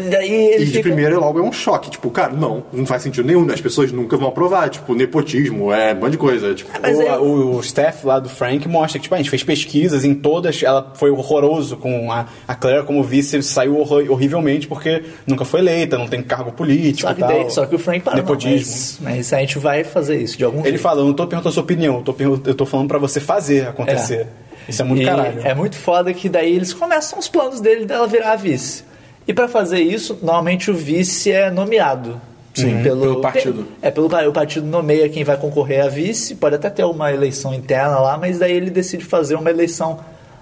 Daí 0.09 0.31
ele 0.31 0.63
E 0.63 0.65
de 0.65 0.71
fica- 0.71 0.83
primeira 0.83 1.17
logo 1.17 1.39
é 1.39 1.41
um 1.43 1.51
choque, 1.51 1.89
tipo, 1.91 2.09
cara, 2.09 2.33
não, 2.33 2.63
não 2.73 2.85
faz 2.85 3.03
sentido 3.03 3.25
nenhum, 3.25 3.45
as 3.51 3.61
pessoas 3.61 3.91
nunca 3.91 4.17
vão 4.17 4.27
aprovar, 4.29 4.69
tipo, 4.69 4.93
nepotismo, 4.95 5.71
é 5.71 5.93
um 5.93 5.97
monte 5.99 6.11
de 6.11 6.17
coisa, 6.17 6.53
tipo, 6.53 6.69
Mas 6.81 6.97
o, 6.97 7.01
é- 7.01 7.17
o, 7.19 7.55
o 7.55 7.59
staff 7.61 8.05
lá 8.05 8.19
do 8.19 8.29
Frank 8.29 8.67
mostra 8.67 8.99
que 8.99 9.03
tipo, 9.03 9.15
a 9.15 9.17
gente 9.17 9.29
fez 9.29 9.43
pesquisas 9.43 10.03
em 10.05 10.13
todas, 10.13 10.61
ela 10.63 10.91
foi 10.95 11.09
horroroso 11.11 11.77
com 11.77 12.11
a, 12.11 12.25
a 12.47 12.55
Claire 12.55 12.83
como 12.85 13.03
vice, 13.03 13.41
saiu 13.43 13.77
horror- 13.79 14.05
horrivelmente 14.09 14.67
porque 14.67 15.03
nunca 15.27 15.45
foi 15.45 15.59
eleita, 15.59 15.97
não 15.97 16.07
tem 16.07 16.21
cargo 16.21 16.51
político 16.51 17.07
Só 17.07 17.11
e 17.11 17.15
que, 17.15 17.21
tal. 17.21 17.29
daí, 17.29 17.49
só 17.51 17.65
que 17.65 17.75
o 17.75 17.79
Frank 17.79 18.01
para. 18.01 18.13
não, 18.15 18.21
Nepotismo. 18.23 18.57
mas, 18.59 18.99
mas 19.01 19.33
a 19.33 19.39
gente 19.39 19.59
vai 19.59 19.83
fazer 19.83 20.17
isso 20.21 20.37
de 20.37 20.43
algum 20.43 20.59
Ele 20.59 20.69
jeito. 20.69 20.81
fala, 20.81 21.01
eu 21.01 21.05
não 21.05 21.13
tô 21.13 21.25
perguntando 21.27 21.49
a 21.49 21.53
sua 21.53 21.63
opinião, 21.63 21.97
eu 21.97 22.01
tô, 22.03 22.15
eu 22.45 22.55
tô 22.55 22.65
falando 22.65 22.87
pra 22.87 22.97
você 22.97 23.19
fazer 23.19 23.67
acontecer. 23.67 24.27
Isso 24.69 24.81
é 24.81 24.85
muito 24.85 25.01
E 25.01 25.05
caralho. 25.05 25.41
É 25.43 25.53
muito 25.53 25.75
foda 25.75 26.13
que 26.13 26.29
daí 26.29 26.55
eles 26.55 26.73
começam 26.73 27.19
os 27.19 27.27
planos 27.27 27.59
dele 27.59 27.85
dela 27.85 28.07
virar 28.07 28.33
a 28.33 28.35
vice. 28.35 28.83
E 29.27 29.33
pra 29.33 29.47
fazer 29.47 29.79
isso, 29.79 30.17
normalmente 30.21 30.71
o 30.71 30.73
vice 30.73 31.31
é 31.31 31.51
nomeado. 31.51 32.19
Sim, 32.53 32.81
pelo, 32.81 33.01
pelo 33.01 33.21
partido. 33.21 33.67
É, 33.81 33.91
pelo 33.91 34.07
o 34.07 34.33
partido 34.33 34.65
nomeia 34.65 35.07
quem 35.07 35.23
vai 35.23 35.37
concorrer 35.37 35.85
a 35.85 35.87
vice, 35.87 36.35
pode 36.35 36.55
até 36.55 36.69
ter 36.69 36.83
uma 36.83 37.11
eleição 37.11 37.53
interna 37.53 37.99
lá, 37.99 38.17
mas 38.17 38.39
daí 38.39 38.51
ele 38.51 38.69
decide 38.69 39.05
fazer 39.05 39.35
uma 39.35 39.49
eleição 39.49 39.99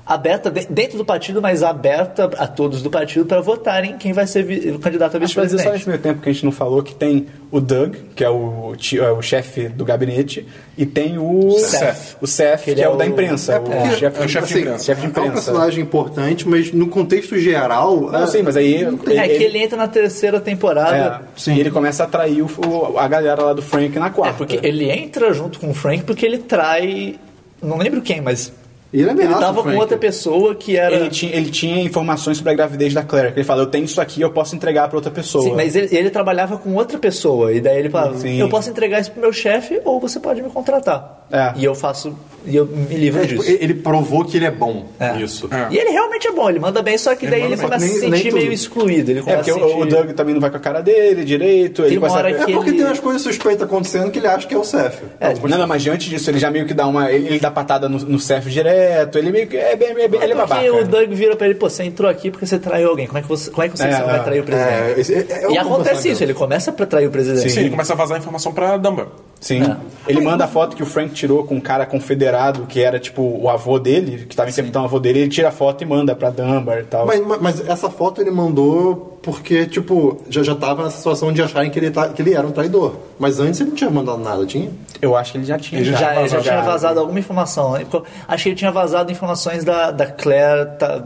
aberta 0.07 0.49
de- 0.49 0.65
dentro 0.69 0.97
do 0.97 1.03
partido, 1.03 1.41
mas 1.41 1.61
aberta 1.63 2.29
a 2.37 2.47
todos 2.47 2.81
do 2.81 2.89
partido 2.89 3.25
para 3.25 3.41
votarem 3.41 3.97
quem 3.97 4.13
vai 4.13 4.25
ser 4.25 4.41
o 4.73 4.79
candidato 4.79 5.17
a 5.17 5.19
que 5.19 5.25
dizer 5.25 5.33
só 5.35 5.41
vice-presidente. 5.41 5.73
nesse 5.73 5.89
meio 5.89 5.99
tempo 6.01 6.21
que 6.21 6.29
a 6.29 6.31
gente 6.31 6.45
não 6.45 6.51
falou 6.51 6.81
que 6.81 6.95
tem 6.95 7.27
o 7.51 7.59
Doug, 7.59 7.95
que 8.15 8.23
é 8.23 8.29
o, 8.29 8.73
é 9.01 9.11
o 9.11 9.21
chefe 9.21 9.67
do 9.67 9.83
gabinete, 9.83 10.47
e 10.77 10.85
tem 10.85 11.17
o 11.17 11.57
Seth. 11.59 12.15
o 12.21 12.27
Seth, 12.27 12.63
que, 12.63 12.71
ele 12.71 12.81
é, 12.81 12.85
é 12.85 12.89
o 12.89 12.95
da 12.95 13.05
imprensa, 13.05 13.53
É 13.53 13.59
o 13.59 13.95
chefe, 13.95 14.21
é 14.21 14.25
o 14.25 14.29
chefe 14.29 14.29
de 14.29 14.37
assim, 14.53 14.59
imprensa. 14.61 14.83
chefe 14.85 15.01
de 15.01 15.05
É 15.05 15.07
um 15.07 15.11
imprensa. 15.11 15.31
personagem 15.33 15.83
importante, 15.83 16.47
mas 16.47 16.71
no 16.71 16.87
contexto 16.87 17.37
geral. 17.37 17.99
Não, 18.11 18.23
é- 18.23 18.27
sim, 18.27 18.41
mas 18.43 18.55
aí 18.55 18.83
É 18.83 19.27
que 19.27 19.43
ele 19.43 19.57
entra 19.59 19.77
na 19.77 19.87
terceira 19.87 20.39
temporada. 20.39 21.21
É, 21.47 21.51
e 21.51 21.59
ele 21.59 21.71
começa 21.71 22.03
a 22.03 22.05
atrair 22.05 22.41
o, 22.41 22.49
o- 22.65 22.97
a 22.97 23.07
galera 23.07 23.41
lá 23.43 23.53
do 23.53 23.61
Frank 23.61 23.97
na 23.99 24.07
É, 24.07 24.09
quarta. 24.09 24.37
porque 24.37 24.59
ele 24.63 24.89
entra 24.89 25.33
junto 25.33 25.59
com 25.59 25.69
o 25.69 25.73
Frank 25.73 26.03
porque 26.03 26.25
ele 26.25 26.37
trai. 26.37 27.15
Não 27.61 27.77
lembro 27.77 28.01
quem, 28.01 28.21
mas 28.21 28.53
E 28.93 29.01
ele 29.01 29.09
Ele 29.09 29.21
ameaça 29.23 29.39
tava 29.39 29.59
o 29.59 29.63
com 29.63 29.69
Frank. 29.69 29.79
outra 29.81 29.97
pessoa 29.97 30.55
que 30.55 30.77
era. 30.77 30.95
Ele 30.95 31.09
tinha, 31.09 31.35
ele 31.35 31.49
tinha 31.51 31.81
informações 31.81 32.37
sobre 32.37 32.53
a 32.53 32.55
gravidez 32.55 32.93
da 32.93 33.03
Claire. 33.03 33.33
que 33.33 33.39
Ele 33.39 33.45
falou, 33.45 33.63
eu 33.63 33.69
tenho 33.69 33.83
isso 33.85 33.99
aqui, 33.99 34.21
eu 34.21 34.31
posso 34.31 34.55
entregar 34.55 34.87
pra 34.87 34.97
outra 34.97 35.11
pessoa. 35.11 35.43
Sim, 35.43 35.53
mas 35.55 35.75
ele, 35.75 35.95
ele 35.95 36.09
trabalhava 36.09 36.57
com 36.57 36.73
outra 36.75 36.97
pessoa. 36.97 37.51
E 37.51 37.59
daí 37.59 37.79
ele 37.79 37.89
falava: 37.89 38.17
Sim. 38.17 38.37
Eu 38.39 38.47
posso 38.49 38.69
entregar 38.69 38.99
isso 39.01 39.11
pro 39.11 39.19
meu 39.21 39.33
chefe 39.33 39.81
ou 39.83 39.99
você 39.99 40.19
pode 40.19 40.41
me 40.41 40.49
contratar. 40.49 41.25
É. 41.31 41.53
E 41.57 41.65
eu 41.65 41.75
faço. 41.75 42.17
E 42.47 42.55
eu 42.55 42.65
me 42.65 42.95
livro 42.95 43.21
É, 43.21 43.27
tipo, 43.27 43.41
disso. 43.41 43.51
ele 43.55 43.63
ele 43.67 43.73
provou 43.75 44.23
que 44.23 44.37
ele 44.37 44.45
é 44.45 44.51
bom 44.51 44.85
É. 44.99 45.13
nisso. 45.13 45.49
É. 45.51 45.67
E 45.73 45.77
ele 45.77 45.89
realmente 45.91 46.27
é 46.27 46.31
bom, 46.31 46.49
ele 46.49 46.59
manda 46.59 46.81
bem, 46.81 46.97
só 46.97 47.13
que 47.15 47.27
daí 47.27 47.41
ele, 47.41 47.55
bem. 47.55 47.65
começa 47.65 47.85
a 47.85 47.87
se 47.89 47.99
sentir 47.99 48.33
meio 48.33 48.51
excluído. 48.53 49.11
Ele 49.11 49.19
É, 49.19 49.23
começa 49.23 49.43
porque 49.43 49.51
a 49.51 49.65
o, 49.65 49.69
sentir... 49.69 49.81
o 49.81 49.85
Doug 49.85 50.09
também 50.11 50.33
não 50.33 50.39
vai 50.41 50.49
com 50.49 50.57
a 50.57 50.59
cara 50.59 50.81
dele 50.81 51.25
direito. 51.25 51.81
Tem 51.83 51.91
ele 51.91 51.97
uma 51.97 52.07
começa 52.07 52.29
É 52.29 52.33
que 52.45 52.53
porque 52.53 52.69
ele- 52.69 52.77
tem 52.77 52.85
umas 52.85 52.99
coisas 52.99 53.21
suspeitas 53.21 53.63
acontecendo 53.63 54.09
que 54.11 54.19
ele 54.19 54.27
acha 54.27 54.47
que 54.47 54.53
é 54.55 54.57
o 54.57 54.63
Seth. 54.63 55.01
É, 55.19 55.33
Não, 55.33 55.57
não, 55.57 55.67
mas 55.67 55.81
diante 55.83 56.09
disso, 56.09 56.29
ele 56.29 56.39
já 56.39 56.49
meio 56.49 56.65
que 56.65 56.73
dá 56.73 56.87
uma. 56.87 57.11
Ele, 57.11 57.27
ele 57.27 57.39
dá 57.39 57.51
patada 57.51 57.89
no, 57.89 57.97
no 57.99 58.19
Seth 58.19 58.45
direto, 58.45 59.17
ele 59.17 59.31
meio 59.31 59.47
que. 59.47 59.57
É 59.57 59.75
bem, 59.75 59.89
é 59.89 60.07
bem- 60.07 60.21
ele 60.23 60.31
é 60.31 60.35
babaca. 60.35 60.61
Porque 60.63 60.69
o 60.83 60.87
Doug 60.87 61.09
vira 61.11 61.35
pra 61.35 61.47
ele, 61.47 61.55
pô, 61.55 61.69
você 61.69 61.83
entrou 61.83 62.09
aqui 62.09 62.31
porque 62.31 62.45
você 62.45 62.57
traiu 62.57 62.89
alguém. 62.89 63.07
Como 63.07 63.19
é 63.19 63.21
que 63.21 63.27
você, 63.27 63.51
como 63.51 63.63
é 63.63 63.69
que 63.69 63.77
você, 63.77 63.87
É, 63.87 64.01
vai 64.01 64.15
é. 64.15 64.23
trair 64.23 64.39
o 64.39 64.43
presidente? 64.43 65.13
É, 65.13 65.33
é- 65.33 65.45
é 65.45 65.51
e 65.51 65.57
acontece 65.57 66.09
isso, 66.09 66.23
ele 66.23 66.33
começa 66.33 66.71
pra 66.71 66.85
trair 66.85 67.07
o 67.07 67.11
presidente. 67.11 67.49
Sim, 67.51 67.59
ele 67.61 67.69
começa 67.71 67.93
a 67.93 67.95
vazar 67.95 68.17
informação 68.17 68.53
pra 68.53 68.77
Dumber. 68.77 69.05
Sim. 69.39 69.61
É. 69.63 69.77
Ele 70.07 70.21
manda 70.21 70.45
a 70.45 70.47
foto 70.47 70.75
que 70.75 70.81
o 70.81 70.85
Frank 70.85 71.13
tirou 71.13 71.43
com 71.43 71.55
um 71.55 71.59
cara 71.59 71.85
confederado, 71.85 72.65
que 72.65 72.81
era 72.81 72.97
tipo 72.99 73.21
o 73.21 73.49
avô 73.49 73.77
dele, 73.77 74.25
que 74.25 74.35
tava 74.35 74.49
interpretando 74.49 74.83
o 74.83 74.85
avô 74.87 74.99
dele, 74.99 75.19
ele 75.19 75.29
tira 75.29 75.49
a 75.49 75.51
foto 75.51 75.83
e 75.83 75.85
manda 75.85 76.15
pra 76.15 76.29
Dunbar 76.29 76.79
e 76.79 76.83
tal. 76.83 77.05
Mas, 77.05 77.21
mas- 77.41 77.67
essa 77.67 77.89
foto 77.89 78.19
ele 78.21 78.31
mandou 78.31 79.19
porque, 79.21 79.65
tipo, 79.65 80.17
já, 80.29 80.41
já 80.41 80.55
tava 80.55 80.83
nessa 80.85 80.97
situação 80.97 81.31
de 81.33 81.41
acharem 81.41 81.69
que 81.69 81.77
ele, 81.77 81.91
tá- 81.91 82.07
que 82.09 82.21
ele 82.21 82.33
era 82.33 82.47
um 82.47 82.51
traidor. 82.51 82.95
Mas 83.19 83.39
antes 83.39 83.59
ele 83.59 83.69
não 83.69 83.75
tinha 83.75 83.89
mandado 83.89 84.19
nada, 84.19 84.45
tinha? 84.45 84.71
Eu 85.01 85.15
acho 85.15 85.33
que 85.33 85.37
ele 85.37 85.45
já 85.45 85.59
tinha. 85.59 85.83
Já, 85.83 85.97
já, 85.97 86.15
ele 86.15 86.27
já 86.29 86.37
vazado. 86.37 86.43
tinha 86.43 86.61
vazado 86.61 86.99
alguma 87.01 87.19
informação. 87.19 87.73
né? 87.73 87.85
Acho 88.27 88.43
que 88.43 88.49
ele 88.49 88.55
tinha 88.55 88.71
vazado 88.71 89.11
informações 89.11 89.63
da, 89.65 89.91
da 89.91 90.05
Claire 90.07 90.69
tá 90.79 91.03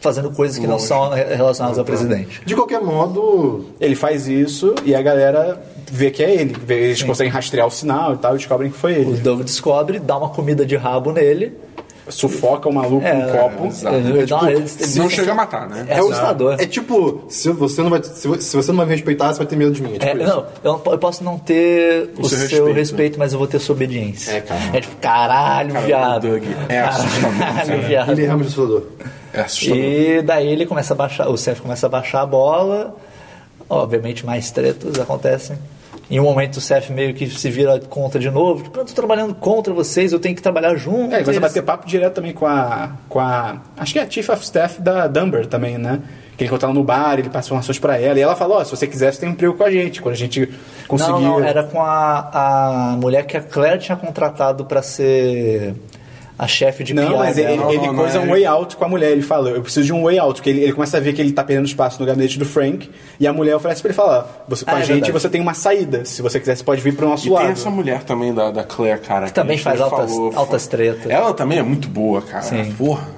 fazendo 0.00 0.30
coisas 0.30 0.58
que 0.58 0.66
não 0.66 0.78
são 0.78 1.10
relacionadas 1.10 1.78
ao 1.78 1.84
presidente. 1.84 2.40
De 2.44 2.54
qualquer 2.54 2.80
modo, 2.80 3.66
Ele 3.80 3.94
faz 3.96 4.28
isso 4.28 4.74
e 4.84 4.94
a 4.94 5.02
galera 5.02 5.60
vê 5.90 6.10
que 6.10 6.22
é 6.22 6.32
ele. 6.34 6.56
Eles 6.68 7.02
conseguem 7.02 7.32
rastrear 7.32 7.66
o 7.66 7.70
sinal 7.70 8.14
e 8.14 8.18
tal 8.18 8.34
e 8.34 8.38
descobrem 8.38 8.70
que 8.70 8.76
foi 8.78 8.92
O 8.92 8.96
ele. 8.96 9.16
Doug 9.18 9.42
descobre, 9.42 9.98
dá 9.98 10.16
uma 10.16 10.28
comida 10.30 10.64
de 10.66 10.76
rabo 10.76 11.12
nele. 11.12 11.52
Sufoca 12.10 12.70
o 12.70 12.72
maluco 12.72 13.06
É, 13.06 13.10
com 13.12 13.18
um 13.18 13.30
copo. 13.32 13.66
exato. 13.66 13.96
Ele 13.96 14.24
dá 14.24 14.36
uma- 14.38 14.50
ele- 14.50 14.64
Não 14.96 15.10
chega 15.10 15.32
a 15.32 15.34
matar, 15.34 15.68
né? 15.68 15.84
É 15.90 15.98
assustador. 15.98 16.56
é 16.58 16.64
tipo, 16.64 17.24
se 17.28 17.50
você, 17.50 17.82
não 17.82 17.90
vai, 17.90 18.02
se 18.02 18.40
se 18.40 18.56
você 18.56 18.70
não 18.70 18.78
vai 18.78 18.86
me 18.86 18.92
respeitar, 18.92 19.30
você 19.30 19.36
vai 19.36 19.46
ter 19.46 19.56
medo 19.56 19.72
de 19.72 19.82
mim. 19.82 19.96
É 19.96 19.98
tipo 19.98 20.06
É, 20.06 20.14
isso. 20.24 20.24
não, 20.34 20.46
eu, 20.64 20.82
eu 20.92 20.98
posso 20.98 21.22
não 21.22 21.38
ter 21.38 22.08
o, 22.18 22.26
seu 22.26 22.38
seu, 22.38 22.48
respeito. 22.48 22.72
respeito. 22.72 23.18
mas 23.18 23.34
eu 23.34 23.38
vou 23.38 23.46
ter 23.46 23.58
sua 23.58 23.74
obediência. 23.74 24.30
É, 24.32 24.40
cara. 24.40 24.60
É 24.72 24.80
tipo, 24.80 24.96
caralho, 24.96 25.74
Cara, 25.74 25.84
viado. 25.86 26.24
o 26.24 26.30
Doug 26.30 26.42
é 26.70 26.80
assustador, 26.80 27.38
Caralho, 27.38 27.66
cara. 27.68 27.76
viado. 27.82 28.10
Ele 28.12 28.22
é 28.22 28.24
realmente 28.24 28.46
assustador. 28.46 28.82
É 29.34 29.40
assustador. 29.42 29.76
E 29.76 30.22
daí 30.22 30.48
ele 30.48 30.64
começa 30.64 30.94
a 30.94 30.96
baixar, 30.96 31.28
o 31.28 31.36
Seth 31.36 31.60
começa 31.60 31.84
a 31.84 31.90
baixar 31.90 32.22
a 32.22 32.26
bola. 32.26 32.96
Obviamente 33.68 34.24
mais 34.24 34.50
tretas 34.50 34.98
acontecem. 34.98 35.58
Em 36.10 36.18
um 36.18 36.22
momento 36.24 36.56
o 36.56 36.60
Seth 36.60 36.88
meio 36.88 37.12
que 37.12 37.28
se 37.28 37.50
vira 37.50 37.78
contra 37.80 38.18
de 38.18 38.30
novo. 38.30 38.62
Tipo, 38.64 38.80
eu 38.80 38.84
tô 38.86 38.94
trabalhando 38.94 39.34
contra 39.34 39.74
vocês, 39.74 40.10
eu 40.12 40.18
tenho 40.18 40.34
que 40.34 40.40
trabalhar 40.40 40.74
junto. 40.76 41.14
É, 41.14 41.18
começa 41.22 41.30
a 41.30 41.32
Eles- 41.34 41.40
bater 41.40 41.62
papo 41.62 41.86
direto 41.86 42.14
também 42.14 42.32
com 42.32 42.46
a, 42.46 42.92
com 43.08 43.20
a. 43.20 43.58
Acho 43.76 43.92
que 43.92 43.98
é 43.98 44.02
a 44.02 44.10
Chief 44.10 44.26
of 44.30 44.42
Staff 44.42 44.80
da 44.80 45.06
Dunbar 45.06 45.44
também, 45.46 45.76
né? 45.76 46.00
Que 46.36 46.44
ele 46.44 46.48
encontra 46.48 46.66
ela 46.68 46.74
no 46.74 46.82
bar, 46.84 47.18
ele 47.18 47.28
passa 47.28 47.48
informações 47.48 47.78
pra 47.78 47.98
ela. 48.00 48.18
E 48.18 48.22
ela 48.22 48.34
fala: 48.36 48.56
Ó, 48.56 48.64
se 48.64 48.70
você 48.70 48.86
quiser, 48.86 49.12
você 49.12 49.20
tem 49.20 49.28
um 49.28 49.32
emprego 49.32 49.54
com 49.54 49.64
a 49.64 49.70
gente. 49.70 50.00
Quando 50.00 50.14
a 50.14 50.18
gente 50.18 50.48
conseguir. 50.86 51.10
Não, 51.12 51.20
não, 51.20 51.44
era 51.44 51.64
com 51.64 51.82
a, 51.82 52.92
a 52.92 52.96
mulher 52.96 53.26
que 53.26 53.36
a 53.36 53.40
Claire 53.42 53.78
tinha 53.78 53.96
contratado 53.96 54.64
pra 54.64 54.80
ser 54.80 55.74
a 56.38 56.46
chefe 56.46 56.84
de 56.84 56.94
Não, 56.94 57.08
PR 57.08 57.16
mas 57.18 57.36
ele, 57.36 57.46
dela. 57.48 57.62
Não, 57.62 57.70
ele 57.72 57.86
não, 57.88 57.94
coisa 57.96 58.14
não 58.18 58.22
é 58.22 58.26
um 58.26 58.30
way 58.30 58.46
out 58.46 58.76
com 58.76 58.84
a 58.84 58.88
mulher. 58.88 59.10
Ele 59.10 59.22
fala, 59.22 59.50
eu 59.50 59.60
preciso 59.60 59.86
de 59.86 59.92
um 59.92 60.04
way 60.04 60.18
out. 60.18 60.34
Porque 60.36 60.50
ele, 60.50 60.60
ele 60.62 60.72
começa 60.72 60.96
a 60.96 61.00
ver 61.00 61.12
que 61.12 61.20
ele 61.20 61.32
tá 61.32 61.42
perdendo 61.42 61.66
espaço 61.66 61.98
no 62.00 62.06
gabinete 62.06 62.38
do 62.38 62.44
Frank. 62.44 62.88
E 63.18 63.26
a 63.26 63.32
mulher 63.32 63.56
oferece 63.56 63.82
pra 63.82 63.88
ele 63.88 63.96
falar, 63.96 64.44
você, 64.48 64.64
com 64.64 64.70
Ah, 64.70 64.74
a 64.74 64.78
é 64.78 64.80
gente 64.82 64.90
verdade. 64.92 65.12
você 65.12 65.28
tem 65.28 65.40
uma 65.40 65.54
saída. 65.54 66.04
Se 66.04 66.22
você 66.22 66.38
quiser, 66.38 66.56
você 66.56 66.62
pode 66.62 66.80
vir 66.80 66.94
pro 66.94 67.08
nosso 67.08 67.26
E 67.26 67.30
lado. 67.30 67.42
tem 67.42 67.52
essa 67.52 67.70
mulher 67.70 68.04
também 68.04 68.32
da, 68.32 68.50
da 68.52 68.62
Claire, 68.62 69.00
cara. 69.00 69.26
Que 69.26 69.32
também 69.32 69.54
a 69.54 69.56
gente 69.56 69.64
faz 69.64 69.80
altas- 69.80 70.12
altas 70.36 70.66
tretas. 70.68 71.10
Ela 71.10 71.34
também 71.34 71.58
é 71.58 71.62
muito 71.62 71.88
boa, 71.88 72.22
cara. 72.22 72.42
Sim. 72.42 72.72
Porra. 72.78 73.08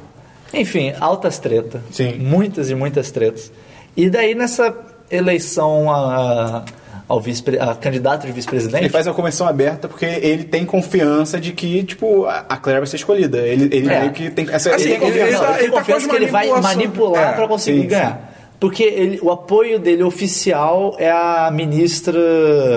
Enfim, 0.55 0.93
altas 0.99 1.39
tretas. 1.39 1.81
Sim. 1.93 2.15
Muitas 2.19 2.71
e 2.71 2.75
muitas 2.75 3.11
tretas. 3.11 3.53
E 3.97 4.09
daí 4.09 4.35
nessa 4.35 4.75
eleição 5.11 5.91
a, 5.93 6.65
ao 7.11 7.21
vice, 7.21 7.43
a 7.59 7.75
candidato 7.75 8.27
de 8.27 8.33
vice-presidente. 8.33 8.83
Ele 8.85 8.89
faz 8.89 9.07
uma 9.07 9.15
convenção 9.15 9.47
aberta 9.49 9.89
porque 9.89 10.05
ele 10.07 10.45
tem 10.45 10.65
confiança 10.65 11.41
de 11.41 11.53
que, 11.53 11.83
tipo, 11.83 12.25
a 12.27 12.57
Claire 12.57 12.81
vai 12.81 12.87
ser 12.87 12.97
escolhida. 12.97 13.39
Ele, 13.39 13.65
ele 13.77 13.93
É. 13.93 14.01
meio 14.01 14.13
que 14.13 14.31
tem 14.31 14.47
essa 14.51 14.75
Assim, 14.75 14.85
ele 14.91 14.99
tem 14.99 15.09
ele- 15.09 15.19
confiança. 15.19 15.27
ele 15.29 15.33
Não, 15.37 15.41
tá- 15.55 15.59
ele 15.63 15.71
tá 15.73 15.79
confiança 15.79 16.07
com 16.07 16.11
que 16.13 16.17
ele 16.23 16.27
vai 16.31 16.49
manipular 16.61 17.33
É, 17.33 17.33
pra 17.37 17.49
conseguir 17.49 17.81
sim, 17.83 17.87
ganhar. 17.89 18.31
Porque 18.61 18.83
ele, 18.85 19.19
o 19.23 19.31
apoio 19.31 19.79
dele 19.79 20.03
oficial 20.03 20.95
é 20.99 21.11
a 21.11 21.51
ministra 21.51 22.21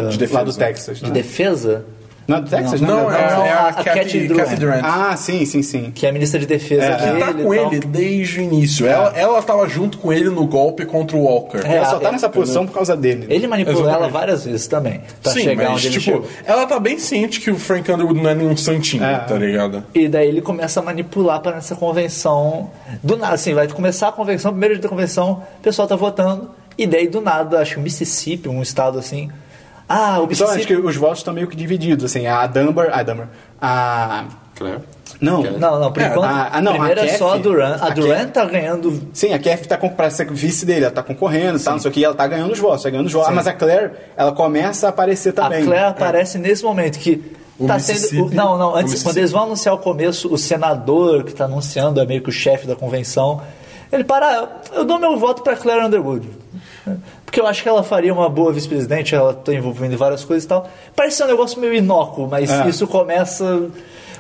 de 0.09 0.17
defesa. 0.17 0.39
lá 0.39 0.43
do 0.45 0.53
Texas. 0.53 0.97
de 0.97 1.03
né? 1.05 1.11
defesa, 1.11 1.86
Não, 2.28 2.38
é 2.38 2.41
do 2.41 2.49
Texas, 2.49 2.80
Não, 2.82 2.88
não? 2.88 3.11
é, 3.13 3.36
não, 3.36 3.45
é 3.45 3.51
a- 3.51 3.59
a, 3.59 3.67
a 3.69 3.74
Cathy, 3.74 3.99
Cathy 3.99 4.28
Durant. 4.28 4.45
Cathy 4.45 4.59
Durant. 4.59 4.82
Ah, 4.86 5.15
sim, 5.17 5.45
sim, 5.45 5.61
sim. 5.61 5.91
que 5.93 6.05
é 6.05 6.09
a 6.09 6.13
ministra 6.13 6.39
de 6.39 6.45
defesa 6.45 6.84
É. 6.86 6.97
dele. 6.97 7.13
que 7.13 7.19
tá 7.19 7.34
com 7.34 7.43
tal. 7.43 7.53
ele 7.53 7.80
desde 7.82 8.39
o 8.39 8.43
início. 8.43 8.88
Ela, 8.88 9.13
ela 9.17 9.41
tava 9.41 9.67
junto 9.67 9.97
com 9.97 10.11
ele 10.13 10.30
no 10.30 10.45
golpe 10.47 10.86
contra 10.86 11.17
o 11.17 11.24
Walker. 11.24 11.59
É, 11.65 11.76
Ela 11.78 11.86
só 11.86 11.99
tá 11.99 12.09
é, 12.09 12.11
nessa 12.13 12.30
posição 12.30 12.65
por 12.65 12.74
causa 12.74 12.95
dele. 12.95 13.26
Ele 13.30 13.45
manipulou 13.47 13.82
Exatamente. 13.82 14.03
ela 14.03 14.11
várias 14.11 14.45
vezes 14.45 14.67
também. 14.67 15.01
Pra 15.21 15.32
Sim, 15.34 15.41
chegar 15.41 15.63
mas 15.65 15.74
onde 15.74 15.88
ele 15.88 15.93
tipo, 15.99 16.03
chegou. 16.05 16.28
ela 16.45 16.65
tá 16.65 16.80
bem 16.80 16.97
ciente 16.97 17.41
que 17.41 17.51
o 17.51 17.55
Frank 17.57 17.91
Underwood 17.91 18.21
não 18.21 18.30
é 18.30 18.36
nenhum 18.36 18.55
santinho, 18.55 19.03
É. 19.03 19.17
tá 19.19 19.36
ligado? 19.36 19.84
E 19.93 20.07
daí 20.07 20.28
ele 20.28 20.41
começa 20.41 20.80
a 20.80 20.84
manipular 20.84 21.39
para 21.41 21.55
nessa 21.55 21.76
convenção. 21.76 22.69
Do 23.03 23.17
nada, 23.17 23.34
assim, 23.36 23.53
vai 23.53 23.67
começar 23.67 24.07
a 24.07 24.11
convenção, 24.11 24.51
primeiro 24.51 24.76
dia 24.76 24.84
da 24.84 24.89
convenção, 24.89 25.43
o 25.59 25.61
pessoal 25.61 25.88
tá 25.88 25.95
votando, 25.95 26.49
e 26.78 26.88
daí 26.88 27.07
do 27.07 27.19
nada, 27.21 27.59
acho 27.59 27.74
que 27.74 27.80
o 27.80 27.84
Mississippi, 27.84 28.47
um 28.49 28.61
estado 28.61 28.97
assim. 28.97 29.30
Ah, 29.95 30.19
o 30.19 30.33
Só 30.35 30.47
acho 30.47 30.65
que 30.65 30.75
os 30.75 30.95
votos 30.95 31.19
estão 31.19 31.33
meio 31.33 31.47
que 31.47 31.55
divididos, 31.55 32.05
assim. 32.05 32.25
A 32.25 32.47
Dunbar... 32.47 32.89
A 32.91 33.03
Dunbar... 33.03 33.29
A... 33.61 34.25
Claire. 34.55 34.79
Não. 35.21 35.41
Não, 35.43 35.79
não, 35.79 35.91
por 35.91 36.01
É, 36.03 36.07
enquanto. 36.07 36.25
a- 36.25 36.49
ah, 36.53 36.61
não, 36.61 36.73
primeiro 36.73 37.01
a 37.01 37.05
é 37.05 37.17
só 37.17 37.33
a 37.33 37.37
Durant. 37.37 37.81
A 37.81 37.87
a 37.87 37.89
Durant 37.91 38.17
Kathy- 38.19 38.31
tá 38.31 38.45
ganhando. 38.45 39.01
Sim, 39.13 39.33
a 39.33 39.39
Kathy 39.39 39.67
tá 39.67 39.77
com, 39.77 39.89
pra 39.89 40.09
ser 40.09 40.29
vice 40.31 40.65
dele, 40.65 40.85
ela 40.85 40.93
tá 40.93 41.01
concorrendo, 41.01 41.59
tá, 41.59 41.71
não 41.71 41.79
sei 41.79 41.89
o 41.89 41.93
que, 41.93 41.99
e 42.01 42.03
ela 42.05 42.13
tá 42.13 42.27
ganhando 42.27 42.51
os 42.51 42.59
votos, 42.59 42.83
tá 42.83 42.89
ganhando 42.89 43.05
os 43.07 43.13
votos. 43.13 43.29
Ah, 43.29 43.31
mas 43.31 43.47
a 43.47 43.53
Claire, 43.53 43.91
ela 44.17 44.31
começa 44.31 44.87
a 44.87 44.89
aparecer 44.89 45.31
também. 45.33 45.61
A 45.61 45.65
Claire 45.65 45.85
aparece 45.85 46.37
nesse 46.37 46.63
momento 46.63 46.99
que. 46.99 47.23
O 47.57 47.67
tá 47.67 47.79
sendo. 47.79 48.25
o- 48.25 48.33
não, 48.33 48.57
não, 48.57 48.75
antes, 48.75 49.01
quando 49.01 49.17
eles 49.17 49.31
vão 49.31 49.43
anunciar 49.43 49.73
o 49.75 49.77
começo, 49.77 50.31
o 50.33 50.37
senador 50.37 51.23
que 51.23 51.33
tá 51.33 51.45
anunciando 51.45 51.99
é 52.01 52.05
meio 52.05 52.21
que 52.21 52.29
o 52.29 52.33
chefe 52.33 52.67
da 52.67 52.75
convenção. 52.75 53.41
Ele 53.91 54.03
para. 54.03 54.47
Eu 54.73 54.83
dou 54.85 54.99
meu 54.99 55.17
voto 55.17 55.41
pra 55.43 55.55
Claire 55.55 55.85
Underwood. 55.85 56.27
Porque 57.34 57.41
eu 57.41 57.47
acho 57.47 57.63
que 57.63 57.67
ela 57.69 57.81
faria 57.81 58.13
uma 58.13 58.29
boa 58.29 58.53
vice-presidente, 58.53 59.15
ela 59.15 59.34
tá 59.34 59.51
envolvendo 59.51 59.91
em 59.93 59.95
várias 59.97 60.23
coisas 60.23 60.43
e 60.43 60.47
tal. 60.47 60.69
Parece 60.95 61.17
ser 61.17 61.23
um 61.23 61.27
negócio 61.29 61.59
meio 61.59 61.73
inócuo, 61.73 62.27
mas 62.29 62.51
É. 62.51 62.69
isso 62.69 62.86
começa. 62.86 63.69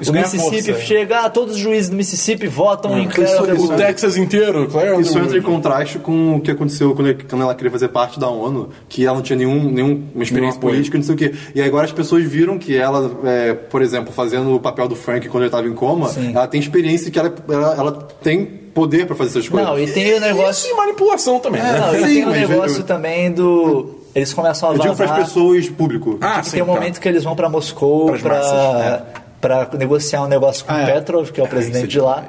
Isso 0.01 0.09
o 0.09 0.15
Mississippi 0.15 0.63
força. 0.71 0.81
chega, 0.81 1.19
ah, 1.19 1.29
todos 1.29 1.53
os 1.53 1.59
juízes 1.59 1.91
do 1.91 1.95
Mississippi 1.95 2.47
votam 2.47 2.97
em 2.97 3.07
Claire 3.07 3.31
Isso- 3.31 3.43
Underwood. 3.43 3.73
O 3.73 3.77
Texas 3.77 4.17
inteiro, 4.17 4.67
Claire 4.67 4.99
Isso 4.99 5.11
Underwood. 5.11 5.25
entra 5.27 5.37
em 5.37 5.41
contraste 5.43 5.99
com 5.99 6.37
o 6.37 6.41
que 6.41 6.49
aconteceu 6.49 6.95
quando, 6.95 7.09
ele- 7.09 7.23
quando 7.29 7.43
ela 7.43 7.53
queria 7.53 7.69
fazer 7.69 7.89
parte 7.89 8.19
da 8.19 8.27
ONU, 8.27 8.69
que 8.89 9.05
ela 9.05 9.15
não 9.17 9.21
tinha 9.21 9.37
nenhum, 9.37 9.63
nenhuma 9.71 10.23
experiência 10.23 10.57
apoio. 10.57 10.73
política, 10.73 10.97
não 10.97 11.05
sei 11.05 11.13
o 11.13 11.17
quê. 11.19 11.35
E 11.53 11.61
agora 11.61 11.85
as 11.85 11.91
pessoas 11.91 12.23
viram 12.23 12.57
que 12.57 12.75
ela, 12.75 13.11
é, 13.25 13.53
por 13.53 13.83
exemplo, 13.83 14.11
fazendo 14.11 14.55
o 14.55 14.59
papel 14.59 14.87
do 14.87 14.95
Frank 14.95 15.29
quando 15.29 15.43
ele 15.43 15.49
estava 15.49 15.67
em 15.67 15.73
coma, 15.73 16.09
Sim. 16.09 16.31
ela 16.33 16.47
tem 16.47 16.59
experiência 16.59 17.11
que 17.11 17.19
ela, 17.19 17.31
ela, 17.47 17.75
ela 17.75 17.91
tem 18.23 18.62
poder 18.73 19.05
pra 19.05 19.15
fazer 19.15 19.31
essas 19.39 19.49
coisas. 19.49 19.69
Não, 19.69 19.79
e 19.79 19.87
tem 19.91 20.13
o 20.15 20.19
negócio. 20.19 20.65
Isso 20.67 20.73
e 20.73 20.77
manipulação 20.77 21.39
também, 21.39 21.61
É, 21.61 21.63
né? 21.63 21.79
não, 21.79 21.95
e 21.95 21.97
Sim, 21.99 22.05
tem 22.05 22.25
o 22.25 22.29
negócio 22.31 22.79
eu- 22.79 22.83
também 22.85 23.31
do. 23.31 23.99
Eles 24.15 24.31
começam 24.33 24.69
a 24.69 24.73
Eu 24.73 24.79
digo 24.79 24.93
vazar. 24.93 25.15
pras 25.15 25.27
pessoas 25.29 25.69
público. 25.69 26.17
Ah, 26.21 26.39
que 26.39 26.45
sim, 26.45 26.51
tem 26.53 26.61
um 26.63 26.65
tá. 26.67 26.73
momento 26.73 26.99
que 27.01 27.07
eles 27.07 27.23
vão 27.23 27.35
pra 27.35 27.49
Moscou 27.49 28.13
pra, 28.19 28.35
massas, 28.35 29.01
pra 29.41 29.67
negociar 29.77 30.21
um 30.23 30.27
negócio 30.27 30.63
com 30.65 30.71
Ah, 30.71 30.75
o 30.77 30.79
é. 30.81 30.85
Petrov, 30.93 31.29
que 31.31 31.41
é 31.41 31.43
o 31.43 31.47
presidente 31.47 31.87
de 31.87 31.99
lá. 31.99 32.23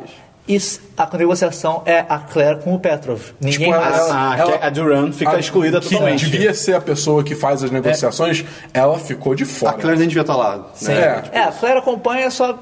E 0.47 0.57
s- 0.57 0.79
a 0.97 1.09
negociação 1.17 1.83
é 1.87 2.05
a 2.07 2.19
Claire 2.19 2.61
com 2.61 2.75
o 2.75 2.79
Petrov. 2.79 3.21
Ninguém 3.41 3.69
Tipo, 3.71 3.81
mais. 3.81 3.99
A, 4.11 4.37
ela- 4.39 4.59
a 4.63 4.69
Durant 4.71 5.13
fica 5.15 5.31
A- 5.37 5.39
excluída 5.41 5.81
que 5.81 5.89
totalmente. 5.89 6.29
devia 6.29 6.53
ser 6.53 6.75
a 6.75 6.81
pessoa 6.83 7.25
que 7.25 7.35
faz 7.35 7.63
as 7.65 7.71
negociações, 7.71 8.45
ela 8.75 8.99
ficou 8.99 9.35
de 9.35 9.45
A 9.45 9.47
fora. 9.47 9.73
Claire 9.75 9.99
nem 9.99 10.09
devia 10.09 10.21
estar 10.21 10.37
lá. 10.37 10.67
Sim. 10.75 10.89
Né? 10.89 11.23
É, 11.33 11.41
a 11.41 11.53
Claire 11.53 11.79
acompanha 11.79 12.31
só, 12.31 12.59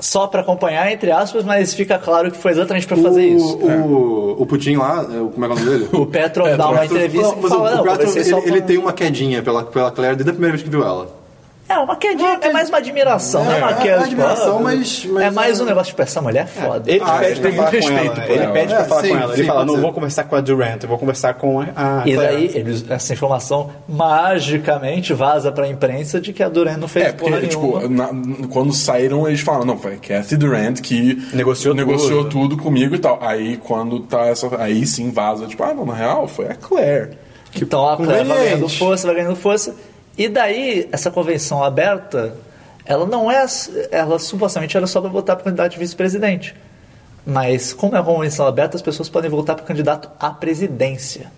só 0.00 0.26
pra 0.26 0.40
acompanhar, 0.40 0.90
entre 0.92 1.10
aspas, 1.10 1.44
mas 1.44 1.72
fica 1.74 1.98
claro 1.98 2.30
que 2.30 2.36
foi 2.38 2.50
exatamente 2.52 2.86
pra 2.86 2.96
fazer 2.96 3.32
o, 3.32 3.36
isso. 3.36 3.56
O, 3.58 4.42
o 4.42 4.46
Putin 4.46 4.76
lá, 4.76 5.06
é, 5.12 5.20
o- 5.20 5.28
como 5.30 5.44
é 5.44 5.48
que 5.48 5.54
é 5.54 5.56
o 5.56 5.58
nome 5.64 5.70
dele? 5.78 5.88
O 5.96 6.06
Petrov 6.06 6.56
dá 6.56 6.68
uma 6.70 6.84
entrevista 6.84 7.34
Não, 7.36 7.38
e 7.46 7.48
fala, 7.48 7.70
o, 7.72 7.74
não, 7.76 7.82
o 7.82 7.84
Petrov, 7.96 8.16
ele, 8.16 8.24
só 8.24 8.38
ele 8.38 8.50
pra- 8.52 8.60
tem 8.62 8.78
uma 8.78 8.92
quedinha 8.92 9.42
pela, 9.42 9.64
pela 9.64 9.90
Claire 9.90 10.16
desde 10.16 10.30
a 10.30 10.32
primeira 10.32 10.56
vez 10.56 10.62
que 10.64 10.70
viu 10.70 10.82
ela. 10.84 11.08
É 11.68 11.76
uma 11.76 11.96
quedinha, 11.96 12.38
é 12.40 12.50
mais 12.50 12.68
uma 12.70 12.78
admiração, 12.78 13.44
não 13.44 13.52
é 13.52 13.56
uma 13.58 13.70
É, 13.72 13.74
queda. 13.74 14.00
é 14.02 14.04
admiração, 14.04 14.62
mas- 14.62 15.04
mas 15.04 15.24
É 15.24 15.30
mais 15.30 15.60
é- 15.60 15.62
um 15.62 15.66
negócio, 15.66 15.88
tipo, 15.90 16.00
essa 16.00 16.22
mulher 16.22 16.44
é 16.44 16.46
foda. 16.46 16.90
Ele 16.90 17.02
Ah, 17.04 17.18
pede 17.18 17.24
ele 17.32 17.40
pra 17.40 17.48
tem 17.50 17.58
falar 17.58 17.70
muito 17.72 17.84
com 17.86 17.92
respeito 17.94 18.20
ela. 18.20 18.32
Ele 18.32 18.42
ela. 18.42 18.52
pede 18.52 18.74
pra 18.74 18.82
É, 18.82 18.84
falar 18.84 19.02
sim, 19.02 19.08
com 19.08 19.16
ela. 19.16 19.32
Ele 19.34 19.42
sim, 19.42 19.48
fala, 19.48 19.64
não 19.66 19.74
ser. 19.74 19.80
vou 19.82 19.92
conversar 19.92 20.24
com 20.24 20.36
a 20.36 20.40
Durant, 20.40 20.82
eu 20.82 20.88
vou 20.88 20.98
conversar 20.98 21.34
com 21.34 21.60
a, 21.60 21.64
a 21.76 22.08
E 22.08 22.16
daí, 22.16 22.50
eles, 22.54 22.84
essa 22.90 23.12
informação 23.12 23.70
magicamente 23.86 25.12
vaza 25.12 25.52
pra 25.52 25.68
imprensa 25.68 26.20
de 26.20 26.32
que 26.32 26.42
a 26.42 26.48
Duran 26.48 26.76
não 26.78 26.88
fez 26.88 27.06
É, 27.06 27.12
porra 27.12 27.32
porque, 27.32 27.46
tipo, 27.48 27.88
na- 27.88 28.10
quando 28.50 28.72
saíram, 28.72 29.26
eles 29.28 29.40
falaram, 29.40 29.64
não, 29.66 29.78
foi 29.78 29.94
a 29.94 29.96
Kathy 29.96 30.36
Durant 30.36 30.80
que 30.80 31.18
Negociou 31.34 31.74
negociou 31.74 32.24
tudo. 32.24 32.48
tudo. 32.48 32.58
comigo 32.58 32.94
e 32.94 32.98
tal. 32.98 33.18
Aí 33.20 33.56
quando 33.58 34.00
tá 34.00 34.26
essa. 34.26 34.48
Aí 34.58 34.86
sim 34.86 35.10
vaza, 35.10 35.46
tipo, 35.46 35.62
ah, 35.62 35.72
não, 35.74 35.84
na 35.84 35.94
real, 35.94 36.26
foi 36.26 36.46
a 36.46 36.54
Claire. 36.54 37.10
Então 37.54 37.88
a 37.88 37.96
Claire 37.96 38.24
vai 38.26 38.38
ganhando 38.44 38.68
força, 38.68 39.06
vai 39.06 39.16
ganhando 39.16 39.36
força. 39.36 39.74
E 40.18 40.28
daí, 40.28 40.88
essa 40.90 41.12
convenção 41.12 41.62
aberta, 41.62 42.34
ela 42.84 43.06
não 43.06 43.30
é. 43.30 43.46
Ela 43.92 44.18
supostamente 44.18 44.76
era 44.76 44.86
só 44.86 45.00
para 45.00 45.08
votar 45.08 45.36
para 45.36 45.44
candidato 45.44 45.72
de 45.72 45.78
vice-presidente. 45.78 46.56
Mas, 47.24 47.72
como 47.72 47.94
é 47.94 48.00
uma 48.00 48.04
convenção 48.04 48.44
aberta, 48.44 48.76
as 48.76 48.82
pessoas 48.82 49.08
podem 49.08 49.30
votar 49.30 49.54
para 49.54 49.64
candidato 49.64 50.10
à 50.18 50.30
presidência. 50.30 51.30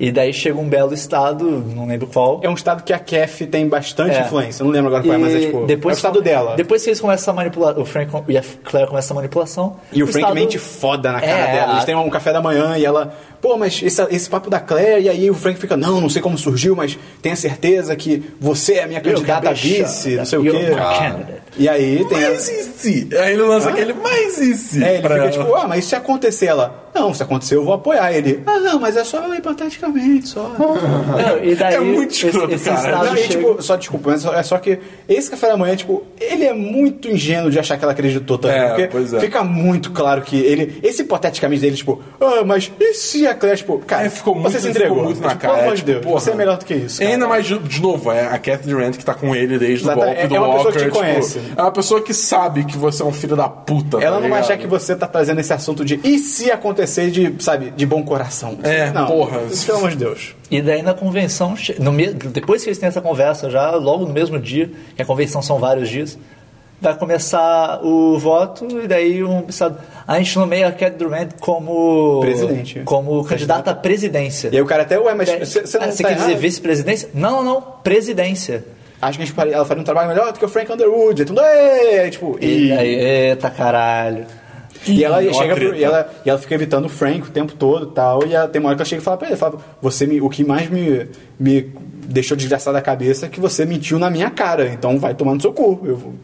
E 0.00 0.12
daí 0.12 0.32
chega 0.32 0.56
um 0.56 0.68
belo 0.68 0.94
estado, 0.94 1.44
não 1.74 1.86
lembro 1.86 2.06
qual. 2.06 2.38
É 2.44 2.48
um 2.48 2.54
estado 2.54 2.84
que 2.84 2.92
a 2.92 2.98
Kef 3.00 3.44
tem 3.46 3.66
bastante 3.68 4.14
É. 4.16 4.20
influência. 4.20 4.62
Eu 4.62 4.66
não 4.66 4.72
lembro 4.72 4.88
agora 4.88 5.02
qual 5.02 5.14
é, 5.14 5.18
mas 5.18 5.34
é 5.34 5.40
tipo. 5.40 5.66
depois 5.66 5.94
é 5.94 5.96
o 5.96 5.98
estado 5.98 6.22
dela. 6.22 6.54
Depois 6.54 6.84
que 6.84 6.90
eles 6.90 7.00
começam 7.00 7.32
a 7.32 7.36
manipular, 7.36 7.76
o 7.78 7.84
Frank 7.84 8.12
e 8.28 8.38
a 8.38 8.42
Claire 8.62 8.88
começam 8.88 9.16
a 9.16 9.18
manipulação. 9.20 9.76
E 9.92 10.00
o 10.02 10.06
Frank 10.06 10.18
estado- 10.20 10.34
mente 10.36 10.56
foda 10.56 11.10
na 11.10 11.20
cara 11.20 11.32
É, 11.32 11.52
dela. 11.52 11.72
Eles 11.72 11.82
a- 11.82 11.86
têm 11.86 11.96
um 11.96 12.08
café 12.10 12.32
da 12.32 12.40
manhã 12.40 12.78
e 12.78 12.84
ela. 12.84 13.12
Pô, 13.40 13.56
mas 13.56 13.80
esse, 13.82 14.00
esse 14.10 14.30
papo 14.30 14.48
da 14.48 14.60
Claire, 14.60 15.04
e 15.04 15.08
aí 15.08 15.30
o 15.30 15.34
Frank 15.34 15.58
fica, 15.58 15.76
não, 15.76 16.00
não 16.00 16.08
sei 16.08 16.22
como 16.22 16.38
surgiu, 16.38 16.76
mas 16.76 16.96
tenha 17.20 17.34
certeza 17.36 17.94
que 17.96 18.22
você 18.40 18.74
é 18.74 18.84
a 18.84 18.86
minha 18.86 19.00
candidata 19.00 19.50
a 19.50 19.52
vice, 19.52 20.16
não 20.16 20.24
sei 20.24 20.38
o 20.38 20.42
quê. 20.42 20.50
candidate. 20.50 21.42
E 21.58 21.68
aí 21.68 22.04
tem 22.04 22.24
a, 22.24 22.30
Mas 22.30 22.48
e 22.48 22.62
se? 22.64 23.08
Aí 23.18 23.32
ele 23.32 23.42
lança 23.42 23.68
aquele, 23.70 23.92
mas 23.94 24.38
e 24.38 24.54
se? 24.54 24.82
É, 24.84 24.94
ele 24.94 25.02
Pra 25.02 25.10
fica 25.16 25.22
ela. 25.22 25.30
tipo, 25.44 25.54
ah, 25.54 25.66
mas 25.66 25.84
se 25.84 25.94
acontecer, 25.96 26.46
ela, 26.46 26.88
não, 26.94 27.12
se 27.12 27.22
acontecer 27.22 27.56
eu 27.56 27.64
vou 27.64 27.74
apoiar 27.74 28.12
ele. 28.12 28.42
Ah, 28.46 28.58
não, 28.60 28.78
mas 28.78 28.96
é 28.96 29.02
só 29.04 29.34
hipoteticamente, 29.34 30.28
só. 30.28 30.48
Não, 30.58 31.44
e 31.44 31.54
daí, 31.54 31.74
É 31.74 31.80
muito 31.80 32.12
escroto, 32.12 32.54
esse 32.54 32.64
cara. 32.70 33.04
Não, 33.04 33.16
e, 33.16 33.28
tipo, 33.28 33.62
só 33.62 33.76
desculpa, 33.76 34.10
mas 34.10 34.24
é 34.24 34.42
só 34.42 34.58
que 34.58 34.78
esse 35.08 35.30
café 35.30 35.48
da 35.48 35.56
manhã, 35.56 35.74
tipo, 35.76 36.04
ele 36.20 36.44
é 36.44 36.52
muito 36.52 37.08
ingênuo 37.08 37.50
de 37.50 37.58
achar 37.58 37.76
que 37.76 37.84
ela 37.84 37.92
acreditou 37.92 38.38
também. 38.38 38.56
É, 38.58 38.68
porque 38.68 38.86
pois 38.88 39.12
é. 39.14 39.20
fica 39.20 39.42
muito 39.42 39.90
claro 39.90 40.22
que 40.22 40.36
ele. 40.38 40.78
Esse 40.82 41.02
hipoteticamente 41.02 41.60
dele, 41.60 41.76
tipo, 41.76 42.00
ah, 42.20 42.44
mas 42.44 42.70
e 42.78 42.94
se 42.94 43.26
a 43.26 43.34
Claire, 43.34 43.58
tipo, 43.58 43.78
cara, 43.80 44.06
É, 44.06 44.10
ficou 44.10 44.34
muito, 44.34 44.50
você 44.50 44.60
se 44.60 44.68
entregou. 44.68 44.96
ficou 44.98 45.04
muito 45.04 45.20
na 45.20 45.28
Tipo, 45.30 45.40
cara. 45.40 45.54
Pelo 45.54 45.62
amor 45.64 45.74
de 45.74 45.80
tipo, 45.82 45.90
Deus, 45.92 46.04
porra. 46.04 46.20
você 46.20 46.30
é 46.30 46.34
melhor 46.34 46.56
do 46.58 46.64
que 46.64 46.74
isso. 46.74 46.98
Cara. 47.00 47.10
ainda 47.12 47.26
mais, 47.26 47.46
de, 47.46 47.58
de 47.58 47.80
novo, 47.82 48.12
é 48.12 48.26
a 48.26 48.38
Kathy 48.38 48.68
Durant 48.68 48.96
que 48.96 49.04
tá 49.04 49.14
com 49.14 49.34
ele 49.34 49.58
desde 49.58 49.84
o 49.84 49.90
Exato, 49.90 50.00
golpe 50.00 50.20
é- 50.20 50.26
do 50.26 50.36
é 50.36 50.38
uma 50.38 50.48
Walker. 50.48 50.64
pessoa 50.64 50.72
que 50.72 50.78
te 50.78 50.84
tipo, 50.84 50.98
conhece. 50.98 51.40
É 51.56 51.62
uma 51.62 51.72
pessoa 51.72 52.00
que 52.00 52.12
sabe 52.14 52.64
que 52.64 52.76
você 52.76 53.02
é 53.02 53.06
um 53.06 53.12
filho 53.12 53.36
da 53.36 53.48
puta. 53.48 53.98
Ela 53.98 54.16
tá 54.16 54.22
não 54.22 54.30
vai 54.30 54.40
achar 54.40 54.56
que 54.56 54.66
você 54.66 54.94
tá 54.96 55.06
trazendo 55.06 55.40
esse 55.40 55.52
assunto 55.52 55.84
de 55.84 56.00
e 56.04 56.18
se 56.18 56.50
acontecer 56.50 57.10
de, 57.10 57.34
sabe, 57.42 57.70
de 57.70 57.86
bom 57.86 58.02
coração. 58.02 58.58
É, 58.62 58.90
não, 58.90 59.06
porra. 59.06 59.40
Pelo 59.66 59.78
amor 59.78 59.90
de 59.90 59.96
Deus. 59.96 60.34
E 60.50 60.62
daí 60.62 60.82
na 60.82 60.94
convenção, 60.94 61.54
no 61.78 61.92
depois 62.30 62.62
que 62.62 62.68
eles 62.70 62.78
têm 62.78 62.88
essa 62.88 63.00
conversa, 63.00 63.50
já 63.50 63.70
logo 63.72 64.04
no 64.06 64.12
mesmo 64.12 64.38
dia, 64.38 64.70
que 64.96 65.02
a 65.02 65.04
convenção 65.04 65.42
são 65.42 65.58
vários 65.58 65.88
dias, 65.88 66.18
vai 66.80 66.94
começar 66.96 67.80
o 67.84 68.18
voto 68.18 68.66
e 68.82 68.86
daí 68.86 69.24
um 69.24 69.50
sabe, 69.50 69.78
a 70.06 70.16
gente 70.18 70.38
nomeia 70.38 70.68
a 70.68 70.72
Cat 70.72 70.96
Durant 70.96 71.30
como 71.40 72.20
Presidente. 72.20 72.80
como 72.84 73.24
candidata 73.24 73.72
à 73.72 73.74
presidência. 73.74 74.48
E 74.52 74.56
aí 74.56 74.62
o 74.62 74.66
cara 74.66 74.82
até, 74.84 74.98
ué, 74.98 75.14
mas 75.14 75.28
É, 75.28 75.44
você 75.44 75.66
você 75.66 75.78
não 75.78 75.86
ah, 75.86 75.90
você 75.90 76.02
tá 76.02 76.08
quer 76.10 76.14
dizer 76.14 76.30
errado? 76.30 76.40
vice-presidência? 76.40 77.08
Não, 77.12 77.42
não, 77.42 77.54
não, 77.54 77.62
presidência. 77.82 78.64
Acho 79.00 79.16
que 79.18 79.22
a 79.22 79.26
gente 79.26 79.34
faria, 79.34 79.54
ela 79.54 79.64
faria 79.64 79.80
um 79.80 79.84
trabalho 79.84 80.08
melhor 80.08 80.32
do 80.32 80.38
que 80.38 80.44
o 80.44 80.48
Frank 80.48 80.72
Underwood. 80.72 81.24
Aí, 81.40 82.10
tipo, 82.10 82.36
E 82.40 82.68
e, 82.68 82.72
eita 82.72 83.48
caralho. 83.50 84.26
e 84.86 85.04
ela 85.04 85.22
chega 85.32 85.54
pro- 85.54 85.74
e 85.74 85.84
ela, 85.84 86.10
e 86.24 86.30
ela 86.30 86.38
fica 86.38 86.54
evitando 86.54 86.86
o 86.86 86.88
Frank 86.88 87.22
o 87.28 87.30
tempo 87.30 87.52
todo 87.52 87.90
e 87.90 87.94
tal. 87.94 88.26
E 88.26 88.34
ela, 88.34 88.48
tem 88.48 88.58
uma 88.60 88.68
hora 88.70 88.76
que 88.76 88.82
ela 88.82 88.88
chega 88.88 89.00
e 89.00 89.04
fala 89.04 89.16
pra 89.16 89.28
ele, 89.28 89.36
fala, 89.36 89.58
você 89.80 90.06
me, 90.06 90.20
o 90.20 90.28
que 90.28 90.42
mais 90.44 90.68
me, 90.68 91.06
me 91.38 91.72
deixou 92.06 92.36
desgraçado 92.36 92.74
da 92.74 92.80
cabeça 92.82 93.26
é 93.26 93.28
que 93.28 93.38
você 93.40 93.64
mentiu 93.64 93.98
na 93.98 94.10
minha 94.10 94.30
cara. 94.30 94.66
Então 94.68 94.98
vai 94.98 95.14
tomar 95.14 95.34
no 95.34 95.40
seu 95.40 95.52
cu. 95.52 95.80
Eu 95.84 95.96
vou- 95.96 96.14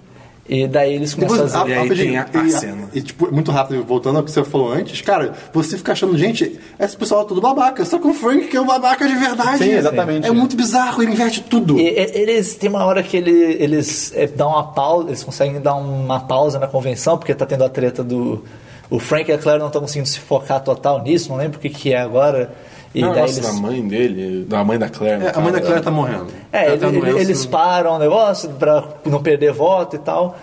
E 0.46 0.66
daí 0.68 0.92
eles 0.94 1.14
começam 1.14 1.36
Depois, 1.38 1.54
a. 1.54 1.66
E 1.68 1.72
aí 1.72 1.88
tem 1.96 2.18
a- 2.18 2.26
a 2.34 2.42
e, 2.44 2.50
cena. 2.50 2.88
E, 2.92 3.00
tipo, 3.00 3.32
muito 3.32 3.50
rápido, 3.50 3.82
voltando 3.82 4.18
ao 4.18 4.22
que 4.22 4.30
você 4.30 4.44
falou 4.44 4.72
antes, 4.72 5.00
cara, 5.00 5.32
você 5.54 5.78
fica 5.78 5.92
achando, 5.92 6.18
gente, 6.18 6.60
esse 6.78 6.94
pessoal 6.96 7.22
é 7.22 7.24
tudo 7.24 7.40
babaca, 7.40 7.82
só 7.86 7.98
que 7.98 8.06
o 8.06 8.12
Frank 8.12 8.48
que 8.48 8.56
é 8.56 8.60
um 8.60 8.66
babaca 8.66 9.08
de 9.08 9.14
verdade. 9.14 9.64
Sim, 9.64 9.70
exatamente. 9.72 10.26
É 10.26 10.30
muito 10.30 10.54
bizarro, 10.54 11.02
ele 11.02 11.12
inverte 11.12 11.40
tudo. 11.40 11.78
E, 11.78 11.88
e- 11.88 12.10
eles 12.14 12.56
tem 12.56 12.68
uma 12.68 12.84
hora 12.84 13.02
que 13.02 13.16
ele- 13.16 13.56
eles 13.58 14.12
é, 14.14 14.26
dão 14.26 14.50
uma 14.50 14.64
pausa, 14.64 15.08
eles 15.08 15.24
conseguem 15.24 15.60
dar 15.62 15.76
uma 15.76 16.20
pausa 16.20 16.58
na 16.58 16.66
convenção, 16.66 17.16
porque 17.16 17.34
tá 17.34 17.46
tendo 17.46 17.64
a 17.64 17.68
treta 17.70 18.04
do. 18.04 18.44
O 18.90 18.98
Frank 18.98 19.30
e 19.30 19.34
a 19.34 19.38
Claire 19.38 19.58
não 19.60 19.68
estão 19.68 19.80
conseguindo 19.80 20.08
se 20.10 20.20
focar 20.20 20.62
total 20.62 21.02
nisso, 21.02 21.30
não 21.30 21.38
lembro 21.38 21.56
o 21.56 21.60
que, 21.60 21.70
que 21.70 21.92
é 21.94 21.98
agora. 22.00 22.52
E 22.94 23.00
Não, 23.02 23.12
daí 23.12 23.22
nossa, 23.22 23.40
eles. 23.40 23.46
da 23.46 23.52
mãe 23.60 23.86
dele, 23.88 24.44
da 24.44 24.62
mãe 24.64 24.78
da 24.78 24.88
Claire. 24.88 25.24
É, 25.26 25.32
a 25.34 25.40
mãe 25.40 25.52
da. 25.52 25.60
Claire 25.60 25.82
tá 25.82 25.90
morrendo. 25.90 26.28
É, 26.52 26.76
tá 26.76 26.86
ele- 26.86 27.00
doença. 27.00 27.18
eles 27.20 27.44
param 27.44 27.94
o 27.96 27.98
negócio 27.98 28.50
pra 28.50 28.84
não 29.04 29.20
perder 29.22 29.52
voto 29.52 29.96
e 29.96 29.98
tal. 29.98 30.36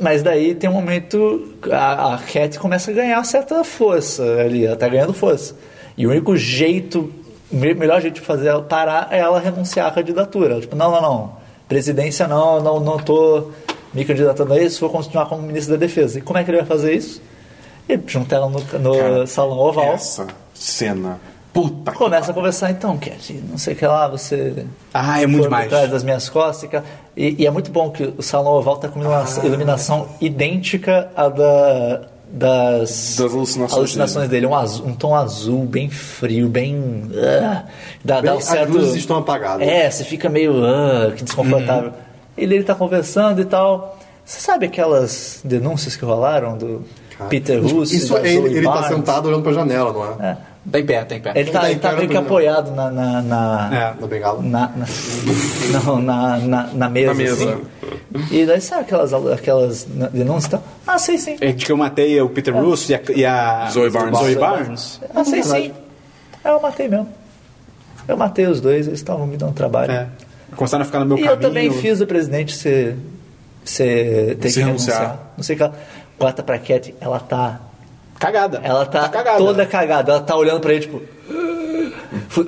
Mas 0.00 0.22
daí 0.22 0.54
tem 0.54 0.70
um 0.70 0.72
momento. 0.72 1.52
A, 1.70 2.14
a 2.14 2.18
Cat 2.18 2.58
começa 2.58 2.90
a 2.90 2.94
ganhar 2.94 3.22
certa 3.24 3.62
força 3.62 4.22
ali, 4.40 4.64
ela 4.64 4.76
tá 4.76 4.88
ganhando 4.88 5.12
força. 5.12 5.54
E 5.94 6.06
o 6.06 6.10
único 6.10 6.34
jeito, 6.38 7.12
melhor 7.52 8.00
jeito 8.00 8.14
de 8.14 8.20
fazer 8.22 8.48
ela 8.48 8.62
parar 8.62 9.08
é 9.10 9.18
ela 9.18 9.38
renunciar 9.38 9.86
à 9.88 9.90
candidatura. 9.90 10.58
Tipo, 10.58 10.74
não, 10.74 10.90
não, 10.90 11.02
não. 11.02 11.32
Presidência 11.68 12.26
não, 12.26 12.62
não, 12.62 12.80
não 12.80 12.96
tô 12.98 13.50
me 13.92 14.04
candidatando 14.06 14.54
a 14.54 14.58
isso, 14.62 14.80
vou 14.80 14.88
continuar 14.88 15.26
como 15.26 15.42
ministro 15.42 15.74
da 15.74 15.78
defesa. 15.78 16.18
E 16.18 16.22
como 16.22 16.38
é 16.38 16.44
que 16.44 16.50
ele 16.50 16.58
vai 16.58 16.66
fazer 16.66 16.94
isso? 16.94 17.20
Ele 17.86 18.02
junta 18.06 18.36
ela 18.36 18.48
no, 18.48 18.58
no 18.78 18.96
Cara, 18.96 19.26
salão 19.26 19.58
oval. 19.58 19.92
Essa 19.92 20.26
cena. 20.54 21.20
Puta 21.52 21.90
Começa 21.92 22.30
a 22.30 22.34
conversar, 22.34 22.70
então, 22.70 22.96
Cat, 22.96 23.32
não 23.50 23.58
sei 23.58 23.74
o 23.74 23.76
que 23.76 23.84
lá, 23.86 24.06
você. 24.06 24.64
Ah, 24.94 25.20
é 25.20 25.26
muito 25.26 25.38
foi 25.40 25.44
demais. 25.48 25.64
por 25.64 25.70
trás 25.70 25.90
das 25.90 26.04
minhas 26.04 26.28
costas. 26.28 26.70
e 27.16 27.42
E, 27.42 27.46
é 27.46 27.50
muito 27.50 27.70
bom 27.72 27.90
que 27.90 28.14
o 28.16 28.22
salão 28.22 28.52
oval 28.52 28.76
tá 28.76 28.88
com 28.88 29.00
uma 29.00 29.22
Ah. 29.24 29.44
iluminação 29.46 30.06
idêntica 30.20 31.10
à 31.16 31.28
da, 31.28 32.02
das, 32.30 33.16
Das 33.18 33.32
alucinações 33.34 33.76
alucinações 33.78 34.28
dele. 34.28 34.46
Um, 34.46 34.54
azul- 34.54 34.86
um 34.86 34.94
tom 34.94 35.12
azul, 35.14 35.64
bem 35.64 35.90
frio, 35.90 36.48
bem. 36.48 37.10
ah, 37.42 37.64
dá, 38.04 38.20
dá 38.20 38.30
Bem, 38.30 38.38
um 38.38 38.40
certo. 38.40 38.68
As 38.68 38.70
luzes 38.76 38.94
estão 38.94 39.16
apagadas. 39.16 39.66
É, 39.66 39.90
você 39.90 40.04
fica 40.04 40.28
meio. 40.28 40.64
ah, 40.64 41.12
que 41.16 41.24
desconfortável. 41.24 41.92
E 42.38 42.46
daí 42.46 42.58
ele 42.58 42.64
tá 42.64 42.76
conversando 42.76 43.40
e 43.40 43.44
tal. 43.44 43.98
Você 44.24 44.38
sabe 44.40 44.66
aquelas 44.66 45.40
denúncias 45.44 45.96
que 45.96 46.04
rolaram 46.04 46.56
do 46.56 46.84
Peter 47.28 47.60
Russo? 47.60 47.92
Isso 47.92 48.16
é 48.16 48.32
ele, 48.34 48.62
tá 48.62 48.70
Barnes? 48.70 48.94
sentado 48.96 49.26
olhando 49.28 49.42
pra 49.42 49.52
janela, 49.52 49.92
não 49.92 50.24
é? 50.24 50.30
É. 50.30 50.36
Tá 50.70 50.78
em 50.78 50.84
pé, 50.86 51.04
tá 51.04 51.14
em 51.16 51.20
pé. 51.20 51.32
Ele 51.34 51.50
tá, 51.50 51.70
Ele 51.70 51.80
tá 51.80 51.92
meio 51.92 52.08
que 52.08 52.16
apoiado 52.16 52.70
na. 52.72 52.90
na, 52.90 53.22
na, 53.22 53.70
É. 53.72 54.00
Na 54.00 54.06
bengala. 54.06 54.42
na, 54.42 54.68
na, 54.76 54.86
não, 55.72 56.02
na, 56.02 56.36
na, 56.38 56.62
na 56.74 56.88
mesa. 56.90 57.06
Na 57.08 57.14
mesa. 57.14 57.34
assim. 57.44 57.64
E 58.30 58.44
daí 58.44 58.60
sabe 58.60 58.82
aquelas, 58.82 59.12
aquelas 59.14 59.84
denúncias? 60.12 60.46
e 60.46 60.50
tal? 60.50 60.62
Ah, 60.86 60.98
sei 60.98 61.16
sim. 61.16 61.36
É 61.40 61.52
de 61.52 61.64
que 61.64 61.72
eu 61.72 61.76
matei 61.76 62.20
o 62.20 62.28
Peter 62.28 62.54
Russo 62.54 62.92
e 62.92 62.94
a, 62.94 63.00
e 63.14 63.24
a 63.24 63.68
Zoe 63.70 63.88
Barnes. 63.90 64.18
Zoe 64.18 64.34
Barnes. 64.36 65.00
Ah, 65.14 65.24
sei 65.24 65.42
sim. 65.42 65.72
É, 66.44 66.50
eu 66.50 66.60
matei 66.60 66.88
mesmo. 66.88 67.08
Eu 68.06 68.16
matei 68.16 68.46
os 68.46 68.60
dois, 68.60 68.86
eles 68.86 68.98
estavam 68.98 69.26
me 69.26 69.36
dando 69.36 69.52
trabalho. 69.54 69.92
É. 69.92 70.08
Começaram 70.56 70.82
a 70.82 70.84
ficar 70.84 70.98
no 71.00 71.06
meu 71.06 71.18
e 71.18 71.20
caminho. 71.22 71.36
eu 71.36 71.40
também 71.40 71.70
fiz 71.72 72.00
o 72.00 72.06
presidente 72.06 72.54
ser. 72.54 72.96
ser 73.64 74.36
ter 74.36 74.50
Se 74.50 74.58
que 74.60 74.66
renunciar. 74.66 74.98
renunciar. 74.98 75.32
Não 75.36 75.44
sei 75.44 75.54
o 75.54 75.56
que 75.56 75.62
ela. 75.62 75.74
Corta 76.18 76.42
pra 76.42 76.58
Cat, 76.58 76.94
ela 77.00 77.18
tá. 77.18 77.60
Cagada. 78.20 78.60
Ela 78.62 78.86
tá, 78.86 79.08
cagada. 79.08 79.38
toda 79.38 79.66
cagada. 79.66 80.12
Ela 80.12 80.20
tá 80.20 80.36
olhando 80.36 80.60
pra 80.60 80.72
ele, 80.72 80.82
tipo. 80.82 81.02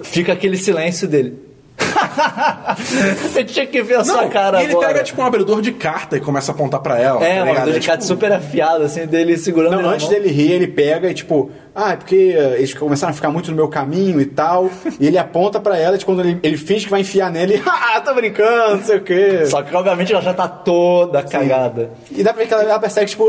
Fica 0.05 0.33
aquele 0.35 0.57
silêncio 0.57 1.09
dele. 1.09 1.51
Você 3.23 3.43
tinha 3.45 3.67
que 3.67 3.83
ver 3.83 3.97
a 3.97 4.05
sua 4.05 4.23
Não, 4.23 4.29
cara 4.31 4.61
e 4.61 4.65
ele 4.65 4.73
agora. 4.73 4.89
pega 4.89 5.03
tipo 5.03 5.21
um 5.21 5.25
abridor 5.27 5.61
de 5.61 5.73
carta 5.73 6.17
e 6.17 6.21
começa 6.21 6.53
a 6.53 6.55
apontar 6.55 6.81
pra 6.81 6.99
ela. 7.01 7.25
É, 7.25 7.37
tá 7.39 7.43
uma 7.43 7.51
ligado? 7.53 7.65
dor 7.65 7.73
de 7.73 7.79
É, 7.79 7.83
carta 7.89 8.03
tipo, 8.03 8.15
super 8.15 8.33
afiado, 8.33 8.85
assim, 8.85 9.07
dele 9.07 9.37
segurando 9.37 9.81
Não, 9.83 9.89
antes 9.91 10.09
mão. 10.09 10.15
dele 10.15 10.29
rir, 10.31 10.53
ele 10.53 10.67
pega 10.69 11.11
e 11.11 11.15
tipo, 11.15 11.51
ah, 11.75 11.93
é 11.93 11.97
porque 11.97 12.35
eh, 12.37 12.55
eles 12.59 12.75
começaram 12.75 13.13
a 13.13 13.15
ficar 13.15 13.31
muito 13.31 13.51
no 13.51 13.57
meu 13.57 13.69
caminho 13.69 14.21
e 14.21 14.27
tal. 14.27 14.71
e 15.01 15.07
ele 15.07 15.19
aponta 15.19 15.59
pra 15.61 15.77
ela, 15.79 15.97
e 15.97 16.05
quando 16.05 16.21
ele, 16.21 16.39
ele 16.43 16.57
finge 16.57 16.85
que 16.85 16.91
vai 16.91 17.01
enfiar 17.01 17.31
nela, 17.31 17.53
e 17.53 17.63
ah, 17.67 18.01
tá 18.01 18.13
brincando, 18.13 18.77
não 18.77 18.83
sei 18.85 18.99
o 18.99 19.03
quê. 19.03 19.47
Só 19.47 19.63
que, 19.63 19.75
obviamente, 19.75 20.13
ela 20.13 20.23
já 20.23 20.35
tá 20.35 20.47
toda 20.49 21.23
cagada. 21.23 21.91
E 22.11 22.23
dá 22.23 22.33
pra 22.33 22.43
ver 22.43 22.49
que 22.49 22.55
ela, 22.55 22.63
ela 22.65 22.79
percebe, 22.79 23.07
tipo, 23.07 23.25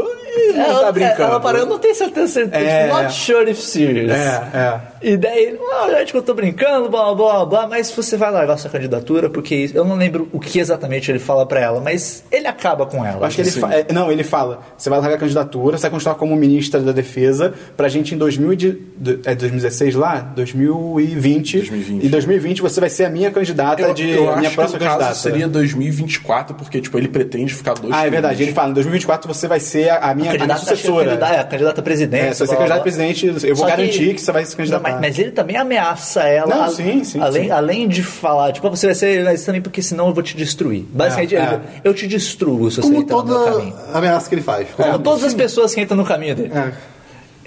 não 0.55 0.81
tá 0.81 0.91
brincando. 0.91 1.23
Ela 1.23 1.39
parou, 1.39 1.61
eu 1.61 1.65
não 1.67 1.79
tenho 1.79 1.95
certeza. 1.95 2.27
certeza 2.27 2.65
É. 2.65 2.87
Not 2.87 3.13
sure 3.13 3.49
if 3.51 3.59
serious. 3.59 4.11
É, 4.11 4.43
é. 4.53 4.81
E 5.01 5.17
daí, 5.17 5.43
ele, 5.47 5.59
ah, 5.73 5.89
gente, 5.99 6.11
que 6.11 6.17
eu 6.17 6.21
tô 6.21 6.33
brincando, 6.33 6.89
blá, 6.89 7.13
blá, 7.13 7.45
blá, 7.45 7.67
mas 7.67 7.91
você 7.91 8.15
vai 8.17 8.31
largar 8.31 8.57
sua 8.57 8.69
candidatura, 8.69 9.29
porque 9.29 9.69
eu 9.73 9.83
não 9.83 9.95
lembro 9.97 10.29
o 10.31 10.39
que 10.39 10.59
exatamente 10.59 11.11
ele 11.11 11.19
fala 11.19 11.45
pra 11.45 11.59
ela, 11.59 11.81
mas 11.81 12.23
ele 12.31 12.47
acaba 12.47 12.85
com 12.85 13.05
ela. 13.05 13.27
Acho 13.27 13.35
que 13.35 13.41
ele 13.41 13.51
fa- 13.51 13.73
é, 13.73 13.85
não, 13.91 14.11
ele 14.11 14.23
fala, 14.23 14.59
você 14.77 14.89
vai 14.89 14.99
largar 14.99 15.15
a 15.15 15.19
candidatura, 15.19 15.77
você 15.77 15.83
vai 15.83 15.91
continuar 15.91 16.15
como 16.15 16.35
ministra 16.35 16.79
da 16.79 16.91
defesa 16.93 17.53
pra 17.75 17.89
gente 17.89 18.15
em 18.15 18.17
2000 18.37 18.53
e 18.53 18.55
de, 18.55 18.71
de- 18.97 19.19
é 19.29 19.35
2016 19.35 19.95
lá, 19.95 20.19
2020. 20.35 21.57
2020. 21.57 22.05
Em 22.05 22.09
2020 22.09 22.61
você 22.61 22.79
vai 22.79 22.89
ser 22.89 23.05
a 23.05 23.09
minha 23.09 23.31
candidata 23.31 23.81
Eu, 23.81 23.93
de 23.93 24.09
eu 24.09 24.29
a 24.31 24.37
minha 24.37 24.41
acho 24.41 24.49
que 24.49 24.55
próxima 24.55 24.79
no 24.79 24.85
caso 24.85 24.97
candidata. 24.97 25.15
seria 25.19 25.47
2024, 25.47 26.55
porque 26.55 26.81
tipo, 26.81 26.97
ele 26.97 27.07
pretende 27.07 27.53
ficar 27.53 27.73
dois 27.73 27.93
Ah, 27.93 28.05
é 28.05 28.09
verdade. 28.09 28.43
Ele 28.43 28.53
fala, 28.53 28.69
em 28.69 28.73
2024 28.73 29.33
você 29.33 29.47
vai 29.47 29.59
ser 29.59 29.89
a, 29.89 29.97
a 30.11 30.15
minha, 30.15 30.29
a 30.31 30.33
candidata, 30.37 30.59
que 30.65 30.71
é 30.71 30.75
sucessora. 30.75 31.05
candidata, 31.09 31.33
é, 31.33 31.39
a 31.39 31.43
candidata 31.43 31.81
a 31.81 31.83
presidente. 31.83 32.23
É, 32.25 32.33
se 32.33 32.39
você 32.39 32.43
é 32.43 32.47
blá, 32.47 32.57
candidato 32.57 32.79
a 32.79 32.83
presidente, 32.83 33.25
eu 33.27 33.33
vou 33.55 33.55
Só 33.55 33.65
garantir 33.67 34.13
que, 34.13 34.21
você 34.21 34.31
vai 34.31 34.45
se 34.45 34.55
candidatar. 34.55 34.83
Não, 34.89 34.95
mas, 34.99 35.01
mas 35.09 35.19
ele 35.19 35.31
também 35.31 35.57
ameaça 35.57 36.21
ela. 36.23 36.55
Não, 36.55 36.63
a- 36.63 36.69
sim, 36.69 37.03
sim, 37.03 37.19
além, 37.19 37.43
sim. 37.45 37.51
além 37.51 37.87
de 37.87 38.03
falar, 38.03 38.51
tipo, 38.51 38.69
você 38.69 38.87
vai 38.87 38.95
ser, 38.95 39.23
mas 39.23 39.43
também 39.43 39.61
porque 39.61 39.81
senão 39.81 40.07
eu 40.07 40.13
vou 40.13 40.23
te 40.23 40.35
destruir. 40.35 40.85
Basicamente, 40.91 41.35
É, 41.35 41.39
é. 41.39 41.59
eu 41.83 41.93
te 41.93 42.07
destruo 42.07 42.69
se 42.71 42.77
você 42.77 42.81
Como 42.81 43.01
entrar 43.01 43.17
no 43.17 43.23
meu 43.25 43.35
toda 43.35 43.51
caminho. 43.57 43.75
ameaça 43.93 44.29
que 44.29 44.35
ele 44.35 44.41
faz. 44.41 44.67
Como 44.75 44.99
todas 44.99 45.23
as 45.23 45.33
pessoas 45.33 45.73
que 45.73 45.81
entram 45.81 45.97
no 45.97 46.05
caminho 46.05 46.35
dele. 46.35 46.51
É. 46.53 46.71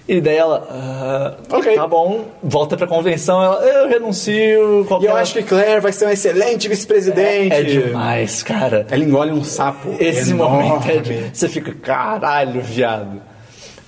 E 0.09 0.21
daí 0.21 0.37
ela, 0.37 0.67
ah, 0.71 1.35
Ok. 1.57 1.75
tá 1.75 1.87
bom, 1.89 2.27
volta 2.41 2.77
pra 2.77 2.87
convenção, 2.87 3.43
ela, 3.43 3.57
eu 3.65 3.89
renuncio. 3.89 4.83
E 4.83 4.85
Qualquer... 4.87 5.09
eu 5.11 5.17
acho 5.17 5.33
que 5.35 5.43
Claire 5.43 5.81
vai 5.81 5.91
ser 5.93 6.05
uma 6.05 6.13
excelente 6.13 6.69
vice-presidente. 6.69 7.53
é 7.53 7.63
demais, 7.65 8.41
cara. 8.43 8.87
Ela 8.89 9.03
engole 9.03 9.33
um 9.33 9.43
sapo. 9.43 9.97
Esse 9.99 10.31
enorme. 10.31 10.69
momento 10.69 10.89
é 10.89 10.99
de, 10.99 11.31
você 11.37 11.49
fica, 11.49 11.75
caralho, 11.75 12.61
viado. 12.61 13.21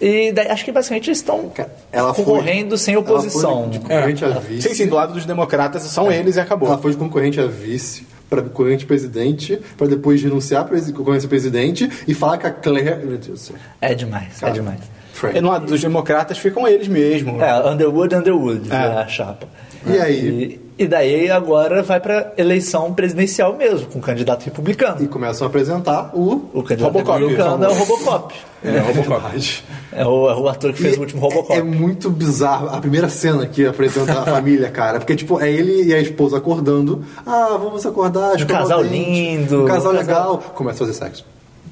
E 0.01 0.31
daí 0.33 0.49
acho 0.49 0.65
que 0.65 0.71
basicamente 0.73 1.09
eles 1.09 1.19
estão 1.19 1.53
Ela 1.93 2.13
foi- 2.15 2.25
concorrendo 2.25 2.77
sem 2.79 2.97
oposição. 2.97 3.51
Ela 3.51 3.61
foi 3.63 3.71
de 3.71 3.79
concorrente 3.81 4.25
a 4.25 4.33
Sim, 4.35 4.41
vice. 4.41 4.75
sim, 4.75 4.87
do 4.87 4.95
lado 4.97 5.13
dos 5.13 5.25
democratas 5.25 5.83
são 5.83 6.11
eles 6.11 6.35
e 6.37 6.41
acabou. 6.41 6.69
Ela 6.69 6.79
foi 6.79 6.93
de 6.93 6.97
concorrente 6.97 7.41
a 7.41 7.47
vice 7.47 8.07
para 8.31 8.43
concorrente 8.43 8.85
presidente, 8.87 9.59
para 9.77 9.87
depois 9.87 10.23
renunciar 10.23 10.65
para 10.67 10.81
concorrente 10.93 11.27
a 11.27 11.29
presidente 11.29 11.89
e 12.07 12.15
falar 12.15 12.39
que 12.39 12.47
a 12.47 12.51
Claire. 12.51 13.05
Meu 13.07 13.19
Deus 13.19 13.27
do 13.27 13.37
céu. 13.39 13.57
É 13.81 13.95
demais, 13.95 14.37
é 14.37 14.41
Cara. 14.41 14.53
demais. 14.53 14.81
Frank. 15.19 15.37
E 15.37 15.41
no 15.41 15.49
lado 15.51 15.67
dos 15.67 15.81
democratas 15.81 16.39
ficam 16.39 16.67
eles 16.67 16.89
mesmo. 16.89 17.43
É, 17.43 17.69
Underwood, 17.69 18.15
Underwood, 18.15 18.71
É. 18.73 18.75
é. 18.75 18.79
a 19.03 19.07
chapa. 19.09 19.47
E 19.87 19.97
aí? 19.99 20.61
E, 20.79 20.85
e 20.85 20.87
daí 20.87 21.31
agora 21.31 21.83
vai 21.83 22.01
pra 22.01 22.33
eleição 22.37 22.93
presidencial 22.93 23.55
mesmo, 23.57 23.87
com 23.87 23.99
o 23.99 24.03
candidato 24.03 24.43
E 24.43 24.45
republicano. 24.47 25.07
começam 25.09 25.47
a 25.47 25.49
apresentar 25.51 26.11
o. 26.15 26.49
O 26.53 26.63
candidato 26.63 26.93
Robocop, 26.93 27.19
republicano 27.21 27.65
é 27.65 27.69
o 27.69 27.73
Robocop. 27.75 28.35
É, 28.65 28.79
Robocop. 28.81 29.63
É 29.93 30.05
o, 30.07 30.29
é 30.31 30.35
o 30.37 30.49
ator 30.49 30.73
que 30.73 30.83
fez 30.83 30.97
o 30.97 31.01
último 31.01 31.21
Robocop. 31.23 31.53
É, 31.53 31.59
é 31.59 31.63
muito 31.63 32.11
bizarro 32.11 32.69
a 32.69 32.79
primeira 32.81 33.09
cena 33.09 33.47
que 33.47 33.65
apresenta 33.67 34.13
a 34.21 34.25
família, 34.25 34.69
cara. 34.71 34.99
Porque, 34.99 35.15
tipo, 35.17 35.41
é 35.41 35.51
ele 35.51 35.85
e 35.85 35.95
a 35.95 36.01
esposa 36.01 36.39
acordando. 36.39 37.05
Ah, 37.25 37.57
vamos 37.59 37.87
acordar. 37.87 38.35
escovar 38.37 38.63
casal 38.63 38.81
o 38.81 38.83
dente. 38.83 38.95
lindo, 38.97 39.63
Um 39.63 39.67
casal 39.67 39.93
um 39.93 39.97
casal- 39.97 40.33
legal. 40.33 40.39
Começa 40.55 40.83
a 40.85 40.87
fazer 40.87 40.99
sexo. 40.99 41.25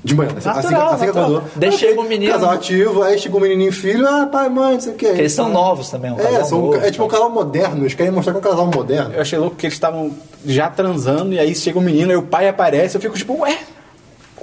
De 0.06 0.14
manhã, 0.14 0.30
assim, 0.36 0.48
assim, 0.48 0.62
Natural, 0.62 0.86
assim 0.88 1.00
que 1.00 1.06
natural. 1.06 1.24
acordou. 1.26 1.50
Daí 1.56 1.72
chega 1.72 2.00
um 2.00 2.04
menino- 2.04 2.32
Casal 2.32 2.50
ativo, 2.50 3.02
aí 3.02 3.18
chega 3.18 3.36
um 3.36 3.40
menininho 3.40 3.70
e 3.70 3.72
filho. 3.72 4.06
Ah, 4.06 4.26
pai, 4.30 4.48
mãe, 4.48 4.74
não 4.74 4.80
sei 4.80 4.92
o 4.92 4.96
que. 4.96 5.04
Eles 5.06 5.32
são 5.32 5.48
novos 5.48 5.90
também, 5.90 6.12
um 6.12 6.18
É, 6.20 6.22
casal 6.22 6.44
são, 6.44 6.60
novo, 6.62 6.76
é 6.76 6.90
tipo 6.90 7.04
um 7.04 7.08
casal 7.08 7.28
moderno. 7.30 7.82
Eles 7.82 7.94
querem 7.94 8.12
mostrar 8.12 8.32
que 8.32 8.38
é 8.38 8.40
um 8.40 8.50
casal 8.50 8.66
moderno. 8.66 9.12
Eu 9.14 9.20
achei 9.20 9.36
louco 9.38 9.56
que 9.56 9.66
eles 9.66 9.74
estavam 9.74 10.12
já 10.44 10.70
transando 10.70 11.32
e 11.34 11.38
aí 11.40 11.54
chega 11.54 11.78
um 11.78 11.82
menino 11.82 12.12
e 12.12 12.16
o 12.16 12.22
pai 12.22 12.48
aparece. 12.48 12.96
Eu 12.96 13.00
fico 13.00 13.16
tipo, 13.16 13.34
ué? 13.40 13.58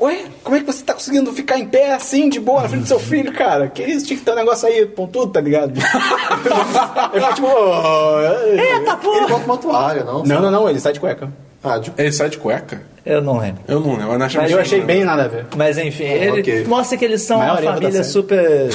Ué? 0.01 0.25
Como 0.43 0.57
é 0.57 0.59
que 0.59 0.65
você 0.65 0.83
tá 0.83 0.93
conseguindo 0.93 1.31
ficar 1.31 1.57
em 1.57 1.65
pé 1.65 1.93
assim, 1.93 2.27
de 2.27 2.39
boa, 2.39 2.63
na 2.63 2.67
frente 2.67 2.81
do 2.81 2.87
seu 2.87 2.99
filho, 2.99 3.31
cara? 3.31 3.69
Que 3.69 3.83
isso? 3.83 4.05
Tinha 4.07 4.19
que 4.19 4.25
ter 4.25 4.31
um 4.31 4.35
negócio 4.35 4.67
aí, 4.67 4.85
pontudo, 4.85 5.31
tá 5.31 5.39
ligado? 5.39 5.71
eu 7.13 7.21
fico 7.21 7.33
tipo, 7.35 7.47
oh, 7.47 8.19
Eita 8.49 8.91
Ele 8.91 8.97
porra! 9.01 9.27
bota 9.27 9.45
uma 9.45 9.57
toalha, 9.57 10.03
não? 10.03 10.23
Não, 10.23 10.41
não, 10.41 10.51
não, 10.51 10.69
ele 10.69 10.79
sai 10.79 10.91
de 10.93 10.99
cueca. 10.99 11.31
Ah, 11.63 11.77
de... 11.77 11.93
Ele 11.97 12.11
sai 12.11 12.29
de 12.29 12.37
cueca? 12.37 12.81
Eu 13.05 13.21
não 13.21 13.37
lembro. 13.37 13.61
Eu 13.67 13.79
não 13.81 13.97
lembro. 13.97 14.17
Mas 14.17 14.51
Eu 14.51 14.59
achei 14.59 14.79
bem 14.81 15.03
nada 15.03 15.23
a 15.23 15.27
ver. 15.27 15.45
Mas 15.57 15.77
enfim, 15.77 16.03
ele 16.05 16.39
ok. 16.39 16.63
mostra 16.65 16.97
que 16.97 17.03
eles 17.03 17.21
são 17.21 17.37
uma 17.39 17.57
família 17.57 18.03
super, 18.03 18.69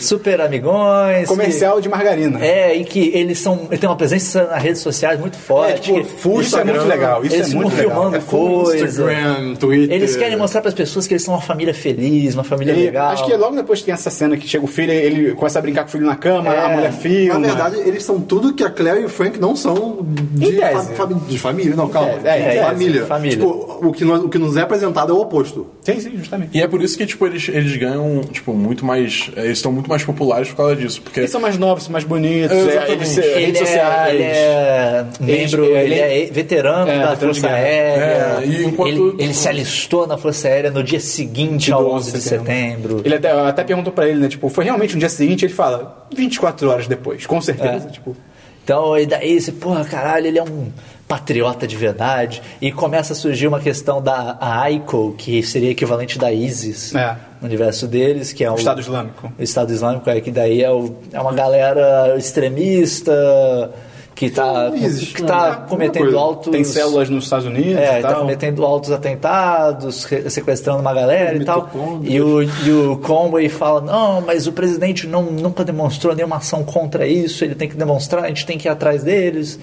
super 0.00 0.40
amigões. 0.40 1.20
que- 1.22 1.26
Comercial 1.28 1.80
de 1.80 1.88
margarina. 1.88 2.44
É, 2.44 2.74
e 2.74 2.84
que 2.84 3.10
eles 3.14 3.38
são. 3.38 3.66
Ele 3.70 3.78
tem 3.78 3.88
uma 3.88 3.96
presença 3.96 4.44
nas 4.46 4.62
redes 4.62 4.80
sociais 4.80 5.18
muito 5.20 5.36
forte. 5.36 5.80
tipo, 5.82 6.00
que 6.00 6.04
full 6.20 6.40
Isso 6.40 6.58
é 6.58 6.64
muito 6.64 6.84
legal, 6.86 7.24
isso 7.24 7.34
eles 7.36 7.52
é 7.52 7.54
muito 7.54 7.74
legal. 7.76 7.90
filmando 7.94 8.16
É 8.16 8.20
coisa. 8.20 8.84
Instagram, 8.86 9.54
Twitter. 9.54 9.94
Eles 9.96 10.16
querem 10.16 10.36
mostrar 10.36 10.60
para 10.60 10.68
as 10.70 10.74
pessoas 10.74 11.06
que 11.06 11.14
eles 11.14 11.22
são 11.22 11.34
uma 11.34 11.40
família 11.42 11.72
feliz, 11.74 12.34
uma 12.34 12.44
família 12.44 12.72
E 12.72 12.84
legal. 12.86 13.10
acho 13.12 13.24
que 13.26 13.36
logo 13.36 13.54
depois 13.56 13.80
tem 13.82 13.94
essa 13.94 14.10
cena 14.10 14.36
que 14.36 14.46
chega 14.48 14.64
o 14.64 14.68
filho, 14.68 14.92
ele 14.92 15.32
começa 15.34 15.58
a 15.58 15.62
brincar 15.62 15.82
com 15.82 15.88
o 15.88 15.92
filho 15.92 16.06
na 16.06 16.16
cama, 16.16 16.52
É. 16.52 16.64
a 16.64 16.68
mulher 16.70 16.92
filma. 16.92 17.38
Na 17.38 17.46
verdade, 17.48 17.76
eles 17.88 18.02
são 18.04 18.20
tudo 18.20 18.52
que 18.54 18.64
a 18.64 18.70
Claire 18.70 19.02
e 19.02 19.04
o 19.04 19.08
Frank 19.08 19.38
não 19.38 19.54
são 19.54 19.98
de, 20.02 20.52
fa- 20.58 20.82
fami- 20.82 21.14
de 21.28 21.38
família. 21.38 21.76
Não, 21.76 21.88
calma. 21.88 22.14
É, 22.24 22.40
é, 22.40 22.50
de 22.58 22.60
família. 22.66 23.06
família. 23.06 23.36
Tipo, 23.36 23.67
o 23.86 23.92
que, 23.92 24.04
nós- 24.04 24.22
o 24.24 24.28
que 24.28 24.38
nos 24.38 24.56
é 24.56 24.62
apresentado 24.62 25.12
é 25.12 25.14
o 25.14 25.20
oposto. 25.20 25.66
Sim, 25.82 26.00
sim, 26.00 26.16
justamente. 26.16 26.56
E 26.56 26.62
é 26.62 26.66
por 26.66 26.82
isso 26.82 26.96
que, 26.96 27.04
tipo, 27.06 27.26
eles, 27.26 27.48
eles 27.48 27.76
ganham, 27.76 28.20
tipo, 28.32 28.52
muito 28.54 28.84
mais. 28.84 29.30
é, 29.36 29.44
Eles 29.44 29.58
estão 29.58 29.70
muito 29.72 29.88
mais 29.88 30.02
populares 30.04 30.48
por 30.48 30.56
causa 30.56 30.76
disso. 30.76 31.00
Porque 31.02 31.20
Eles 31.20 31.30
são 31.30 31.40
mais 31.40 31.58
novos, 31.58 31.84
são 31.84 31.92
mais 31.92 32.04
bonitos, 32.04 32.56
É, 32.56 32.60
é, 32.60 32.62
exatamente. 32.66 32.92
eles, 32.92 33.18
ele 33.18 33.44
redes 33.46 33.60
é, 33.60 33.64
sociais. 33.64 34.14
ele 34.14 34.22
é 34.22 35.06
membro, 35.20 35.64
Ele- 35.64 35.94
ele, 35.94 35.94
é 35.94 36.30
veterano 36.32 36.90
É, 36.90 36.98
da 36.98 37.16
Força. 37.16 37.48
Aérea. 37.48 38.42
É, 38.42 38.46
e 38.46 38.64
enquanto- 38.64 38.88
ele, 38.88 39.14
ele 39.24 39.34
se 39.34 39.48
alistou 39.48 40.06
na 40.06 40.16
Força 40.16 40.48
Aérea 40.48 40.70
no 40.70 40.82
dia 40.82 41.00
seguinte 41.00 41.72
ao 41.72 41.82
do 41.84 41.90
11 41.90 42.12
de 42.12 42.20
setembro. 42.20 43.02
Ele 43.04 43.14
até, 43.14 43.30
até 43.30 43.64
perguntou 43.64 43.92
pra 43.92 44.08
ele, 44.08 44.18
né? 44.20 44.28
Tipo, 44.28 44.48
foi 44.48 44.64
realmente 44.64 44.94
no 44.94 45.00
dia 45.00 45.08
seguinte? 45.08 45.44
Ele 45.44 45.52
fala, 45.52 46.06
24 46.14 46.68
horas 46.70 46.86
depois, 46.86 47.26
com 47.26 47.40
certeza. 47.40 47.86
É. 47.88 47.90
Tipo, 47.90 48.16
Então, 48.64 48.98
e 48.98 49.06
daí 49.06 49.40
você, 49.40 49.50
porra, 49.50 49.82
caralho, 49.84 50.26
ele 50.26 50.38
é 50.38 50.42
um 50.42 50.70
patriota 51.08 51.66
de 51.66 51.74
verdade. 51.74 52.42
E 52.60 52.70
começa 52.70 53.14
a 53.14 53.16
surgir 53.16 53.48
uma 53.48 53.58
questão 53.60 54.00
da 54.02 54.36
a 54.38 54.60
Aiko, 54.60 55.14
que 55.16 55.42
seria 55.42 55.70
equivalente 55.70 56.18
da 56.18 56.30
ISIS 56.30 56.94
É. 56.94 57.16
no 57.40 57.48
universo 57.48 57.86
deles, 57.88 58.32
que 58.32 58.44
é 58.44 58.50
o, 58.50 58.54
Estado 58.56 58.80
Islâmico. 58.80 59.32
O 59.38 59.42
Estado 59.42 59.72
Islâmico, 59.72 60.08
é 60.10 60.20
que 60.20 60.30
daí 60.30 60.62
é, 60.62 60.70
o- 60.70 60.94
é 61.12 61.18
uma 61.20 61.32
galera 61.32 62.14
extremista 62.18 63.70
que 64.14 64.28
tá, 64.30 64.72
ISIS, 64.74 65.12
que 65.12 65.22
tá 65.22 65.50
né? 65.50 65.66
cometendo 65.68 66.18
altos. 66.18 66.50
tem 66.50 66.64
células 66.64 67.08
nos 67.08 67.24
Estados 67.24 67.46
Unidos 67.46 67.76
É, 67.76 68.00
e 68.00 68.02
tá 68.02 68.08
tal. 68.10 68.20
cometendo 68.22 68.64
altos 68.66 68.90
atentados, 68.90 70.06
sequestrando 70.28 70.80
uma 70.80 70.92
galera 70.92 71.36
e 71.36 71.44
tal. 71.44 71.70
E 72.02 72.20
o, 72.20 72.42
e 72.42 72.70
o 72.72 72.96
Conway 72.98 73.48
fala: 73.48 73.80
não, 73.80 74.20
mas 74.20 74.48
o 74.48 74.52
presidente 74.52 75.06
não, 75.06 75.22
nunca 75.22 75.64
demonstrou 75.64 76.14
nenhuma 76.16 76.36
ação 76.38 76.64
contra 76.64 77.06
isso, 77.06 77.44
ele 77.44 77.54
tem 77.54 77.68
que 77.68 77.76
demonstrar, 77.76 78.24
a 78.24 78.28
gente 78.28 78.44
tem 78.44 78.58
que 78.58 78.66
ir 78.66 78.70
atrás 78.70 79.04
deles. 79.04 79.58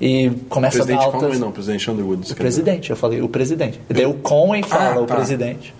E 0.00 0.30
começa 0.48 0.78
a 0.78 0.80
dar 0.80 0.84
presidente 0.86 1.04
altas. 1.04 1.20
Conway 1.20 1.38
não, 1.38 1.52
presidente 1.52 1.90
Underwood. 1.90 2.14
O 2.14 2.18
quer 2.20 2.24
dizer. 2.28 2.34
presidente, 2.36 2.90
eu 2.90 2.96
falei 2.96 3.20
o 3.20 3.28
presidente. 3.28 3.80
E 3.90 3.92
daí 3.94 4.06
o 4.06 4.14
Conway 4.14 4.62
fala, 4.62 4.94
Ah, 4.94 5.00
o 5.00 5.06
tá. 5.06 5.14
presidente. 5.14 5.74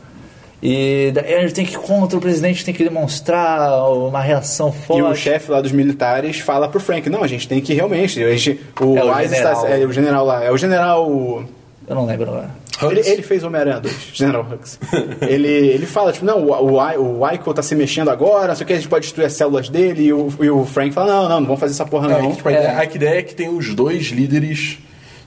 E 0.62 1.10
daí 1.14 1.34
a 1.36 1.40
gente 1.40 1.54
tem 1.54 1.64
que 1.64 1.72
ir 1.74 1.78
contra 1.78 2.18
o 2.18 2.20
presidente, 2.20 2.62
tem 2.62 2.74
que 2.74 2.84
demonstrar 2.84 3.82
uma 3.90 4.20
reação 4.20 4.68
E 4.68 4.72
forte. 4.86 5.02
o 5.02 5.14
chefe 5.14 5.50
lá 5.50 5.62
dos 5.62 5.72
militares 5.72 6.38
fala 6.40 6.68
pro 6.68 6.78
Frank, 6.78 7.08
não, 7.08 7.24
a 7.24 7.26
gente 7.26 7.48
tem 7.48 7.62
que 7.62 7.72
realmente, 7.72 8.22
a 8.22 8.30
gente, 8.36 8.60
o, 8.78 8.98
É 8.98 9.02
o 9.04 9.16
Wise 9.16 9.34
general. 9.34 9.54
está- 9.64 9.68
é 9.70 9.86
o 9.86 9.92
general 9.92 10.26
lá, 10.26 10.44
é 10.44 10.50
o 10.50 10.56
general... 10.58 11.44
Eu 11.88 11.94
não 11.94 12.04
lembro 12.04 12.28
agora. 12.28 12.50
Ele, 12.82 13.00
ele 13.00 13.22
fez 13.22 13.42
Homem-Aranha 13.44 13.80
2, 13.80 13.94
General 14.14 14.46
Hux. 14.50 14.78
ele, 15.22 15.48
ele 15.48 15.86
fala, 15.86 16.12
tipo, 16.12 16.24
não, 16.24 16.44
o, 16.44 16.50
o, 16.72 17.20
o 17.20 17.28
Ico 17.30 17.52
tá 17.52 17.62
se 17.62 17.74
mexendo 17.74 18.10
agora, 18.10 18.48
não 18.48 18.54
sei 18.54 18.64
o 18.64 18.66
que, 18.66 18.72
a 18.72 18.76
gente 18.76 18.88
pode 18.88 19.02
destruir 19.04 19.26
as 19.26 19.32
células 19.34 19.68
dele, 19.68 20.04
e 20.04 20.12
o, 20.12 20.32
e 20.40 20.50
o 20.50 20.64
Frank 20.64 20.92
fala, 20.92 21.12
não, 21.14 21.22
não, 21.28 21.40
não 21.40 21.46
vamos 21.46 21.60
fazer 21.60 21.74
essa 21.74 21.84
porra 21.86 22.10
É, 22.12 22.22
não. 22.22 22.30
que, 22.30 22.36
tipo, 22.36 22.48
a, 22.48 22.52
ideia, 22.52 22.78
a 22.78 22.84
ideia 22.84 23.18
é 23.18 23.22
que 23.22 23.34
tem 23.34 23.48
os 23.48 23.74
dois 23.74 24.06
líderes, 24.06 24.78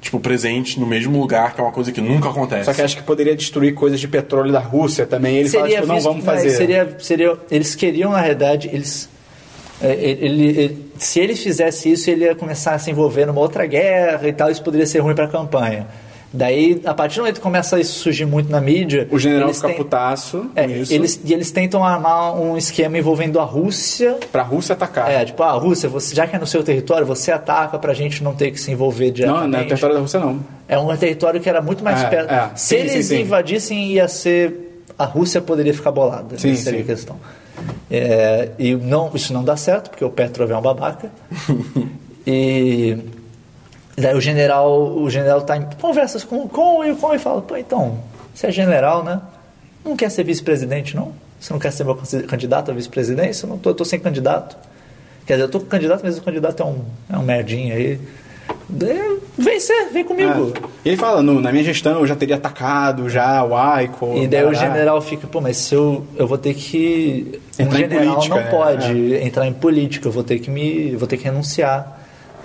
tipo, 0.01 0.19
presentes 0.19 0.77
no 0.77 0.85
mesmo 0.85 1.19
lugar, 1.19 1.53
que 1.53 1.61
é 1.61 1.63
uma 1.63 1.71
coisa 1.71 1.91
que 1.91 2.01
nunca 2.01 2.29
acontece. 2.29 2.65
Só 2.65 2.73
que 2.73 2.81
acho 2.81 2.97
que 2.97 3.03
poderia 3.03 3.35
destruir 3.35 3.73
coisas 3.73 3.99
de 3.99 4.07
petróleo 4.07 4.51
da 4.51 4.59
Rússia 4.59 5.05
também. 5.05 5.37
Ele 5.37 5.49
fala, 5.49 5.67
tipo, 5.69 5.85
não, 5.87 5.95
visto- 5.95 6.07
vamos 6.07 6.25
fazer. 6.25 6.49
Seria, 6.49 6.95
seria, 6.99 7.37
eles 7.51 7.75
queriam, 7.75 8.11
na 8.11 8.19
realidade, 8.19 8.69
eles. 8.73 9.07
é, 9.81 9.93
Ele, 9.93 10.45
ele- 10.47 10.83
se 10.97 11.19
ele 11.19 11.35
fizesse 11.35 11.91
isso, 11.91 12.09
ele 12.09 12.25
ia 12.25 12.35
começar 12.35 12.73
a 12.75 12.79
se 12.79 12.89
envolver 12.91 13.25
numa 13.25 13.39
outra 13.41 13.65
guerra 13.65 14.27
e 14.27 14.31
tal, 14.33 14.49
isso 14.49 14.61
poderia 14.63 14.85
ser 14.85 14.99
ruim 14.99 15.15
para 15.15 15.25
a 15.25 15.27
campanha. 15.27 15.87
Daí, 16.35 16.81
a 16.83 16.95
partir 16.95 17.17
do 17.17 17.21
momento 17.21 17.35
que 17.35 17.41
começa 17.41 17.77
a 17.77 17.83
surgir 17.83 18.25
muito 18.25 18.49
na 18.51 18.59
mídia. 18.59 19.07
O 19.11 19.19
general 19.19 19.53
fica 19.53 19.69
putaço 19.69 20.47
É, 20.55 20.63
eles, 20.63 21.21
e 21.23 21.31
eles 21.31 21.51
tentam 21.51 21.83
armar 21.83 22.35
um 22.35 22.57
esquema 22.57 22.97
envolvendo 22.97 23.39
a 23.39 23.43
Rússia. 23.43 24.17
pra 24.31 24.41
Rússia 24.41 24.73
atacar. 24.73 25.11
É, 25.11 25.23
tipo, 25.25 25.43
a 25.43 25.51
Rússia, 25.51 25.87
você, 25.87 26.15
já 26.15 26.25
que 26.25 26.35
é 26.35 26.39
no 26.39 26.47
seu 26.47 26.63
território, 26.63 27.05
você 27.05 27.31
ataca 27.31 27.77
pra 27.77 27.93
gente 27.93 28.23
não 28.23 28.33
ter 28.33 28.49
que 28.49 28.59
se 28.59 28.71
envolver 28.71 29.05
não, 29.07 29.13
diretamente. 29.13 29.51
não 29.51 29.59
é 29.59 29.63
território 29.65 29.95
da 29.95 30.01
Rússia 30.01 30.19
não. 30.19 30.39
É 30.67 30.79
um 30.79 30.97
território 30.97 31.39
que 31.39 31.47
era 31.47 31.61
muito 31.61 31.83
mais 31.83 32.01
É, 32.01 32.07
perto. 32.07 32.31
é. 32.33 32.49
Se 32.55 32.67
Sim, 32.69 32.75
eles 32.77 32.91
sim, 32.93 33.01
sim. 33.03 33.21
invadissem, 33.21 33.91
ia 33.91 34.07
ser. 34.07 34.81
A 34.97 35.05
Rússia 35.05 35.39
poderia 35.39 35.73
ficar 35.73 35.91
bolada. 35.91 36.35
Sim, 36.39 36.51
essa 36.53 36.63
seria 36.63 36.79
sim. 36.79 36.83
a 36.91 36.95
questão. 36.95 37.15
É, 37.91 38.49
e 38.57 38.73
não, 38.73 39.11
isso 39.13 39.31
não 39.33 39.43
dá 39.43 39.55
certo, 39.55 39.91
porque 39.91 40.03
o 40.03 40.09
Petrov 40.09 40.49
é 40.51 40.57
um 40.57 40.61
babaca. 40.61 41.11
e 42.25 42.97
daí 43.95 44.15
o 44.15 44.21
general, 44.21 44.95
o 44.97 45.09
general 45.09 45.41
tá 45.41 45.57
em 45.57 45.65
conversas 45.79 46.23
com, 46.23 46.47
com 46.47 46.83
e 46.83 46.91
o 46.91 46.95
Conway 46.95 47.19
fala, 47.19 47.41
pô, 47.41 47.55
então, 47.57 47.99
você 48.33 48.47
é 48.47 48.51
general, 48.51 49.03
né? 49.03 49.21
Não 49.85 49.95
quer 49.95 50.09
ser 50.09 50.23
vice-presidente, 50.23 50.95
não? 50.95 51.11
Você 51.39 51.51
não 51.53 51.59
quer 51.59 51.71
ser 51.71 51.83
meu 51.83 51.95
candidato 52.27 52.71
à 52.71 52.73
vice-presidência? 52.73 53.45
Eu 53.45 53.49
não 53.49 53.57
tô, 53.57 53.69
eu 53.71 53.73
tô 53.75 53.83
sem 53.85 53.99
candidato. 53.99 54.55
Quer 55.25 55.33
dizer, 55.33 55.43
eu 55.45 55.49
tô 55.51 55.59
com 55.59 55.65
candidato, 55.65 56.01
mas 56.03 56.17
o 56.17 56.21
candidato 56.21 56.63
é 56.63 56.65
um, 56.65 56.81
é 57.11 57.17
um 57.17 57.23
merdinha 57.23 57.75
aí. 57.75 57.99
Vem 59.37 59.59
ser, 59.59 59.89
vem 59.91 60.03
comigo. 60.03 60.53
É. 60.55 60.61
E 60.85 60.89
ele 60.89 60.97
fala, 60.97 61.21
no- 61.21 61.39
na 61.41 61.51
minha 61.51 61.63
gestão 61.63 61.99
eu 61.99 62.07
já 62.07 62.15
teria 62.15 62.35
atacado 62.35 63.09
já 63.09 63.43
o 63.43 63.55
Aiko. 63.55 64.13
E 64.17 64.27
daí 64.27 64.43
o 64.43 64.51
barará. 64.51 64.67
general 64.67 65.01
fica, 65.01 65.27
pô, 65.27 65.41
mas 65.41 65.57
se 65.57 65.75
eu, 65.75 66.05
eu 66.15 66.27
vou 66.27 66.37
ter 66.37 66.53
que. 66.53 67.39
Entrar 67.57 67.73
um 67.75 67.79
em 67.79 67.81
general 67.83 68.13
política, 68.15 68.35
não 68.35 68.43
né? 68.43 68.49
pode 68.49 69.15
entrar 69.15 69.47
em 69.47 69.53
política, 69.53 70.07
eu 70.07 70.11
vou 70.11 70.23
ter 70.23 70.39
que 70.39 70.49
me. 70.49 70.95
vou 70.95 71.07
ter 71.07 71.17
que 71.17 71.23
renunciar 71.25 71.99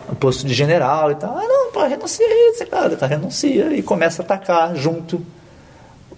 ao 0.09 0.14
posto 0.14 0.47
de 0.47 0.55
general 0.55 1.10
e 1.10 1.14
tal. 1.14 1.36
Ah, 1.36 1.44
não, 1.47 1.70
pô, 1.72 1.85
renuncia 1.86 2.26
aí, 2.26 2.52
você 2.56 2.64
cara, 2.66 2.97
tá, 2.97 3.06
renuncia 3.06 3.74
e 3.74 3.82
começa 3.82 4.22
a 4.22 4.24
atacar 4.24 4.74
junto 4.74 5.20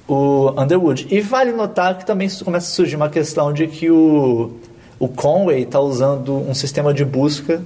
o 0.09 0.51
Underwood. 0.61 1.07
E 1.11 1.21
vale 1.21 1.53
notar 1.53 1.97
que 1.99 2.05
também 2.07 2.29
começa 2.45 2.67
a 2.67 2.71
surgir 2.75 2.97
uma 2.97 3.09
questão 3.09 3.53
de 3.53 3.67
que 3.67 3.91
o, 3.91 4.53
o 4.99 5.09
Conway 5.09 5.62
está 5.62 5.81
usando 5.81 6.35
um 6.37 6.55
sistema 6.55 6.93
de 6.93 7.05
busca, 7.05 7.62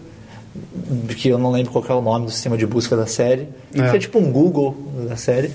que 1.16 1.28
eu 1.28 1.38
não 1.38 1.51
lembro 1.51 1.72
qual 1.72 1.84
é 1.88 1.92
o 1.94 2.02
nome 2.02 2.26
do 2.26 2.30
sistema 2.30 2.56
de 2.56 2.66
busca 2.66 2.96
da 2.96 3.06
série, 3.06 3.48
É. 3.74 3.90
que 3.90 3.96
é 3.96 3.98
tipo 3.98 4.18
um 4.18 4.30
Google 4.30 4.76
da 5.09 5.16
série, 5.16 5.51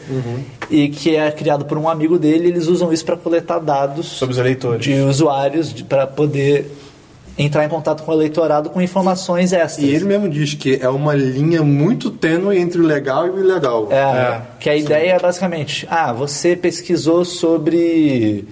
e 0.69 0.89
que 0.89 1.15
é 1.15 1.31
criado 1.31 1.65
por 1.65 1.77
um 1.77 1.87
amigo 1.87 2.17
dele, 2.19 2.47
eles 2.49 2.67
usam 2.67 2.91
isso 2.91 3.05
para 3.05 3.15
coletar 3.15 3.59
dados 3.59 4.07
Sobre 4.07 4.33
os 4.33 4.39
eleitores. 4.39 4.83
de 4.83 4.93
usuários 4.99 5.71
para 5.83 6.05
poder 6.07 6.69
entrar 7.43 7.65
em 7.65 7.69
contato 7.69 8.03
com 8.03 8.11
o 8.11 8.13
eleitorado 8.13 8.69
com 8.69 8.81
informações 8.81 9.53
extras. 9.53 9.87
E 9.87 9.89
ele 9.89 10.05
mesmo 10.05 10.29
diz 10.29 10.53
que 10.53 10.77
é 10.81 10.89
uma 10.89 11.15
linha 11.15 11.63
muito 11.63 12.11
tênue 12.11 12.57
entre 12.57 12.81
o 12.81 12.83
legal 12.83 13.25
e 13.27 13.29
o 13.29 13.39
ilegal. 13.39 13.87
É, 13.89 13.95
É, 13.95 14.41
que 14.59 14.69
a 14.69 14.75
ideia 14.75 15.13
é 15.13 15.19
basicamente, 15.19 15.87
ah, 15.89 16.11
você 16.11 16.55
pesquisou 16.55 17.23
sobre 17.23 18.45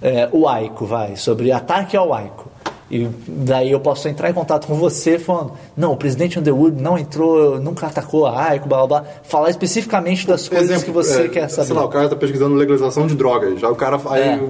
é, 0.00 0.28
o 0.32 0.48
Aiko, 0.48 0.86
vai, 0.86 1.14
sobre 1.16 1.52
ataque 1.52 1.96
ao 1.96 2.12
Aiko. 2.12 2.51
E 2.94 3.08
daí 3.26 3.70
eu 3.70 3.80
posso 3.80 4.06
entrar 4.06 4.28
em 4.28 4.34
contato 4.34 4.66
com 4.66 4.74
você 4.74 5.18
falando, 5.18 5.52
não, 5.74 5.92
o 5.92 5.96
presidente 5.96 6.38
Underwood 6.38 6.78
não 6.78 6.98
entrou, 6.98 7.58
nunca 7.58 7.86
atacou 7.86 8.26
a 8.26 8.48
Aiko, 8.50 8.68
blá 8.68 8.86
blá 8.86 9.00
blá. 9.00 9.10
Falar 9.22 9.48
especificamente 9.48 10.26
das 10.26 10.46
coisas 10.46 10.68
Exemplo, 10.68 10.84
que 10.84 10.90
você 10.90 11.22
é, 11.22 11.28
quer 11.28 11.48
saber. 11.48 11.68
Sei 11.68 11.74
lá, 11.74 11.86
o 11.86 11.88
cara 11.88 12.06
tá 12.10 12.16
pesquisando 12.16 12.54
legalização 12.54 13.06
de 13.06 13.14
drogas. 13.14 13.58
Já 13.58 13.70
o 13.70 13.74
cara 13.74 13.98
aí 14.10 14.20
É. 14.22 14.40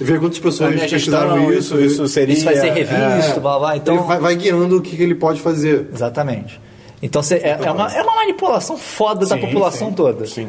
vê 0.00 0.18
quantas 0.18 0.38
Na 0.38 0.44
pessoas 0.44 0.80
pesquisaram 0.80 1.28
gestão, 1.36 1.52
isso. 1.52 1.74
isso, 1.78 1.80
isso 1.80 2.08
seria... 2.08 2.32
Isso 2.34 2.44
vai 2.46 2.56
ser 2.56 2.70
revisto, 2.72 3.36
é, 3.36 3.40
blá 3.40 3.58
blá. 3.58 3.76
Então, 3.76 3.94
Ele 3.96 4.04
vai, 4.04 4.18
vai 4.18 4.34
guiando 4.36 4.78
o 4.78 4.80
que, 4.80 4.96
que 4.96 5.02
ele 5.02 5.14
pode 5.14 5.38
fazer. 5.42 5.90
Exatamente. 5.92 6.58
Então 7.02 7.22
cê- 7.22 7.34
é, 7.36 7.58
é 7.62 7.70
uma, 7.70 7.92
é 7.94 8.02
uma 8.02 8.14
manipulação 8.14 8.78
foda 8.78 9.26
da 9.26 9.34
Sim, 9.36 9.42
população 9.42 9.88
sim, 9.88 9.94
toda. 9.94 10.26
sim. 10.26 10.48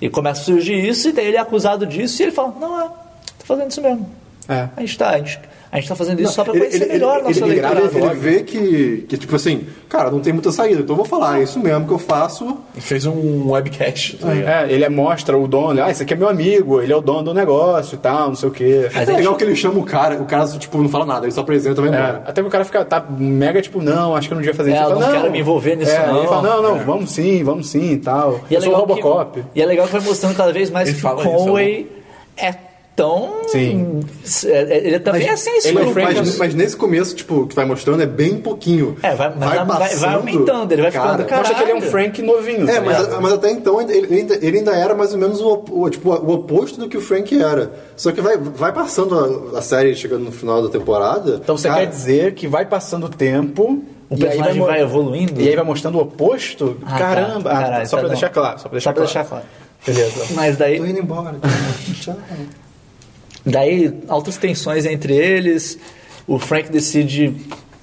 E 0.00 0.08
começa 0.10 0.40
a 0.40 0.44
surgir 0.44 0.74
isso, 0.84 1.10
e 1.10 1.12
daí 1.12 1.26
ele 1.28 1.36
é 1.36 1.40
acusado 1.40 1.86
disso, 1.86 2.20
e 2.22 2.24
ele 2.24 2.32
fala, 2.32 2.54
não, 2.60 2.80
é, 2.80 2.84
tô 3.38 3.44
fazendo 3.44 3.70
isso 3.70 3.80
mesmo. 3.82 4.08
É. 4.48 4.68
A 4.76 4.80
gente 4.80 4.98
tá, 4.98 5.10
a 5.10 5.18
gente, 5.18 5.38
a 5.70 5.76
gente 5.78 5.88
tá 5.88 5.94
fazendo 5.94 6.20
isso 6.20 6.32
só 6.32 6.44
pra 6.44 6.52
Ele- 6.54 6.60
conhecer 6.66 6.84
ele- 6.84 6.92
melhor 6.94 7.16
ele- 7.18 7.22
nosso 7.28 7.38
ele, 7.44 7.50
eleitorado. 7.58 7.96
ele, 7.96 8.06
ele 8.06 8.14
vê 8.14 8.42
que, 8.42 9.04
que, 9.08 9.16
tipo 9.18 9.36
assim, 9.36 9.66
cara, 9.88 10.10
não 10.10 10.20
tem 10.20 10.32
muita 10.32 10.50
saída, 10.50 10.80
então 10.80 10.94
eu 10.94 10.96
vou 10.96 11.04
falar, 11.04 11.40
é 11.40 11.42
isso 11.42 11.58
mesmo 11.60 11.86
que 11.86 11.92
eu 11.92 11.98
faço. 11.98 12.44
Ele 12.74 12.80
fez 12.80 13.04
um 13.06 13.50
webcast. 13.50 14.16
tá 14.16 14.32
ligado? 14.32 14.64
É, 14.68 14.72
ele 14.72 14.84
é- 14.84 14.88
mostra 14.88 15.36
o 15.36 15.46
dono, 15.46 15.82
ah, 15.82 15.90
esse 15.90 16.02
aqui 16.02 16.14
é 16.14 16.16
meu 16.16 16.28
amigo, 16.28 16.80
ele 16.80 16.92
é 16.92 16.96
o 16.96 17.00
dono 17.00 17.22
do 17.24 17.34
negócio 17.34 17.94
e 17.94 17.98
tal, 17.98 18.28
não 18.28 18.34
sei 18.34 18.48
o 18.48 18.52
quê. 18.52 18.88
Mas 18.94 19.08
é 19.08 19.12
legal 19.12 19.32
gente- 19.32 19.38
que 19.38 19.44
ele 19.44 19.56
chama 19.56 19.78
o 19.78 19.84
cara, 19.84 20.14
o 20.16 20.24
cara, 20.24 20.46
tipo, 20.58 20.78
não 20.78 20.88
fala 20.88 21.04
nada, 21.04 21.26
ele 21.26 21.32
só 21.32 21.42
apresenta 21.42 21.80
vai 21.82 21.90
É, 21.90 22.22
até 22.26 22.40
que 22.40 22.48
o 22.48 22.50
cara 22.50 22.64
fica 22.64 22.84
tá 22.84 23.04
mega 23.18 23.60
tipo, 23.60 23.80
não, 23.82 24.16
acho 24.16 24.26
que 24.28 24.32
eu 24.32 24.36
não 24.36 24.42
devia 24.42 24.54
fazer 24.56 24.70
É, 24.72 24.74
isso. 24.74 24.84
eu 24.84 24.90
não 24.94 25.00
fala, 25.02 25.12
quero 25.20 25.30
me 25.32 25.38
envolver 25.40 25.76
nisso, 25.76 25.90
É, 25.92 26.06
não. 26.06 26.18
Ele 26.18 26.26
fala, 26.28 26.42
não, 26.42 26.62
não, 26.62 26.78
vamos 26.84 27.10
sim, 27.10 27.44
vamos 27.44 27.68
sim 27.68 27.92
e 27.92 27.96
tal. 27.98 28.40
E 28.50 28.54
é 28.54 28.58
eu 28.58 28.62
sou 28.62 28.70
o 28.72 28.78
legal 28.80 28.86
que- 28.96 29.02
Robocop. 29.02 29.44
E 29.54 29.62
é 29.62 29.66
legal 29.66 29.86
que 29.86 29.92
vai 29.92 30.00
mostrando 30.00 30.34
cada 30.36 30.52
vez 30.52 30.70
mais 30.70 30.88
Ele 30.88 30.98
que 30.98 31.06
o 31.06 31.14
isso, 31.14 31.22
Conway 31.22 31.86
é 32.36 32.54
tão... 32.98 33.42
Sim. 33.46 34.00
é- 34.46 34.76
Ele 34.88 34.98
também 34.98 35.28
é 35.28 35.30
assim, 35.30 35.50
ele 35.50 35.56
é 35.56 35.60
escroto. 35.70 35.92
Frank- 35.92 36.14
Mas, 36.16 36.36
mas 36.36 36.54
nesse 36.54 36.76
começo, 36.76 37.14
tipo, 37.14 37.46
que 37.46 37.54
vai 37.54 37.64
mostrando 37.64 38.02
é 38.02 38.06
bem 38.06 38.36
pouquinho. 38.38 38.96
É, 39.02 39.14
vai- 39.14 39.32
mas 39.38 39.48
vai- 39.54 39.64
vai- 39.64 39.96
vai 39.96 40.14
aumentando, 40.14 40.72
ele 40.72 40.82
vai 40.82 40.90
ficando, 40.90 41.24
cara, 41.24 41.36
Mostra 41.42 41.56
que 41.56 41.62
ele 41.62 41.70
é 41.70 41.74
um 41.74 41.78
Caralho. 41.78 41.90
Frank 41.92 42.22
novinho. 42.22 42.68
É, 42.68 42.74
tá 42.74 42.80
mas, 42.82 43.20
mas 43.20 43.32
até 43.32 43.50
então 43.52 43.80
ele, 43.80 43.92
ele 43.92 44.14
ainda, 44.16 44.34
ele 44.44 44.58
ainda 44.58 44.72
era 44.74 44.94
mais 44.94 45.12
ou 45.12 45.18
menos 45.18 45.40
o, 45.40 45.64
o- 45.70 45.88
tipo, 45.88 46.10
o 46.10 46.30
oposto 46.32 46.80
do 46.80 46.88
que 46.88 46.96
o 46.96 47.00
Frank 47.00 47.40
era. 47.40 47.72
Só 47.96 48.10
que 48.10 48.20
vai, 48.20 48.36
vai 48.36 48.72
passando 48.72 49.54
a, 49.54 49.58
a 49.60 49.62
série, 49.62 49.94
chegando 49.94 50.24
no 50.24 50.32
final 50.32 50.60
da 50.62 50.68
temporada. 50.68 51.36
Então 51.42 51.56
você 51.56 51.68
cara, 51.68 51.80
quer 51.80 51.86
dizer 51.86 52.34
que 52.34 52.48
vai 52.48 52.66
passando 52.66 53.04
o 53.06 53.08
tempo. 53.08 53.82
O 54.10 54.14
e 54.14 54.22
aí 54.24 54.28
personagem 54.30 54.60
mo- 54.60 54.66
vai 54.66 54.80
evoluindo? 54.80 55.40
E 55.40 55.48
aí 55.48 55.54
vai 55.54 55.64
mostrando 55.64 55.98
o 55.98 56.00
oposto? 56.00 56.76
Ah, 56.84 56.90
tá. 56.92 56.98
Caramba! 56.98 57.50
Ah, 57.50 57.60
Caralho, 57.62 57.86
só 57.86 57.90
tá, 57.96 58.00
pra 58.00 58.02
não. 58.02 58.08
deixar 58.08 58.28
claro. 58.30 58.58
Só 58.58 58.62
pra 58.68 58.72
deixar 58.72 58.90
Só 58.90 58.94
pra 58.94 59.02
claro. 59.06 59.14
deixar 59.14 59.24
claro. 59.28 59.44
Beleza. 59.86 60.34
Mas 60.34 60.56
daí... 60.56 60.78
Tô 60.78 60.86
indo 60.86 60.98
embora. 60.98 61.36
Tchau. 62.00 62.16
Daí, 63.50 63.92
altas 64.08 64.36
tensões 64.36 64.84
entre 64.86 65.14
eles. 65.14 65.78
O 66.26 66.38
Frank 66.38 66.70
decide 66.70 67.34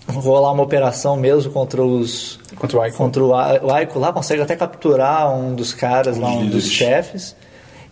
rolar 0.08 0.52
uma 0.52 0.64
operação 0.64 1.18
mesmo 1.18 1.52
contra 1.52 1.84
os. 1.84 2.40
Contra 2.56 2.78
o 2.78 2.82
Aiko. 2.82 2.98
Contra 2.98 3.24
o 3.24 3.72
Aiko 3.72 4.00
lá, 4.00 4.14
consegue 4.14 4.42
até 4.42 4.56
capturar 4.56 5.34
um 5.36 5.56
dos 5.56 5.74
caras 5.74 6.18
lá, 6.18 6.30
um 6.32 6.48
dos 6.48 6.70
chefes. 6.70 7.36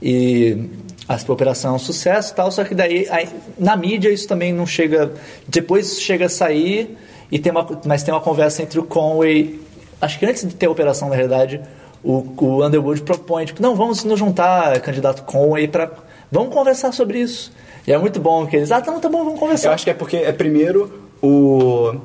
E 0.01 0.69
a 1.07 1.17
operação 1.31 1.73
é 1.73 1.75
um 1.75 1.79
sucesso 1.79 2.33
e 2.33 2.35
tal, 2.35 2.51
só 2.51 2.63
que 2.63 2.75
daí 2.75 3.07
aí, 3.09 3.27
na 3.57 3.75
mídia 3.75 4.09
isso 4.09 4.27
também 4.27 4.53
não 4.53 4.65
chega. 4.65 5.11
Depois 5.47 5.99
chega 5.99 6.25
a 6.25 6.29
sair, 6.29 6.97
e 7.31 7.39
tem 7.39 7.51
uma, 7.51 7.67
mas 7.85 8.03
tem 8.03 8.13
uma 8.13 8.21
conversa 8.21 8.61
entre 8.61 8.79
o 8.79 8.83
Conway. 8.83 9.59
Acho 9.99 10.19
que 10.19 10.25
antes 10.25 10.47
de 10.47 10.53
ter 10.53 10.65
a 10.65 10.71
operação, 10.71 11.09
na 11.09 11.15
verdade, 11.15 11.61
o, 12.03 12.23
o 12.37 12.65
Underwood 12.65 13.01
propõe, 13.01 13.45
tipo, 13.45 13.61
não, 13.61 13.75
vamos 13.75 14.03
nos 14.03 14.19
juntar, 14.19 14.79
candidato 14.81 15.23
Conway, 15.23 15.67
para 15.67 15.89
vamos 16.33 16.53
conversar 16.53 16.91
sobre 16.91 17.19
isso. 17.19 17.51
E 17.85 17.93
é 17.93 17.97
muito 17.97 18.19
bom 18.19 18.45
que 18.47 18.55
eles, 18.55 18.71
ah, 18.71 18.81
não, 18.85 18.99
tá 18.99 19.07
bom, 19.07 19.23
vamos 19.23 19.39
conversar. 19.39 19.69
Eu 19.69 19.73
acho 19.73 19.83
que 19.83 19.91
é 19.91 19.93
porque 19.93 20.17
é 20.17 20.31
primeiro 20.31 20.91
o. 21.21 21.95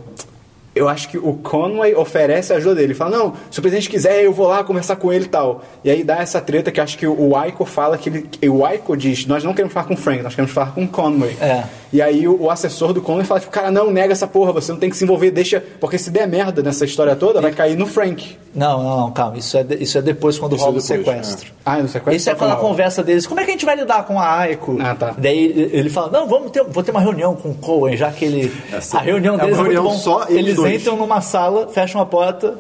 Eu 0.74 0.88
acho 0.88 1.08
que 1.08 1.18
o 1.18 1.32
Conway 1.34 1.94
oferece 1.94 2.52
a 2.52 2.56
ajuda 2.56 2.76
dele. 2.76 2.88
Ele 2.88 2.94
fala, 2.94 3.16
não, 3.16 3.32
se 3.50 3.58
o 3.58 3.62
presidente 3.62 3.88
quiser, 3.90 4.22
eu 4.22 4.32
vou 4.32 4.46
lá 4.46 4.62
conversar 4.62 4.94
com 4.96 5.12
ele 5.12 5.24
e 5.24 5.28
tal. 5.28 5.62
E 5.82 5.90
aí 5.90 6.04
dá 6.04 6.18
essa 6.18 6.40
treta 6.40 6.70
que 6.70 6.78
eu 6.78 6.84
acho 6.84 6.96
que 6.96 7.06
o 7.06 7.36
Aiko 7.36 7.64
fala 7.64 7.98
que 7.98 8.08
ele. 8.08 8.22
que 8.22 8.48
O 8.48 8.64
Aiko 8.64 8.96
diz, 8.96 9.26
nós 9.26 9.42
não 9.42 9.52
queremos 9.52 9.72
falar 9.74 9.86
com 9.86 9.94
o 9.94 9.96
Frank, 9.96 10.22
nós 10.22 10.34
queremos 10.34 10.52
falar 10.52 10.72
com 10.72 10.84
o 10.84 10.88
Conway. 10.88 11.36
É. 11.40 11.64
E 11.92 12.00
aí 12.02 12.28
o, 12.28 12.42
o 12.42 12.50
assessor 12.50 12.92
do 12.92 13.00
Conway 13.02 13.24
fala, 13.24 13.40
tipo, 13.40 13.50
cara, 13.52 13.70
não, 13.70 13.90
nega 13.90 14.12
essa 14.12 14.26
porra, 14.26 14.52
você 14.52 14.70
não 14.70 14.78
tem 14.78 14.88
que 14.90 14.96
se 14.96 15.04
envolver, 15.04 15.30
deixa. 15.30 15.62
Porque 15.80 15.98
se 15.98 16.10
der 16.10 16.28
merda 16.28 16.62
nessa 16.62 16.84
história 16.84 17.16
toda, 17.16 17.40
vai 17.40 17.50
cair 17.50 17.76
no 17.76 17.86
Frank. 17.86 18.36
Não, 18.54 18.82
não, 18.82 18.96
não, 19.00 19.10
calma. 19.10 19.36
Isso 19.38 19.56
é, 19.56 19.62
de- 19.64 19.82
isso 19.82 19.96
é 19.98 20.02
depois 20.02 20.38
quando 20.38 20.54
Isso 20.54 20.62
é 20.64 20.66
rola 20.66 20.78
o 20.78 20.82
depois, 20.82 21.04
sequestro. 21.06 21.52
Ah, 21.64 21.76
no 21.78 21.88
sequestro. 21.88 22.14
Isso 22.14 22.28
é 22.30 22.32
só 22.32 22.38
quando 22.38 22.52
a 22.52 22.56
conversa 22.56 23.02
deles, 23.02 23.26
como 23.26 23.40
é 23.40 23.44
que 23.44 23.50
a 23.50 23.52
gente 23.52 23.64
vai 23.64 23.76
lidar 23.76 24.04
com 24.04 24.18
a 24.18 24.38
Aiko? 24.40 24.76
Ah, 24.80 24.94
tá. 24.94 25.14
Daí 25.16 25.68
ele- 25.72 25.88
fala, 25.90 26.10
não, 26.10 26.26
vamos 26.28 26.50
ter, 26.50 26.62
vou 26.64 26.82
ter 26.82 26.90
uma 26.90 27.00
reunião 27.00 27.34
com 27.34 27.50
o 27.50 27.54
Cohen, 27.54 27.96
já 27.96 28.10
que 28.10 28.24
ele... 28.24 28.52
a 28.92 28.98
reunião 29.00 29.34
é 29.34 29.38
uma 29.38 29.44
deles 29.44 29.58
é, 29.58 29.62
muito 29.62 29.72
reunião 29.72 29.84
bom. 29.94 29.98
só 29.98 30.26
eles 30.28 30.57
Eles 30.66 30.84
dois. 30.84 30.98
numa 30.98 31.20
sala, 31.20 31.68
fecham 31.68 32.00
a 32.00 32.06
porta, 32.06 32.58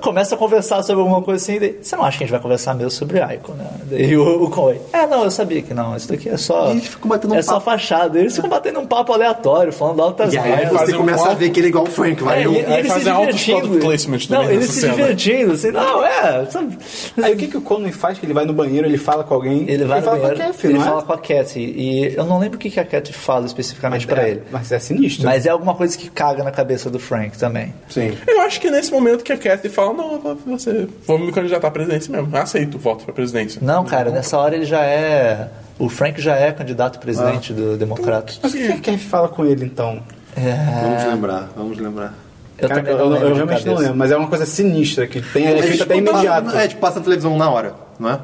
começa 0.00 0.34
a 0.34 0.38
conversar 0.38 0.82
sobre 0.82 1.02
alguma 1.02 1.22
coisa 1.22 1.42
assim, 1.42 1.58
daí, 1.58 1.78
você 1.80 1.96
não 1.96 2.04
acha 2.04 2.18
que 2.18 2.24
a 2.24 2.26
gente 2.26 2.32
vai 2.32 2.40
conversar 2.40 2.74
mesmo 2.74 2.90
sobre 2.90 3.20
Aiko, 3.20 3.52
né? 3.52 3.66
Daí 3.84 4.16
o, 4.16 4.44
o 4.44 4.74
é, 4.92 5.06
não, 5.06 5.24
eu 5.24 5.30
sabia 5.30 5.62
que 5.62 5.74
não, 5.74 5.96
isso 5.96 6.08
daqui 6.08 6.28
é 6.28 6.36
só... 6.36 6.68
E 6.68 6.72
eles 6.72 6.86
ficam 6.86 7.08
batendo 7.08 7.34
um 7.34 7.36
É 7.36 7.42
só 7.42 7.54
papo. 7.54 7.64
fachada. 7.66 8.18
Eles 8.18 8.34
ficam 8.34 8.48
batendo 8.48 8.80
um 8.80 8.86
papo 8.86 9.12
aleatório, 9.12 9.72
falando 9.72 10.00
altas 10.02 10.32
E 10.32 10.38
aí 10.38 10.66
você 10.66 10.94
um 10.94 10.98
começa 10.98 11.30
a 11.30 11.34
ver 11.34 11.50
que 11.50 11.60
ele 11.60 11.66
é 11.66 11.70
igual 11.70 11.84
o 11.84 11.90
Frank, 11.90 12.22
vai. 12.22 12.42
É, 12.42 12.46
e, 12.46 12.52
e 12.52 12.64
aí 12.64 12.78
ele 12.78 12.88
se 12.88 12.94
fazer 12.94 13.10
altos 13.10 13.40
divertindo. 13.40 13.60
product 13.60 13.86
placements 13.86 14.28
Não, 14.28 14.40
também 14.40 14.56
ele 14.56 14.66
se 14.66 14.80
cena. 14.80 14.94
divertindo, 14.94 15.52
assim, 15.52 15.70
não, 15.70 16.04
é. 16.04 16.46
sabe? 16.46 16.78
Aí 17.22 17.34
o 17.34 17.36
que, 17.36 17.48
que 17.48 17.56
o 17.56 17.60
Conway 17.60 17.92
faz? 17.92 18.18
Que 18.18 18.26
ele 18.26 18.34
vai 18.34 18.44
no 18.44 18.52
banheiro, 18.52 18.86
ele 18.86 18.98
fala 18.98 19.24
com 19.24 19.34
alguém. 19.34 19.68
Ele 19.68 19.84
vai 19.84 20.00
no 20.00 20.04
fala 20.06 20.18
banheiro, 20.18 20.36
com 20.36 20.42
a 20.42 20.46
Kathy, 20.46 20.66
ele 20.66 20.78
é? 20.78 20.80
fala 20.80 21.02
com 21.02 21.12
a 21.12 21.18
Cat. 21.18 21.58
E 21.58 22.14
eu 22.14 22.24
não 22.24 22.38
lembro 22.38 22.56
o 22.56 22.60
que 22.60 22.70
que 22.70 22.80
a 22.80 22.84
Cat 22.84 23.12
fala 23.12 23.46
especificamente 23.46 24.06
pra 24.06 24.22
é, 24.22 24.30
ele. 24.30 24.42
Mas 24.50 24.72
é 24.72 24.78
sinistro. 24.78 25.24
Mas 25.26 25.46
é 25.46 25.50
alguma 25.50 25.74
coisa 25.74 25.96
que 25.96 26.08
caga 26.08 26.42
na 26.42 26.50
cabeça 26.50 26.90
do 26.90 26.98
Frank 26.98 27.36
também. 27.38 27.74
Sim. 27.88 28.16
Eu 28.26 28.40
acho 28.42 28.60
que 28.60 28.68
é 28.68 28.70
nesse 28.70 28.90
momento 28.92 29.24
que 29.24 29.32
a 29.32 29.36
Kathy 29.36 29.68
fala, 29.74 29.92
não, 29.92 30.36
você, 30.46 30.88
vou 31.06 31.18
me 31.18 31.30
candidatar 31.32 31.68
à 31.68 31.70
presidência 31.70 32.10
mesmo. 32.10 32.34
Eu 32.34 32.40
aceito 32.42 32.76
o 32.76 32.78
voto 32.78 33.04
pra 33.04 33.12
presidência. 33.12 33.60
Não, 33.62 33.84
cara, 33.84 34.10
nessa 34.10 34.38
hora 34.38 34.54
ele 34.54 34.64
já 34.64 34.82
é. 34.84 35.48
O 35.78 35.88
Frank 35.88 36.20
já 36.20 36.36
é 36.36 36.52
candidato 36.52 36.96
a 36.96 37.00
presidente 37.00 37.52
do 37.52 37.76
Democrata. 37.76 38.32
Mas 38.42 38.54
o 38.54 38.56
que 38.56 38.66
que 38.66 38.72
a 38.72 38.92
Kathy 38.92 38.98
fala 38.98 39.28
com 39.28 39.44
ele, 39.44 39.64
então? 39.64 40.00
Vamos 40.36 41.04
lembrar, 41.04 41.48
vamos 41.56 41.78
lembrar. 41.78 42.14
Eu 42.56 42.68
Cara, 42.68 42.80
também 42.82 42.96
eu, 42.96 43.10
não 43.10 43.16
eu 43.16 43.28
de 43.30 43.34
realmente 43.34 43.66
não 43.66 43.74
lembro, 43.74 43.96
mas 43.96 44.10
é 44.12 44.16
uma 44.16 44.28
coisa 44.28 44.46
sinistra, 44.46 45.06
que 45.08 45.20
tem 45.20 45.44
efeito 45.58 45.82
até 45.82 46.00
passa- 46.00 46.12
imediato. 46.18 46.56
É, 46.56 46.68
tipo, 46.68 46.80
passa 46.80 46.98
na 47.00 47.04
televisão 47.04 47.36
na 47.36 47.50
hora, 47.50 47.74
não 47.98 48.10
é? 48.10 48.20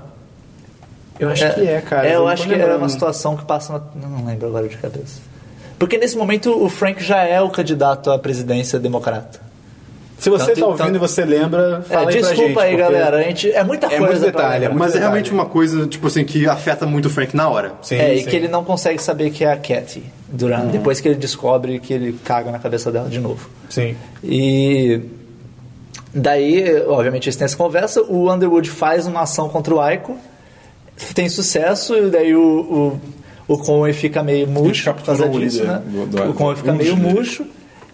Eu 1.19 1.29
acho 1.31 1.55
que 1.55 1.67
é, 1.67 1.81
cara. 1.81 2.09
É, 2.09 2.15
eu 2.15 2.27
acho 2.29 2.47
que 2.47 2.55
é 2.55 2.57
lembrando. 2.57 2.79
uma 2.79 2.89
situação 2.89 3.37
que 3.37 3.45
passa 3.45 3.73
na... 3.73 3.81
Não, 3.97 4.09
não 4.19 4.27
lembro 4.27 4.47
agora 4.47 4.69
de 4.69 4.77
cabeça. 4.77 5.21
Porque 5.79 5.99
nesse 5.99 6.17
momento 6.17 6.51
o 6.51 6.69
Frank 6.69 7.03
já 7.03 7.23
é 7.25 7.41
o 7.41 7.51
candidato 7.51 8.11
à 8.11 8.19
presidência 8.19 8.79
democrata. 8.79 9.41
Se 10.21 10.29
você 10.29 10.49
Tanto- 10.49 10.61
tá 10.61 10.67
ouvindo 10.67 10.85
tanto- 10.85 10.97
e 10.97 10.99
você 10.99 11.25
lembra, 11.25 11.79
É, 11.89 11.93
fala 11.95 12.11
aí 12.11 12.19
pra 12.21 12.29
desculpa 12.31 12.47
gente, 12.47 12.59
aí, 12.61 12.77
galera. 12.77 13.17
A 13.17 13.23
gente, 13.23 13.51
é 13.51 13.65
muita 13.65 13.87
É 13.87 13.97
coisa. 13.99 14.07
muito 14.07 14.21
detalhe, 14.21 14.65
é 14.67 14.69
muito 14.69 14.79
Mas 14.79 14.95
é 14.95 14.99
realmente 14.99 15.33
uma 15.33 15.47
coisa, 15.47 15.87
tipo 15.87 16.07
assim, 16.07 16.25
que 16.25 16.47
afeta 16.47 16.85
muito 16.87 17.07
o 17.07 17.11
Frank 17.11 17.35
na 17.35 17.49
hora. 17.49 17.73
Sim, 17.81 17.97
é, 17.97 18.15
e 18.15 18.23
sim. 18.23 18.29
que 18.29 18.37
ele 18.37 18.47
não 18.47 18.63
consegue 18.63 19.03
saber 19.03 19.31
que 19.31 19.45
é 19.45 19.51
a 19.51 19.57
Cat 19.57 20.03
durante, 20.29 20.67
depois 20.73 21.01
que 21.01 21.09
ele 21.09 21.15
descobre 21.17 21.79
que 21.81 21.93
ele 21.95 22.13
caga 22.23 22.51
na 22.53 22.59
cabeça 22.59 22.93
dela 22.93 23.09
de 23.09 23.19
novo. 23.19 23.49
Sim. 23.71 23.97
E 24.23 25.01
daí, 26.15 26.83
obviamente, 26.87 27.27
eles 27.29 27.37
têm 27.37 27.45
essa 27.47 27.57
conversa. 27.57 28.03
O 28.03 28.31
Underwood 28.33 28.69
faz 28.69 29.07
uma 29.07 29.23
ação 29.23 29.49
contra 29.49 29.75
o 29.75 29.81
Aiko, 29.81 30.17
tem 31.15 31.29
sucesso, 31.29 31.95
e 31.97 32.11
daí 32.11 32.35
o, 32.35 32.41
o, 32.43 33.01
O 33.49 33.59
Conway 33.59 33.93
fica 33.93 34.23
meio 34.23 34.47
murcho 34.47 34.93
por 34.95 35.03
causa 35.03 35.27
o 35.27 35.31
disso, 35.41 35.65
né? 35.65 35.83
do- 35.85 36.07
do- 36.07 36.31
o 36.31 36.35
Conway 36.35 36.57
fica 36.57 36.73
meio 36.73 36.97
murcho. 36.97 37.45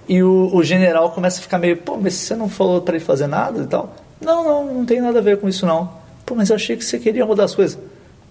E 0.08 0.22
o, 0.22 0.50
o 0.54 0.62
general 0.62 1.10
começa 1.10 1.40
a 1.40 1.42
ficar 1.42 1.58
meio, 1.58 1.76
pô, 1.78 1.96
mas 1.96 2.14
você 2.14 2.34
não 2.36 2.48
falou 2.48 2.80
pra 2.80 2.94
ele 2.96 3.04
fazer 3.04 3.26
nada 3.26 3.62
e 3.62 3.66
tal? 3.66 3.94
Não, 4.20 4.44
não, 4.44 4.74
não 4.74 4.84
tem 4.84 5.00
nada 5.00 5.18
a 5.18 5.22
ver 5.22 5.38
com 5.40 5.48
isso 5.48 5.66
não. 5.66 5.90
Pô, 6.24 6.34
mas 6.34 6.48
eu 6.50 6.56
achei 6.56 6.76
que 6.76 6.84
você 6.84 6.98
queria 6.98 7.26
mudar 7.26 7.44
as 7.44 7.54
coisas. 7.54 7.78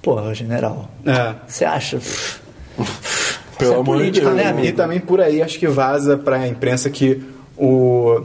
Pô, 0.02 0.34
general, 0.34 0.90
É. 1.06 1.36
você 1.48 1.66
acha? 1.66 2.00
Pelo 3.58 3.72
é 3.72 3.76
amor 3.76 3.84
de 3.98 4.04
política, 4.04 4.26
Deus. 4.28 4.38
né, 4.38 4.44
E 4.44 4.48
amigo? 4.50 4.78
também 4.78 5.00
por 5.00 5.22
aí 5.22 5.42
acho 5.42 5.58
que 5.60 5.68
vaza 5.68 6.18
pra 6.18 6.48
imprensa 6.48 6.90
que 6.90 7.24
o 7.58 8.22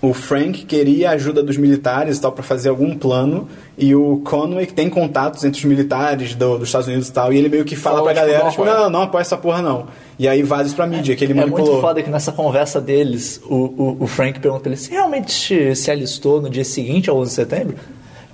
o 0.00 0.14
Frank 0.14 0.64
queria 0.64 1.10
a 1.10 1.12
ajuda 1.14 1.42
dos 1.42 1.56
militares 1.56 2.18
e 2.18 2.20
tal 2.20 2.30
para 2.30 2.44
fazer 2.44 2.68
algum 2.68 2.96
plano 2.96 3.48
e 3.76 3.94
o 3.96 4.18
Conway 4.24 4.64
que 4.66 4.72
tem 4.72 4.88
contatos 4.88 5.42
entre 5.44 5.58
os 5.58 5.64
militares 5.64 6.36
do- 6.36 6.56
dos 6.58 6.68
Estados 6.68 6.86
Unidos 6.86 7.08
e 7.08 7.12
tal 7.12 7.32
e 7.32 7.36
ele 7.36 7.48
meio 7.48 7.64
que 7.64 7.74
fala 7.74 7.96
Fala, 7.96 8.12
pra 8.12 8.14
tipo, 8.14 8.26
galera 8.26 8.44
não 8.44 8.50
tipo, 8.50 8.62
apoia. 8.62 8.78
não, 8.78 8.90
não 8.90 9.02
apoia 9.02 9.22
essa 9.22 9.36
porra 9.36 9.60
não. 9.60 9.86
E 10.16 10.28
aí 10.28 10.42
vaza 10.42 10.66
isso 10.68 10.76
pra 10.76 10.86
mídia 10.86 11.16
que 11.16 11.24
ele 11.24 11.32
É 11.32 11.36
manipulou. 11.36 11.66
muito 11.66 11.80
foda 11.80 12.00
que 12.02 12.10
nessa 12.10 12.30
conversa 12.30 12.80
deles, 12.80 13.40
o, 13.44 13.54
o, 13.54 13.96
o 14.00 14.06
Frank 14.06 14.38
pergunta 14.38 14.68
ele: 14.68 14.76
Você 14.76 14.90
realmente 14.92 15.32
se, 15.32 15.74
se 15.74 15.90
alistou 15.90 16.40
no 16.40 16.48
dia 16.50 16.64
seguinte 16.64 17.10
ao 17.10 17.16
11 17.18 17.30
de 17.30 17.34
setembro? 17.34 17.76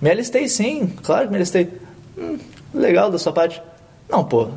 Me 0.03 0.11
alistei 0.11 0.49
sim, 0.49 0.91
claro 1.03 1.25
que 1.27 1.31
me 1.31 1.37
alistei. 1.37 1.69
Hum, 2.19 2.37
legal 2.75 3.11
da 3.11 3.19
sua 3.19 3.33
parte. 3.33 3.61
Não, 4.11 4.23
pô, 4.25 4.49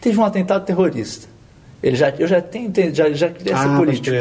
teve 0.00 0.18
um 0.18 0.24
atentado 0.24 0.64
terrorista. 0.64 1.28
Ele 1.82 1.96
já, 1.96 2.10
eu 2.18 2.26
já 2.26 2.40
tenho, 2.40 2.72
já, 2.94 3.10
já 3.10 3.28
queria 3.28 3.54
Ah, 3.56 3.62
ser 3.62 3.76
político. 3.76 4.16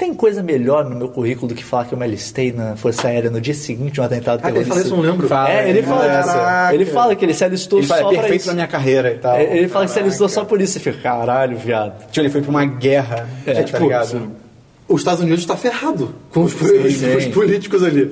Tem 0.00 0.14
coisa 0.14 0.42
melhor 0.42 0.88
no 0.88 0.96
meu 0.96 1.08
currículo 1.08 1.46
do 1.48 1.54
que 1.54 1.62
falar 1.62 1.84
que 1.84 1.92
eu 1.92 1.98
me 1.98 2.04
alistei 2.06 2.52
na 2.52 2.74
Força 2.74 3.06
Aérea 3.08 3.28
no 3.28 3.38
dia 3.38 3.52
seguinte 3.52 3.92
de 3.92 4.00
um 4.00 4.04
atentado 4.04 4.40
Ah, 4.42 4.48
ele 4.48 4.64
terrorista. 4.64 4.68
fala 4.74 4.80
isso, 4.80 4.94
eu 4.94 4.96
não 4.96 5.04
lembro. 5.10 5.28
Fala, 5.28 5.50
É, 5.50 5.68
ele 5.68 5.82
fala, 5.82 6.06
Caraca. 6.06 6.74
ele 6.74 6.86
fala 6.86 7.14
que 7.14 7.24
ele 7.26 7.34
se 7.34 7.44
alistou 7.44 7.78
Ele 7.80 7.86
fala, 7.86 8.00
só 8.00 8.06
é 8.06 8.10
pra 8.12 8.20
perfeito 8.22 8.40
isso. 8.40 8.44
pra 8.46 8.54
minha 8.54 8.66
carreira 8.66 9.10
e 9.12 9.18
tal. 9.18 9.36
É, 9.36 9.56
Ele 9.58 9.68
fala 9.68 9.84
que 9.84 9.90
se 9.92 9.98
alistou 9.98 10.26
só 10.30 10.42
por 10.46 10.58
isso. 10.62 10.72
Você 10.72 10.80
fica, 10.80 10.98
caralho, 11.02 11.58
viado. 11.58 11.98
Tipo, 12.06 12.20
ele 12.20 12.30
foi 12.30 12.40
pra 12.40 12.50
uma 12.50 12.64
guerra, 12.64 13.28
É, 13.46 13.52
tá 13.52 13.62
tipo, 13.64 13.78
ligado? 13.82 14.32
Os 14.88 15.02
Estados 15.02 15.20
Unidos 15.20 15.40
está 15.40 15.54
ferrado 15.54 16.14
com 16.30 16.44
os, 16.44 16.52
sim. 16.52 16.56
os 17.18 17.26
políticos 17.26 17.84
ali. 17.84 18.10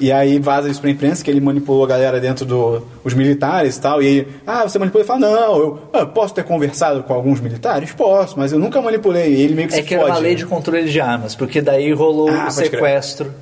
E 0.00 0.10
aí 0.10 0.38
vaza 0.38 0.68
isso 0.68 0.80
pra 0.80 0.90
imprensa 0.90 1.22
que 1.22 1.30
ele 1.30 1.40
manipulou 1.40 1.84
a 1.84 1.86
galera 1.86 2.18
dentro 2.18 2.44
dos 2.44 2.82
os 3.04 3.14
militares 3.14 3.76
e 3.76 3.80
tal. 3.80 4.02
E 4.02 4.06
aí, 4.06 4.28
ah, 4.46 4.62
você 4.62 4.78
manipulou? 4.78 5.02
Ele 5.02 5.06
fala, 5.06 5.20
não, 5.20 5.56
eu 5.58 5.78
ah, 5.92 6.06
posso 6.06 6.34
ter 6.34 6.42
conversado 6.44 7.02
com 7.02 7.12
alguns 7.12 7.40
militares? 7.40 7.92
Posso, 7.92 8.38
mas 8.38 8.52
eu 8.52 8.58
nunca 8.58 8.80
manipulei. 8.80 9.34
E 9.34 9.42
ele 9.42 9.54
meio 9.54 9.68
que 9.68 9.74
É 9.74 9.78
se 9.78 9.82
que 9.84 9.94
era 9.94 10.04
fode. 10.04 10.16
uma 10.16 10.20
lei 10.20 10.34
de 10.34 10.46
controle 10.46 10.88
de 10.90 11.00
armas, 11.00 11.34
porque 11.34 11.60
daí 11.60 11.92
rolou 11.92 12.28
Ah, 12.30 12.32
o 12.50 12.54
crer. 12.54 12.70
sequestro. 12.70 13.32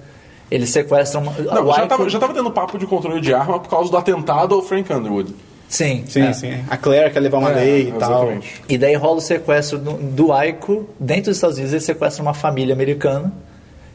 Eles 0.51 0.68
sequestram. 0.70 1.22
uma- 1.22 1.32
Não, 1.32 1.66
já 1.72 1.78
Ico- 1.78 1.86
tava, 1.89 2.09
já 2.09 2.18
tava 2.18 2.35
tendo 2.35 2.51
papo 2.51 2.77
de 2.77 2.86
controle 2.86 3.20
de 3.20 3.32
arma 3.32 3.60
por 3.60 3.68
causa 3.70 3.89
do 3.90 3.97
atentado 3.97 4.55
ao 4.55 4.62
Frank 4.62 4.93
Underwood. 4.93 5.32
Sim, 5.68 6.02
Sim, 6.09 6.22
é. 6.22 6.32
sim. 6.32 6.59
A 6.68 6.77
Claire 6.77 7.12
quer 7.12 7.20
levar 7.20 7.39
uma 7.39 7.52
É, 7.52 7.55
lei 7.55 7.82
e 7.82 7.93
tal. 7.93 8.10
exatamente. 8.24 8.62
E 8.68 8.77
daí 8.77 8.97
rola 8.97 9.18
o 9.18 9.20
sequestro 9.20 9.78
do, 9.78 9.93
do 9.93 10.32
Aiko 10.32 10.89
dentro 10.98 11.27
dos 11.27 11.36
Estados 11.36 11.56
Unidos. 11.56 11.72
Ele 11.72 11.81
sequestra 11.81 12.20
uma 12.20 12.35
família 12.35 12.74
americana. 12.74 13.32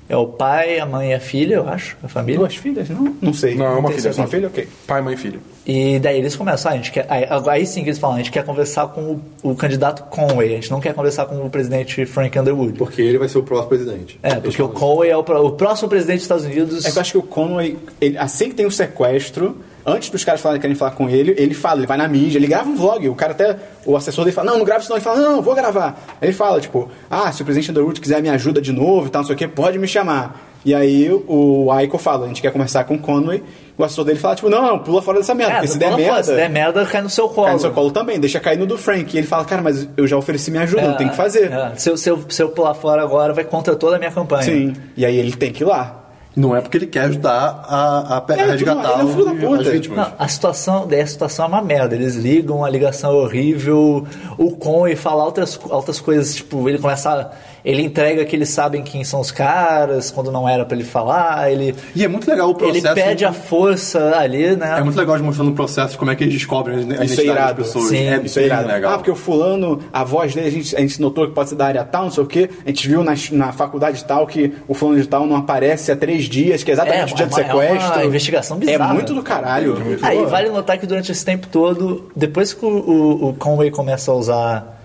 É 0.07 0.15
o 0.15 0.27
pai, 0.27 0.80
a 0.80 0.86
mãe 0.86 1.11
e 1.11 1.14
a 1.15 1.19
filha, 1.19 1.56
eu 1.56 1.68
acho. 1.68 1.98
A 2.03 2.07
família. 2.07 2.40
Duas 2.40 2.56
filhas? 2.56 2.88
Não, 2.90 3.15
não 3.19 3.34
sei. 3.34 3.56
Não, 3.56 3.65
é 3.65 3.69
uma 3.69 3.90
filha 3.90 4.02
certeza. 4.02 4.22
Uma 4.22 4.27
filha? 4.27 4.48
Ok. 4.48 4.68
Pai, 4.86 5.02
mãe 5.02 5.15
e 5.15 5.18
filho. 5.18 5.40
E 5.65 5.98
daí 5.98 6.19
eles 6.19 6.36
começam, 6.36 6.72
ah, 6.72 6.76
a 6.76 6.77
gente 6.77 6.91
quer. 6.91 7.07
Aí, 7.10 7.26
aí 7.49 7.65
sim 7.65 7.82
que 7.82 7.90
eles 7.90 7.98
falam, 7.98 8.18
a 8.18 8.19
gente 8.19 8.32
quer 8.32 8.45
conversar 8.45 8.88
com 8.90 9.02
o, 9.02 9.52
o 9.52 9.56
candidato 9.56 10.03
Conway, 10.03 10.52
a 10.52 10.56
gente 10.56 10.69
não 10.69 10.80
quer 10.80 10.94
conversar 10.94 11.26
com 11.26 11.44
o 11.44 11.49
presidente 11.49 12.06
Frank 12.06 12.38
Underwood. 12.38 12.77
Porque 12.77 13.02
ele 13.02 13.18
vai 13.18 13.27
ser 13.27 13.40
o 13.40 13.44
próximo 13.44 13.69
presidente. 13.69 14.19
É, 14.22 14.36
porque 14.36 14.61
o 14.61 14.69
Conway 14.69 15.10
é 15.10 15.18
o, 15.18 15.22
o 15.22 15.52
próximo 15.53 15.90
presidente 15.90 16.18
dos 16.18 16.23
Estados 16.23 16.45
Unidos. 16.45 16.86
É 16.86 16.91
que 16.91 16.98
eu 16.98 17.02
acho 17.02 17.11
que 17.11 17.18
o 17.18 17.23
Conway, 17.23 17.77
ele, 17.99 18.15
assim 18.19 18.49
que 18.49 18.56
tem 18.56 18.68
o 18.68 18.72
sequestro, 18.72 19.57
antes 19.86 20.10
dos 20.10 20.24
caras 20.24 20.41
falarem 20.41 20.60
que 20.60 20.64
querem 20.64 20.76
falar 20.76 20.91
com 20.91 21.10
ele, 21.10 21.36
ele 21.38 21.53
fala, 21.53 21.80
ele 21.80 21.88
vai 21.88 21.98
na 21.98 22.07
mídia, 22.07 22.38
ele 22.38 22.48
grava 22.48 22.68
um 22.68 22.76
vlog. 22.76 23.07
O 23.07 23.16
cara 23.16 23.34
até, 23.34 23.56
o 23.86 23.95
assessor 23.95 24.26
dele 24.26 24.36
fala, 24.36 24.52
não, 24.52 24.57
não 24.60 24.66
grava 24.66 24.82
isso 24.82 24.90
não. 24.90 24.98
Ele 24.98 25.03
fala, 25.03 25.20
não, 25.20 25.41
vou 25.41 25.53
gravar. 25.53 25.99
Aí 26.22 26.28
ele 26.28 26.34
fala, 26.34 26.60
tipo, 26.60 26.90
ah, 27.10 27.32
se 27.32 27.41
o 27.41 27.45
presidente 27.45 27.72
Underwood 27.72 28.02
quiser 28.02 28.22
me 28.22 28.30
ajuda 28.30 28.62
de 28.62 28.72
novo 28.72 29.07
e 29.07 29.10
tal, 29.10 29.22
não 29.22 29.28
sei 29.28 29.36
o 29.36 29.38
que, 29.38 29.48
pode 29.48 29.78
me 29.78 29.88
chamar. 29.88 30.53
E 30.66 30.74
aí 30.74 31.12
o 31.28 31.72
Aiko 31.72 31.99
fala, 31.99 32.26
a 32.26 32.28
gente 32.28 32.41
quer 32.41 32.52
conversar 32.52 32.86
com 32.86 32.95
o 32.95 32.99
Conway. 32.99 33.44
O 33.78 33.84
assessor 33.84 34.03
dele 34.06 34.18
fala, 34.18 34.36
tipo, 34.36 34.49
não, 34.49 34.62
não, 34.62 34.80
pula 34.80 35.02
fora 35.02 35.20
dessa 35.20 35.36
merda, 35.36 35.53
é, 35.53 35.56
porque 35.57 35.68
se 35.68 35.78
der 35.78 35.95
merda... 35.95 36.24
se 36.24 36.34
der 36.34 36.49
merda, 36.49 36.86
cai 36.86 37.02
no 37.02 37.10
seu 37.10 37.30
colo. 37.30 37.45
Cai 37.45 37.53
no 37.53 37.60
seu 37.60 37.72
colo 37.72 37.91
também, 37.91 38.20
deixa 38.20 38.40
cair 38.40 38.57
no 38.57 38.66
do 38.66 38.78
Frank. 38.78 39.14
E 39.14 39.20
ele 39.20 39.28
fala, 39.28 39.45
cara, 39.45 39.62
mas 39.62 39.88
eu 39.95 40.07
já 40.07 40.18
ofereci 40.18 40.49
minha 40.49 40.64
ajuda, 40.64 40.88
não 40.88 40.98
tem 40.98 41.10
que 41.10 41.16
fazer. 41.16 41.52
É, 41.52 41.76
se, 41.76 41.90
eu, 41.90 41.98
se, 41.98 42.10
eu, 42.10 42.26
se 42.28 42.41
eu 42.41 42.49
pular 42.49 42.74
fora 42.74 43.03
agora, 43.03 43.34
vai 43.34 43.44
contra 43.44 43.76
toda 43.76 43.98
a 43.98 43.99
minha 43.99 44.12
campanha. 44.12 44.44
Sim. 44.44 44.74
E 44.98 45.06
aí 45.06 45.18
ele 45.18 45.34
tem 45.34 45.52
que 45.52 45.62
ir 45.62 45.68
lá. 45.68 46.05
Não 46.36 46.56
é 46.56 46.60
porque 46.62 46.78
ele 46.78 46.88
quer 46.88 47.02
ajudar 47.06 47.64
a, 47.68 48.18
a, 48.18 48.24
É, 48.34 48.41
a 48.41 48.45
resgatar 48.52 48.91
ele 48.94 49.02
é 49.02 49.06
um 49.06 49.07
filho 49.14 49.26
da 49.26 49.34
puta. 49.36 49.62
as 49.62 49.68
vítimas. 49.68 49.98
Não, 49.98 50.14
a 50.20 50.28
situação, 50.28 50.88
a 50.91 51.07
situação 51.07 51.45
é 51.45 51.48
uma 51.48 51.62
merda. 51.62 51.95
Eles 51.95 52.16
ligam, 52.16 52.66
a 52.66 52.70
ligação 52.70 53.12
é 53.12 53.14
horrível. 53.16 54.06
O 54.38 54.52
Conway 54.52 54.95
fala 54.98 55.24
outras, 55.24 55.57
outras 55.70 55.99
coisas, 56.02 56.36
tipo, 56.36 56.68
ele 56.68 56.78
começa. 56.78 57.10
a- 57.12 57.32
ele 57.65 57.81
entrega 57.81 58.23
que 58.23 58.35
eles 58.35 58.49
sabem 58.49 58.83
quem 58.83 59.03
são 59.03 59.19
os 59.19 59.31
caras, 59.31 60.11
quando 60.11 60.31
não 60.31 60.47
era 60.47 60.63
pra 60.63 60.77
ele 60.77 60.85
falar. 60.85 61.51
Ele, 61.51 61.73
E 61.95 62.03
é 62.03 62.07
muito 62.07 62.29
legal 62.29 62.47
o 62.47 62.51
ele 62.51 62.79
processo. 62.79 62.93
pede 62.93 63.25
a 63.25 63.33
força 63.33 64.15
ali, 64.17 64.55
né? 64.55 64.75
É 64.77 64.83
muito 64.83 64.97
legal 64.97 65.17
de 65.17 65.23
mostrando 65.23 65.49
o 65.51 65.55
processo 65.55 65.93
de 65.93 65.97
como 65.97 66.11
é 66.11 66.15
que 66.15 66.23
eles 66.23 66.33
descobrem 66.35 66.77
a 66.77 66.79
Isso 66.81 66.91
é 66.91 66.95
identidade 67.05 67.27
irado. 67.29 67.57
das 67.57 67.67
pessoas. 67.67 67.89
Sim, 67.89 68.07
é 68.07 68.21
Isso 68.23 68.39
é 68.39 68.43
irado. 68.43 68.67
legal. 68.67 68.93
Ah, 68.93 68.97
porque 68.97 69.09
o 69.11 69.15
fulano, 69.15 69.79
a 69.91 70.03
voz 70.03 70.35
dele, 70.35 70.47
a 70.47 70.51
gente, 70.51 70.75
a 70.75 70.79
gente 70.79 71.01
notou 71.01 71.27
que 71.27 71.33
pode 71.33 71.49
ser 71.49 71.55
da 71.55 71.65
área 71.65 71.83
tal, 71.83 72.03
não 72.03 72.11
sei 72.11 72.23
o 72.23 72.27
quê. 72.27 72.49
A 72.65 72.69
gente 72.69 72.87
viu 72.87 73.03
na, 73.03 73.13
na 73.31 73.51
faculdade 73.51 74.03
tal 74.05 74.27
que 74.27 74.53
o 74.67 74.73
fulano 74.75 75.01
de 75.01 75.07
tal 75.07 75.25
não 75.25 75.35
aparece 75.35 75.91
há 75.91 75.95
três 75.95 76.25
dias, 76.25 76.63
que 76.63 76.69
é 76.69 76.73
exatamente 76.73 77.11
É, 77.11 77.13
o 77.13 77.17
dia 77.17 77.25
do 77.25 77.31
uma- 77.35 77.41
é 77.41 77.53
uma 77.53 77.79
sequestro. 77.79 78.05
investigação 78.05 78.57
bizarra. 78.57 78.91
É 78.91 78.93
muito 78.93 79.13
do 79.13 79.23
caralho. 79.23 79.75
Aí 80.03 80.23
vale 80.25 80.49
notar 80.49 80.77
que 80.77 80.85
durante 80.85 81.11
esse 81.11 81.25
tempo 81.25 81.47
todo, 81.47 82.09
depois 82.15 82.53
que 82.53 82.63
o, 82.63 82.69
o, 82.69 83.29
o 83.29 83.33
Conway 83.33 83.71
começa 83.71 84.11
a 84.11 84.13
usar 84.15 84.75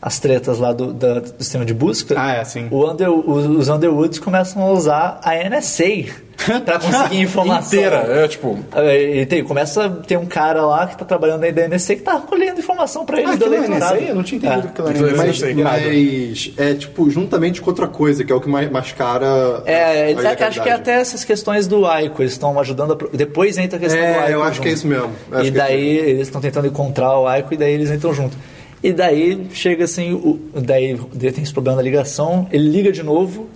as 0.00 0.18
tretas 0.20 0.58
lá 0.58 0.72
do, 0.72 0.92
da- 0.92 1.20
do 1.20 1.28
sistema 1.42 1.64
de 1.64 1.74
busca, 1.74 2.14
Ah, 2.16 2.32
é, 2.36 2.44
sim. 2.44 2.68
o 2.70 2.88
Under, 2.88 3.10
os, 3.10 3.46
os 3.46 3.68
Underwoods 3.68 4.18
começam 4.20 4.62
a 4.62 4.70
usar 4.70 5.20
a 5.24 5.34
NSA 5.48 6.04
pra 6.64 6.78
conseguir 6.78 7.20
informação. 7.20 7.66
Inteira. 7.78 7.96
É 8.08 8.28
tipo. 8.28 8.56
Aí 8.70 9.26
tem, 9.26 9.42
começa 9.42 9.86
a 9.86 9.90
ter 9.90 10.16
um 10.16 10.24
cara 10.24 10.64
lá 10.64 10.86
que 10.86 10.96
tá 10.96 11.04
trabalhando 11.04 11.42
aí 11.42 11.50
da 11.50 11.66
NSA 11.66 11.96
que 11.96 12.02
tá 12.02 12.20
colhendo 12.20 12.60
informação 12.60 13.04
pra 13.04 13.18
ele 13.20 13.32
Ah, 13.32 13.34
do 13.34 13.44
é 13.46 13.56
eleitorado. 13.56 13.96
NSA? 13.96 14.04
Eu 14.08 14.14
não 14.14 14.22
tinha 14.22 14.38
entendido 14.38 14.68
É. 14.68 14.70
que 14.70 14.80
aquilo 14.88 15.08
era 15.08 15.16
Mas- 15.16 15.42
NSA. 15.42 15.54
Mas, 15.64 16.52
é 16.56 16.74
tipo, 16.74 17.10
juntamente 17.10 17.60
com 17.60 17.68
outra 17.68 17.88
coisa, 17.88 18.22
que 18.24 18.30
é 18.32 18.34
o 18.36 18.40
que 18.40 18.48
mais 18.48 18.70
mascara. 18.70 19.26
É, 19.66 20.12
eles, 20.12 20.24
acho 20.24 20.62
que 20.62 20.68
é 20.68 20.72
até 20.74 20.92
essas 21.00 21.24
questões 21.24 21.66
do 21.66 21.84
Aiko, 21.84 22.22
eles 22.22 22.32
estão 22.32 22.58
ajudando 22.60 22.92
a, 22.92 22.96
pro- 22.96 23.10
Depois 23.12 23.58
entra 23.58 23.76
a 23.76 23.80
questão 23.80 24.00
do 24.00 24.06
É, 24.06 24.18
Aiko. 24.20 24.30
eu 24.30 24.42
acho 24.44 24.60
que 24.60 24.68
é 24.68 24.70
junto. 24.70 24.78
isso 24.78 24.86
mesmo. 24.86 25.10
Eu 25.32 25.40
E 25.40 25.42
que 25.42 25.48
é 25.48 25.50
daí 25.60 25.96
eles 25.98 26.28
estão 26.28 26.40
tentando 26.40 26.68
encontrar 26.68 27.18
o 27.18 27.26
Aiko 27.26 27.52
e 27.52 27.56
daí 27.56 27.72
eles 27.72 27.90
entram 27.90 28.14
junto. 28.14 28.36
E 28.82 28.92
daí 28.92 29.48
chega 29.52 29.84
assim, 29.84 30.12
o, 30.12 30.38
daí 30.54 30.98
daí 31.12 31.32
tem 31.32 31.42
esse 31.42 31.52
problema 31.52 31.78
da 31.78 31.82
ligação, 31.82 32.46
ele 32.52 32.68
liga 32.68 32.92
de 32.92 33.02
novo. 33.02 33.46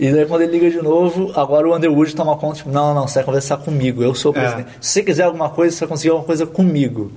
E 0.00 0.10
daí 0.12 0.24
quando 0.26 0.42
ele 0.42 0.52
liga 0.52 0.70
de 0.70 0.80
novo, 0.82 1.32
agora 1.34 1.68
o 1.68 1.74
Underwood 1.76 2.14
toma 2.14 2.36
conta, 2.36 2.58
tipo, 2.58 2.70
não, 2.70 2.94
não, 2.94 3.06
você 3.06 3.16
vai 3.16 3.24
conversar 3.24 3.56
comigo, 3.58 4.02
eu 4.02 4.14
sou 4.14 4.32
o 4.32 4.36
É. 4.36 4.40
presidente. 4.40 4.68
Se 4.80 4.92
você 4.92 5.02
quiser 5.02 5.24
alguma 5.24 5.50
coisa, 5.50 5.74
você 5.74 5.80
vai 5.80 5.88
conseguir 5.88 6.10
alguma 6.10 6.26
coisa 6.26 6.46
comigo. 6.46 7.10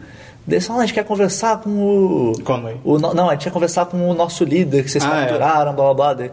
Daí 0.47 0.59
"Ah, 0.69 0.73
a 0.77 0.81
gente 0.81 0.93
quer 0.95 1.05
conversar 1.05 1.61
com 1.61 1.69
o... 1.69 2.33
Conway. 2.43 2.75
o 2.83 2.97
não, 2.97 3.29
a 3.29 3.33
gente 3.33 3.43
quer 3.43 3.51
conversar 3.51 3.85
com 3.85 4.09
o 4.09 4.13
nosso 4.15 4.43
líder, 4.43 4.83
que 4.83 4.89
vocês 4.91 5.03
Ah, 5.05 5.17
é. 5.21 5.25
capturaram, 5.27 5.73
blá 5.75 5.83
blá 5.85 5.93
blá. 5.93 6.13
Daí, 6.15 6.31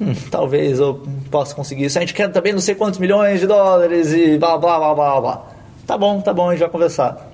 Hum, 0.00 0.14
talvez 0.30 0.78
eu 0.80 1.02
possa 1.30 1.54
conseguir 1.54 1.84
isso. 1.84 1.98
A 1.98 2.00
gente 2.00 2.14
quer 2.14 2.30
também 2.32 2.52
não 2.52 2.60
sei 2.60 2.74
quantos 2.74 2.98
milhões 2.98 3.40
de 3.40 3.46
dólares 3.46 4.12
e 4.12 4.38
blá 4.38 4.56
blá 4.56 4.78
blá 4.78 4.94
blá 4.94 5.20
blá. 5.20 5.42
Tá 5.86 5.98
bom, 5.98 6.20
tá 6.20 6.32
bom, 6.32 6.48
a 6.48 6.52
gente 6.52 6.60
vai 6.60 6.68
conversar. 6.70 7.31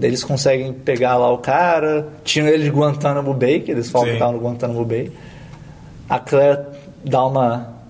Eles 0.00 0.22
conseguem 0.22 0.72
pegar 0.72 1.16
lá 1.16 1.30
o 1.32 1.38
cara. 1.38 2.08
Tinham 2.24 2.46
ele 2.46 2.64
de 2.64 2.70
Guantanamo 2.70 3.34
Bay, 3.34 3.60
que 3.60 3.70
eles 3.70 3.90
falam 3.90 4.06
Sim. 4.06 4.12
que 4.12 4.16
estavam 4.16 4.34
no 4.34 4.40
Guantanamo 4.40 4.84
Bay. 4.84 5.10
A 6.08 6.18
Claire 6.18 6.60
dá 7.04 7.24
uma 7.24 7.80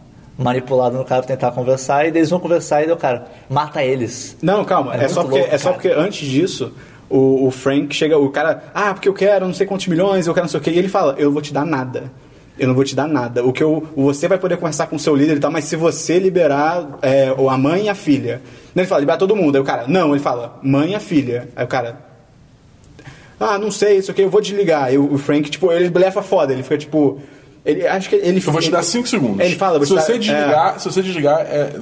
manipulada 0.41 0.97
no 0.97 1.05
cara 1.05 1.23
pra 1.23 1.37
tentar 1.37 1.53
conversar, 1.53 2.07
e 2.07 2.09
eles 2.09 2.31
vão 2.31 2.41
conversar 2.41 2.83
e 2.83 2.87
daí 2.87 2.95
o 2.95 2.97
cara 2.97 3.27
mata 3.49 3.85
eles. 3.85 4.37
Não, 4.41 4.65
calma, 4.65 4.97
É 4.97 5.05
é, 5.05 5.09
só 5.09 5.23
porque, 5.23 5.39
louco, 5.39 5.55
é 5.55 5.59
só 5.59 5.73
porque 5.73 5.89
antes 5.89 6.27
disso, 6.27 6.73
o, 7.11 7.47
o 7.47 7.51
Frank 7.51 7.95
chega, 7.95 8.17
o 8.17 8.31
cara, 8.31 8.65
ah, 8.75 8.95
porque 8.95 9.09
eu 9.09 9.13
quero 9.13 9.47
não 9.47 9.53
sei 9.53 9.67
quantos 9.67 9.87
milhões, 9.87 10.27
eu 10.27 10.33
quero 10.33 10.45
não 10.45 10.51
sei 10.51 10.61
o 10.61 10.63
que, 10.63 10.71
e 10.71 10.79
ele 10.79 10.89
fala, 10.89 11.15
eu 11.19 11.31
vou 11.31 11.43
te 11.43 11.53
dar 11.53 11.67
nada. 11.67 12.11
Eu 12.59 12.69
não 12.69 12.75
vou 12.75 12.85
te 12.85 12.95
dar 12.95 13.09
nada. 13.09 13.45
O 13.45 13.53
que 13.53 13.63
eu, 13.63 13.87
você 13.97 14.29
vai 14.29 14.39
poder 14.39 14.57
conversar 14.59 14.87
com 14.87 14.97
o 14.97 14.99
seu 14.99 15.17
líder 15.17 15.37
e 15.37 15.41
tal, 15.41 15.51
mas 15.51 15.65
se 15.65 15.77
você 15.77 16.19
liberar 16.19 16.99
é, 17.01 17.35
a 17.49 17.59
mãe 17.59 17.85
e 17.85 17.89
a 17.89 17.95
filha. 17.95 18.41
Ele 18.75 18.87
fala, 18.87 19.01
liberar 19.01 19.19
todo 19.19 19.35
mundo. 19.37 19.57
Aí 19.57 19.63
o 19.63 19.65
cara, 19.65 19.87
não, 19.89 20.11
ele 20.11 20.21
fala, 20.21 20.59
mãe 20.63 20.93
e 20.93 20.95
a 20.95 21.01
filha. 21.01 21.49
Aí 21.57 21.65
o 21.65 21.69
cara, 21.69 21.97
ah, 23.39 23.59
não 23.59 23.71
sei, 23.71 23.97
isso 23.97 24.11
aqui, 24.11 24.23
eu 24.23 24.31
vou 24.31 24.41
desligar. 24.41 24.93
O 24.95 25.15
o 25.15 25.19
Frank, 25.19 25.51
tipo, 25.51 25.73
ele 25.73 25.91
blefa 25.91 26.23
foda, 26.23 26.53
ele 26.53 26.63
fica 26.63 26.79
tipo, 26.79 27.21
Ele, 27.65 27.87
acho 27.87 28.09
que 28.09 28.17
ele. 28.17 28.39
Eu 28.45 28.53
vou 28.53 28.61
te 28.61 28.71
dar 28.71 28.83
5 28.83 29.07
segundos. 29.09 29.41
Ele 29.45 29.55
fala, 29.57 29.85
se 29.85 29.93
você 29.93 30.13
dar- 30.13 30.19
desligar, 30.19 30.81
se 30.81 30.85
você 30.91 31.03
desligar, 31.03 31.41
é, 31.41 31.73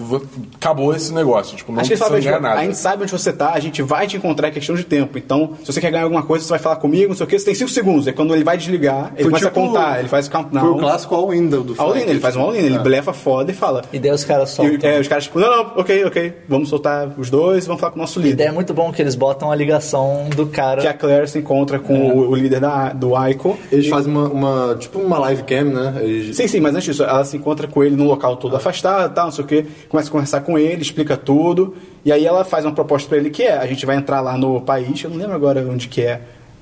acabou 0.57 0.95
esse 0.95 1.13
negócio. 1.13 1.57
Tipo, 1.57 1.73
não 1.73 1.81
Acho 1.81 1.89
que 1.89 1.95
ele 1.95 1.99
fala, 2.01 2.19
ganhar 2.19 2.33
tipo, 2.33 2.43
nada. 2.43 2.61
a 2.61 2.65
gente 2.65 2.77
sabe 2.77 3.03
onde 3.03 3.13
você 3.13 3.33
tá, 3.33 3.53
a 3.53 3.61
gente 3.61 3.81
vai 3.83 4.07
te 4.07 4.17
encontrar, 4.17 4.49
é 4.49 4.51
questão 4.51 4.75
de 4.75 4.85
tempo. 4.85 5.17
Então, 5.19 5.53
se 5.65 5.73
você 5.73 5.81
quer 5.81 5.91
ganhar 5.91 6.05
alguma 6.05 6.23
coisa, 6.23 6.45
você 6.45 6.51
vai 6.51 6.59
falar 6.59 6.77
comigo, 6.77 7.09
não 7.09 7.17
sei 7.17 7.25
o 7.25 7.29
que, 7.29 7.39
você 7.39 7.45
tem 7.45 7.55
5 7.55 7.71
segundos. 7.71 8.07
É 8.07 8.13
quando 8.13 8.35
ele 8.35 8.45
vai 8.45 8.57
desligar, 8.57 9.13
ele 9.15 9.23
Foi 9.25 9.33
começa 9.33 9.47
tipo- 9.49 9.61
a 9.61 9.63
contar, 9.67 9.99
ele 10.01 10.09
faz 10.09 10.27
o 10.27 10.31
countdown. 10.31 10.61
Foi 10.65 10.71
o 10.75 10.79
clássico 10.79 11.15
all-in 11.15 11.47
do, 11.49 11.75
All-in, 11.79 12.01
ele 12.03 12.21
faz 12.21 12.35
um 12.37 12.41
all-in, 12.43 12.59
ele 12.59 12.77
É. 12.77 12.79
blefa 12.79 13.13
foda 13.13 13.51
e 13.51 13.55
fala. 13.55 13.83
E 13.93 13.99
daí 13.99 14.11
os 14.11 14.25
caras 14.25 14.51
E, 14.53 14.55
soltam. 14.57 14.91
é, 14.91 14.99
os 15.01 15.09
caras, 15.09 15.25
tipo, 15.25 15.39
não, 15.39 15.49
não, 15.65 15.73
ok, 15.77 16.05
ok, 16.05 16.33
vamos 16.49 16.69
soltar 16.69 17.09
os 17.17 17.31
dois, 17.31 17.67
vamos 17.67 17.81
falar 17.81 17.93
com 17.93 17.99
o 17.99 18.03
nosso 18.03 18.19
E 18.19 18.23
daí 18.23 18.31
líder. 18.33 18.45
é 18.49 18.53
muito 18.53 18.75
bom 18.75 18.91
que 18.93 19.01
eles 19.01 19.15
botam 19.15 19.51
a 19.53 19.55
ligação 19.55 20.29
do 20.35 20.47
cara. 20.47 20.81
Que 20.81 20.89
a 20.89 20.95
Claire 20.95 21.29
se 21.29 21.39
encontra 21.39 21.79
com 21.79 21.95
o, 22.11 22.31
o 22.31 22.35
líder 22.35 22.61
da, 22.61 22.89
do 22.93 23.15
Aiko. 23.15 23.57
Eles 23.71 23.87
fazem 23.89 24.11
uma, 24.13 24.29
uma- 24.29 24.77
tipo 24.77 24.99
uma 24.99 25.19
live 25.19 25.43
cam, 25.45 25.68
né? 25.69 25.95
Eles- 26.03 26.37
Sim, 26.37 26.47
sim, 26.49 26.61
mas 26.61 26.75
antes 26.75 26.85
disso, 26.87 27.03
ela 27.03 27.25
se 27.25 27.37
encontra 27.37 27.67
com 27.69 27.83
ele 27.85 27.95
num 27.97 28.07
local 28.07 28.37
todo 28.37 28.57
afastado, 28.57 29.15
tal, 29.15 29.27
não 29.27 29.33
sei 29.33 29.45
o 29.45 29.47
quê, 29.47 29.67
começa 29.89 30.09
a 30.09 30.13
conversar 30.13 30.41
com 30.43 30.59
ele, 30.59 30.83
explica 30.83 31.17
tudo, 31.17 31.77
e 32.05 32.11
aí 32.13 32.25
ela 32.27 32.45
faz 32.45 32.65
uma 32.65 32.73
proposta 32.75 33.09
pra 33.09 33.19
ele 33.19 33.31
que 33.31 33.43
é, 33.43 33.57
a 33.59 33.67
gente 33.67 33.85
vai 33.87 33.97
entrar 33.97 34.21
lá 34.21 34.37
no 34.37 34.61
país, 34.61 35.03
eu 35.03 35.11
não 35.11 35.17
lembro 35.17 35.35
agora 35.35 35.67
onde 35.69 35.89
que 35.89 36.03
é, 36.03 36.21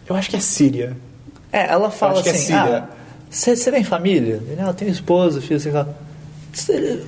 eu 0.09 0.15
acho 0.17 0.31
que 0.31 0.37
é 0.37 0.41
Síria. 0.41 0.97
É, 1.53 1.67
ela 1.73 1.91
fala 1.91 2.19
é 2.19 2.21
assim: 2.21 2.33
Síria. 2.35 2.85
ah, 2.85 2.89
você 3.31 3.71
tem 3.73 3.83
família? 3.85 4.41
"Não, 4.59 4.69
eu 4.69 4.75
tenho 4.75 4.91
esposa, 4.91 5.41
filho, 5.41 5.59
sei 5.61 5.73
lá. 5.73 5.87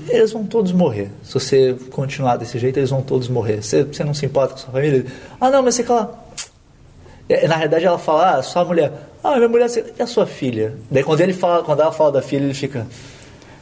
Eles 0.09 0.33
vão 0.33 0.45
todos 0.45 0.73
morrer. 0.73 1.11
Se 1.23 1.33
você 1.35 1.75
continuar 1.91 2.37
desse 2.37 2.59
jeito, 2.59 2.79
eles 2.79 2.91
vão 2.91 3.01
todos 3.03 3.29
morrer. 3.29 3.63
Você 3.63 3.83
você 3.85 4.05
não 4.05 4.13
se 4.13 4.27
importa 4.27 4.53
com 4.55 4.61
sua 4.61 4.71
família? 4.73 5.07
Ah, 5.41 5.51
não, 5.51 5.63
mas 5.63 5.75
sei 5.75 5.85
ela. 5.87 6.03
É, 6.03 6.28
Na 7.47 7.57
realidade, 7.57 7.85
ela 7.85 7.99
fala, 7.99 8.37
ah, 8.39 8.43
sua 8.43 8.65
mulher. 8.65 8.91
Ah, 9.23 9.37
minha 9.37 9.49
mulher, 9.49 9.69
e 9.99 10.03
a 10.03 10.07
sua 10.07 10.27
filha? 10.27 10.75
Daí 10.91 11.03
quando, 11.03 11.21
ele 11.21 11.33
fala, 11.35 11.63
quando 11.63 11.81
ela 11.83 11.93
fala 11.93 12.13
da 12.13 12.23
filha, 12.23 12.45
ele 12.45 12.55
fica. 12.55 12.87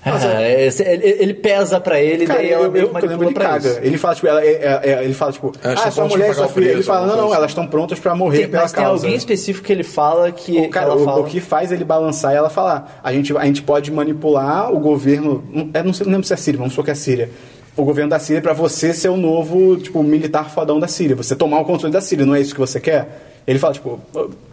Ah, 0.09 0.49
esse- 0.49 0.85
ele, 0.85 1.05
ele 1.19 1.35
pesa 1.35 1.81
pra 1.81 1.99
ele, 2.01 2.27
Cara, 2.27 2.39
daí 2.39 2.51
ela 2.53 2.67
eu, 2.67 2.67
eu, 2.67 2.73
que 2.73 2.79
eu 2.79 2.83
lembro, 2.85 2.95
manipula 2.95 3.25
ele 3.27 3.35
pra 3.35 3.45
caga. 3.49 3.69
isso. 3.71 3.79
Ele 3.83 3.99
fala, 3.99 4.15
tipo, 4.15 4.27
ela, 4.29 4.45
é, 4.45 4.51
é, 4.53 4.81
é, 4.93 5.05
ele 5.05 5.15
fala, 5.15 5.33
tipo, 5.33 5.53
Elas 5.65 5.81
ah, 5.85 5.91
sua 5.91 6.07
mulher 6.07 6.31
e 6.31 6.35
sua 6.35 6.47
filha. 6.49 6.71
Ele 6.71 6.83
fala, 6.85 7.01
não, 7.07 7.11
alguma 7.15 7.27
não, 7.31 7.35
elas 7.35 7.51
estão 7.51 7.67
prontas 7.67 7.99
pra 7.99 8.15
morrer 8.15 8.39
Tem, 8.43 8.49
pela 8.51 8.63
mas 8.63 8.73
tem 8.73 8.85
causa. 8.85 9.05
alguém 9.05 9.17
específico 9.19 9.67
que 9.67 9.73
ele 9.73 9.83
fala 9.83 10.31
que 10.31 10.59
O, 10.61 10.69
cara, 10.71 10.87
ela 10.87 10.95
o- 10.97 11.05
fala. 11.05 11.21
o 11.23 11.25
que 11.25 11.41
faz 11.41 11.73
ele 11.73 11.83
balançar 11.85 12.33
é 12.33 12.37
ela 12.37 12.49
falar: 12.49 13.01
a 13.03 13.13
gente, 13.13 13.37
a 13.37 13.45
gente 13.47 13.63
pode 13.63 13.91
manipular 13.91 14.73
o 14.73 14.79
governo. 14.79 15.43
não- 15.53 15.71
Eu 15.75 15.83
não, 15.85 15.93
sei, 15.93 16.07
não 16.07 16.13
lembro 16.13 16.27
se 16.29 16.33
é 16.33 16.37
Síria, 16.37 16.59
vamos 16.59 16.73
supor 16.75 16.85
que 16.85 16.93
é 16.93 16.95
Síria. 16.95 17.29
O 17.77 17.85
governo 17.85 18.09
da 18.11 18.21
Síria 18.21 18.41
pra 18.41 18.53
você 18.53 18.95
ser 18.95 19.09
o 19.09 19.17
novo, 19.17 19.77
tipo, 19.77 20.01
militar 20.05 20.49
fodão 20.51 20.79
da 20.79 20.87
Síria. 20.87 21.17
Você 21.17 21.35
tomar 21.35 21.59
o 21.59 21.65
controle 21.65 21.93
da 21.93 22.01
Síria, 22.01 22.25
não 22.25 22.35
é 22.37 22.41
isso 22.41 22.55
que 22.55 22.61
você 22.61 22.79
quer? 22.79 23.26
Ele 23.47 23.59
fala, 23.59 23.75
tipo, 23.75 24.01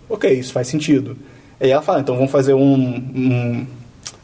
ok, 0.10 0.32
isso 0.34 0.54
faz 0.54 0.68
sentido. 0.68 1.18
E 1.60 1.66
aí 1.66 1.72
ela 1.72 1.82
fala, 1.82 2.00
então 2.00 2.16
vamos 2.16 2.32
fazer 2.32 2.54
um- 2.54 2.62
um- 3.16 3.66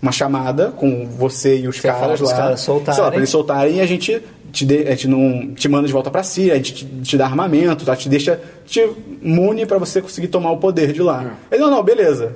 uma 0.01 0.11
chamada 0.11 0.67
com 0.75 1.07
você 1.07 1.57
e 1.57 1.67
os 1.67 1.77
Você 1.77 1.87
caras 1.87 2.19
lá. 2.21 2.33
caras 2.35 2.59
soltarem. 2.61 2.95
Sei 2.95 3.03
lá, 3.03 3.09
pra 3.09 3.17
eles 3.19 3.29
soltarem 3.29 3.75
e 3.77 3.81
a 3.81 3.85
gente 3.85 4.21
te, 4.51 4.65
dê- 4.65 4.87
a 4.87 4.91
gente 4.91 5.07
não, 5.07 5.53
te 5.53 5.67
manda 5.67 5.87
de 5.87 5.93
volta 5.93 6.09
pra 6.09 6.23
Síria, 6.23 6.53
a 6.53 6.57
gente 6.57 6.73
te, 6.73 6.85
te 6.85 7.17
dá 7.17 7.25
armamento, 7.25 7.85
tá? 7.85 7.95
te 7.95 8.07
deixa, 8.09 8.39
te 8.65 8.87
mune 9.21 9.65
pra 9.65 9.77
você 9.77 10.01
conseguir 10.01 10.27
tomar 10.27 10.51
o 10.51 10.57
poder 10.57 10.91
de 10.93 11.01
lá. 11.01 11.33
Ele, 11.51 11.61
não, 11.61 11.69
não, 11.71 11.83
beleza. 11.83 12.33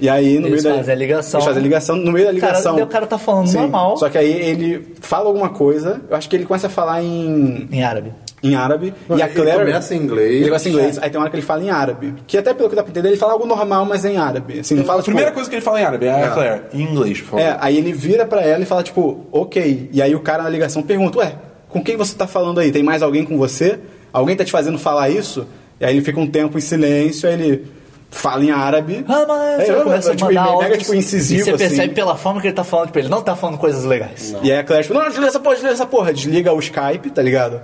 E 0.00 0.08
aí, 0.08 0.38
no 0.38 0.46
Eles 0.46 0.62
meio 0.62 0.74
da. 0.74 0.80
fazem 0.80 0.94
a 0.94 0.96
ligação. 0.96 1.38
Eles 1.40 1.44
fazem 1.46 1.60
a 1.60 1.62
ligação. 1.64 1.96
No 1.96 2.12
meio 2.12 2.26
da 2.26 2.32
Cara, 2.40 2.52
ligação. 2.52 2.74
daí 2.76 2.84
o 2.84 2.86
cara 2.86 3.06
tá 3.06 3.18
falando 3.18 3.48
Sim, 3.48 3.56
normal. 3.58 3.96
Só 3.96 4.08
que 4.08 4.16
aí 4.16 4.30
ele 4.30 4.94
fala 5.00 5.26
alguma 5.26 5.48
coisa. 5.48 6.00
Eu 6.08 6.16
acho 6.16 6.28
que 6.28 6.36
ele 6.36 6.44
começa 6.46 6.68
a 6.68 6.70
falar 6.70 7.02
em, 7.02 7.68
Em 7.72 7.82
árabe. 7.82 8.12
Em 8.42 8.54
árabe. 8.54 8.94
Não, 9.08 9.18
e 9.18 9.22
a 9.22 9.26
ele 9.26 9.34
Claire. 9.34 9.58
começa 9.58 9.94
em 9.94 9.98
inglês. 9.98 10.34
Ele 10.34 10.44
começa 10.46 10.68
em 10.68 10.72
inglês. 10.72 10.98
Aí 10.98 11.10
tem 11.10 11.18
uma 11.18 11.22
hora 11.22 11.30
que 11.30 11.36
ele 11.36 11.46
fala 11.46 11.62
em 11.62 11.70
árabe. 11.70 12.14
Que 12.26 12.38
até 12.38 12.54
pelo 12.54 12.68
que 12.68 12.76
dá 12.76 12.82
pra 12.82 12.90
entender, 12.90 13.08
ele 13.08 13.16
fala 13.16 13.32
algo 13.32 13.46
normal, 13.46 13.84
mas 13.84 14.04
é 14.04 14.12
em 14.12 14.16
árabe. 14.16 14.60
Assim, 14.60 14.74
não 14.74 14.84
fala 14.84 15.00
A 15.00 15.02
primeira 15.02 15.30
tipo, 15.30 15.34
coisa 15.36 15.50
que 15.50 15.56
ele 15.56 15.62
fala 15.62 15.80
em 15.80 15.84
árabe 15.84 16.06
é 16.06 16.24
a 16.24 16.30
Claire, 16.30 16.62
em 16.72 16.82
inglês, 16.82 17.20
por 17.20 17.30
favor. 17.30 17.42
É, 17.42 17.56
aí 17.60 17.76
ele 17.76 17.92
vira 17.92 18.24
pra 18.24 18.42
ela 18.42 18.62
e 18.62 18.66
fala, 18.66 18.82
tipo, 18.82 19.26
ok. 19.32 19.90
E 19.92 20.00
aí 20.00 20.14
o 20.14 20.20
cara 20.20 20.42
na 20.42 20.48
ligação 20.48 20.82
pergunta, 20.82 21.18
ué, 21.18 21.34
com 21.68 21.82
quem 21.82 21.96
você 21.96 22.14
tá 22.14 22.26
falando 22.26 22.60
aí? 22.60 22.70
Tem 22.70 22.82
mais 22.82 23.02
alguém 23.02 23.24
com 23.24 23.36
você? 23.36 23.78
Alguém 24.12 24.36
tá 24.36 24.44
te 24.44 24.52
fazendo 24.52 24.78
falar 24.78 25.10
isso? 25.10 25.46
E 25.80 25.84
aí 25.84 25.94
ele 25.94 26.04
fica 26.04 26.18
um 26.18 26.26
tempo 26.26 26.58
em 26.58 26.60
silêncio, 26.60 27.28
aí 27.28 27.34
ele 27.34 27.66
fala 28.10 28.44
em 28.44 28.50
árabe. 28.50 29.04
Ah, 29.08 29.24
mas 29.28 29.60
Aí, 29.60 29.70
ele 29.70 29.82
começa 29.82 30.12
a 30.12 30.16
tipo, 30.16 30.24
mandar 30.26 30.56
mega, 30.58 30.78
tipo, 30.78 30.94
incisivo, 30.94 31.40
E 31.40 31.44
você 31.44 31.50
percebe 31.56 31.82
assim. 31.82 31.94
pela 31.94 32.16
forma 32.16 32.40
que 32.40 32.46
ele 32.48 32.54
tá 32.54 32.64
falando, 32.64 32.86
tipo, 32.86 32.98
ele 32.98 33.08
não 33.08 33.22
tá 33.22 33.36
falando 33.36 33.58
coisas 33.58 33.84
legais. 33.84 34.34
E 34.42 34.50
aí 34.50 34.58
a 34.58 34.64
Claire, 34.64 34.84
tipo, 34.86 34.98
não, 34.98 35.04
desliga 35.06 35.28
essa 35.28 35.38
porra, 35.40 35.54
desliga 35.54 35.74
essa 35.74 35.86
porra. 35.86 36.12
Desliga 36.12 36.52
o 36.52 36.58
Skype, 36.58 37.10
tá 37.10 37.22
ligado? 37.22 37.60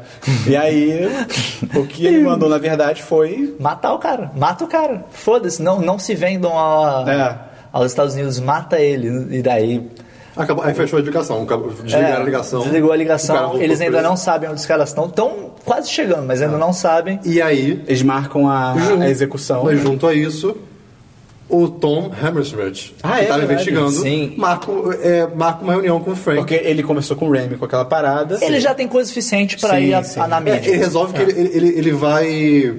e 0.46 0.56
aí, 0.56 1.08
o 1.74 1.86
que 1.86 2.06
ele 2.06 2.20
mandou, 2.20 2.48
na 2.48 2.58
verdade, 2.58 3.02
foi... 3.02 3.54
Matar 3.58 3.94
o 3.94 3.98
cara. 3.98 4.30
Mata 4.36 4.64
o 4.64 4.68
cara. 4.68 5.04
Foda-se. 5.10 5.62
Não, 5.62 5.80
não 5.80 5.98
se 5.98 6.14
vendam 6.14 6.58
a, 6.58 7.04
É. 7.10 7.38
aos 7.72 7.86
Estados 7.86 8.14
Unidos. 8.14 8.38
Mata 8.40 8.78
ele. 8.78 9.36
E 9.38 9.42
daí... 9.42 9.90
Acabou, 10.36 10.64
aí 10.64 10.74
fechou 10.74 10.98
a 10.98 11.02
ligação. 11.02 11.46
Desligaram 11.84 12.06
É, 12.08 12.16
a 12.16 12.24
ligação. 12.24 12.62
Desligou 12.62 12.92
a 12.92 12.96
ligação. 12.96 13.60
Eles 13.62 13.80
ainda 13.80 13.92
preso. 13.98 14.08
não 14.08 14.16
sabem 14.16 14.48
onde 14.50 14.58
os 14.60 14.66
caras 14.66 14.88
estão. 14.88 15.06
Estão 15.06 15.52
quase 15.64 15.88
chegando, 15.90 16.26
mas 16.26 16.42
ainda 16.42 16.58
não 16.58 16.72
sabem. 16.72 17.20
E 17.24 17.40
aí, 17.40 17.82
Eles 17.86 18.02
marcam 18.02 18.48
a, 18.48 18.74
Junto- 18.76 19.02
a 19.02 19.08
execução. 19.08 19.64
Mas 19.64 19.80
junto 19.80 20.06
a 20.06 20.12
isso, 20.14 20.56
o 21.48 21.68
Tom 21.68 22.10
Hammersmith, 22.20 22.94
Ah, 23.02 23.12
que 23.18 23.24
é 23.24 23.26
tá 23.26 23.36
verdade. 23.36 23.44
investigando, 23.44 23.90
Sim. 23.90 24.34
marca, 24.36 24.72
é, 25.02 25.28
marca 25.36 25.62
uma 25.62 25.72
reunião 25.74 26.00
com 26.00 26.10
o 26.12 26.16
Frank. 26.16 26.38
Porque 26.38 26.54
ele 26.54 26.82
começou 26.82 27.16
com 27.16 27.28
o 27.28 27.30
Remy, 27.30 27.56
com 27.56 27.64
aquela 27.66 27.84
parada. 27.84 28.38
Ele 28.42 28.58
já 28.58 28.74
tem 28.74 28.88
coisa 28.88 29.06
suficiente 29.08 29.56
pra 29.58 29.70
Sim, 29.76 29.82
ir 29.84 29.94
a, 29.94 30.02
sim. 30.02 30.18
a 30.20 30.26
na 30.26 30.38
É, 30.38 30.40
mídia. 30.40 30.68
ele 30.70 30.78
resolve 30.78 31.12
que 31.12 31.22
ele, 31.22 31.32
ele, 31.56 31.68
ele 31.78 31.92
vai 31.92 32.74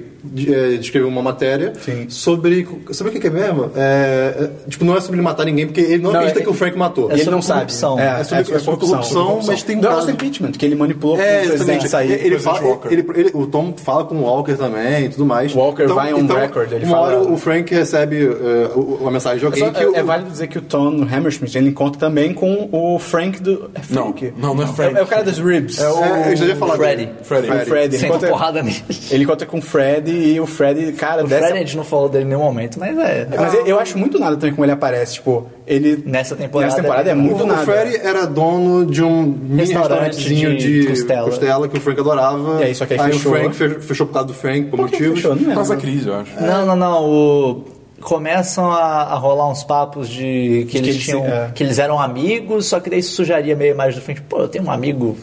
é, 0.48 0.76
descrever 0.76 1.06
uma 1.06 1.22
matéria 1.22 1.72
Sim. 1.80 2.06
sobre. 2.08 2.66
Sobre 2.92 3.10
o 3.10 3.12
que 3.12 3.20
que 3.20 3.26
é 3.26 3.30
mesmo? 3.30 3.70
É, 3.76 4.50
é, 4.66 4.70
tipo, 4.70 4.84
não 4.84 4.96
é 4.96 5.00
sobre 5.00 5.16
ele 5.16 5.22
matar 5.22 5.44
ninguém, 5.44 5.66
porque 5.66 5.80
ele 5.80 5.98
não, 5.98 6.10
Não, 6.12 6.20
acredita 6.20 6.40
é- 6.40 6.42
que 6.42 6.48
o 6.50 6.54
Frank 6.54 6.76
matou. 6.76 7.10
E 7.10 7.20
ele 7.20 7.30
não 7.30 7.42
sabe. 7.42 7.60
corrupção. 7.60 7.98
É, 7.98 8.20
É 8.20 8.24
sobre- 8.24 8.54
é 8.54 8.58
sobre 8.58 8.80
corrupção, 8.80 9.40
mas 9.46 9.62
tem 9.62 9.76
um 9.76 9.80
Não, 9.80 9.90
caso- 9.90 10.08
é 10.08 10.12
impeachment, 10.12 10.52
que 10.52 10.64
ele 10.66 10.74
manipulou 10.74 11.20
É, 11.20 11.44
o 11.44 11.48
presidente 11.48 11.88
sair. 11.88 12.12
Ele, 12.12 12.26
ele 12.26 12.38
fala, 12.38 12.80
ele- 12.90 13.06
ele- 13.14 13.30
o 13.34 13.46
Tom 13.46 13.74
fala 13.76 14.04
com 14.04 14.16
o 14.16 14.22
Walker 14.22 14.54
também 14.54 15.04
e 15.06 15.08
tudo 15.08 15.26
mais. 15.26 15.52
Walker 15.54 15.86
vai 15.86 16.12
on 16.14 16.26
record, 16.26 16.72
ele 16.72 16.84
uma 16.84 16.96
fala- 16.96 17.06
hora 17.18 17.20
o 17.32 17.36
Frank 17.36 17.72
recebe 17.74 18.24
é, 18.26 18.70
o- 18.74 18.98
uma 19.00 19.10
mensagem 19.10 19.38
de 19.38 19.44
É, 19.44 19.46
alguém 19.46 19.64
só- 19.64 19.70
que 19.70 19.82
é- 19.82 19.88
o, 19.88 19.96
é 19.96 20.02
válido 20.02 20.30
dizer 20.30 20.46
que 20.46 20.58
o 20.58 20.62
Tom 20.62 21.02
Hammersmith 21.10 21.54
ele 21.54 21.68
encontra 21.68 21.98
também 21.98 22.32
com 22.32 22.68
o 22.72 22.98
Frank 22.98 23.40
do. 23.40 23.70
É 23.74 23.80
Frank? 23.80 24.32
Não, 24.36 24.48
não, 24.48 24.54
não 24.56 24.62
é 24.64 24.66
Frank. 24.66 24.96
É, 24.96 25.02
o 25.02 25.06
cara 25.06 25.22
dos 25.24 25.38
ribs. 25.38 25.78
É 25.78 25.88
o- 25.88 26.04
É, 26.04 26.32
eu 26.32 26.36
já 26.36 26.44
ia 26.46 26.56
falar 26.56 26.76
Freddy. 26.76 26.96
dele. 27.06 27.18
Freddy. 27.22 27.46
O 27.50 27.66
Fred. 27.66 27.96
Ele 27.96 28.06
encontra, 28.06 28.28
porrada 28.28 28.62
nele. 28.62 28.82
ele 29.10 29.24
encontra 29.24 29.46
com 29.46 29.58
o 29.58 29.62
Fred 29.62 30.10
e 30.16 30.40
o 30.40 30.46
Fred, 30.46 30.92
cara, 30.92 31.24
O 31.24 31.28
dessa. 31.28 31.42
Fred 31.46 31.58
a 31.58 31.60
gente 31.64 31.76
não 31.76 31.84
falou 31.84 32.08
dele 32.08 32.24
em 32.24 32.28
nenhum 32.28 32.42
momento, 32.42 32.78
mas 32.80 32.96
é. 32.98 33.26
Mas 33.36 33.54
eu, 33.54 33.66
eu 33.66 33.78
acho 33.78 33.96
muito 33.98 34.18
nada 34.18 34.36
também 34.36 34.52
como 34.52 34.64
ele 34.64 34.72
aparece. 34.72 35.14
Tipo, 35.14 35.46
ele. 35.66 36.02
Nessa 36.06 36.34
temporada 36.36 36.70
Nessa 36.70 36.82
temporada 36.82 37.08
é 37.08 37.12
é, 37.12 37.14
muito 37.14 37.42
O, 37.42 37.46
nada. 37.46 37.62
o 37.62 37.64
Freddy 37.64 37.96
era 37.96 38.26
dono 38.26 38.86
de 38.86 39.02
um 39.02 39.38
Restaurante 39.56 40.16
restaurantezinho 40.16 40.56
de 40.56 40.80
de, 40.82 40.86
costela. 40.88 41.24
costela. 41.30 41.68
que 41.68 41.76
o 41.78 41.80
Frank 41.80 42.00
adorava. 42.00 42.60
E 42.60 42.64
aí, 42.64 42.74
só 42.74 42.86
que 42.86 42.94
aí 42.94 43.12
fechou. 43.12 43.32
o 43.32 43.34
Frank 43.36 43.54
fe- 43.56 43.80
fechou 43.80 44.06
por 44.06 44.12
causa 44.12 44.28
do 44.28 44.34
Frank, 44.34 44.62
por, 44.68 44.70
Por 44.76 44.80
motivos. 44.90 45.14
fechou? 45.16 45.30
Não 45.32 45.36
Por 45.38 45.42
lembro. 45.48 45.54
causa 45.56 45.74
da 45.74 45.80
crise, 45.80 46.08
eu 46.08 46.14
acho. 46.16 46.40
Não, 46.40 46.66
não, 46.66 46.76
não. 46.76 47.04
O... 47.04 47.64
Começam 48.00 48.70
a, 48.70 49.02
a 49.04 49.14
rolar 49.14 49.50
uns 49.50 49.64
papos 49.64 50.08
de 50.08 50.66
que, 50.68 50.72
que 50.72 50.78
eles 50.78 50.98
tinham. 51.02 51.24
é. 51.24 51.50
Que 51.54 51.64
eles 51.64 51.78
eram 51.78 51.98
amigos, 51.98 52.66
só 52.66 52.78
que 52.78 52.90
daí 52.90 52.98
isso 53.00 53.12
sujaria 53.16 53.56
meio 53.56 53.74
mais 53.76 53.94
do 53.94 54.00
frente. 54.02 54.20
Pô, 54.22 54.40
eu 54.40 54.48
tenho 54.48 54.64
um 54.64 54.70
amigo. 54.70 55.16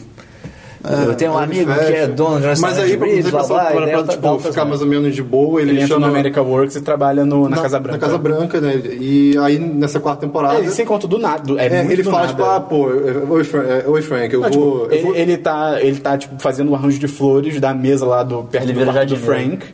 Eu 0.84 1.14
tenho 1.14 1.32
um 1.32 1.38
Aí 1.38 1.44
amigo 1.44 1.72
fecha. 1.72 1.86
que 1.92 1.96
é 1.98 2.06
dono 2.06 2.40
de 2.40 2.46
um 2.46 2.48
Mas 2.60 2.78
aí, 2.78 2.96
pra 2.96 3.06
de 3.06 3.12
você 3.12 3.16
ribs, 3.16 3.30
blá 3.30 3.42
blá, 3.46 3.70
e 3.70 3.74
pra, 3.90 4.02
dá- 4.02 4.12
tipo, 4.12 4.38
ficar 4.40 4.64
mais 4.66 4.80
ou 4.82 4.86
menos 4.86 5.14
de 5.14 5.22
boa, 5.22 5.60
ele, 5.60 5.70
Ele 5.70 5.78
entra 5.80 5.94
chama 5.94 6.06
no 6.06 6.12
America 6.12 6.42
Works 6.42 6.76
e 6.76 6.80
trabalha 6.82 7.24
no, 7.24 7.48
na, 7.48 7.56
Casa 7.56 7.80
Branca. 7.80 7.98
Na 7.98 8.06
Casa 8.06 8.18
Branca, 8.18 8.60
né? 8.60 8.80
E 9.00 9.34
aí, 9.38 9.58
nessa 9.58 9.98
quarta 9.98 10.20
temporada... 10.26 10.56
É, 10.56 10.58
ele 10.60 10.70
se 10.70 10.82
encontra 10.82 11.08
do 11.08 11.18
nada. 11.18 11.42
do- 11.42 11.58
É, 11.58 11.66
é, 11.66 11.78
muito 11.80 11.92
ele 11.92 12.02
do 12.02 12.10
fala, 12.10 12.26
nada. 12.26 12.32
tipo, 12.34 12.44
ah, 12.44 12.60
pô, 12.60 12.90
eu- 12.90 13.30
oi, 13.30 13.44
Frank, 13.44 13.68
é, 13.70 13.84
oi, 13.88 14.02
Frank 14.02 14.34
eu 14.34 14.40
Não, 14.40 14.50
vou... 14.50 14.80
tipo, 14.80 14.84
eu 14.86 14.92
ele, 14.92 15.02
vou- 15.02 15.16
ele 15.16 15.36
tá, 15.38 15.76
ele 15.80 15.98
tá 16.00 16.18
tipo, 16.18 16.34
fazendo 16.42 16.70
um 16.70 16.74
arranjo 16.74 16.98
de 16.98 17.08
flores 17.08 17.58
da 17.60 17.72
mesa 17.72 18.04
lá 18.04 18.22
do, 18.22 18.42
perto 18.44 18.64
Ele 18.64 18.72
do 18.74 18.84
quarto 18.84 19.08
do. 19.08 19.16
Frank. 19.16 19.64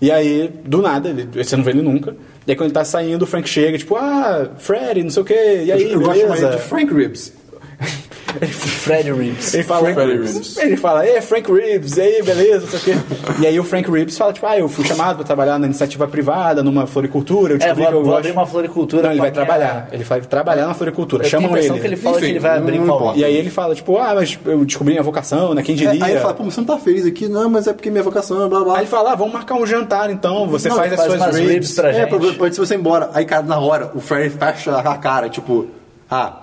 E 0.00 0.10
aí, 0.10 0.50
do 0.64 0.82
nada, 0.82 1.08
ele, 1.10 1.28
você 1.44 1.56
não 1.56 1.62
vê 1.64 1.70
ele 1.70 1.82
nunca. 1.82 2.14
E 2.46 2.50
aí 2.50 2.56
quando 2.56 2.66
ele 2.68 2.74
tá 2.74 2.84
saindo, 2.84 3.22
o 3.22 3.26
Frank 3.26 3.48
chega, 3.48 3.78
tipo, 3.78 3.94
ah, 3.96 4.48
Freddy, 4.58 5.02
não 5.04 5.10
sei 5.10 5.22
o 5.22 5.24
quê, 5.26 5.62
e 5.66 5.70
aí, 5.72 5.92
eu 5.92 6.00
gosto 6.00 6.20
chamar 6.20 6.34
beleza? 6.34 6.46
ele 6.48 6.56
de 6.56 6.62
Frank 6.62 6.92
Ribs. 6.94 7.32
Fred 8.40 9.12
Reeves. 9.12 9.54
Ele 9.54 9.62
fala, 9.62 9.92
Frank 9.92 10.10
Ribs. 10.12 10.56
ele 10.56 10.76
fala, 10.76 11.06
é 11.06 11.20
Frank 11.20 11.52
Ribs, 11.52 11.96
e 11.96 12.00
aí, 12.00 12.22
beleza, 12.22 12.60
não 12.60 12.68
sei 12.68 12.78
o 12.78 12.82
quê. 12.82 13.02
E 13.40 13.46
aí 13.46 13.58
o 13.60 13.64
Frank 13.64 13.90
Ribs 13.90 14.16
fala, 14.16 14.32
tipo, 14.32 14.46
ah, 14.46 14.58
eu 14.58 14.68
fui 14.68 14.84
chamado 14.86 15.16
pra 15.16 15.24
trabalhar 15.24 15.58
na 15.58 15.66
iniciativa 15.66 16.06
privada, 16.08 16.62
numa 16.62 16.86
floricultura, 16.86 17.52
eu 17.52 17.56
É, 17.56 17.58
descobri 17.58 17.82
vou, 17.84 17.90
que 17.92 17.96
eu 17.96 18.02
vou 18.02 18.10
gosto... 18.12 18.18
abrir 18.18 18.32
uma 18.32 18.46
floricultura. 18.46 19.02
Não, 19.02 19.10
ele 19.10 19.20
vai 19.20 19.30
minha- 19.30 19.44
trabalhar. 19.44 19.88
Ele 19.92 20.04
vai 20.04 20.20
trabalhar 20.20 20.66
na 20.66 20.74
floricultura. 20.74 21.24
Eu 21.24 21.30
tenho 21.30 21.38
a 21.38 21.42
Chamam 21.42 21.56
ele. 21.58 21.80
que 21.80 21.86
ele 21.86 21.96
fala 21.96 22.16
Enfim, 22.16 22.26
que 22.26 22.32
ele 22.32 22.38
vai 22.38 22.56
abrir 22.58 22.78
não 22.78 23.08
um. 23.12 23.14
E 23.16 23.24
aí 23.24 23.34
ele 23.36 23.50
fala, 23.50 23.74
tipo, 23.74 23.96
ah, 23.98 24.12
mas 24.14 24.38
eu 24.44 24.64
descobri 24.64 24.94
minha 24.94 25.02
vocação, 25.02 25.54
né? 25.54 25.62
Quem 25.62 25.74
É, 25.74 25.78
diria? 25.78 26.04
aí 26.04 26.12
ele 26.12 26.20
fala, 26.20 26.34
pô, 26.34 26.44
você 26.44 26.60
não 26.60 26.66
tá 26.66 26.78
feliz 26.78 27.06
aqui? 27.06 27.28
Não, 27.28 27.48
mas 27.50 27.66
é 27.66 27.72
porque 27.72 27.90
minha 27.90 28.02
vocação, 28.02 28.48
blá, 28.48 28.64
blá. 28.64 28.74
Aí 28.74 28.80
ele 28.80 28.86
fala, 28.88 29.12
ah, 29.12 29.14
vamos 29.14 29.32
marcar 29.32 29.54
um 29.54 29.66
jantar 29.66 30.10
então, 30.10 30.46
você 30.48 30.68
Não, 30.68 30.76
faz 30.76 30.92
as 30.92 30.98
faz 31.06 31.12
suas 31.12 31.36
ribs. 31.36 31.50
ribs 31.52 31.72
pra 31.74 31.88
É, 31.90 31.92
gente. 31.94 32.10
pode, 32.10 32.32
pode 32.34 32.54
ser 32.54 32.60
você 32.60 32.74
ir 32.74 32.78
embora. 32.78 33.10
Aí, 33.14 33.24
cara, 33.24 33.42
na 33.42 33.58
hora, 33.58 33.90
o 33.94 34.00
Freddy 34.00 34.30
fecha 34.36 34.76
a 34.78 34.96
cara, 34.96 35.28
tipo, 35.28 35.66
ah, 36.10 36.41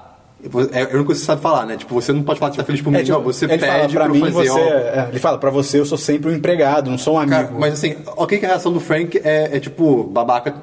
é 0.72 0.80
a 0.80 0.84
única 0.84 1.03
coisa 1.03 1.06
que 1.06 1.16
você 1.16 1.26
sabe 1.26 1.41
falar, 1.41 1.66
né? 1.66 1.76
Tipo, 1.78 1.94
você 1.94 2.14
não 2.14 2.24
pode 2.24 2.40
falar 2.40 2.52
que 2.52 2.57
tá 2.57 2.64
feliz 2.64 2.82
por 2.82 2.91
mim, 2.91 2.99
É, 2.99 3.03
tipo, 3.03 3.18
não, 3.18 3.24
você 3.24 3.45
ele 3.45 3.57
pede 3.57 3.66
fala, 3.68 3.90
pra 3.90 4.07
mim, 4.10 4.20
fazer 4.20 4.34
você, 4.34 4.49
algo. 4.49 4.61
é, 4.64 5.07
ele 5.10 5.20
fala, 5.20 5.38
pra 5.38 5.49
você 5.49 5.80
eu 5.80 5.86
sou 5.86 5.98
sempre 5.98 6.32
um 6.32 6.34
empregado, 6.34 6.90
não 6.90 6.98
sou 6.98 7.16
um 7.16 7.20
amigo. 7.20 7.36
Cara, 7.36 7.52
mas 7.60 7.74
assim, 7.74 7.98
ok 8.16 8.38
que 8.40 8.45
a 8.45 8.49
reação 8.49 8.72
do 8.72 8.80
Frank 8.80 9.20
é, 9.24 9.57
é 9.57 9.60
tipo, 9.60 10.03
babaca 10.06 10.53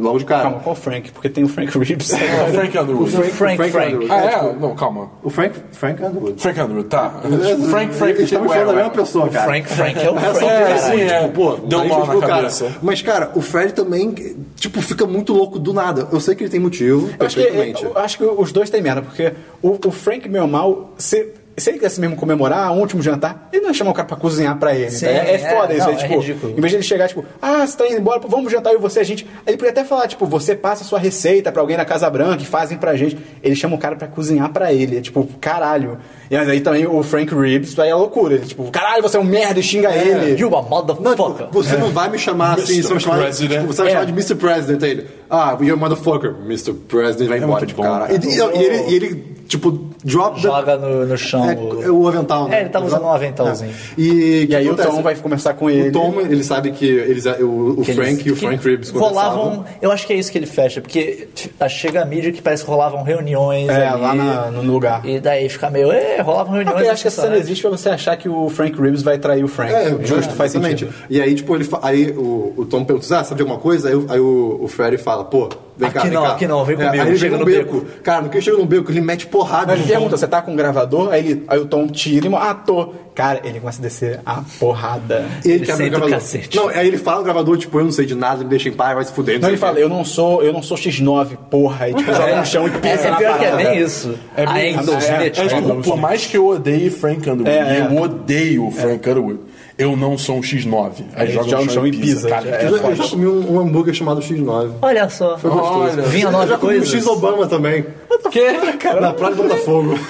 logo 0.00 0.18
de 0.18 0.24
cara. 0.24 0.42
Calma, 0.42 0.58
qual 0.60 0.74
Frank? 0.74 1.10
Porque 1.12 1.28
tem 1.28 1.44
o 1.44 1.48
Frank 1.48 1.76
Reeves. 1.78 2.12
É, 2.12 2.18
Frank 2.52 2.78
Underwood. 2.78 3.10
Frank, 3.10 3.30
Frank. 3.70 3.76
Underwood. 3.94 4.06
Ah, 4.10 4.20
É, 4.24 4.26
é? 4.26 4.38
tipo, 4.38 4.60
Não, 4.60 4.74
calma. 4.74 5.10
O 5.22 5.30
Frank, 5.30 5.54
Frank 5.72 6.02
Underwood. 6.02 6.40
Frank 6.40 6.60
Underwood, 6.60 6.88
tá. 6.88 7.10
Frank, 7.70 7.94
Frank, 7.94 8.12
Eles 8.12 8.24
estão 8.24 8.42
me 8.42 8.48
falando 8.48 8.66
da 8.68 8.72
mesma 8.74 8.90
pessoa, 8.90 9.28
cara. 9.28 9.46
Frank, 9.46 9.68
Frank 9.68 9.98
é 9.98 10.10
o 10.10 10.16
É, 10.18 10.20
Frank. 10.34 10.44
É, 10.46 10.72
que, 10.74 10.78
sim, 10.80 11.00
é. 11.02 11.22
tipo, 11.22 11.34
pô, 11.34 11.56
Deu 11.66 11.84
mal 11.86 12.06
pro 12.06 12.20
na 12.20 12.26
cara. 12.26 12.36
cabeça. 12.42 12.76
Mas, 12.82 13.02
cara, 13.02 13.30
o 13.34 13.40
Fred 13.40 13.72
também, 13.74 14.14
tipo, 14.56 14.80
fica 14.82 15.06
muito 15.06 15.32
louco 15.32 15.58
do 15.58 15.72
nada. 15.72 16.08
Eu 16.12 16.20
sei 16.20 16.34
que 16.34 16.42
ele 16.44 16.50
tem 16.50 16.60
motivo, 16.60 17.08
Eu 17.18 17.26
acho, 17.26 17.36
que, 17.36 17.42
perfeitamente. 17.42 17.84
eu 17.84 17.98
acho 17.98 18.18
que 18.18 18.24
os 18.24 18.52
dois 18.52 18.70
têm 18.70 18.82
merda, 18.82 19.02
porque 19.02 19.32
o, 19.62 19.78
o 19.86 19.90
Frank, 19.90 20.28
meu 20.28 20.46
mal, 20.46 20.92
se, 20.98 21.28
se 21.60 21.70
ele 21.70 21.78
quisesse 21.78 22.00
mesmo 22.00 22.16
comemorar 22.16 22.72
um 22.72 22.80
último 22.80 23.02
jantar, 23.02 23.48
ele 23.52 23.62
não 23.62 23.68
ia 23.70 23.74
chamar 23.74 23.90
o 23.90 23.94
cara 23.94 24.08
pra 24.08 24.16
cozinhar 24.16 24.56
pra 24.58 24.74
ele. 24.74 24.90
Sim, 24.90 25.06
tá? 25.06 25.12
é, 25.12 25.16
é 25.16 25.34
é, 25.34 25.38
foda 25.56 25.74
isso. 25.74 25.84
não, 25.86 25.92
é, 25.92 25.94
é 25.94 25.96
tipo, 25.98 26.18
ridículo. 26.20 26.52
Em 26.52 26.60
vez 26.60 26.70
de 26.70 26.76
ele 26.76 26.82
chegar, 26.82 27.08
tipo, 27.08 27.24
ah, 27.40 27.66
você 27.66 27.76
tá 27.76 27.86
indo 27.86 27.98
embora, 27.98 28.20
vamos 28.26 28.50
jantar 28.50 28.72
eu 28.72 28.78
e 28.78 28.82
você, 28.82 29.00
a 29.00 29.04
gente. 29.04 29.26
Ele 29.46 29.56
podia 29.56 29.70
até 29.70 29.84
falar, 29.84 30.08
tipo, 30.08 30.26
você 30.26 30.54
passa 30.54 30.82
a 30.82 30.86
sua 30.86 30.98
receita 30.98 31.52
pra 31.52 31.60
alguém 31.60 31.76
na 31.76 31.84
Casa 31.84 32.08
Branca 32.10 32.42
e 32.42 32.46
fazem 32.46 32.78
pra 32.78 32.96
gente. 32.96 33.18
Ele 33.42 33.54
chama 33.54 33.76
o 33.76 33.78
cara 33.78 33.96
pra 33.96 34.08
cozinhar 34.08 34.48
pra 34.50 34.72
ele. 34.72 34.96
É 34.98 35.00
tipo, 35.00 35.28
caralho. 35.40 35.98
E 36.30 36.36
aí 36.36 36.60
também 36.60 36.86
o 36.86 37.02
Frank 37.02 37.34
Reeves 37.34 37.76
aí 37.78 37.90
é 37.90 37.94
loucura. 37.94 38.34
Ele, 38.34 38.46
tipo, 38.46 38.70
caralho, 38.70 39.02
você 39.02 39.16
é 39.16 39.20
um 39.20 39.24
merda 39.24 39.58
e 39.58 39.62
xinga 39.62 39.90
ele. 39.94 40.40
You 40.40 40.48
a 40.56 40.62
Não, 40.62 40.68
motherfucker. 40.68 41.46
tipo, 41.46 41.62
você 41.62 41.76
não 41.76 41.90
vai 41.90 42.08
me 42.08 42.18
chamar 42.18 42.54
assim, 42.58 42.80
você 42.82 42.88
vai 42.88 43.00
chamar, 43.00 43.30
tipo, 43.30 43.66
você 43.66 43.76
vai 43.82 43.84
me 43.86 43.90
É. 43.90 43.92
chamar 43.94 44.04
de 44.06 44.12
Mr. 44.12 44.34
President 44.36 44.82
aí 44.82 44.90
ele. 44.90 45.06
Ah, 45.28 45.56
you're 45.60 45.72
a 45.72 45.76
motherfucker. 45.76 46.34
Mr. 46.44 46.72
President 46.72 47.28
vai 47.28 47.38
embora, 47.38 47.52
muito 47.52 47.66
tipo, 47.68 47.82
bom, 47.82 47.88
cara. 47.88 48.06
cara. 48.06 48.14
E, 48.14 48.28
e- 48.28 48.36
e 48.38 48.64
ele, 48.64 48.90
e 48.90 48.94
ele, 48.94 49.24
tipo, 49.50 49.72
drop 50.04 50.36
the- 50.36 50.42
Joga 50.42 50.76
no, 50.78 51.04
no 51.06 51.18
chão. 51.18 51.42
o- 51.42 51.82
É, 51.82 51.86
é 51.86 51.90
o 51.90 52.06
avental, 52.06 52.48
né? 52.48 52.58
É, 52.58 52.60
ele 52.60 52.68
tava 52.70 52.86
usando 52.86 53.02
um 53.04 53.10
aventalzinho. 53.12 53.70
É. 53.72 54.00
E, 54.00 54.46
E 54.48 54.54
aí 54.54 54.70
o 54.70 54.76
Tom 54.76 55.02
vai 55.02 55.16
conversar 55.16 55.54
com 55.54 55.68
ele. 55.68 55.88
O 55.88 55.92
Tom, 55.92 56.20
ele 56.20 56.44
sabe 56.44 56.70
que 56.70 56.86
eles, 56.86 57.26
o, 57.26 57.80
o 57.80 57.82
que 57.82 57.92
Frank 57.92 58.12
eles- 58.12 58.26
e 58.26 58.30
o 58.30 58.36
Frank 58.36 58.64
Reeves 58.64 58.90
rolavam. 58.90 59.64
Eu 59.82 59.90
acho 59.90 60.06
que 60.06 60.12
é 60.12 60.16
isso 60.16 60.30
que 60.30 60.38
ele 60.38 60.46
fecha, 60.46 60.80
porque 60.80 61.28
t- 61.34 61.50
chega 61.68 62.00
a 62.02 62.04
mídia 62.04 62.30
que 62.32 62.40
parece 62.40 62.64
que 62.64 62.70
rolavam 62.70 63.02
reuniões. 63.02 63.68
É, 63.68 63.88
ali, 63.88 64.00
lá 64.00 64.14
na- 64.14 64.50
no 64.52 64.62
lugar. 64.72 65.04
E 65.04 65.18
daí 65.20 65.48
fica 65.48 65.68
meio. 65.68 65.90
É, 65.90 66.20
rolavam 66.22 66.54
reuniões. 66.54 66.86
eu 66.86 66.92
acho 66.92 67.02
que 67.02 67.08
essa 67.08 67.22
cena 67.22 67.36
existe 67.36 67.62
pra 67.62 67.70
você 67.70 67.88
achar 67.88 68.16
que 68.16 68.28
o 68.28 68.48
Frank 68.48 68.80
Reeves 68.80 69.02
vai 69.02 69.18
trair 69.18 69.42
o 69.44 69.48
Frank. 69.48 69.72
É, 69.72 69.90
justo, 70.04 70.32
faz 70.34 70.52
exatamente. 70.54 70.84
sentido. 70.86 70.94
E 71.10 71.20
aí, 71.20 71.34
tipo, 71.34 71.54
ele 71.56 71.64
fa- 71.64 71.80
aí 71.82 72.10
o, 72.16 72.54
o 72.56 72.64
Tom 72.66 72.84
pergunta, 72.84 73.18
ah, 73.18 73.24
sabe 73.24 73.36
de 73.36 73.42
alguma 73.42 73.58
coisa? 73.58 73.88
Aí, 73.88 73.94
o- 73.96 74.06
aí 74.08 74.20
o, 74.20 74.58
o 74.62 74.68
Freddy 74.68 74.96
fala, 74.98 75.24
pô, 75.24 75.48
vem 75.80 75.90
cá, 75.90 75.98
Aqui 76.00 76.08
vem 76.08 76.16
não, 76.16 76.22
cá. 76.24 76.32
aqui 76.32 76.46
não, 76.46 76.64
vem 76.64 76.74
É, 76.74 76.78
comigo, 76.84 77.02
aí 77.02 77.08
ele 77.08 77.18
chega 77.18 77.36
no 77.36 77.40
no 77.40 77.44
beco. 77.46 77.84
Cara, 78.02 78.22
no 78.22 78.28
que 78.28 78.36
ele 78.36 78.44
chega 78.44 78.56
no 78.56 78.66
beco, 78.66 78.90
ele 78.92 79.00
mete 79.00 79.26
porrada. 79.26 79.72
Ele 79.72 79.82
pergunta, 79.84 80.16
você 80.16 80.26
tá 80.28 80.40
com 80.42 80.52
um 80.52 80.56
gravador? 80.56 81.10
Aí, 81.12 81.20
ele, 81.20 81.44
aí 81.48 81.58
o 81.58 81.64
Tom 81.66 81.86
tira 81.88 82.28
e 82.28 82.34
ah, 82.34 82.54
tô. 82.54 82.94
Cara, 83.14 83.40
ele 83.44 83.58
começa 83.60 83.80
a 83.80 83.82
descer 83.82 84.20
a 84.24 84.40
porrada. 84.58 85.26
Ele, 85.44 85.54
Ele 85.54 85.66
quebra 85.66 85.84
o 85.84 85.86
o 85.86 85.90
gravador. 85.90 86.14
cacete. 86.14 86.56
Não, 86.56 86.68
aí 86.68 86.86
ele 86.86 86.96
fala 86.96 87.18
no 87.18 87.24
gravador, 87.24 87.58
tipo, 87.58 87.78
eu 87.78 87.84
não 87.84 87.92
sei 87.92 88.06
de 88.06 88.14
nada, 88.14 88.42
me 88.44 88.48
deixa 88.48 88.68
em 88.68 88.72
paz, 88.72 88.94
vai 88.94 89.04
se 89.04 89.12
fuder. 89.12 89.34
Não, 89.34 89.40
sei 89.42 89.50
ele 89.50 89.56
o 89.56 89.60
fala, 89.60 89.78
eu 89.78 89.88
não 89.88 90.04
sou, 90.04 90.42
eu 90.42 90.52
não 90.52 90.62
sou 90.62 90.76
X9, 90.76 91.36
porra. 91.50 91.88
E 91.90 91.94
tipo, 91.94 92.12
joga 92.14 92.36
no 92.36 92.46
chão 92.46 92.66
e 92.66 92.70
É, 92.70 92.78
pisa 92.78 93.08
é 93.08 93.10
na 93.10 93.16
pior 93.16 93.38
que 93.38 93.44
é 93.44 93.50
parada. 93.50 93.70
bem 93.70 93.82
isso. 93.82 94.14
É 94.36 94.46
bem- 94.46 94.76
Angel 94.78 94.94
é. 94.98 95.26
É, 95.26 95.30
tipo, 95.30 95.82
por 95.82 95.96
mais 95.96 96.24
que 96.26 96.36
eu 96.36 96.46
odeie 96.46 96.88
Frank 96.90 97.28
Underwood, 97.28 97.50
É, 97.50 97.78
é. 97.78 97.80
eu 97.90 98.00
odeio 98.00 98.66
o 98.66 98.70
Frank 98.70 99.08
Underwood, 99.10 99.40
eu 99.82 99.96
não 99.96 100.16
sou 100.18 100.36
um 100.36 100.40
X9. 100.40 100.92
Aí 101.14 101.26
Ele 101.28 101.32
joga 101.32 101.64
no 101.64 101.70
chão 101.70 101.86
e 101.86 101.90
pisa. 101.92 102.28
Cara, 102.28 102.48
É, 102.48 102.66
Eu, 102.66 102.78
já- 102.78 102.88
eu 102.88 102.94
já 102.96 103.08
comi 103.08 103.26
um, 103.26 103.52
um 103.54 103.60
hambúrguer 103.60 103.94
chamado 103.94 104.20
X9. 104.20 104.70
Olha 104.82 105.08
só. 105.08 105.38
Foi 105.38 105.50
gostoso. 105.50 105.78
Olha. 105.92 106.02
Vinha 106.02 106.26
eu 106.26 106.32
já 106.48 106.58
comi 106.58 106.74
um 106.74 106.78
coisas. 106.80 106.88
X-Obama 106.94 107.46
também. 107.46 107.84
Que? 108.30 108.52
Na 109.00 109.12
Praia 109.12 109.34
do 109.34 109.42
Botafogo. 109.42 109.98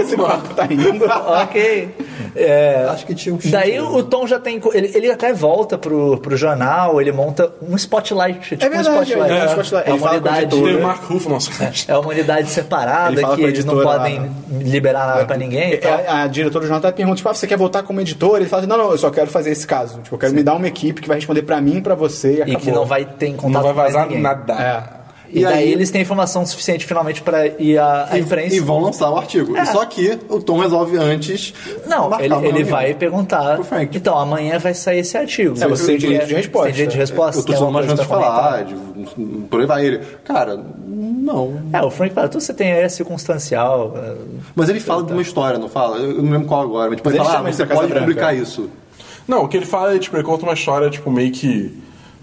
Esse 0.00 0.16
papo 0.16 0.54
tá 0.54 0.66
indo. 0.66 1.04
ok. 1.06 1.88
É, 2.36 2.86
Acho 2.90 3.06
que 3.06 3.14
tinha 3.14 3.34
um 3.34 3.40
X. 3.40 3.50
Daí 3.50 3.80
o 3.80 4.02
Tom 4.02 4.26
já 4.26 4.38
tem. 4.38 4.60
Ele, 4.72 4.90
ele 4.94 5.10
até 5.10 5.32
volta 5.32 5.76
pro, 5.76 6.18
pro 6.18 6.36
jornal, 6.36 7.00
ele 7.00 7.10
monta 7.10 7.50
um 7.62 7.74
spotlight. 7.76 8.56
Tipo 8.56 8.64
verdade, 8.70 8.88
um 8.88 9.02
spotlight. 9.02 9.32
é, 9.32 9.42
um 9.42 9.46
spotlight. 9.46 9.90
É 9.90 9.94
uma 9.94 10.10
unidade. 10.10 10.56
cara. 11.52 11.72
É 11.88 11.98
uma 11.98 12.08
unidade 12.08 12.50
separada 12.50 13.34
que 13.34 13.42
eles 13.42 13.64
não 13.64 13.82
podem 13.82 14.20
lá. 14.20 14.28
liberar 14.50 15.06
nada 15.06 15.24
pra 15.24 15.36
ninguém 15.36 15.76
tal. 15.78 15.92
A, 16.06 16.22
a 16.22 16.26
diretora 16.26 16.64
do 16.64 16.68
jornal 16.68 16.92
pergunta, 16.92 17.16
tipo, 17.16 17.28
ah, 17.28 17.34
você 17.34 17.46
quer 17.46 17.56
voltar 17.56 17.82
como 17.82 18.00
editor? 18.00 18.36
Ele 18.36 18.48
fala 18.48 18.62
assim, 18.62 18.68
não, 18.68 18.78
não, 18.78 18.90
eu 18.90 18.98
só 18.98 19.10
quero 19.10 19.30
fazer 19.30 19.50
esse 19.50 19.66
caso. 19.66 20.00
Tipo, 20.00 20.14
eu 20.14 20.18
quero 20.18 20.32
me 20.34 20.42
dar 20.42 20.54
uma 20.54 20.66
equipe 20.68 21.00
que 21.00 21.08
vai 21.08 21.16
responder 21.16 21.42
pra 21.42 21.60
mim, 21.60 21.80
pra 21.80 21.94
você 21.94 22.44
e 22.46 22.52
E 22.52 22.56
que 22.56 22.70
não 22.70 22.84
vai 22.84 23.04
ter 23.04 23.28
em 23.28 23.36
contato 23.36 23.64
Não 23.64 23.74
vai 23.74 23.86
vazar 23.86 24.10
nada. 24.10 24.52
É. 24.54 24.99
E, 25.32 25.40
E 25.40 25.42
daí 25.44 25.54
aí- 25.64 25.72
eles 25.72 25.90
têm 25.90 26.02
informação 26.02 26.44
suficiente 26.44 26.84
finalmente 26.84 27.22
pra 27.22 27.46
ir 27.46 27.78
à, 27.78 28.08
à 28.10 28.18
imprensa. 28.18 28.54
E 28.56 28.60
vão 28.60 28.80
lançar 28.80 29.10
o 29.10 29.16
artigo. 29.16 29.56
É. 29.56 29.64
Só 29.66 29.84
que 29.86 30.18
o 30.28 30.40
Tom 30.42 30.58
resolve 30.58 30.96
antes. 30.96 31.54
Não, 31.86 32.10
ele, 32.20 32.34
ele 32.48 32.64
vai 32.64 32.94
perguntar. 32.94 33.54
Pro 33.54 33.64
Frank. 33.64 33.96
Então, 33.96 34.18
amanhã 34.18 34.58
vai 34.58 34.74
sair 34.74 34.98
esse 35.00 35.16
artigo. 35.16 35.54
É, 35.62 35.68
você 35.68 35.86
tem 35.86 35.98
direito 35.98 36.26
de 36.26 36.34
resposta. 36.34 36.64
Tem 36.66 36.72
direito 36.72 36.92
de 36.92 36.98
resposta. 36.98 37.40
Eu 37.40 37.44
tô 37.44 37.56
só 37.56 37.70
mais 37.70 37.86
antes 37.86 38.00
de 38.00 38.06
falar, 38.08 38.64
de, 38.64 38.74
por 39.48 39.60
aí 39.60 39.66
vai 39.66 39.86
ele. 39.86 40.00
Cara, 40.24 40.60
não. 40.86 41.60
É, 41.72 41.80
o 41.82 41.90
Frank 41.90 42.12
fala, 42.14 42.28
tudo 42.28 42.40
você 42.40 42.52
tem 42.52 42.72
aí 42.72 42.80
é 42.82 42.88
circunstancial. 42.88 43.94
é, 43.96 44.14
Mas 44.54 44.68
ele 44.68 44.80
fala 44.80 45.02
de 45.04 45.12
uma 45.12 45.22
história, 45.22 45.58
não 45.58 45.68
fala? 45.68 45.98
Eu 45.98 46.22
não 46.22 46.32
lembro 46.32 46.48
qual 46.48 46.62
agora. 46.62 46.88
Mas 46.90 46.96
tipo, 46.96 47.08
Mas 47.08 47.16
ele 47.18 47.24
fala, 47.24 47.48
ah, 47.48 47.52
você 47.52 47.66
pode 47.66 47.86
Branca. 47.88 48.00
publicar 48.00 48.34
isso. 48.34 48.68
Não, 49.28 49.44
o 49.44 49.48
que 49.48 49.56
ele 49.56 49.66
fala 49.66 49.94
é, 49.94 49.98
tipo, 49.98 50.16
ele 50.16 50.24
conta 50.24 50.42
uma 50.44 50.54
história, 50.54 50.90
tipo, 50.90 51.08
meio 51.10 51.30
que 51.30 51.72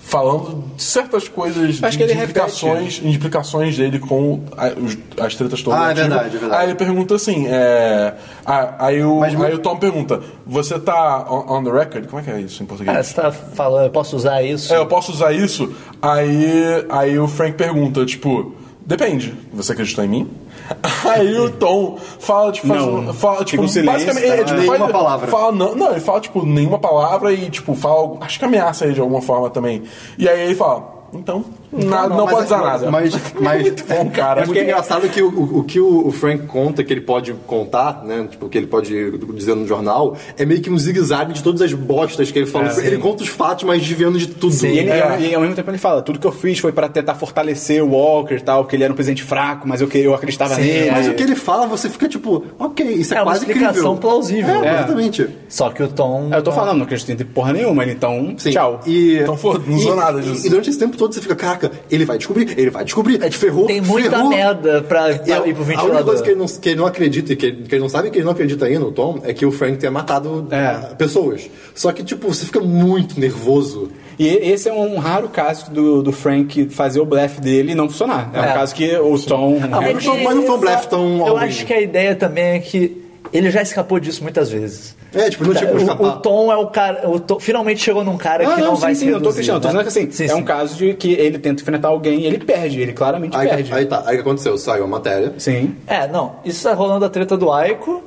falando 0.09 0.63
de 0.77 0.81
certas 0.81 1.27
coisas, 1.27 1.83
Acho 1.83 1.91
de, 1.91 1.97
que 1.97 2.03
ele 2.03 2.15
de 2.15 2.21
implicações, 2.23 3.01
implicações 3.03 3.75
dele 3.77 3.99
com 3.99 4.41
a- 4.55 4.67
os- 4.79 4.97
as 5.19 5.35
tretas 5.35 5.61
todas. 5.61 5.77
Ah, 5.77 5.83
é 5.83 5.87
artigo. 5.89 6.07
verdade, 6.07 6.35
é 6.35 6.39
verdade. 6.39 6.61
Aí 6.61 6.67
ele 6.69 6.75
pergunta 6.75 7.15
assim, 7.15 7.45
é, 7.47 8.13
ah, 8.45 8.75
aí, 8.79 9.03
o, 9.03 9.19
Mas- 9.19 9.41
aí 9.41 9.53
o 9.53 9.59
Tom 9.59 9.75
pergunta, 9.75 10.21
você 10.45 10.79
tá 10.79 11.25
on, 11.29 11.57
on 11.57 11.63
the 11.63 11.71
record? 11.71 12.07
Como 12.07 12.21
é 12.21 12.23
que 12.23 12.31
é 12.31 12.39
isso 12.39 12.63
em 12.63 12.65
português? 12.65 12.95
É, 12.97 13.03
você 13.03 13.13
tá 13.15 13.31
falando, 13.33 13.83
eu 13.83 13.89
posso 13.91 14.15
usar 14.15 14.41
isso? 14.41 14.73
É, 14.73 14.77
eu 14.77 14.85
posso 14.85 15.11
usar 15.11 15.33
isso? 15.33 15.73
Aí, 16.01 16.85
aí 16.89 17.19
o 17.19 17.27
Frank 17.27 17.57
pergunta, 17.57 18.05
tipo, 18.05 18.53
depende, 18.85 19.33
você 19.51 19.73
acredita 19.73 20.05
em 20.05 20.07
mim? 20.07 20.29
Aí 21.09 21.37
o 21.39 21.49
Tom 21.51 21.97
fala, 22.19 22.51
tipo, 22.51 22.67
faz, 22.67 22.81
Não. 22.85 23.13
fala, 23.13 23.45
tipo, 23.45 23.63
um 23.63 23.67
silêncio, 23.67 24.07
basicamente, 24.07 24.27
tá? 24.27 24.33
é, 24.33 24.43
tipo, 24.43 24.59
Nenhuma 24.59 24.77
faz- 24.79 24.91
palavra. 24.91 25.27
Fala, 25.27 25.51
não, 25.51 25.75
não, 25.75 25.91
ele 25.91 25.99
fala, 25.99 26.19
tipo, 26.19 26.45
nenhuma 26.45 26.79
palavra 26.79 27.31
e, 27.33 27.49
tipo, 27.49 27.73
fala, 27.75 27.95
algo- 27.95 28.17
acho 28.21 28.37
que 28.39 28.45
ameaça 28.45 28.85
ele 28.85 28.93
de 28.93 29.01
alguma 29.01 29.21
forma 29.21 29.49
também. 29.49 29.83
E 30.17 30.27
aí 30.27 30.41
ele 30.41 30.55
fala, 30.55 30.96
então, 31.13 31.43
na- 31.71 32.07
não, 32.07 32.25
mas 32.25 32.29
pode 32.31 32.41
é- 32.41 32.45
usar 32.45 32.61
nada. 32.61 32.91
Mas, 32.91 33.13
mas 33.39 33.69
bom, 33.87 34.09
cara. 34.09 34.41
É 34.43 34.45
muito 34.45 34.61
engraçado 34.61 35.07
que 35.09 35.21
o, 35.21 35.29
o- 35.29 35.59
o 35.59 35.63
que 35.63 35.79
o, 35.79 36.07
o 36.07 36.11
Frank 36.11 36.45
conta, 36.47 36.83
que 36.83 36.91
ele 36.93 37.01
pode 37.01 37.33
contar, 37.45 38.03
né? 38.03 38.27
Tipo, 38.29 38.47
que 38.49 38.57
ele 38.57 38.67
pode 38.67 39.17
dizer 39.33 39.55
no 39.55 39.67
jornal, 39.67 40.15
é 40.37 40.45
meio 40.45 40.61
que 40.61 40.69
um 40.69 40.77
zigue-zague 40.77 41.33
de 41.33 41.43
todas 41.43 41.61
as 41.61 41.73
bostas 41.73 42.31
que 42.31 42.39
ele 42.39 42.45
falou. 42.45 42.67
ele 42.81 42.97
conta 42.97 43.23
os 43.23 43.29
fatos, 43.29 43.63
mas 43.63 43.81
desviando 43.81 44.17
de 44.17 44.27
tudo. 44.27 44.53
E, 44.65 44.79
ele, 44.79 44.89
É. 44.89 45.17
e 45.21 45.35
ao 45.35 45.41
mesmo 45.41 45.55
tempo 45.55 45.69
ele 45.69 45.77
fala, 45.77 46.01
tudo 46.01 46.19
que 46.19 46.27
eu 46.27 46.31
fiz 46.31 46.59
foi 46.59 46.71
pra 46.71 46.87
tentar 46.89 47.15
fortalecer 47.15 47.83
o 47.83 47.89
Walker 47.91 48.35
e 48.35 48.41
tal, 48.41 48.63
porque 48.63 48.75
ele 48.75 48.83
era 48.83 48.91
um 48.93 48.95
presidente 48.95 49.23
fraco, 49.23 49.67
mas 49.67 49.81
eu, 49.81 49.87
que- 49.87 49.97
eu 49.99 50.13
acreditava 50.13 50.55
Sim, 50.55 50.61
nele. 50.61 50.91
Mas 50.91 51.07
o 51.07 51.13
que 51.13 51.23
ele 51.23 51.35
fala, 51.35 51.67
você 51.67 51.89
fica 51.89 52.07
tipo, 52.07 52.43
ok, 52.59 52.85
isso 52.93 53.13
é, 53.13 53.17
É 53.17 53.19
uma 53.21 53.31
quase 53.31 53.39
explicação 53.45 53.69
incrível. 53.93 53.97
plausível. 53.97 54.63
É, 54.63 54.67
É. 54.67 54.73
exatamente. 54.75 55.27
Só 55.49 55.69
que 55.69 55.83
o 55.83 55.87
Tom. 55.87 56.29
Eu 56.33 56.41
tô 56.43 56.51
falando, 56.51 56.77
não 56.77 56.83
acredito 56.85 57.09
em 57.11 57.25
porra 57.25 57.53
nenhuma, 57.53 57.85
então 57.85 58.33
Sim. 58.37 58.51
tchau. 58.51 58.79
E, 58.85 59.19
Então, 59.19 59.37
foda, 59.37 59.61
não 59.65 59.75
usou 59.77 59.95
nada 59.95 60.21
disso. 60.21 60.45
E 60.45 60.49
durante 60.49 60.69
esse 60.69 60.79
tempo 60.79 60.96
todo 60.97 61.13
você 61.13 61.21
fica, 61.21 61.35
caraca, 61.35 61.71
ele 61.89 62.03
vai 62.05 62.17
descobrir, 62.17 62.53
ele 62.57 62.69
vai 62.69 62.83
descobrir. 62.83 63.23
É, 63.23 63.29
ferrou, 63.31 63.65
Tem 63.67 63.79
muita 63.81 64.09
ferrou. 64.11 64.29
merda 64.29 64.81
pra, 64.81 65.11
E 65.11 65.19
pra 65.19 65.41
a, 65.43 65.47
ir 65.47 65.53
pro 65.53 65.63
a 65.63 65.65
única 65.65 65.81
ventilador. 65.81 66.03
coisa 66.05 66.23
que 66.23 66.29
ele 66.29 66.39
não, 66.39 66.45
que 66.47 66.69
ele 66.69 66.75
não 66.79 66.85
acredita, 66.85 67.33
e 67.33 67.35
que 67.35 67.45
ele, 67.45 67.63
que 67.63 67.75
ele 67.75 67.81
não 67.81 67.89
sabe 67.89 68.09
que 68.09 68.17
ele 68.17 68.25
não 68.25 68.31
acredita 68.31 68.65
ainda, 68.65 68.85
o 68.85 68.91
Tom, 68.91 69.19
é 69.23 69.33
que 69.33 69.45
o 69.45 69.51
Frank 69.51 69.77
tenha 69.77 69.91
matado 69.91 70.47
É. 70.51 70.57
ah, 70.57 70.95
pessoas. 70.97 71.49
Só 71.75 71.91
que, 71.91 72.03
tipo, 72.03 72.27
você 72.27 72.45
fica 72.45 72.59
muito 72.59 73.19
nervoso. 73.19 73.91
E 74.19 74.27
esse 74.27 74.67
é 74.67 74.73
um 74.73 74.97
raro 74.97 75.29
caso 75.29 75.69
do, 75.69 76.01
do 76.01 76.11
Frank 76.11 76.69
fazer 76.69 76.99
o 76.99 77.05
blefe 77.05 77.39
dele 77.39 77.73
e 77.73 77.75
não 77.75 77.87
funcionar. 77.87 78.31
É, 78.33 78.41
um 78.41 78.43
É. 78.45 78.53
caso 78.53 78.73
que 78.73 78.97
o 78.97 79.19
Tom. 79.19 79.59
Ah, 79.61 79.67
mas 79.81 79.93
não 79.93 80.01
foi- 80.01 80.23
mas 80.23 80.35
não 80.35 80.43
foi 80.43 80.55
um 80.55 80.59
blefe 80.59 80.87
tão 80.87 81.27
Eu 81.27 81.37
acho 81.37 81.65
que 81.65 81.73
a 81.73 81.79
ideia 81.79 82.15
também 82.15 82.43
é 82.55 82.59
que 82.59 83.05
ele 83.33 83.49
já 83.51 83.61
escapou 83.61 83.99
disso 83.99 84.23
muitas 84.23 84.49
vezes. 84.49 84.95
É, 85.13 85.29
tipo, 85.29 85.45
não 85.45 85.53
tinha 85.53 85.67
como 85.69 85.79
o, 85.79 85.83
escapar. 85.83 86.03
o 86.07 86.11
Tom 86.21 86.51
é 86.51 86.57
o 86.57 86.67
cara. 86.67 87.09
O 87.09 87.19
Tom 87.19 87.39
finalmente 87.39 87.81
chegou 87.81 88.03
num 88.03 88.17
cara 88.17 88.47
Ah, 88.47 88.55
que 88.55 88.61
não, 88.61 88.67
não, 88.69 88.75
vai 88.75 88.93
sim, 88.93 88.99
se 88.99 89.05
sim, 89.05 89.11
não 89.11 89.19
tô. 89.21 89.29
Tô 89.29 89.35
né? 89.35 89.41
dizendo 89.41 89.81
que 89.81 89.87
assim, 89.87 90.11
Sim, 90.11 90.25
é 90.25 90.33
um 90.35 90.37
sim. 90.39 90.43
caso 90.43 90.75
de 90.75 90.93
que 90.93 91.13
ele 91.13 91.39
tenta 91.39 91.61
enfrentar 91.61 91.87
alguém 91.89 92.21
e 92.21 92.25
ele 92.25 92.39
perde, 92.39 92.81
ele 92.81 92.93
claramente 92.93 93.35
Aí, 93.35 93.47
perde. 93.47 93.73
aí 93.73 93.85
tá, 93.85 94.03
aí 94.05 94.13
o 94.15 94.17
que 94.17 94.21
aconteceu? 94.21 94.57
Saiu 94.57 94.83
a 94.83 94.87
matéria. 94.87 95.33
Sim. 95.37 95.75
É, 95.87 96.07
não. 96.07 96.35
Isso 96.45 96.63
tá 96.63 96.73
rolando 96.73 97.05
a 97.05 97.09
treta 97.09 97.35
do 97.37 97.51
Aiko. 97.51 98.03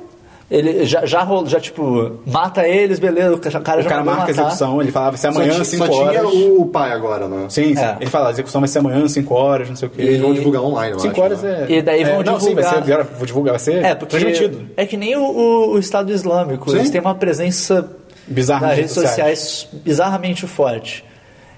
Ele 0.51 0.83
já, 0.85 1.05
já, 1.05 1.23
rolou, 1.23 1.47
já 1.47 1.61
tipo, 1.61 2.19
mata 2.25 2.67
eles, 2.67 2.99
beleza. 2.99 3.33
O 3.35 3.39
cara 3.39 3.79
O 3.79 3.83
já 3.83 3.89
cara 3.89 4.03
marca 4.03 4.25
a 4.25 4.29
execução, 4.31 4.81
ele 4.81 4.91
falava, 4.91 5.11
vai 5.11 5.17
ser 5.17 5.31
Só, 5.31 5.39
amanhã 5.39 5.53
ti- 5.55 5.61
às 5.61 5.67
só 5.69 5.85
5 5.85 5.95
horas. 5.95 6.29
tinha 6.29 6.51
o 6.59 6.65
pai 6.65 6.91
agora, 6.91 7.27
né? 7.29 7.45
Sim, 7.47 7.73
sim. 7.73 7.81
É. 7.81 7.95
Ele 8.01 8.09
fala, 8.09 8.27
a 8.27 8.31
execução 8.31 8.59
vai 8.59 8.67
ser 8.67 8.79
amanhã 8.79 9.01
às 9.05 9.13
5 9.13 9.33
horas, 9.33 9.69
não 9.69 9.77
sei 9.77 9.87
o 9.87 9.91
quê. 9.91 10.01
E 10.01 10.05
eles 10.07 10.19
vão 10.21 10.33
divulgar 10.33 10.61
online, 10.61 10.91
eu 10.91 10.99
5 10.99 11.11
acho, 11.13 11.21
horas 11.21 11.41
né? 11.41 11.67
é. 11.69 11.71
E 11.73 11.81
daí 11.81 12.01
é, 12.01 12.03
vão 12.15 12.21
Não, 12.23 12.37
sim, 12.37 12.53
vai 12.53 12.63
divulgar. 12.63 12.69
ser. 12.85 12.91
agora 12.93 13.03
Vou 13.17 13.25
divulgar, 13.25 13.51
vai 13.53 13.59
ser 13.59 13.85
É, 13.85 13.95
porque 13.95 14.17
transmitido. 14.17 14.67
é 14.75 14.85
que 14.85 14.97
nem 14.97 15.15
o, 15.15 15.21
o- 15.23 15.69
o 15.71 15.79
Estado 15.79 16.11
Islâmico. 16.11 16.69
Sim. 16.69 16.77
Eles 16.79 16.89
têm 16.89 16.99
uma 16.99 17.15
presença 17.15 17.89
Bizarra 18.27 18.67
nas 18.67 18.75
redes 18.75 18.93
redes 18.95 19.09
sociais 19.09 19.67
bizarramente 19.85 20.45
forte. 20.47 21.05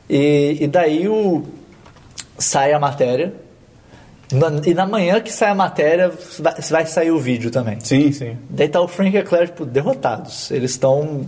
E, 0.08 0.58
e 0.62 0.68
daí 0.68 1.08
o, 1.08 1.42
sai 2.38 2.74
a 2.74 2.80
matéria. 2.80 3.34
Na- 4.34 4.62
e 4.66 4.74
na 4.74 4.86
manhã 4.86 5.20
que 5.22 5.32
sai 5.32 5.50
a 5.50 5.56
matéria, 5.56 6.12
vai, 6.40 6.56
vai 6.56 6.86
sair 6.86 7.12
o 7.12 7.20
vídeo 7.20 7.52
também. 7.52 7.78
Sim, 7.82 8.12
sim. 8.12 8.38
Daí 8.50 8.68
tá 8.68 8.82
o 8.82 8.88
Frank 8.88 9.16
e 9.16 9.20
a 9.20 9.24
Claire, 9.24 9.48
tipo, 9.48 9.66
derrotados. 9.66 10.50
Eles 10.52 10.72
estão. 10.72 11.22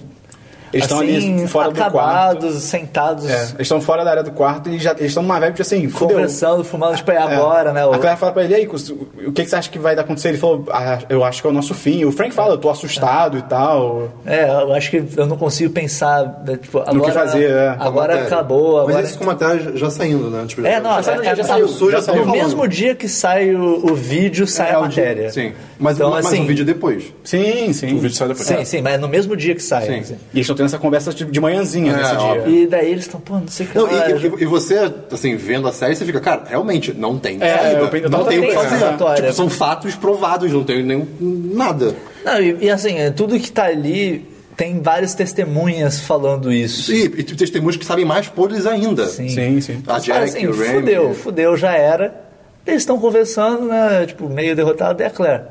Eles 0.75 0.83
estão 0.85 0.99
assim, 0.99 1.33
ali 1.39 1.47
fora 1.47 1.71
do 1.71 1.81
acabados, 1.81 2.43
quarto. 2.51 2.59
sentados, 2.59 3.29
É, 3.29 3.33
eles 3.43 3.55
estão 3.61 3.79
fora 3.79 4.03
da 4.03 4.11
área 4.11 4.23
do 4.23 4.31
quarto 4.31 4.69
e 4.69 4.77
já 4.77 4.91
eles 4.91 5.05
estão 5.07 5.23
numa 5.23 5.39
vibe 5.39 5.53
tipo 5.53 5.61
assim, 5.61 5.87
fudeu. 5.89 6.15
conversando, 6.17 6.63
fumando, 6.63 6.95
tipo, 6.97 7.11
é 7.11 7.15
É. 7.15 7.17
agora, 7.19 7.71
né? 7.71 7.81
A 7.83 7.87
o- 7.87 7.97
Claire 7.99 8.19
fala 8.19 8.31
pra 8.33 8.43
ele, 8.43 8.53
e 8.53 8.55
aí, 8.57 8.67
o 8.67 9.31
que, 9.31 9.43
que 9.43 9.49
você 9.49 9.55
acha 9.55 9.69
que 9.69 9.79
vai 9.79 9.97
acontecer? 9.97 10.29
Ele 10.29 10.37
falou, 10.37 10.65
ah, 10.71 10.99
eu 11.07 11.23
acho 11.23 11.41
que 11.41 11.47
é 11.47 11.49
o 11.49 11.53
nosso 11.53 11.73
fim. 11.73 12.03
O 12.03 12.11
Frank 12.11 12.33
fala, 12.33 12.53
eu 12.53 12.57
tô 12.57 12.69
assustado 12.69 13.37
e 13.37 13.41
tal. 13.43 14.09
É, 14.25 14.49
eu 14.49 14.73
acho 14.73 14.91
que 14.91 15.03
eu 15.15 15.25
não 15.25 15.37
consigo 15.37 15.71
pensar, 15.73 16.43
né, 16.45 16.57
tipo, 16.57 16.79
agora, 16.79 16.99
que 17.01 17.11
fazer, 17.11 17.49
é. 17.49 17.69
agora 17.79 18.13
Matéria. 18.15 18.23
acabou, 18.25 18.79
agora... 18.81 18.95
Mas 18.95 19.09
esse 19.09 19.17
comentário 19.17 19.63
já- 19.63 19.71
já 19.75 19.89
saindo, 19.89 20.29
né? 20.29 20.43
Tipo, 20.45 20.65
É, 20.67 20.79
não, 20.81 20.91
Já 20.91 20.99
é, 20.99 21.03
saiu, 21.03 21.21
é, 21.21 21.23
já 21.23 21.31
é- 21.31 21.45
saiu, 21.45 21.67
já 21.67 21.91
já 21.91 22.01
saiu 22.01 22.25
no 22.25 22.31
mesmo 22.33 22.67
dia 22.67 22.93
que 22.95 23.07
sai 23.07 23.55
o, 23.55 23.91
o 23.91 23.95
vídeo, 23.95 24.45
sai 24.45 24.67
É, 24.67 24.69
a 24.71 24.73
dia- 24.73 24.81
matéria. 24.81 25.29
Sim. 25.31 25.53
Mas, 25.77 25.97
Então, 25.97 26.09
mas 26.09 26.25
assim, 26.25 26.41
o 26.43 26.45
vídeo 26.47 26.63
depois. 26.63 27.03
Sim, 27.23 27.73
sim. 27.73 27.93
O 27.95 27.99
vídeo 27.99 28.15
sai 28.15 28.27
depois. 28.29 28.47
Sim, 28.47 28.63
sim, 28.63 28.81
mas 28.81 28.93
é 28.93 28.97
no 28.97 29.07
mesmo 29.09 29.35
dia 29.35 29.53
que 29.53 29.61
sai. 29.61 29.85
Sim. 29.85 29.99
assim. 29.99 30.13
E 30.13 30.37
eles 30.37 30.43
estão 30.45 30.55
tendo 30.55 30.67
essa 30.67 30.77
conversa 30.77 31.13
de, 31.13 31.25
de 31.25 31.39
manhãzinha 31.39 31.91
É, 31.91 31.97
nesse 31.97 32.11
dia. 32.11 32.19
óbvio. 32.21 32.55
E 32.55 32.67
daí 32.67 32.91
eles 32.91 33.03
estão, 33.05 33.19
pô, 33.19 33.33
não 33.35 33.47
sei 33.47 33.65
o 33.65 33.69
que 33.69 33.77
Não, 33.77 33.85
lá, 33.85 34.09
e, 34.09 34.17
já- 34.17 34.27
e- 34.27 34.41
e 34.41 34.45
você, 34.45 34.91
assim, 35.11 35.35
vendo 35.35 35.67
a 35.67 35.73
série, 35.73 35.95
você 35.95 36.05
fica, 36.05 36.19
cara, 36.21 36.43
realmente, 36.47 36.93
não 36.93 37.17
tem 37.19 37.37
É, 37.41 37.57
saída. 37.57 37.79
eu- 37.81 37.97
eu 38.03 38.09
não 38.09 38.23
tem 38.25 38.39
o 38.39 38.43
que 38.47 38.53
fazer. 38.53 38.77
Tipo, 39.15 39.33
são 39.33 39.49
fatos 39.49 39.95
provados, 39.95 40.51
não 40.51 40.63
tem 40.63 40.81
nenhum, 40.83 41.05
nada. 41.19 41.93
Não, 42.23 42.41
e, 42.41 42.57
e 42.65 42.69
assim, 42.69 42.97
é, 42.97 43.11
tudo 43.11 43.37
que 43.39 43.51
tá 43.51 43.65
ali 43.65 44.25
tem 44.55 44.79
várias 44.81 45.13
testemunhas 45.13 45.99
falando 45.99 46.51
isso. 46.53 46.91
E, 46.93 47.03
e 47.03 47.23
tem 47.23 47.35
testemunhos 47.35 47.75
que 47.75 47.85
sabem 47.85 48.05
mais 48.05 48.27
podres 48.29 48.65
ainda. 48.65 49.05
Sim. 49.07 49.27
Sim, 49.27 49.59
sim. 49.61 49.83
A 49.87 49.99
Jack, 49.99 50.23
assim, 50.23 50.47
o 50.47 50.51
Remy. 50.57 50.73
fudeu, 50.79 51.13
fudeu, 51.13 51.57
já 51.57 51.73
era. 51.75 52.23
Eles 52.65 52.81
estão 52.81 52.97
conversando, 52.97 53.65
né? 53.67 54.05
Tipo, 54.07 54.27
meio 54.27 54.55
derrotado. 54.55 55.03
E 55.03 55.05
a 55.05 55.09
Claire? 55.09 55.43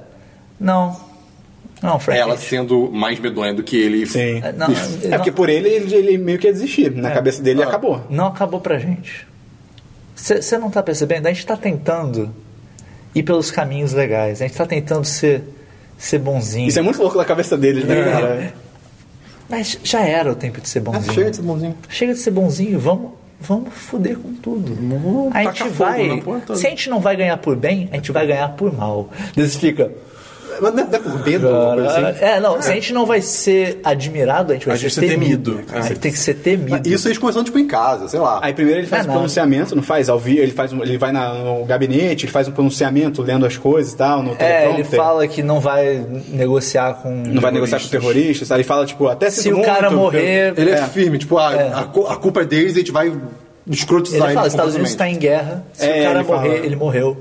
Não. 0.59 0.99
Não, 1.83 1.99
Frank. 1.99 2.19
Ela 2.19 2.37
sendo 2.39 2.91
mais 2.91 3.19
medonha 3.21 3.53
do 3.53 3.63
que 3.63 3.77
ele. 3.77 4.07
Sim. 4.07 4.41
É, 4.43 4.53
não, 4.53 4.67
É 4.69 5.09
não- 5.09 5.17
porque 5.19 5.31
por 5.33 5.49
ele, 5.49 5.69
ele, 5.69 5.95
ele 5.95 6.19
meio 6.19 6.39
que 6.39 6.47
ia 6.47 6.53
desistir. 6.53 6.91
Na 6.91 7.11
cabeça 7.11 7.43
dele, 7.43 7.63
Ah. 7.63 7.67
acabou. 7.69 8.01
não 8.09 8.27
acabou 8.29 8.61
pra 8.61 8.79
gente. 8.79 9.27
Você 10.17 10.57
não 10.57 10.71
tá 10.71 10.83
percebendo? 10.83 11.27
A 11.27 11.33
gente 11.33 11.45
tá 11.45 11.57
tentando 11.57 12.31
ir 13.15 13.23
pelos 13.23 13.51
caminhos 13.51 13.93
legais. 13.93 14.41
A 14.41 14.47
gente 14.47 14.57
tá 14.57 14.65
tentando 14.65 15.05
ser, 15.05 15.43
ser 15.99 16.19
bonzinho. 16.19 16.69
Isso 16.69 16.79
é 16.79 16.83
muito 16.83 17.01
louco 17.03 17.19
na 17.19 17.25
cabeça 17.25 17.57
deles, 17.57 17.85
né, 17.85 18.01
É. 18.01 18.05
cara? 18.13 18.55
Mas 19.49 19.79
já 19.85 20.01
era 20.01 20.33
o 20.33 20.35
tempo 20.35 20.61
de 20.61 20.69
ser 20.69 20.79
Ah, 20.79 20.83
bonzinho. 20.83 21.13
chega 21.13 21.31
de 21.31 21.37
ser 21.37 21.43
bonzinho. 21.43 21.75
Chega 21.91 22.15
de 22.15 22.19
ser 22.21 22.31
bonzinho, 22.31 22.79
vamos, 22.81 23.11
vamos 23.39 23.75
foder 23.75 24.17
com 24.17 24.33
tudo. 24.35 24.73
a 25.35 25.43
gente 25.43 25.69
vai. 25.69 26.23
Se 26.57 26.67
a 26.67 26.71
gente 26.71 26.89
não 26.89 27.01
vai 27.01 27.15
ganhar 27.17 27.37
por 27.37 27.55
bem, 27.57 27.89
a 27.93 27.97
gente 27.97 28.11
vai 28.11 28.27
ganhar 28.27 28.49
por 28.51 28.73
mal. 28.75 29.11
Você 29.37 29.59
fica. 29.59 29.91
Mas 30.61 30.75
não 30.75 30.83
é, 30.83 30.87
não 30.87 30.95
é 30.95 30.99
por 30.99 31.25
medo, 31.27 31.49
assim. 31.49 32.25
É, 32.25 32.41
não, 32.41 32.61
se 32.63 32.71
a 32.71 32.75
gente 32.75 32.93
não 32.93 33.07
vai 33.07 33.21
ser 33.21 33.81
admirado, 33.85 34.53
a 34.53 34.55
gente 34.55 34.67
vai 34.67 34.77
A 34.77 34.79
ser 34.79 34.89
gente 34.89 35.05
é 35.05 35.09
temido. 35.09 35.53
temido. 35.57 35.73
A 35.73 35.81
gente 35.83 35.99
tem 36.01 36.13
que 36.13 36.19
ser 36.19 36.35
temido. 36.35 36.89
Isso 36.89 37.09
eles 37.09 37.19
conversando, 37.19 37.45
tipo, 37.47 37.59
em 37.59 37.67
casa, 37.67 38.09
sei 38.09 38.21
lá. 38.21 38.41
Aí 38.43 38.53
primeiro 38.53 38.81
ele 38.81 38.87
faz 38.87 39.01
É 39.01 39.05
um 39.05 39.07
nada. 39.09 39.19
pronunciamento, 39.19 39.75
não 39.77 39.83
faz 39.83 40.09
ao 40.09 40.19
vivo, 40.19 40.41
ele 40.41 40.53
faz 40.53 40.73
um- 40.73 40.83
ele 40.83 40.97
vai 40.99 41.13
na- 41.13 41.35
no 41.35 41.65
gabinete, 41.65 42.25
ele 42.27 42.33
faz 42.33 42.49
um 42.49 42.53
pronunciamento 42.53 43.23
lendo 43.23 43.47
as 43.47 43.57
coisas 43.57 43.93
e 43.93 43.97
tal, 43.97 44.23
no 44.23 44.35
É, 44.39 44.71
ele 44.71 44.85
fala 44.85 45.27
que 45.27 45.43
não 45.43 45.61
vai 45.61 46.05
negociar 46.29 46.95
com. 46.95 47.11
Não 47.27 47.41
vai 47.41 47.53
negociar 47.53 47.81
com 47.81 47.89
terroristas, 47.89 48.51
aí 48.51 48.59
ele 48.59 48.65
fala, 48.65 48.87
tipo, 48.87 49.09
até 49.09 49.31
Se 49.31 49.53
o 49.53 49.63
cara 49.63 49.91
morrer. 49.91 50.55
Ele 50.57 50.71
é, 50.71 50.75
É. 50.75 50.83
firme, 50.87 51.19
tipo, 51.19 51.39
a, 51.39 51.55
É. 51.55 51.73
a, 51.75 51.83
cu- 51.85 52.07
a 52.07 52.17
culpa 52.17 52.43
é 52.43 52.45
deles 52.45 52.73
e 52.73 52.77
a 52.77 52.79
gente 52.81 52.93
vai 52.93 53.13
escrotizar 53.71 54.19
Ele 54.21 54.27
ele. 54.29 54.35
fala: 54.35 54.47
Estados 54.49 54.75
Unidos 54.75 54.91
está 54.91 55.09
em 55.09 55.17
guerra. 55.19 55.65
Se 55.73 55.87
É, 55.87 56.01
o 56.01 56.05
cara 56.05 56.19
ele 56.21 56.29
fala. 56.29 56.41
morrer, 56.43 56.57
ele 56.65 56.77
morreu. 56.77 57.17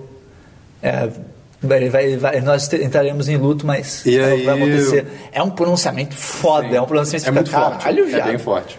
É, 0.81 1.07
vai, 1.63 1.89
vai, 1.89 2.17
vai- 2.17 2.41
nós 2.41 2.71
entraremos 2.73 3.27
em 3.29 3.37
luto, 3.37 3.65
mas 3.65 4.05
E 4.05 4.17
é 4.17 4.23
aí- 4.25 4.43
vai 4.43 4.55
acontecer. 4.55 5.05
É 5.31 5.41
um 5.41 5.49
pronunciamento 5.49 6.15
foda, 6.15 6.67
é 6.75 6.81
um 6.81 6.85
pronunciamento 6.85 7.27
É 7.29 7.31
muito 7.31 7.49
forte. 7.49 7.77
caralho, 7.83 8.15
é 8.15 8.21
bem 8.21 8.37
forte. 8.37 8.77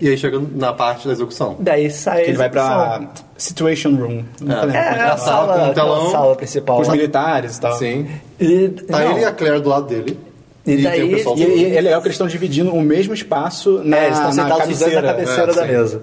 E 0.00 0.08
aí 0.08 0.16
chega 0.16 0.40
na 0.54 0.72
parte 0.72 1.06
da 1.06 1.12
execução. 1.12 1.56
Daí 1.60 1.90
sai. 1.90 2.22
Que 2.22 2.30
ele 2.30 2.38
vai 2.38 2.48
pra 2.48 3.02
Situation 3.36 3.90
Room. 3.96 4.24
É, 4.72 4.76
é 4.76 5.02
a 5.02 5.16
sala, 5.18 5.66
com 5.68 5.74
telão, 5.74 6.10
sala 6.10 6.34
principal. 6.36 6.76
Com 6.76 6.82
os 6.82 6.88
militares 6.88 7.58
e 7.58 7.60
tal. 7.60 7.76
Sim. 7.76 8.08
E, 8.40 8.68
Tá 8.70 8.98
não, 9.00 9.10
ele 9.12 9.20
e 9.20 9.24
a 9.26 9.32
Claire 9.32 9.60
do 9.60 9.68
lado 9.68 9.86
dele. 9.86 10.18
E 10.66 10.82
daí- 10.82 11.04
o 11.04 11.16
pessoal 11.16 11.36
E, 11.36 11.42
e 11.42 11.76
é 11.76 11.80
legal 11.82 12.00
que 12.00 12.06
eles 12.08 12.14
estão 12.14 12.26
dividindo 12.28 12.72
o 12.72 12.80
mesmo 12.80 13.12
espaço 13.12 13.82
na, 13.84 13.96
é, 13.98 14.06
eles 14.06 14.18
estão 14.18 14.32
na 14.34 14.42
sentados 14.42 14.68
os 14.72 14.78
dois 14.78 14.94
na 14.94 15.02
cabeceira. 15.02 15.12
cabeceira 15.12 15.52
É, 15.52 15.54
da 15.54 15.62
sim. 15.62 15.68
mesa. 15.68 16.02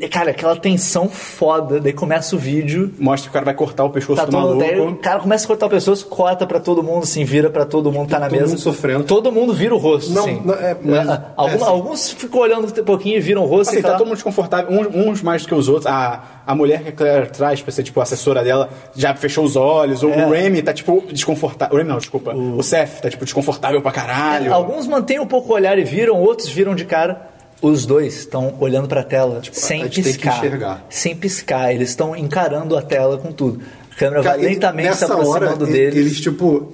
E, 0.00 0.08
cara, 0.08 0.30
aquela 0.30 0.56
tensão 0.56 1.08
foda, 1.08 1.78
daí 1.78 1.92
começa 1.92 2.34
o 2.34 2.38
vídeo. 2.38 2.92
Mostra 2.98 3.24
que 3.28 3.30
o 3.30 3.32
cara 3.32 3.44
vai 3.44 3.54
cortar 3.54 3.84
o 3.84 3.90
pescoço 3.90 4.16
Tá 4.20 4.24
do 4.24 4.30
todo, 4.32 4.40
maluco. 4.42 4.58
daí 4.58 4.80
o 4.80 4.96
cara 4.96 5.20
começa 5.20 5.44
a 5.44 5.46
cortar 5.48 5.66
o 5.66 5.70
pescoço, 5.70 6.06
corta 6.06 6.46
pra 6.46 6.58
todo 6.58 6.82
mundo, 6.82 7.02
assim, 7.04 7.24
vira 7.24 7.48
pra 7.50 7.64
todo 7.64 7.92
mundo, 7.92 8.08
tá 8.08 8.18
na 8.18 8.26
Todo 8.28 8.38
mesa. 8.38 8.48
mundo 8.50 8.58
sofrendo. 8.60 9.04
Todo 9.04 9.30
mundo 9.30 9.52
vira 9.52 9.74
o 9.74 9.78
rosto, 9.78 10.10
Não, 10.12 10.22
assim. 10.24 10.42
não, 10.44 10.54
é, 10.54 10.76
mas- 10.82 11.08
Ah, 11.08 11.32
algum- 11.36 11.52
é, 11.52 11.56
assim. 11.56 11.64
alguns 11.64 12.10
ficam 12.10 12.40
olhando 12.40 12.66
um 12.80 12.84
pouquinho 12.84 13.16
e 13.16 13.20
viram 13.20 13.42
o 13.42 13.46
rosto 13.46 13.70
Assim, 13.70 13.78
e 13.78 13.82
tá 13.82 13.90
tá... 13.92 13.96
todo 13.98 14.06
mundo 14.06 14.16
desconfortável, 14.16 14.70
uns, 14.76 14.86
uns 14.94 15.22
mais 15.22 15.42
do 15.42 15.48
que 15.48 15.54
os 15.54 15.68
outros. 15.68 15.86
A, 15.86 16.22
a 16.46 16.54
mulher 16.54 16.82
que 16.82 16.88
a 16.88 16.92
Claire 16.92 17.26
traz 17.30 17.60
pra 17.62 17.70
ser, 17.72 17.82
tipo, 17.82 18.00
a 18.00 18.02
assessora 18.02 18.42
dela 18.42 18.70
já 18.96 19.14
fechou 19.14 19.44
os 19.44 19.54
olhos. 19.56 20.02
O, 20.02 20.10
É. 20.10 20.26
o 20.26 20.30
Remy 20.30 20.62
tá, 20.62 20.72
tipo, 20.72 21.02
desconfortável. 21.12 21.74
O 21.74 21.78
Remy 21.78 21.90
não, 21.90 21.98
desculpa. 21.98 22.34
O, 22.34 22.62
Seth 22.62 23.00
tá, 23.00 23.10
tipo, 23.10 23.24
desconfortável 23.24 23.80
pra 23.82 23.92
caralho. 23.92 24.52
Alguns 24.52 24.86
mantêm 24.86 25.20
um 25.20 25.26
pouco 25.26 25.52
o 25.52 25.54
olhar 25.54 25.78
e 25.78 25.84
viram, 25.84 26.16
outros 26.20 26.48
viram 26.48 26.74
de 26.74 26.84
cara. 26.84 27.28
Os 27.60 27.84
dois 27.86 28.14
estão 28.16 28.54
olhando 28.60 28.86
pra 28.86 29.02
tela 29.02 29.40
sem 29.52 29.80
a 29.80 29.88
tem 29.88 29.90
que 29.90 30.02
piscar. 30.02 30.84
Sem 30.88 31.16
piscar. 31.16 31.72
Eles 31.74 31.90
estão 31.90 32.14
encarando 32.14 32.76
a 32.76 32.82
tela 32.82 33.18
com 33.18 33.32
tudo. 33.32 33.60
A 33.90 33.94
câmera 33.96 34.22
Cara, 34.22 34.36
vai 34.38 34.46
lentamente 34.46 34.96
se 34.96 35.04
aproximando 35.04 35.64
hora, 35.64 35.72
deles. 35.72 35.96
Eles, 35.96 36.20
tipo. 36.20 36.72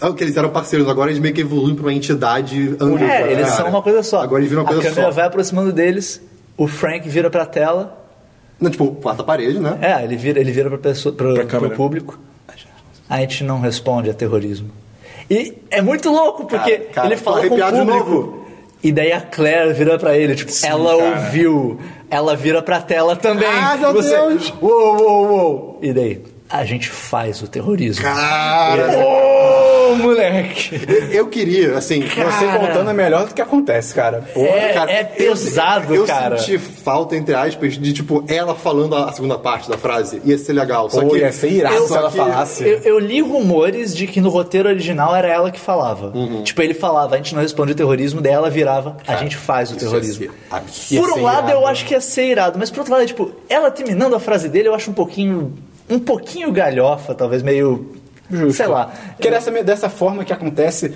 ah, 0.00 0.12
que 0.12 0.24
eles 0.24 0.36
eram 0.36 0.48
parceiros, 0.50 0.88
agora 0.88 1.10
eles 1.10 1.20
meio 1.20 1.32
que 1.32 1.42
evoluem 1.42 1.74
pra 1.76 1.84
uma 1.84 1.92
entidade 1.92 2.76
única. 2.80 3.04
É, 3.04 3.30
eles 3.32 3.48
são 3.50 3.68
uma 3.68 3.80
coisa 3.80 4.02
só. 4.02 4.22
Agora 4.22 4.40
eles 4.40 4.50
viram 4.50 4.62
uma 4.64 4.70
a 4.70 4.74
coisa 4.74 4.88
câmera 4.88 5.06
só. 5.08 5.14
vai 5.14 5.24
aproximando 5.24 5.72
deles, 5.72 6.20
o 6.56 6.66
Frank 6.66 7.08
vira 7.08 7.30
pra 7.30 7.46
tela. 7.46 8.04
Não, 8.60 8.70
tipo, 8.70 8.90
quarta 8.96 9.22
parede, 9.22 9.60
né? 9.60 9.78
É, 9.80 10.02
ele 10.02 10.16
vira, 10.16 10.40
ele 10.40 10.50
vira 10.50 10.68
pra 10.68 10.78
pessoa, 10.78 11.14
Pra 11.14 11.32
pro 11.32 11.46
câmera. 11.46 11.76
público. 11.76 12.18
A 13.08 13.18
gente 13.20 13.44
não 13.44 13.60
responde 13.60 14.10
a 14.10 14.14
terrorismo. 14.14 14.68
E 15.30 15.54
é 15.70 15.80
muito 15.80 16.10
louco, 16.10 16.44
porque 16.46 16.78
Cara, 16.78 16.92
cara, 16.92 17.06
ele 17.08 17.16
tô 17.16 17.22
fala 17.22 17.36
com 17.36 17.42
o 17.42 17.46
arrepiado 17.62 17.80
de 17.84 17.92
público. 17.92 18.45
E 18.86 18.92
daí 18.92 19.10
a 19.10 19.20
Claire 19.20 19.72
vira 19.72 19.98
pra 19.98 20.16
ele, 20.16 20.36
tipo, 20.36 20.52
ela 20.64 20.96
cara. 20.96 21.10
ouviu. 21.10 21.80
Ela 22.08 22.36
vira 22.36 22.62
pra 22.62 22.80
tela 22.80 23.16
também. 23.16 23.48
Ah, 23.48 23.76
meu 23.76 23.92
Você, 23.92 24.16
Deus! 24.16 24.54
Uou, 24.62 25.00
uou, 25.02 25.26
uou. 25.28 25.78
E 25.82 25.92
daí? 25.92 26.22
A 26.48 26.64
gente 26.64 26.88
faz 26.88 27.42
o 27.42 27.48
terrorismo. 27.48 28.04
Cara, 28.04 28.98
Ô, 28.98 29.94
moleque! 29.96 30.80
eu 31.10 31.26
queria, 31.26 31.76
assim. 31.76 32.00
Você 32.02 32.46
contando 32.58 32.90
é 32.90 32.92
melhor 32.92 33.26
do 33.26 33.34
que 33.34 33.42
acontece, 33.42 33.92
cara. 33.94 34.22
Porra. 34.32 34.46
É, 34.46 34.72
cara, 34.72 34.90
é 34.92 35.04
pesado, 35.04 35.92
eu, 35.94 36.02
eu 36.02 36.06
cara. 36.06 36.38
senti 36.38 36.56
falta, 36.58 37.16
entre 37.16 37.34
aspas, 37.34 37.74
de 37.74 37.92
tipo, 37.92 38.24
ela 38.28 38.54
falando 38.54 38.94
a 38.94 39.10
segunda 39.12 39.36
parte 39.38 39.68
da 39.68 39.76
frase. 39.76 40.22
Ia 40.24 40.38
ser 40.38 40.52
legal. 40.52 40.88
Só 40.88 41.00
Pô, 41.02 41.10
que. 41.10 41.18
ia 41.18 41.32
ser 41.32 41.50
irado 41.50 41.74
eu- 41.74 41.88
se 41.88 41.96
ela 41.96 42.10
falasse. 42.10 42.62
Eu, 42.64 42.78
eu 42.80 42.98
li 42.98 43.20
rumores 43.20 43.94
de 43.96 44.06
que 44.06 44.20
no 44.20 44.28
roteiro 44.28 44.68
original 44.68 45.14
era 45.16 45.28
ela 45.28 45.50
que 45.50 45.58
falava. 45.60 46.12
Uhum. 46.16 46.44
Tipo, 46.44 46.62
ele 46.62 46.74
falava, 46.74 47.14
a 47.14 47.18
gente 47.18 47.34
não 47.34 47.42
responde 47.42 47.72
o 47.72 47.74
terrorismo, 47.74 48.20
daí 48.20 48.32
ela 48.32 48.50
virava, 48.50 48.96
a 49.06 49.16
gente 49.16 49.36
faz 49.36 49.72
o 49.72 49.76
terrorismo. 49.76 50.28
Por 50.96 51.10
um 51.18 51.22
lado, 51.22 51.48
irado. 51.48 51.52
eu 51.52 51.66
acho 51.66 51.84
que 51.84 51.94
ia 51.94 52.00
ser 52.00 52.26
irado, 52.30 52.56
mas 52.58 52.70
por 52.70 52.78
outro 52.80 52.92
lado, 52.92 53.02
é, 53.02 53.06
tipo, 53.06 53.32
ela 53.48 53.70
terminando 53.70 54.14
a 54.14 54.20
frase 54.20 54.48
dele, 54.48 54.68
eu 54.68 54.74
acho 54.74 54.90
um 54.90 54.94
pouquinho. 54.94 55.52
Um 55.88 55.98
pouquinho 55.98 56.50
galhofa, 56.52 57.14
talvez 57.14 57.42
meio. 57.42 57.94
Sei 58.52 58.66
lá. 58.66 58.92
Porque 59.16 59.30
dessa, 59.30 59.50
dessa 59.62 59.88
forma 59.88 60.24
que 60.24 60.32
acontece, 60.32 60.92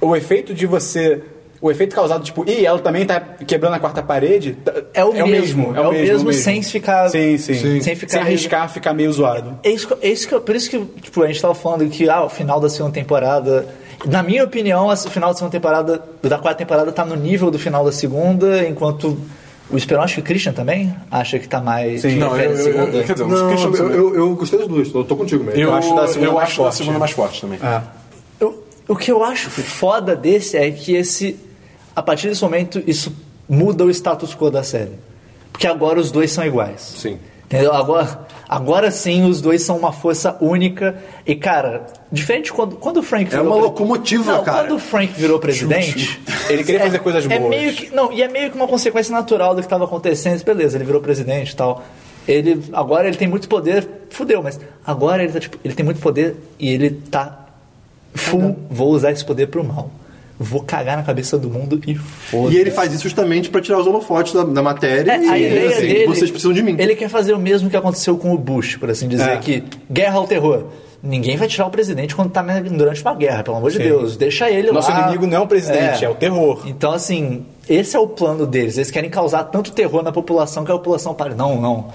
o 0.00 0.14
efeito 0.16 0.52
de 0.52 0.66
você. 0.66 1.22
O 1.60 1.70
efeito 1.70 1.94
causado, 1.96 2.22
tipo, 2.22 2.44
e 2.46 2.66
ela 2.66 2.78
também 2.78 3.06
tá 3.06 3.18
quebrando 3.20 3.74
a 3.74 3.78
quarta 3.78 4.02
parede. 4.02 4.52
tá- 4.62 4.74
É 4.92 5.02
o 5.02 5.12
mesmo, 5.26 5.74
é 5.74 5.80
o 5.80 5.92
mesmo 5.92 6.30
sem 6.32 6.62
ficar- 6.62 7.08
Sim, 7.08 7.38
sim. 7.38 7.54
Sim. 7.54 7.80
sem 7.80 7.94
ficar- 7.94 8.20
arriscar 8.20 8.68
ficar 8.68 8.92
meio 8.92 9.10
zoado. 9.10 9.58
É 9.62 9.70
isso, 9.70 9.88
que- 9.88 10.06
é 10.06 10.10
isso 10.10 10.28
que 10.28 10.34
eu- 10.34 10.42
por 10.42 10.54
isso 10.54 10.68
que 10.68 10.78
tipo, 11.00 11.22
a 11.22 11.26
gente 11.26 11.40
tava 11.40 11.54
falando 11.54 11.88
que 11.88 12.06
ah, 12.10 12.22
o 12.24 12.28
final 12.28 12.60
da 12.60 12.68
segunda 12.68 12.92
temporada. 12.92 13.66
Na 14.04 14.22
minha 14.22 14.44
opinião, 14.44 14.88
o 14.88 14.96
final 14.96 15.30
da 15.30 15.36
segunda 15.36 15.52
temporada, 15.52 16.02
da 16.22 16.36
quarta 16.36 16.58
temporada, 16.58 16.92
tá 16.92 17.02
no 17.02 17.16
nível 17.16 17.50
do 17.50 17.58
final 17.58 17.82
da 17.82 17.92
segunda, 17.92 18.68
enquanto 18.68 19.16
o 19.70 19.76
Esperon, 19.76 20.02
acho 20.02 20.14
que 20.16 20.20
o 20.20 20.24
Christian 20.24 20.52
também 20.52 20.94
acha 21.10 21.38
que 21.38 21.48
tá 21.48 21.60
mais. 21.60 22.02
Sim. 22.02 22.16
Não, 22.16 22.36
eu, 22.36 22.50
eu, 22.50 22.56
segunda. 22.56 22.96
eu, 22.98 23.04
quer 23.04 23.12
dizer, 23.14 23.26
Não, 23.26 23.48
Christian 23.48 23.68
eu, 23.70 23.72
também. 23.76 23.96
eu, 23.96 24.14
eu 24.14 24.34
gostei 24.34 24.58
das 24.58 24.68
duas, 24.68 24.92
eu 24.94 25.04
tô 25.04 25.16
contigo 25.16 25.42
mesmo. 25.44 25.60
Eu, 25.60 25.74
acho 25.74 25.94
da 25.94 26.06
segunda 26.08 26.26
eu 26.30 26.34
mais 26.34 26.48
acho 26.48 26.56
da 26.58 26.64
forte. 26.64 26.76
segunda 26.76 26.98
mais 26.98 27.10
forte 27.12 27.40
também. 27.40 27.58
É. 27.62 27.82
Eu- 28.40 28.64
o 28.86 28.94
que 28.96 29.10
eu 29.10 29.24
acho 29.24 29.48
foda 29.50 30.14
desse 30.14 30.56
é 30.56 30.70
que 30.70 30.94
esse. 30.94 31.38
A 31.96 32.02
partir 32.02 32.28
desse 32.28 32.42
momento, 32.42 32.82
isso 32.86 33.12
muda 33.48 33.84
o 33.84 33.90
status 33.90 34.34
quo 34.34 34.50
da 34.50 34.62
série. 34.62 34.92
Porque 35.50 35.66
agora 35.66 35.98
os 35.98 36.10
dois 36.10 36.30
são 36.32 36.44
iguais. 36.44 36.80
Sim. 36.98 37.18
Entendeu? 37.46 37.72
Agora, 37.72 38.23
agora 38.48 38.90
sim 38.90 39.24
os 39.24 39.40
dois 39.40 39.62
são 39.62 39.76
uma 39.76 39.92
força 39.92 40.36
única. 40.40 40.96
E, 41.26 41.34
cara, 41.34 41.86
diferente 42.10 42.46
de 42.46 42.52
quando, 42.52 42.76
quando 42.76 42.98
o 42.98 43.02
Frank 43.02 43.26
É 43.26 43.30
virou 43.30 43.46
uma 43.46 43.54
pre- 43.56 43.64
locomotiva, 43.64 44.32
Não, 44.32 44.44
cara. 44.44 44.58
Quando 44.66 44.76
o 44.76 44.78
Frank 44.78 45.12
virou 45.14 45.38
presidente. 45.38 46.20
Ele 46.48 46.62
queria 46.64 46.80
fazer 46.80 46.98
coisas 47.00 47.24
é 47.30 47.38
boas. 47.38 47.50
meio 47.50 47.72
que, 47.72 47.94
não, 47.94 48.12
e 48.12 48.22
é 48.22 48.28
meio 48.28 48.50
que 48.50 48.56
uma 48.56 48.68
consequência 48.68 49.12
natural 49.12 49.54
do 49.54 49.60
que 49.60 49.66
estava 49.66 49.84
acontecendo. 49.84 50.42
Beleza, 50.44 50.76
ele 50.76 50.84
virou 50.84 51.00
presidente 51.00 51.50
e 51.52 51.56
tal. 51.56 51.82
Ele, 52.26 52.62
agora 52.72 53.06
ele 53.08 53.16
tem 53.18 53.28
muito 53.28 53.48
poder, 53.48 53.86
fudeu, 54.10 54.42
mas 54.42 54.58
agora 54.86 55.22
ele 55.22 55.32
tá 55.32 55.40
tipo, 55.40 55.58
ele 55.62 55.74
tem 55.74 55.84
muito 55.84 56.00
poder 56.00 56.36
e 56.58 56.72
ele 56.72 56.90
tá 56.90 57.46
full, 58.14 58.56
vou 58.70 58.88
usar 58.92 59.10
esse 59.12 59.24
poder 59.24 59.48
pro 59.48 59.62
mal. 59.62 59.90
Vou 60.38 60.62
cagar 60.62 60.96
na 60.96 61.02
cabeça 61.02 61.38
do 61.38 61.48
mundo 61.48 61.80
e 61.86 61.94
foda 61.94 62.52
E 62.52 62.56
ele 62.56 62.70
faz 62.70 62.92
isso 62.92 63.04
justamente 63.04 63.48
pra 63.50 63.60
tirar 63.60 63.78
os 63.78 63.86
holofotes 63.86 64.32
da, 64.32 64.42
da 64.44 64.62
matéria 64.62 65.12
É, 65.12 65.18
e 65.24 65.28
a 65.28 65.38
ideia 65.38 65.68
assim, 65.68 65.80
dele, 65.80 66.06
vocês 66.06 66.30
precisam 66.30 66.52
de 66.52 66.62
mim. 66.62 66.76
Ele 66.78 66.94
quer 66.94 67.08
fazer 67.08 67.32
o 67.34 67.38
mesmo 67.38 67.70
que 67.70 67.76
aconteceu 67.76 68.16
com 68.16 68.32
o 68.34 68.38
Bush, 68.38 68.76
por 68.76 68.90
assim 68.90 69.06
dizer, 69.08 69.28
É. 69.30 69.36
que 69.36 69.62
guerra 69.90 70.16
ao 70.18 70.26
terror. 70.26 70.64
Ninguém 71.02 71.36
vai 71.36 71.46
tirar 71.46 71.66
o 71.66 71.70
presidente 71.70 72.16
quando 72.16 72.30
tá 72.30 72.42
durante 72.42 73.02
uma 73.02 73.14
guerra, 73.14 73.42
pelo 73.42 73.58
amor 73.58 73.70
de 73.70 73.78
Deus. 73.78 74.16
Deixa 74.16 74.50
ele 74.50 74.72
Nosso 74.72 74.90
lá. 74.90 75.02
inimigo 75.02 75.26
não 75.26 75.36
é 75.36 75.40
o 75.40 75.46
presidente, 75.46 76.02
é 76.02 76.08
o 76.08 76.14
terror. 76.14 76.62
Então, 76.64 76.92
assim, 76.92 77.44
esse 77.68 77.94
é 77.94 77.98
o 78.00 78.08
plano 78.08 78.46
deles. 78.46 78.78
Eles 78.78 78.90
querem 78.90 79.10
causar 79.10 79.44
tanto 79.44 79.70
terror 79.70 80.02
na 80.02 80.10
população 80.10 80.64
que 80.64 80.70
a 80.72 80.74
população 80.74 81.12
pare. 81.12 81.34
Não, 81.34 81.60
não. 81.60 81.88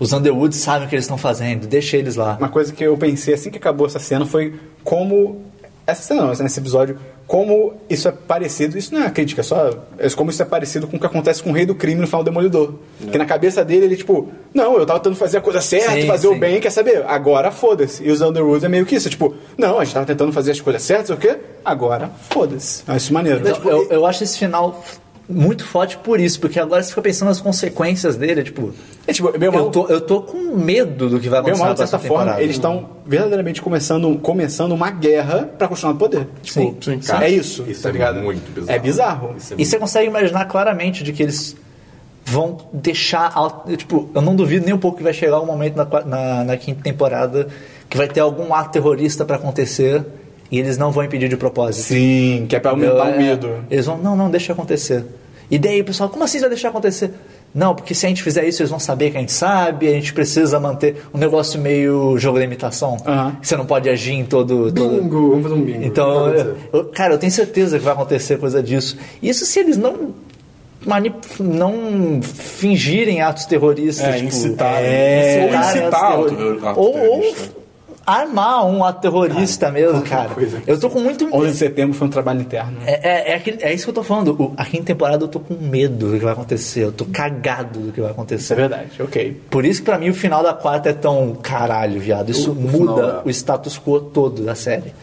Os 0.00 0.12
Underwoods 0.12 0.58
sabem 0.58 0.86
o 0.86 0.88
que 0.90 0.96
eles 0.96 1.04
estão 1.04 1.16
fazendo, 1.16 1.66
deixa 1.66 1.96
eles 1.96 2.16
lá. 2.16 2.36
Uma 2.40 2.48
coisa 2.48 2.72
que 2.72 2.82
eu 2.82 2.96
pensei 2.98 3.34
assim 3.34 3.50
que 3.50 3.56
acabou 3.56 3.86
essa 3.86 4.00
cena 4.00 4.26
foi 4.26 4.54
como. 4.82 5.40
Essa 5.86 6.02
cena 6.02 6.22
não, 6.22 6.28
nesse 6.34 6.58
episódio, 6.58 6.98
como 7.26 7.74
isso 7.90 8.08
é 8.08 8.12
parecido. 8.12 8.78
Isso 8.78 8.94
não 8.94 9.00
é 9.00 9.04
uma 9.04 9.10
crítica, 9.10 9.40
é 9.40 9.44
só. 9.44 9.70
É 9.98 10.08
como 10.10 10.30
isso 10.30 10.40
é 10.42 10.44
parecido 10.44 10.86
com 10.86 10.96
o 10.96 11.00
que 11.00 11.06
acontece 11.06 11.42
com 11.42 11.50
o 11.50 11.52
rei 11.52 11.66
do 11.66 11.74
crime 11.74 12.00
no 12.00 12.06
final 12.06 12.22
do 12.22 12.26
Demolidor. 12.26 12.74
Que 13.10 13.18
na 13.18 13.26
cabeça 13.26 13.64
dele, 13.64 13.86
ele, 13.86 13.96
tipo, 13.96 14.28
não, 14.54 14.78
eu 14.78 14.86
tava 14.86 15.00
tentando 15.00 15.16
fazer 15.16 15.38
a 15.38 15.40
coisa 15.40 15.60
certa, 15.60 15.92
Sim, 15.92 16.06
fazer 16.06 16.28
sim. 16.28 16.34
o 16.34 16.38
bem, 16.38 16.60
quer 16.60 16.70
saber? 16.70 17.04
Agora 17.06 17.50
foda-se. 17.50 18.04
E 18.04 18.10
os 18.10 18.20
Underwoods 18.20 18.64
é 18.64 18.68
meio 18.68 18.86
que 18.86 18.94
isso, 18.94 19.10
tipo, 19.10 19.34
não, 19.58 19.78
a 19.78 19.84
gente 19.84 19.94
tava 19.94 20.06
tentando 20.06 20.32
fazer 20.32 20.52
as 20.52 20.60
coisas 20.60 20.82
certas, 20.82 21.10
o 21.10 21.16
quê? 21.16 21.36
Agora 21.64 22.10
foda-se. 22.30 22.84
Eu 22.86 22.94
Acho 22.94 23.04
isso 23.04 23.12
maneiro. 23.12 23.40
Então, 23.40 23.70
eu, 23.70 23.90
eu 23.90 24.06
acho 24.06 24.22
esse 24.22 24.38
final 24.38 24.82
muito 25.28 25.64
forte 25.64 25.96
por 25.98 26.20
isso, 26.20 26.38
porque 26.40 26.58
agora 26.60 26.82
você 26.82 26.90
fica 26.90 27.02
pensando 27.02 27.28
nas 27.28 27.40
consequências 27.40 28.16
dele, 28.16 28.42
tipo. 28.44 28.72
É 29.06 29.12
tipo, 29.12 29.28
ou 29.28 29.52
mal- 29.52 29.64
Eu 29.64 29.70
tô, 29.70 29.86
eu 29.88 30.00
tô 30.00 30.20
com 30.22 30.56
medo 30.56 31.08
do 31.08 31.18
que 31.20 31.28
vai 31.28 31.40
acontecer 31.40 31.60
ou 31.60 31.66
mal, 31.66 31.74
de 31.74 31.80
certa 31.80 31.98
forma, 31.98 32.18
temporada. 32.18 32.42
eles 32.42 32.56
estão 32.56 32.88
verdadeiramente 33.04 33.60
começando, 33.62 34.18
começando 34.18 34.72
uma 34.72 34.90
guerra 34.90 35.50
pra 35.58 35.66
continuar 35.68 35.92
no 35.94 35.98
poder. 35.98 36.28
Tipo, 36.42 36.76
Sim. 36.80 37.00
Sim. 37.00 37.12
é 37.20 37.30
isso, 37.30 37.64
Isso 37.68 37.82
tá 37.82 37.88
é 37.88 37.92
ligado? 37.92 38.20
muito 38.20 38.52
bizarro. 38.52 38.76
É 38.76 38.78
bizarro. 38.78 39.34
Isso 39.36 39.54
é 39.54 39.56
E 39.58 39.64
você 39.64 39.78
consegue 39.78 40.06
imaginar 40.08 40.44
claramente 40.46 41.02
de 41.04 41.12
que 41.12 41.22
eles 41.22 41.56
vão 42.24 42.58
deixar. 42.72 43.32
Tipo, 43.76 44.08
eu 44.14 44.20
não 44.22 44.34
duvido 44.34 44.64
nem 44.64 44.74
um 44.74 44.78
pouco 44.78 44.96
que 44.98 45.02
vai 45.04 45.12
chegar 45.12 45.40
um 45.40 45.46
momento 45.46 45.76
na, 45.76 45.84
na, 46.04 46.44
na 46.44 46.56
quinta 46.56 46.82
temporada 46.82 47.48
que 47.88 47.96
vai 47.96 48.08
ter 48.08 48.18
algum 48.20 48.52
ato 48.52 48.70
terrorista 48.72 49.24
pra 49.24 49.36
acontecer 49.36 50.04
e 50.50 50.58
eles 50.58 50.76
não 50.78 50.90
vão 50.90 51.04
impedir 51.04 51.28
de 51.28 51.36
propósito. 51.36 51.84
Sim, 51.88 52.46
que 52.48 52.56
é 52.56 52.60
pra 52.60 52.70
aumentar 52.72 53.10
É, 53.10 53.14
o 53.14 53.18
medo. 53.18 53.50
Eles 53.70 53.86
vão, 53.86 53.98
não, 53.98 54.14
não, 54.16 54.30
deixa 54.30 54.52
acontecer. 54.52 55.04
E 55.50 55.58
daí, 55.58 55.82
pessoal, 55.82 56.08
como 56.08 56.24
assim 56.24 56.38
você 56.38 56.42
vai 56.42 56.50
deixar 56.50 56.68
acontecer? 56.70 57.10
Não, 57.54 57.74
porque 57.74 57.94
se 57.94 58.04
a 58.04 58.08
gente 58.08 58.22
fizer 58.22 58.44
isso, 58.46 58.60
eles 58.60 58.68
vão 58.70 58.78
saber 58.80 59.10
que 59.12 59.16
a 59.16 59.20
gente 59.20 59.32
sabe, 59.32 59.88
a 59.88 59.92
gente 59.92 60.12
precisa 60.12 60.58
manter 60.60 60.96
um 61.14 61.18
negócio 61.18 61.58
meio 61.60 62.18
jogo 62.18 62.36
da 62.38 62.44
imitação. 62.44 62.96
Aham. 63.06 63.36
Você 63.40 63.56
não 63.56 63.64
pode 63.64 63.88
agir 63.88 64.12
em 64.12 64.24
todo. 64.24 64.70
todo... 64.72 65.00
Bingo, 65.00 65.30
vamos 65.30 65.42
fazer 65.44 65.54
um 65.54 65.62
bingo. 65.62 65.84
Então, 65.84 66.28
eu- 66.34 66.56
eu- 66.72 66.84
cara, 66.86 67.14
eu 67.14 67.18
tenho 67.18 67.32
certeza 67.32 67.78
que 67.78 67.84
vai 67.84 67.94
acontecer 67.94 68.38
coisa 68.38 68.62
disso. 68.62 68.98
Isso 69.22 69.46
se 69.46 69.58
eles 69.60 69.76
não 69.78 70.14
manip- 70.84 71.24
não 71.40 72.20
fingirem 72.22 73.22
atos 73.22 73.46
terroristas. 73.46 74.04
É, 74.06 74.12
tipo, 74.14 74.26
incitarem. 74.28 74.88
é, 74.90 75.38
Ou 75.40 75.48
incitarem 75.48 75.70
incitar 75.82 76.04
atos 76.12 76.26
ato- 76.26 76.36
terroristas. 76.36 76.68
ato 76.68 76.80
ou, 76.80 76.86
ou 76.86 76.92
terrorista. 77.20 77.55
Armar 78.06 78.64
um 78.66 78.84
ato 78.84 79.00
terrorista 79.00 79.70
mesmo, 79.70 80.00
cara. 80.02 80.28
coisa. 80.28 80.62
Eu 80.66 80.78
tô 80.78 80.88
com 80.88 81.00
muito 81.00 81.26
11 81.34 81.50
de 81.52 81.56
setembro 81.58 81.92
foi 81.96 82.06
um 82.06 82.10
trabalho 82.10 82.40
interno. 82.40 82.78
é, 82.86 82.92
é, 83.02 83.32
é, 83.32 83.34
aquele- 83.34 83.62
é 83.62 83.74
isso 83.74 83.84
que 83.84 83.90
eu 83.90 83.94
tô 83.94 84.02
falando. 84.04 84.40
O, 84.40 84.54
a 84.56 84.64
quinta 84.64 84.84
temporada 84.84 85.24
eu 85.24 85.28
tô 85.28 85.40
com 85.40 85.54
medo 85.54 86.10
do 86.12 86.18
que 86.18 86.24
vai 86.24 86.32
acontecer. 86.32 86.84
Eu 86.84 86.92
tô 86.92 87.04
cagado 87.06 87.80
do 87.80 87.92
que 87.92 88.00
vai 88.00 88.10
acontecer. 88.12 88.52
É 88.52 88.56
verdade, 88.56 88.90
ok. 89.02 89.40
Por 89.50 89.64
isso 89.64 89.80
que 89.80 89.86
pra 89.86 89.98
mim 89.98 90.08
o 90.10 90.14
final 90.14 90.42
da 90.42 90.54
quarta 90.54 90.90
é 90.90 90.92
tão 90.92 91.34
caralho, 91.42 91.98
viado. 92.00 92.30
Isso 92.30 92.50
O- 92.50 92.52
o 92.52 92.56
muda 92.56 92.76
final 92.94 93.10
é- 93.10 93.22
o 93.24 93.30
status 93.30 93.78
quo 93.78 94.00
todo 94.00 94.42
da 94.42 94.54
série. 94.54 94.94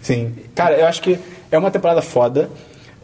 Sim. 0.00 0.34
Cara, 0.54 0.76
eu 0.76 0.86
acho 0.86 1.02
que 1.02 1.18
é 1.50 1.58
uma 1.58 1.70
temporada 1.70 2.00
foda. 2.02 2.48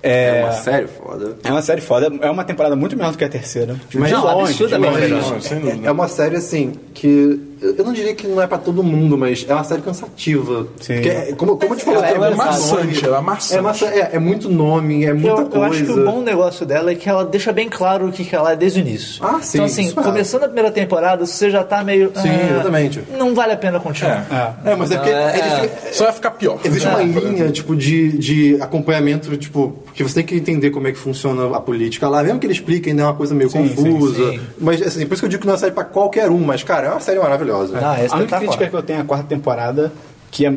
É, 0.02 0.38
É 0.40 0.44
uma 0.44 0.52
série 0.52 0.86
foda. 0.86 1.36
é 1.42 1.50
uma 1.50 1.62
série 1.62 1.80
foda. 1.80 2.08
É 2.20 2.30
uma 2.30 2.44
temporada 2.44 2.76
muito 2.76 2.96
melhor 2.96 3.10
do 3.12 3.18
que 3.18 3.24
a 3.24 3.28
terceira. 3.28 3.76
Mas- 3.92 4.12
Não, 4.12 4.24
longe, 4.24 4.52
absurdamente 4.52 4.98
melhor. 5.00 5.22
Dúvida. 5.40 5.88
É 5.88 5.90
uma 5.90 6.06
série 6.08 6.36
assim 6.36 6.72
que 6.94 7.40
eu 7.60 7.74
eu 7.78 7.84
não 7.84 7.92
diria 7.92 8.14
que 8.14 8.26
não 8.26 8.40
é 8.42 8.46
pra 8.46 8.58
todo 8.58 8.82
mundo, 8.82 9.16
mas 9.16 9.44
é 9.48 9.54
uma 9.54 9.64
série 9.64 9.82
cansativa. 9.82 10.66
Sim. 10.80 10.94
Porque 10.94 11.08
é- 11.08 11.32
como, 11.36 11.56
como 11.56 11.72
a 11.72 11.76
gente 11.76 11.84
falou, 11.84 12.02
Ela- 12.02 12.26
é 12.26 12.28
muito 12.30 12.36
maçante, 12.36 12.84
nome. 12.86 13.00
ela 13.04 13.18
é 13.18 13.20
maçante. 13.20 13.58
É, 13.58 13.60
maça- 13.60 13.86
é, 13.86 14.10
é 14.14 14.18
muito 14.18 14.48
nome, 14.50 15.04
é 15.04 15.12
muita 15.12 15.28
Eu, 15.28 15.38
eu 15.38 15.46
coisa. 15.46 15.66
acho 15.66 15.84
que 15.84 15.92
o 15.92 16.04
bom 16.04 16.20
negócio 16.22 16.66
dela 16.66 16.90
é 16.90 16.94
que 16.94 17.08
ela 17.08 17.24
deixa 17.24 17.52
bem 17.52 17.68
claro 17.68 18.08
o 18.08 18.12
que, 18.12 18.24
que 18.24 18.34
ela 18.34 18.52
é 18.52 18.56
desde 18.56 18.80
o 18.80 18.82
início. 18.82 19.24
Ah, 19.24 19.38
sim, 19.40 19.58
Então, 19.58 19.66
assim, 19.66 19.86
isso 19.86 20.00
é. 20.00 20.02
começando 20.02 20.42
a 20.44 20.46
primeira 20.46 20.70
temporada, 20.70 21.24
você 21.24 21.50
já 21.50 21.62
tá 21.64 21.82
meio. 21.84 22.10
Sim, 22.14 22.28
ah, 22.28 22.50
exatamente. 22.54 23.02
Não 23.16 23.34
vale 23.34 23.52
a 23.52 23.56
pena 23.56 23.78
continuar. 23.80 24.26
É. 24.64 24.70
É, 24.72 24.74
mas 24.76 24.90
é 24.90 24.96
porque 24.96 25.10
é 25.10 25.32
difícil- 25.32 25.92
Só 25.94 26.04
vai 26.04 26.12
ficar 26.12 26.30
pior. 26.32 26.58
Existe 26.64 26.86
É. 26.86 26.90
uma 26.90 27.02
linha, 27.02 27.50
tipo, 27.50 27.74
de, 27.76 28.18
de 28.18 28.60
acompanhamento, 28.62 29.36
tipo, 29.36 29.76
que 29.94 30.02
você 30.02 30.16
tem 30.16 30.24
que 30.24 30.34
entender 30.34 30.70
como 30.70 30.86
é 30.88 30.92
que 30.92 30.98
funciona 30.98 31.56
a 31.56 31.60
política 31.60 32.08
lá, 32.08 32.22
mesmo 32.22 32.38
que 32.38 32.46
ele 32.46 32.52
explique, 32.52 32.88
ainda 32.90 33.02
é 33.02 33.04
uma 33.06 33.14
coisa 33.14 33.34
meio 33.34 33.50
Sim, 33.50 33.68
confusa. 33.68 34.16
sim, 34.32 34.38
sim. 34.38 34.40
Mas, 34.60 34.82
assim, 34.82 35.06
por 35.06 35.14
isso 35.14 35.22
que 35.22 35.26
eu 35.26 35.30
digo 35.30 35.40
que 35.42 35.46
não 35.46 35.52
é 35.52 35.56
uma 35.56 35.60
série 35.60 35.72
pra 35.72 35.84
qualquer 35.84 36.30
um, 36.30 36.38
mas, 36.38 36.62
cara, 36.62 36.88
é 36.88 36.90
uma 36.90 37.00
série 37.00 37.18
maravilhosa. 37.18 37.47
Não, 37.48 37.94
é 37.94 38.06
a 38.10 38.16
única 38.16 38.38
crítica 38.38 38.66
que 38.68 38.74
eu 38.74 38.82
tenho 38.82 39.00
à 39.00 39.04
quarta 39.04 39.26
temporada, 39.26 39.92
que 40.30 40.46
é, 40.46 40.52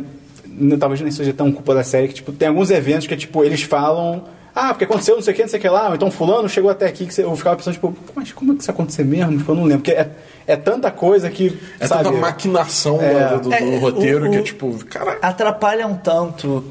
talvez 0.79 1.01
nem 1.01 1.11
seja 1.11 1.33
tão 1.33 1.51
culpa 1.51 1.73
da 1.73 1.83
série, 1.83 2.07
que 2.07 2.13
tipo, 2.15 2.31
tem 2.31 2.47
alguns 2.47 2.69
eventos 2.71 3.07
que 3.07 3.15
tipo, 3.15 3.43
eles 3.43 3.61
falam. 3.63 4.23
Ah, 4.53 4.73
porque 4.73 4.83
aconteceu 4.83 5.15
não 5.15 5.21
sei 5.21 5.31
o 5.33 5.35
que, 5.37 5.41
não 5.43 5.49
sei 5.49 5.59
o 5.59 5.61
que 5.61 5.69
lá, 5.69 5.87
ou 5.87 5.95
então 5.95 6.11
fulano 6.11 6.49
chegou 6.49 6.69
até 6.69 6.85
aqui 6.85 7.05
que 7.05 7.13
você, 7.13 7.23
eu 7.23 7.33
ficava 7.37 7.55
pensando, 7.55 7.73
tipo, 7.75 7.95
mas 8.13 8.33
como 8.33 8.51
é 8.51 8.55
que 8.55 8.61
isso 8.61 8.69
acontecer 8.71 9.05
mesmo? 9.05 9.37
Tipo, 9.37 9.51
eu 9.53 9.55
não 9.55 9.63
lembro, 9.63 9.79
porque 9.83 9.91
é, 9.97 10.09
é 10.45 10.57
tanta 10.57 10.91
coisa 10.91 11.29
que. 11.29 11.57
É 11.79 11.87
sabe, 11.87 12.03
tanta 12.03 12.17
maquinação 12.17 13.01
É. 13.01 13.29
do, 13.29 13.43
do- 13.43 13.49
do 13.49 13.53
É, 13.55 13.77
roteiro 13.79 14.27
o- 14.27 14.29
que 14.31 14.37
é 14.37 14.41
tipo, 14.41 14.85
cara. 14.85 15.17
Atrapalha 15.21 15.87
um 15.87 15.95
tanto. 15.95 16.65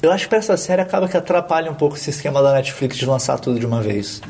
Eu 0.00 0.12
acho 0.12 0.24
que 0.24 0.28
pra 0.30 0.38
essa 0.38 0.56
série 0.56 0.80
acaba 0.80 1.08
que 1.08 1.16
atrapalha 1.16 1.70
um 1.70 1.74
pouco 1.74 1.96
esse 1.96 2.08
esquema 2.10 2.40
da 2.42 2.52
Netflix 2.54 2.96
de 2.96 3.04
lançar 3.04 3.38
tudo 3.40 3.58
de 3.58 3.66
uma 3.66 3.82
vez. 3.82 4.22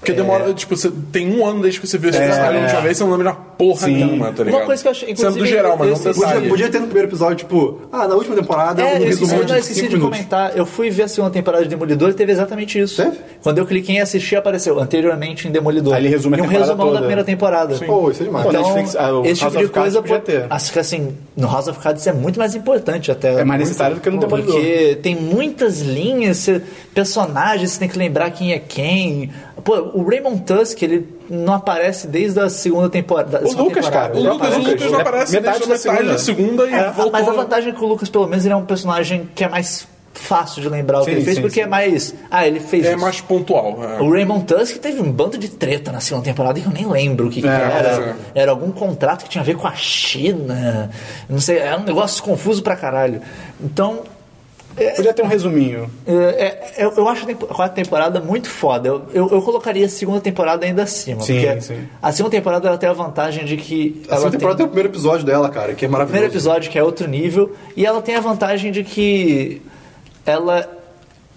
Porque 0.00 0.12
demora, 0.12 0.52
tipo, 0.54 0.76
você 0.76 0.90
tem 1.12 1.28
um 1.36 1.44
ano 1.44 1.60
desde 1.62 1.80
que 1.80 1.86
você 1.86 1.98
viu 1.98 2.10
esse 2.10 2.18
É. 2.18 2.28
trabalho 2.28 2.58
a 2.58 2.62
última 2.62 2.80
vez, 2.82 2.96
você 2.96 3.04
não 3.04 3.10
lembra 3.12 3.32
porra 3.58 3.86
Sim. 3.86 3.94
nenhuma, 3.94 4.32
tá 4.32 4.44
ligado? 4.44 4.60
Uma 4.60 4.66
coisa 4.66 4.80
que 4.82 4.86
eu 4.88 4.92
achei- 4.92 5.08
Sendo 5.08 5.16
do 5.18 5.22
inclusive, 5.30 5.48
geral, 5.48 5.76
mas 5.76 6.04
não. 6.04 6.12
Podia, 6.14 6.48
podia 6.48 6.68
ter 6.70 6.78
no 6.78 6.84
primeiro 6.86 7.08
episódio, 7.08 7.36
tipo, 7.36 7.80
ah, 7.90 8.06
na 8.06 8.14
última 8.14 8.36
temporada 8.36 8.80
É, 8.80 8.84
um 8.84 8.88
eu 8.88 8.92
esqueci, 8.94 9.08
resumão 9.08 9.34
não, 9.34 9.40
eu 9.40 9.44
de 9.46 9.52
esqueci 9.60 9.80
5 9.80 9.94
de 9.94 10.00
comentar. 10.00 10.56
Eu 10.56 10.64
fui 10.64 10.88
ver 10.90 11.02
a 11.02 11.08
segunda 11.08 11.32
temporada 11.32 11.64
de 11.64 11.70
Demolidor 11.70 12.10
e 12.10 12.14
teve 12.14 12.30
exatamente 12.30 12.78
isso. 12.78 13.02
Teve? 13.02 13.18
Quando 13.42 13.58
eu 13.58 13.66
cliquei 13.66 13.96
em 13.96 14.00
assistir, 14.00 14.36
apareceu 14.36 14.78
anteriormente 14.78 15.48
em 15.48 15.50
Demolidor. 15.50 15.92
Aí 15.94 16.02
ele 16.02 16.08
resume 16.10 16.36
a 16.36 16.38
e 16.38 16.42
um 16.42 16.46
resumão 16.46 16.76
da 16.76 16.84
toda. 16.84 16.98
primeira 16.98 17.24
temporada. 17.24 17.74
Pô, 17.84 18.10
isso 18.10 18.22
é 18.22 18.26
demais. 18.26 18.46
Então, 18.46 18.62
Netflix, 18.62 18.94
ah, 18.96 19.10
esse 19.24 19.42
House 19.42 19.52
tipo 19.54 19.66
de 19.66 19.72
coisa, 19.72 20.00
podia 20.00 20.20
ter. 20.20 20.46
acho 20.48 20.72
que 20.72 20.78
assim, 20.78 21.14
no 21.36 21.48
House 21.48 21.66
of 21.66 21.80
Cards 21.80 22.06
é 22.06 22.12
muito 22.12 22.38
mais 22.38 22.54
importante 22.54 23.10
até. 23.10 23.40
É 23.40 23.44
mais 23.44 23.58
necessário 23.60 23.96
do 23.96 24.00
que 24.00 24.08
no 24.10 24.18
Demolidor. 24.20 24.54
Porque 24.54 24.96
tem 25.02 25.16
muitas 25.16 25.80
linhas, 25.80 26.48
personagens, 26.94 27.72
você 27.72 27.80
tem 27.80 27.88
que 27.88 27.98
lembrar 27.98 28.30
quem 28.30 28.52
é 28.52 28.58
quem. 28.60 29.30
Pô, 29.64 29.74
o 29.94 30.08
Raymond 30.08 30.42
Tusk, 30.42 30.82
ele 30.82 31.08
não 31.28 31.54
aparece 31.54 32.06
desde 32.06 32.38
a 32.40 32.48
segunda 32.48 32.88
temporada. 32.88 33.38
da 33.38 33.44
O 33.44 33.48
segunda 33.50 33.62
Lucas, 33.68 33.84
temporada. 33.86 34.08
cara, 34.14 34.18
O 34.20 34.32
Lucas, 34.32 34.54
o 34.56 34.58
Lucas 34.60 34.92
não 34.92 35.00
aparece 35.00 35.32
metade 35.32 35.58
desde 35.58 35.72
a 35.72 35.76
da 35.76 35.92
metade 35.92 36.08
da 36.12 36.18
segunda 36.18 36.66
e 36.66 36.72
é, 36.74 36.90
voltou. 36.90 37.12
Mas 37.12 37.28
a 37.28 37.32
vantagem 37.32 37.72
é 37.72 37.74
que 37.74 37.84
o 37.84 37.86
Lucas, 37.86 38.08
pelo 38.08 38.26
menos, 38.28 38.44
ele 38.44 38.54
é 38.54 38.56
um 38.56 38.64
personagem 38.64 39.28
que 39.34 39.42
é 39.44 39.48
mais 39.48 39.86
fácil 40.14 40.60
de 40.60 40.68
lembrar 40.68 41.00
o 41.00 41.04
que 41.04 41.10
Sim, 41.10 41.16
ele 41.16 41.24
fez, 41.24 41.36
sim, 41.36 41.42
porque 41.42 41.54
sim. 41.60 41.60
é 41.60 41.66
mais. 41.66 42.14
Ah, 42.30 42.44
ele 42.46 42.58
fez 42.60 42.84
É 42.86 42.90
isso. 42.92 43.00
mais 43.00 43.20
pontual. 43.20 43.78
é. 43.82 44.00
O 44.02 44.10
Raymond 44.10 44.44
Tusk 44.46 44.76
teve 44.78 45.00
um 45.00 45.12
bando 45.12 45.38
de 45.38 45.48
treta 45.48 45.92
na 45.92 46.00
segunda 46.00 46.24
temporada 46.24 46.58
que 46.58 46.66
eu 46.66 46.72
nem 46.72 46.86
lembro 46.88 47.26
o 47.28 47.30
que, 47.30 47.40
que 47.40 47.46
É, 47.46 47.50
era. 47.50 48.16
Era 48.34 48.50
algum 48.50 48.72
contrato 48.72 49.22
que 49.24 49.28
tinha 49.30 49.42
a 49.42 49.44
ver 49.44 49.56
com 49.56 49.66
a 49.68 49.74
China. 49.74 50.90
Não 51.28 51.40
sei, 51.40 51.58
era 51.58 51.78
um 51.78 51.84
negócio 51.84 52.22
confuso 52.22 52.62
pra 52.62 52.74
caralho. 52.74 53.20
Então, 53.60 54.00
Podia 54.96 55.12
ter 55.12 55.22
um 55.22 55.26
resuminho. 55.26 55.90
é, 56.06 56.12
é, 56.12 56.84
eu, 56.84 56.92
eu 56.96 57.08
acho 57.08 57.26
a 57.30 57.54
quarta 57.54 57.74
temporada 57.74 58.20
muito 58.20 58.48
foda. 58.48 58.88
Eu, 58.88 59.02
eu, 59.12 59.28
eu 59.30 59.42
colocaria 59.42 59.86
a 59.86 59.88
segunda 59.88 60.20
temporada 60.20 60.64
ainda 60.64 60.82
acima. 60.82 61.20
Sim, 61.20 61.40
porque 61.40 61.60
sim. 61.60 61.88
a 62.00 62.12
segunda 62.12 62.36
temporada 62.36 62.68
ela 62.68 62.78
tem 62.78 62.88
a 62.88 62.92
vantagem 62.92 63.44
de 63.44 63.56
que. 63.56 64.02
A 64.08 64.16
segunda 64.16 64.32
temporada 64.32 64.56
tem 64.58 64.66
o 64.66 64.68
tem 64.68 64.74
primeiro 64.74 64.88
episódio 64.88 65.24
dela, 65.24 65.48
cara, 65.48 65.74
que 65.74 65.84
é 65.84 65.88
o 65.88 65.90
maravilhoso. 65.90 66.12
primeiro 66.12 66.32
episódio, 66.32 66.70
que 66.70 66.78
é 66.78 66.82
outro 66.82 67.08
nível, 67.08 67.54
e 67.76 67.84
ela 67.84 68.00
tem 68.02 68.14
a 68.14 68.20
vantagem 68.20 68.72
de 68.72 68.84
que 68.84 69.62
ela. 70.24 70.68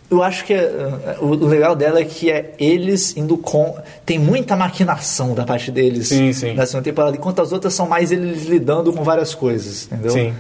Eu 0.10 0.22
acho 0.22 0.44
que 0.44 0.54
é, 0.54 1.18
o 1.22 1.34
legal 1.36 1.74
dela 1.74 2.00
é 2.00 2.04
que 2.04 2.30
é 2.30 2.54
eles 2.60 3.16
indo 3.16 3.38
com. 3.38 3.78
Tem 4.06 4.20
muita 4.20 4.56
maquinação 4.58 5.34
da 5.34 5.46
parte 5.46 5.72
deles 5.72 6.10
Sim, 6.10 6.34
sim. 6.34 6.54
na 6.54 6.66
segunda 6.66 6.84
temporada, 6.84 7.16
enquanto 7.16 7.42
as 7.42 7.54
outras 7.54 7.74
são 7.74 7.88
mais 7.88 8.12
eles 8.12 8.46
lidando 8.46 8.92
com 8.92 9.04
várias 9.04 9.34
coisas, 9.34 9.86
entendeu? 9.86 10.12
Sim. 10.12 10.34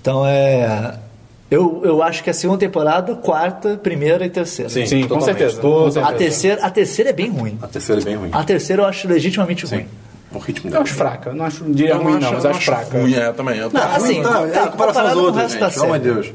Então 0.00 0.26
é. 0.26 0.98
Eu, 1.50 1.82
eu 1.84 2.02
acho 2.02 2.24
que 2.24 2.30
a 2.30 2.34
segunda 2.34 2.58
temporada, 2.58 3.14
quarta, 3.14 3.76
primeira 3.76 4.24
e 4.24 4.30
terceira. 4.30 4.68
Sim, 4.70 4.86
Sim, 4.86 5.06
com 5.06 5.20
certeza. 5.20 5.60
Com 5.60 5.86
A 5.86 5.90
certeza. 5.92 6.16
terceira, 6.18 6.62
a 6.64 6.70
terceira 6.70 7.10
é 7.10 7.12
bem 7.12 7.30
ruim. 7.30 7.58
A 7.62 7.68
terceira 7.68 8.00
é 8.00 8.04
bem 8.04 8.16
ruim. 8.16 8.30
A 8.32 8.42
terceira 8.42 8.82
eu 8.82 8.86
acho 8.86 9.06
legitimamente 9.06 9.66
Sim. 9.66 9.76
ruim. 9.76 9.86
O 10.32 10.38
ritmo 10.38 10.66
Eu 10.68 10.72
dela. 10.72 10.82
acho 10.84 10.94
fraca. 10.94 11.30
Eu 11.30 11.34
não 11.36 11.44
acho, 11.44 11.62
diria 11.64 11.94
ruim, 11.94 12.18
não, 12.18 12.32
mas 12.32 12.44
eu 12.44 12.50
acho 12.50 12.60
fraca. 12.62 12.98
Ruim, 12.98 13.14
é, 13.14 13.30
também. 13.32 13.58
Eu 13.58 13.70
Não, 13.70 13.80
acho 13.80 13.96
assim, 13.96 14.14
ruim. 14.14 14.22
tá, 14.24 14.42
é, 14.42 14.46
tá, 14.50 14.64
em 14.64 14.70
comparação 14.70 15.32
resto 15.32 15.58
gente, 15.60 15.72
pelo 15.74 15.84
amor 15.84 15.98
de. 15.98 16.04
Deus. 16.12 16.32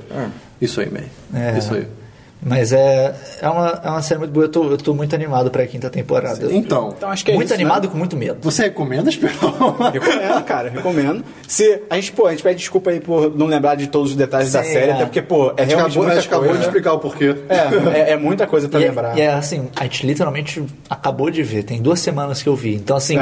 Isso 0.62 0.80
aí, 0.82 0.90
man. 0.90 1.38
É. 1.38 1.58
Isso 1.58 1.74
aí. 1.74 1.88
Mas 2.42 2.72
é, 2.72 3.14
é, 3.42 3.50
uma, 3.50 3.82
é 3.84 3.90
uma 3.90 4.02
série 4.02 4.20
muito 4.20 4.32
boa. 4.32 4.46
Eu 4.46 4.50
tô, 4.50 4.64
eu 4.72 4.78
tô 4.78 4.94
muito 4.94 5.14
animado 5.14 5.52
pra 5.52 5.66
quinta 5.68 5.90
temporada. 5.90 6.46
Eu- 6.46 6.52
Então, 6.54 6.94
Então 6.98 7.10
acho 7.10 7.26
que 7.26 7.32
é 7.32 7.36
muito 7.36 7.48
isso, 7.48 7.54
animado 7.54 7.82
né? 7.84 7.88
e 7.90 7.92
com 7.92 7.98
muito 7.98 8.16
medo. 8.16 8.38
você 8.42 8.64
recomenda, 8.64 9.10
Esperão? 9.10 9.76
Recomendo, 9.92 10.44
cara, 10.46 10.70
recomendo. 10.70 11.24
Se 11.48 11.82
a 11.90 11.96
gente, 11.96 12.14
pô, 12.14 12.28
a 12.28 12.32
gente 12.32 12.42
pede 12.42 12.60
desculpa 12.60 12.92
aí 12.92 13.02
por 13.02 13.36
não 13.36 13.46
lembrar 13.46 13.76
de 13.76 13.88
todos 13.88 14.12
os 14.12 14.16
detalhes 14.18 14.54
da 14.54 14.64
Sim, 14.64 14.72
série, 14.72 14.92
é. 14.92 14.94
até 14.94 15.06
porque, 15.06 15.22
pô, 15.22 15.50
é 15.58 15.64
A 15.64 15.66
gente 15.66 15.76
realmente 15.76 15.92
acabou, 15.98 16.04
a 16.04 16.14
muita 16.14 16.22
acabou 16.28 16.44
de 16.44 16.50
coisa. 16.54 16.64
explicar 16.66 16.94
o 16.94 17.00
porquê. 17.00 17.36
É, 17.50 18.00
é, 18.00 18.12
é 18.12 18.16
muita 18.18 18.48
coisa 18.48 18.70
pra 18.70 18.80
E, 18.80 18.84
é- 18.84 18.88
lembrar. 18.88 19.18
e 19.18 19.22
é 19.22 19.34
assim, 19.34 19.68
a 19.76 19.84
gente 19.84 20.08
literalmente 20.08 20.64
acabou 20.90 21.30
de 21.30 21.44
ver, 21.44 21.64
tem 21.64 21.82
duas 21.82 22.00
semanas 22.00 22.42
que 22.42 22.48
eu 22.48 22.56
vi. 22.56 22.76
Então, 22.76 22.96
assim, 22.96 23.18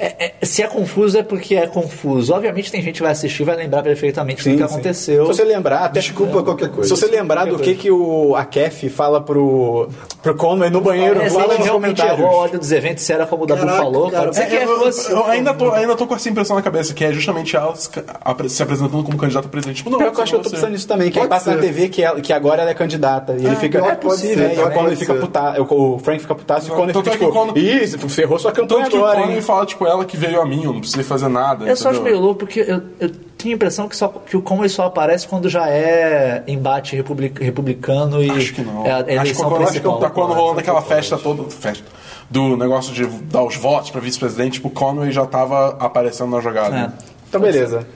É. 0.00 0.06
é- 0.18 0.34
é- 0.40 0.46
se 0.46 0.62
é 0.62 0.66
confuso 0.66 1.18
é 1.18 1.22
porque 1.22 1.54
é 1.54 1.66
confuso. 1.66 2.32
Obviamente 2.32 2.72
tem 2.72 2.80
gente 2.82 2.96
que 2.96 3.02
vai 3.02 3.12
assistir 3.12 3.42
e 3.42 3.46
vai 3.46 3.56
lembrar 3.56 3.82
perfeitamente 3.82 4.42
Sim, 4.42 4.52
do 4.56 4.62
que 4.62 4.68
sim. 4.68 4.74
aconteceu. 4.74 5.26
Se 5.26 5.34
você 5.34 5.44
lembrar, 5.44 5.84
até 5.84 6.00
Desculpa 6.00 6.42
qualquer 6.42 6.70
coisa. 6.70 6.88
Se 6.94 7.00
você 7.00 7.06
lembrar 7.06 7.44
do 7.46 7.58
que, 7.58 7.74
que 7.74 7.90
o, 7.90 8.34
a 8.34 8.44
Kef 8.44 8.88
fala 8.88 9.20
pro, 9.20 9.88
pro 10.22 10.34
Conway 10.34 10.70
no 10.70 10.80
banheiro, 10.80 11.20
É, 11.20 11.28
fala 11.30 11.54
nos 11.56 11.64
realmente 11.64 12.00
comentários. 12.00 12.18
errou 12.26 12.38
a 12.38 12.42
ordem 12.42 12.58
dos 12.58 12.72
eventos, 12.72 13.04
se 13.04 13.12
era 13.12 13.26
como 13.26 13.44
o 13.44 13.46
Dabu 13.46 13.66
falou, 13.66 14.10
cara, 14.10 14.30
É, 14.34 14.64
eu, 14.64 14.78
fosse. 14.78 15.10
eu 15.12 15.24
ainda, 15.26 15.52
tô, 15.54 15.70
ainda 15.72 15.94
tô 15.94 16.06
com 16.06 16.14
essa 16.14 16.28
impressão 16.28 16.56
na 16.56 16.62
cabeça, 16.62 16.94
que 16.94 17.04
é 17.04 17.12
justamente 17.12 17.54
ela 17.56 17.74
se, 17.76 17.88
apre- 18.24 18.48
se 18.48 18.62
apresentando 18.62 19.02
como 19.04 19.16
candidata 19.18 19.46
a 19.46 19.50
presidente. 19.50 19.76
Tipo, 19.78 19.90
não, 19.90 20.00
eu 20.00 20.08
acho 20.08 20.24
que 20.32 20.34
eu 20.36 20.42
tô 20.42 20.50
pensando 20.50 20.70
nisso 20.72 20.88
também, 20.88 21.10
que 21.10 21.18
Pode 21.18 21.28
passa 21.28 21.50
na 21.54 21.60
ser. 21.60 21.66
TV 21.66 21.88
que, 21.88 22.02
ela- 22.02 22.20
que 22.20 22.32
agora 22.32 22.62
ela 22.62 22.70
é 22.70 22.74
candidata. 22.74 23.34
E 23.38 23.44
ele 23.44 23.56
fica. 23.56 23.80
que 23.80 23.96
pode 24.06 24.20
ser, 24.20 24.36
né? 24.36 24.48
pior 24.50 24.64
E 24.64 24.66
ele 24.74 24.74
pode 24.82 24.96
fica 24.96 25.12
ser. 25.14 25.20
puta, 25.20 25.62
o 25.62 25.98
Frank 25.98 26.20
fica 26.20 26.34
putaço 26.34 26.68
e 26.68 26.72
ele 26.72 26.92
tanto 26.92 27.10
fica 27.10 27.24
é 27.24 27.28
tipo, 27.28 27.58
Ih, 27.58 28.08
ferrou 28.08 28.38
sua 28.38 28.52
campanha 28.52 28.84
Tanto 28.84 28.90
que 28.90 28.96
o 28.98 29.04
agora, 29.06 29.30
hein? 29.32 29.40
fala, 29.42 29.66
tipo, 29.66 29.86
ela 29.90 30.04
que 30.04 30.16
veio 30.16 30.40
a 30.40 30.46
mim, 30.46 30.64
eu 30.64 30.72
não 30.72 30.80
precisei 30.80 31.04
fazer 31.04 31.28
nada. 31.28 31.66
Eu 31.66 31.76
só 31.76 31.90
acho 31.90 31.98
entendeu? 31.98 32.12
meio 32.14 32.24
louco 32.24 32.40
porque 32.40 32.60
eu, 32.60 32.82
eu 32.98 33.10
tenho 33.36 33.54
a 33.54 33.56
impressão 33.56 33.88
que, 33.88 33.96
só, 33.96 34.08
que 34.08 34.36
o 34.36 34.42
Conway 34.42 34.68
só 34.68 34.84
aparece 34.86 35.26
quando 35.26 35.48
já 35.48 35.68
é 35.68 36.42
embate 36.46 36.94
republic- 36.96 37.42
republicano 37.42 38.22
e 38.22 38.30
Acho 38.30 38.54
que 38.54 38.62
não. 38.62 38.86
é 38.86 38.90
a 38.92 39.22
acho 39.22 39.32
que 39.34 39.38
quando, 39.42 39.62
acho 39.62 39.72
que 39.72 39.80
tá 40.00 40.10
quando 40.10 40.32
rolando 40.32 40.60
aquela 40.60 40.82
festa 40.82 41.16
toda. 41.18 41.44
Festa, 41.50 41.84
do 42.30 42.56
negócio 42.56 42.92
de 42.92 43.04
dar 43.06 43.42
os 43.42 43.56
votos 43.56 43.90
pra 43.90 44.00
vice-presidente, 44.00 44.54
tipo, 44.54 44.68
o 44.68 44.70
Conway 44.70 45.10
já 45.10 45.26
tava 45.26 45.76
aparecendo 45.80 46.30
na 46.30 46.40
jogada. 46.40 46.76
É. 46.76 46.90
Então, 47.28 47.40
beleza. 47.40 47.86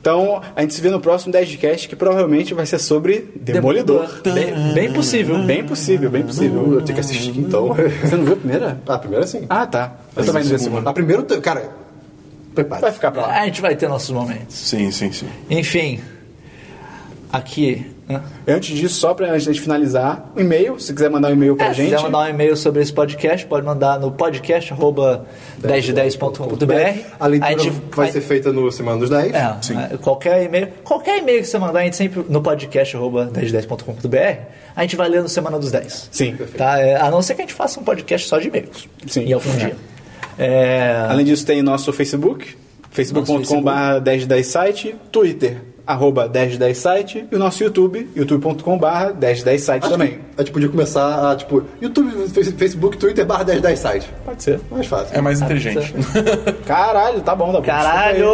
Então, 0.00 0.42
a 0.54 0.60
gente 0.60 0.74
se 0.74 0.80
vê 0.80 0.90
no 0.90 1.00
próximo 1.00 1.32
10 1.32 1.48
de 1.48 1.56
cast, 1.56 1.88
que 1.88 1.96
provavelmente 1.96 2.52
vai 2.52 2.66
ser 2.66 2.78
sobre 2.78 3.30
Demolidor. 3.36 4.20
Bem, 4.22 4.74
bem 4.74 4.92
possível. 4.92 5.38
Bem 5.44 5.64
possível, 5.64 6.10
bem 6.10 6.22
possível. 6.22 6.74
Eu 6.74 6.82
tenho 6.82 6.94
que 6.94 7.00
assistir, 7.00 7.38
então. 7.38 7.68
Você 8.02 8.16
não 8.16 8.24
viu 8.24 8.34
a 8.34 8.36
primeira? 8.36 8.80
Ah, 8.86 8.94
a 8.94 8.98
primeira 8.98 9.26
sim. 9.26 9.46
Ah, 9.48 9.66
tá. 9.66 9.94
Eu 10.16 10.24
também 10.24 10.42
não 10.42 10.48
vi 10.48 10.56
a 10.56 10.58
segunda. 10.58 10.90
A 10.90 10.92
primeira, 10.92 11.22
cara, 11.40 11.70
prepare. 12.54 12.82
Vai 12.82 12.92
ficar 12.92 13.12
pra 13.12 13.22
lá. 13.22 13.40
A 13.40 13.44
gente 13.46 13.60
vai 13.60 13.76
ter 13.76 13.88
nossos 13.88 14.10
momentos. 14.10 14.54
Sim, 14.56 14.90
sim, 14.90 15.12
sim. 15.12 15.28
Enfim, 15.48 16.00
aqui. 17.32 17.93
Né? 18.08 18.20
Antes 18.46 18.76
disso, 18.76 18.96
só 18.96 19.14
pra 19.14 19.36
gente 19.38 19.60
finalizar, 19.60 20.30
um 20.36 20.40
e-mail, 20.40 20.78
se 20.78 20.92
quiser 20.92 21.08
mandar 21.10 21.30
um 21.30 21.32
e-mail 21.32 21.56
pra 21.56 21.66
É, 21.66 21.70
se 21.70 21.76
gente. 21.76 21.90
quiser 21.90 22.02
mandar 22.02 22.18
um 22.18 22.28
e-mail 22.28 22.56
sobre 22.56 22.82
esse 22.82 22.92
podcast, 22.92 23.46
pode 23.46 23.64
mandar 23.64 23.98
no 23.98 24.12
podcast.10de10.com.br. 24.12 27.00
A 27.18 27.26
leitura 27.26 27.54
A 27.54 27.58
gente 27.58 27.70
vai 27.94 28.10
ser 28.10 28.20
feita 28.20 28.52
no 28.52 28.70
Semana 28.70 28.98
dos 28.98 29.10
10. 29.10 29.32
É, 29.34 29.94
é, 29.94 29.96
qualquer 29.98 30.44
e-mail, 30.44 30.68
qualquer 30.82 31.18
e-mail 31.18 31.40
que 31.40 31.46
você 31.48 31.58
mandar, 31.58 31.80
a 31.80 31.84
gente 31.84 31.96
sempre 31.96 32.24
no 32.28 32.42
podcast 32.42 32.96
arroba 32.96 33.30
1010.com.br, 33.32 34.16
a 34.76 34.82
gente 34.82 34.96
vai 34.96 35.08
ler 35.08 35.22
no 35.22 35.28
Semana 35.28 35.58
dos 35.58 35.70
10. 35.70 36.08
Sim. 36.12 36.36
Tá? 36.56 36.78
É, 36.80 36.96
a 36.96 37.10
não 37.10 37.22
ser 37.22 37.34
que 37.34 37.42
a 37.42 37.44
gente 37.44 37.54
faça 37.54 37.80
um 37.80 37.84
podcast 37.84 38.28
só 38.28 38.38
de 38.38 38.48
e-mails. 38.48 38.88
Sim. 39.06 39.24
Em 39.24 39.32
algum 39.32 39.50
dia. 39.56 39.76
É, 40.38 41.06
Além 41.08 41.24
disso, 41.24 41.46
tem 41.46 41.62
nosso 41.62 41.92
Facebook, 41.92 42.56
facebook.com.br 42.90 44.00
1010site, 44.02 44.94
Twitter, 45.12 45.58
arroba 45.86 46.28
1010site, 46.30 47.26
e 47.30 47.34
o 47.34 47.38
nosso 47.38 47.62
YouTube, 47.62 48.08
youtube.com.br 48.16 48.86
1010site 49.20 49.88
também. 49.88 50.18
A 50.36 50.40
gente 50.40 50.50
podia 50.52 50.68
começar 50.68 51.30
a, 51.30 51.36
tipo, 51.36 51.62
YouTube, 51.80 52.10
Face- 52.28 52.52
Facebook, 52.52 52.96
Twitter, 52.96 53.26
barra 53.26 53.44
1010 53.44 53.78
site. 53.78 54.10
Pode 54.24 54.42
ser. 54.42 54.60
Mais 54.70 54.86
fácil. 54.86 55.16
É 55.16 55.20
mais 55.20 55.40
inteligente. 55.42 55.94
Caralho, 56.66 57.20
tá 57.20 57.34
bom, 57.34 57.52
tá 57.52 57.58
bom. 57.60 57.62
Caralho! 57.66 58.26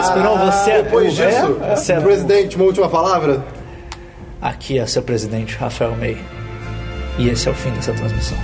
Esperou 0.00 0.36
você. 0.38 0.70
Ah, 0.72 0.82
Depois 0.82 1.18
é, 1.20 1.28
disso, 1.28 1.58
você 1.76 1.92
é- 1.92 2.00
presidente, 2.00 2.56
uma 2.56 2.64
última 2.64 2.88
palavra? 2.88 3.44
Aqui 4.42 4.78
é 4.78 4.86
seu 4.86 5.02
presidente 5.02 5.56
Rafael 5.56 5.94
May. 5.96 6.16
E 7.18 7.28
esse 7.28 7.48
é 7.48 7.52
o 7.52 7.54
fim 7.54 7.70
dessa 7.70 7.92
transmissão. 7.92 8.36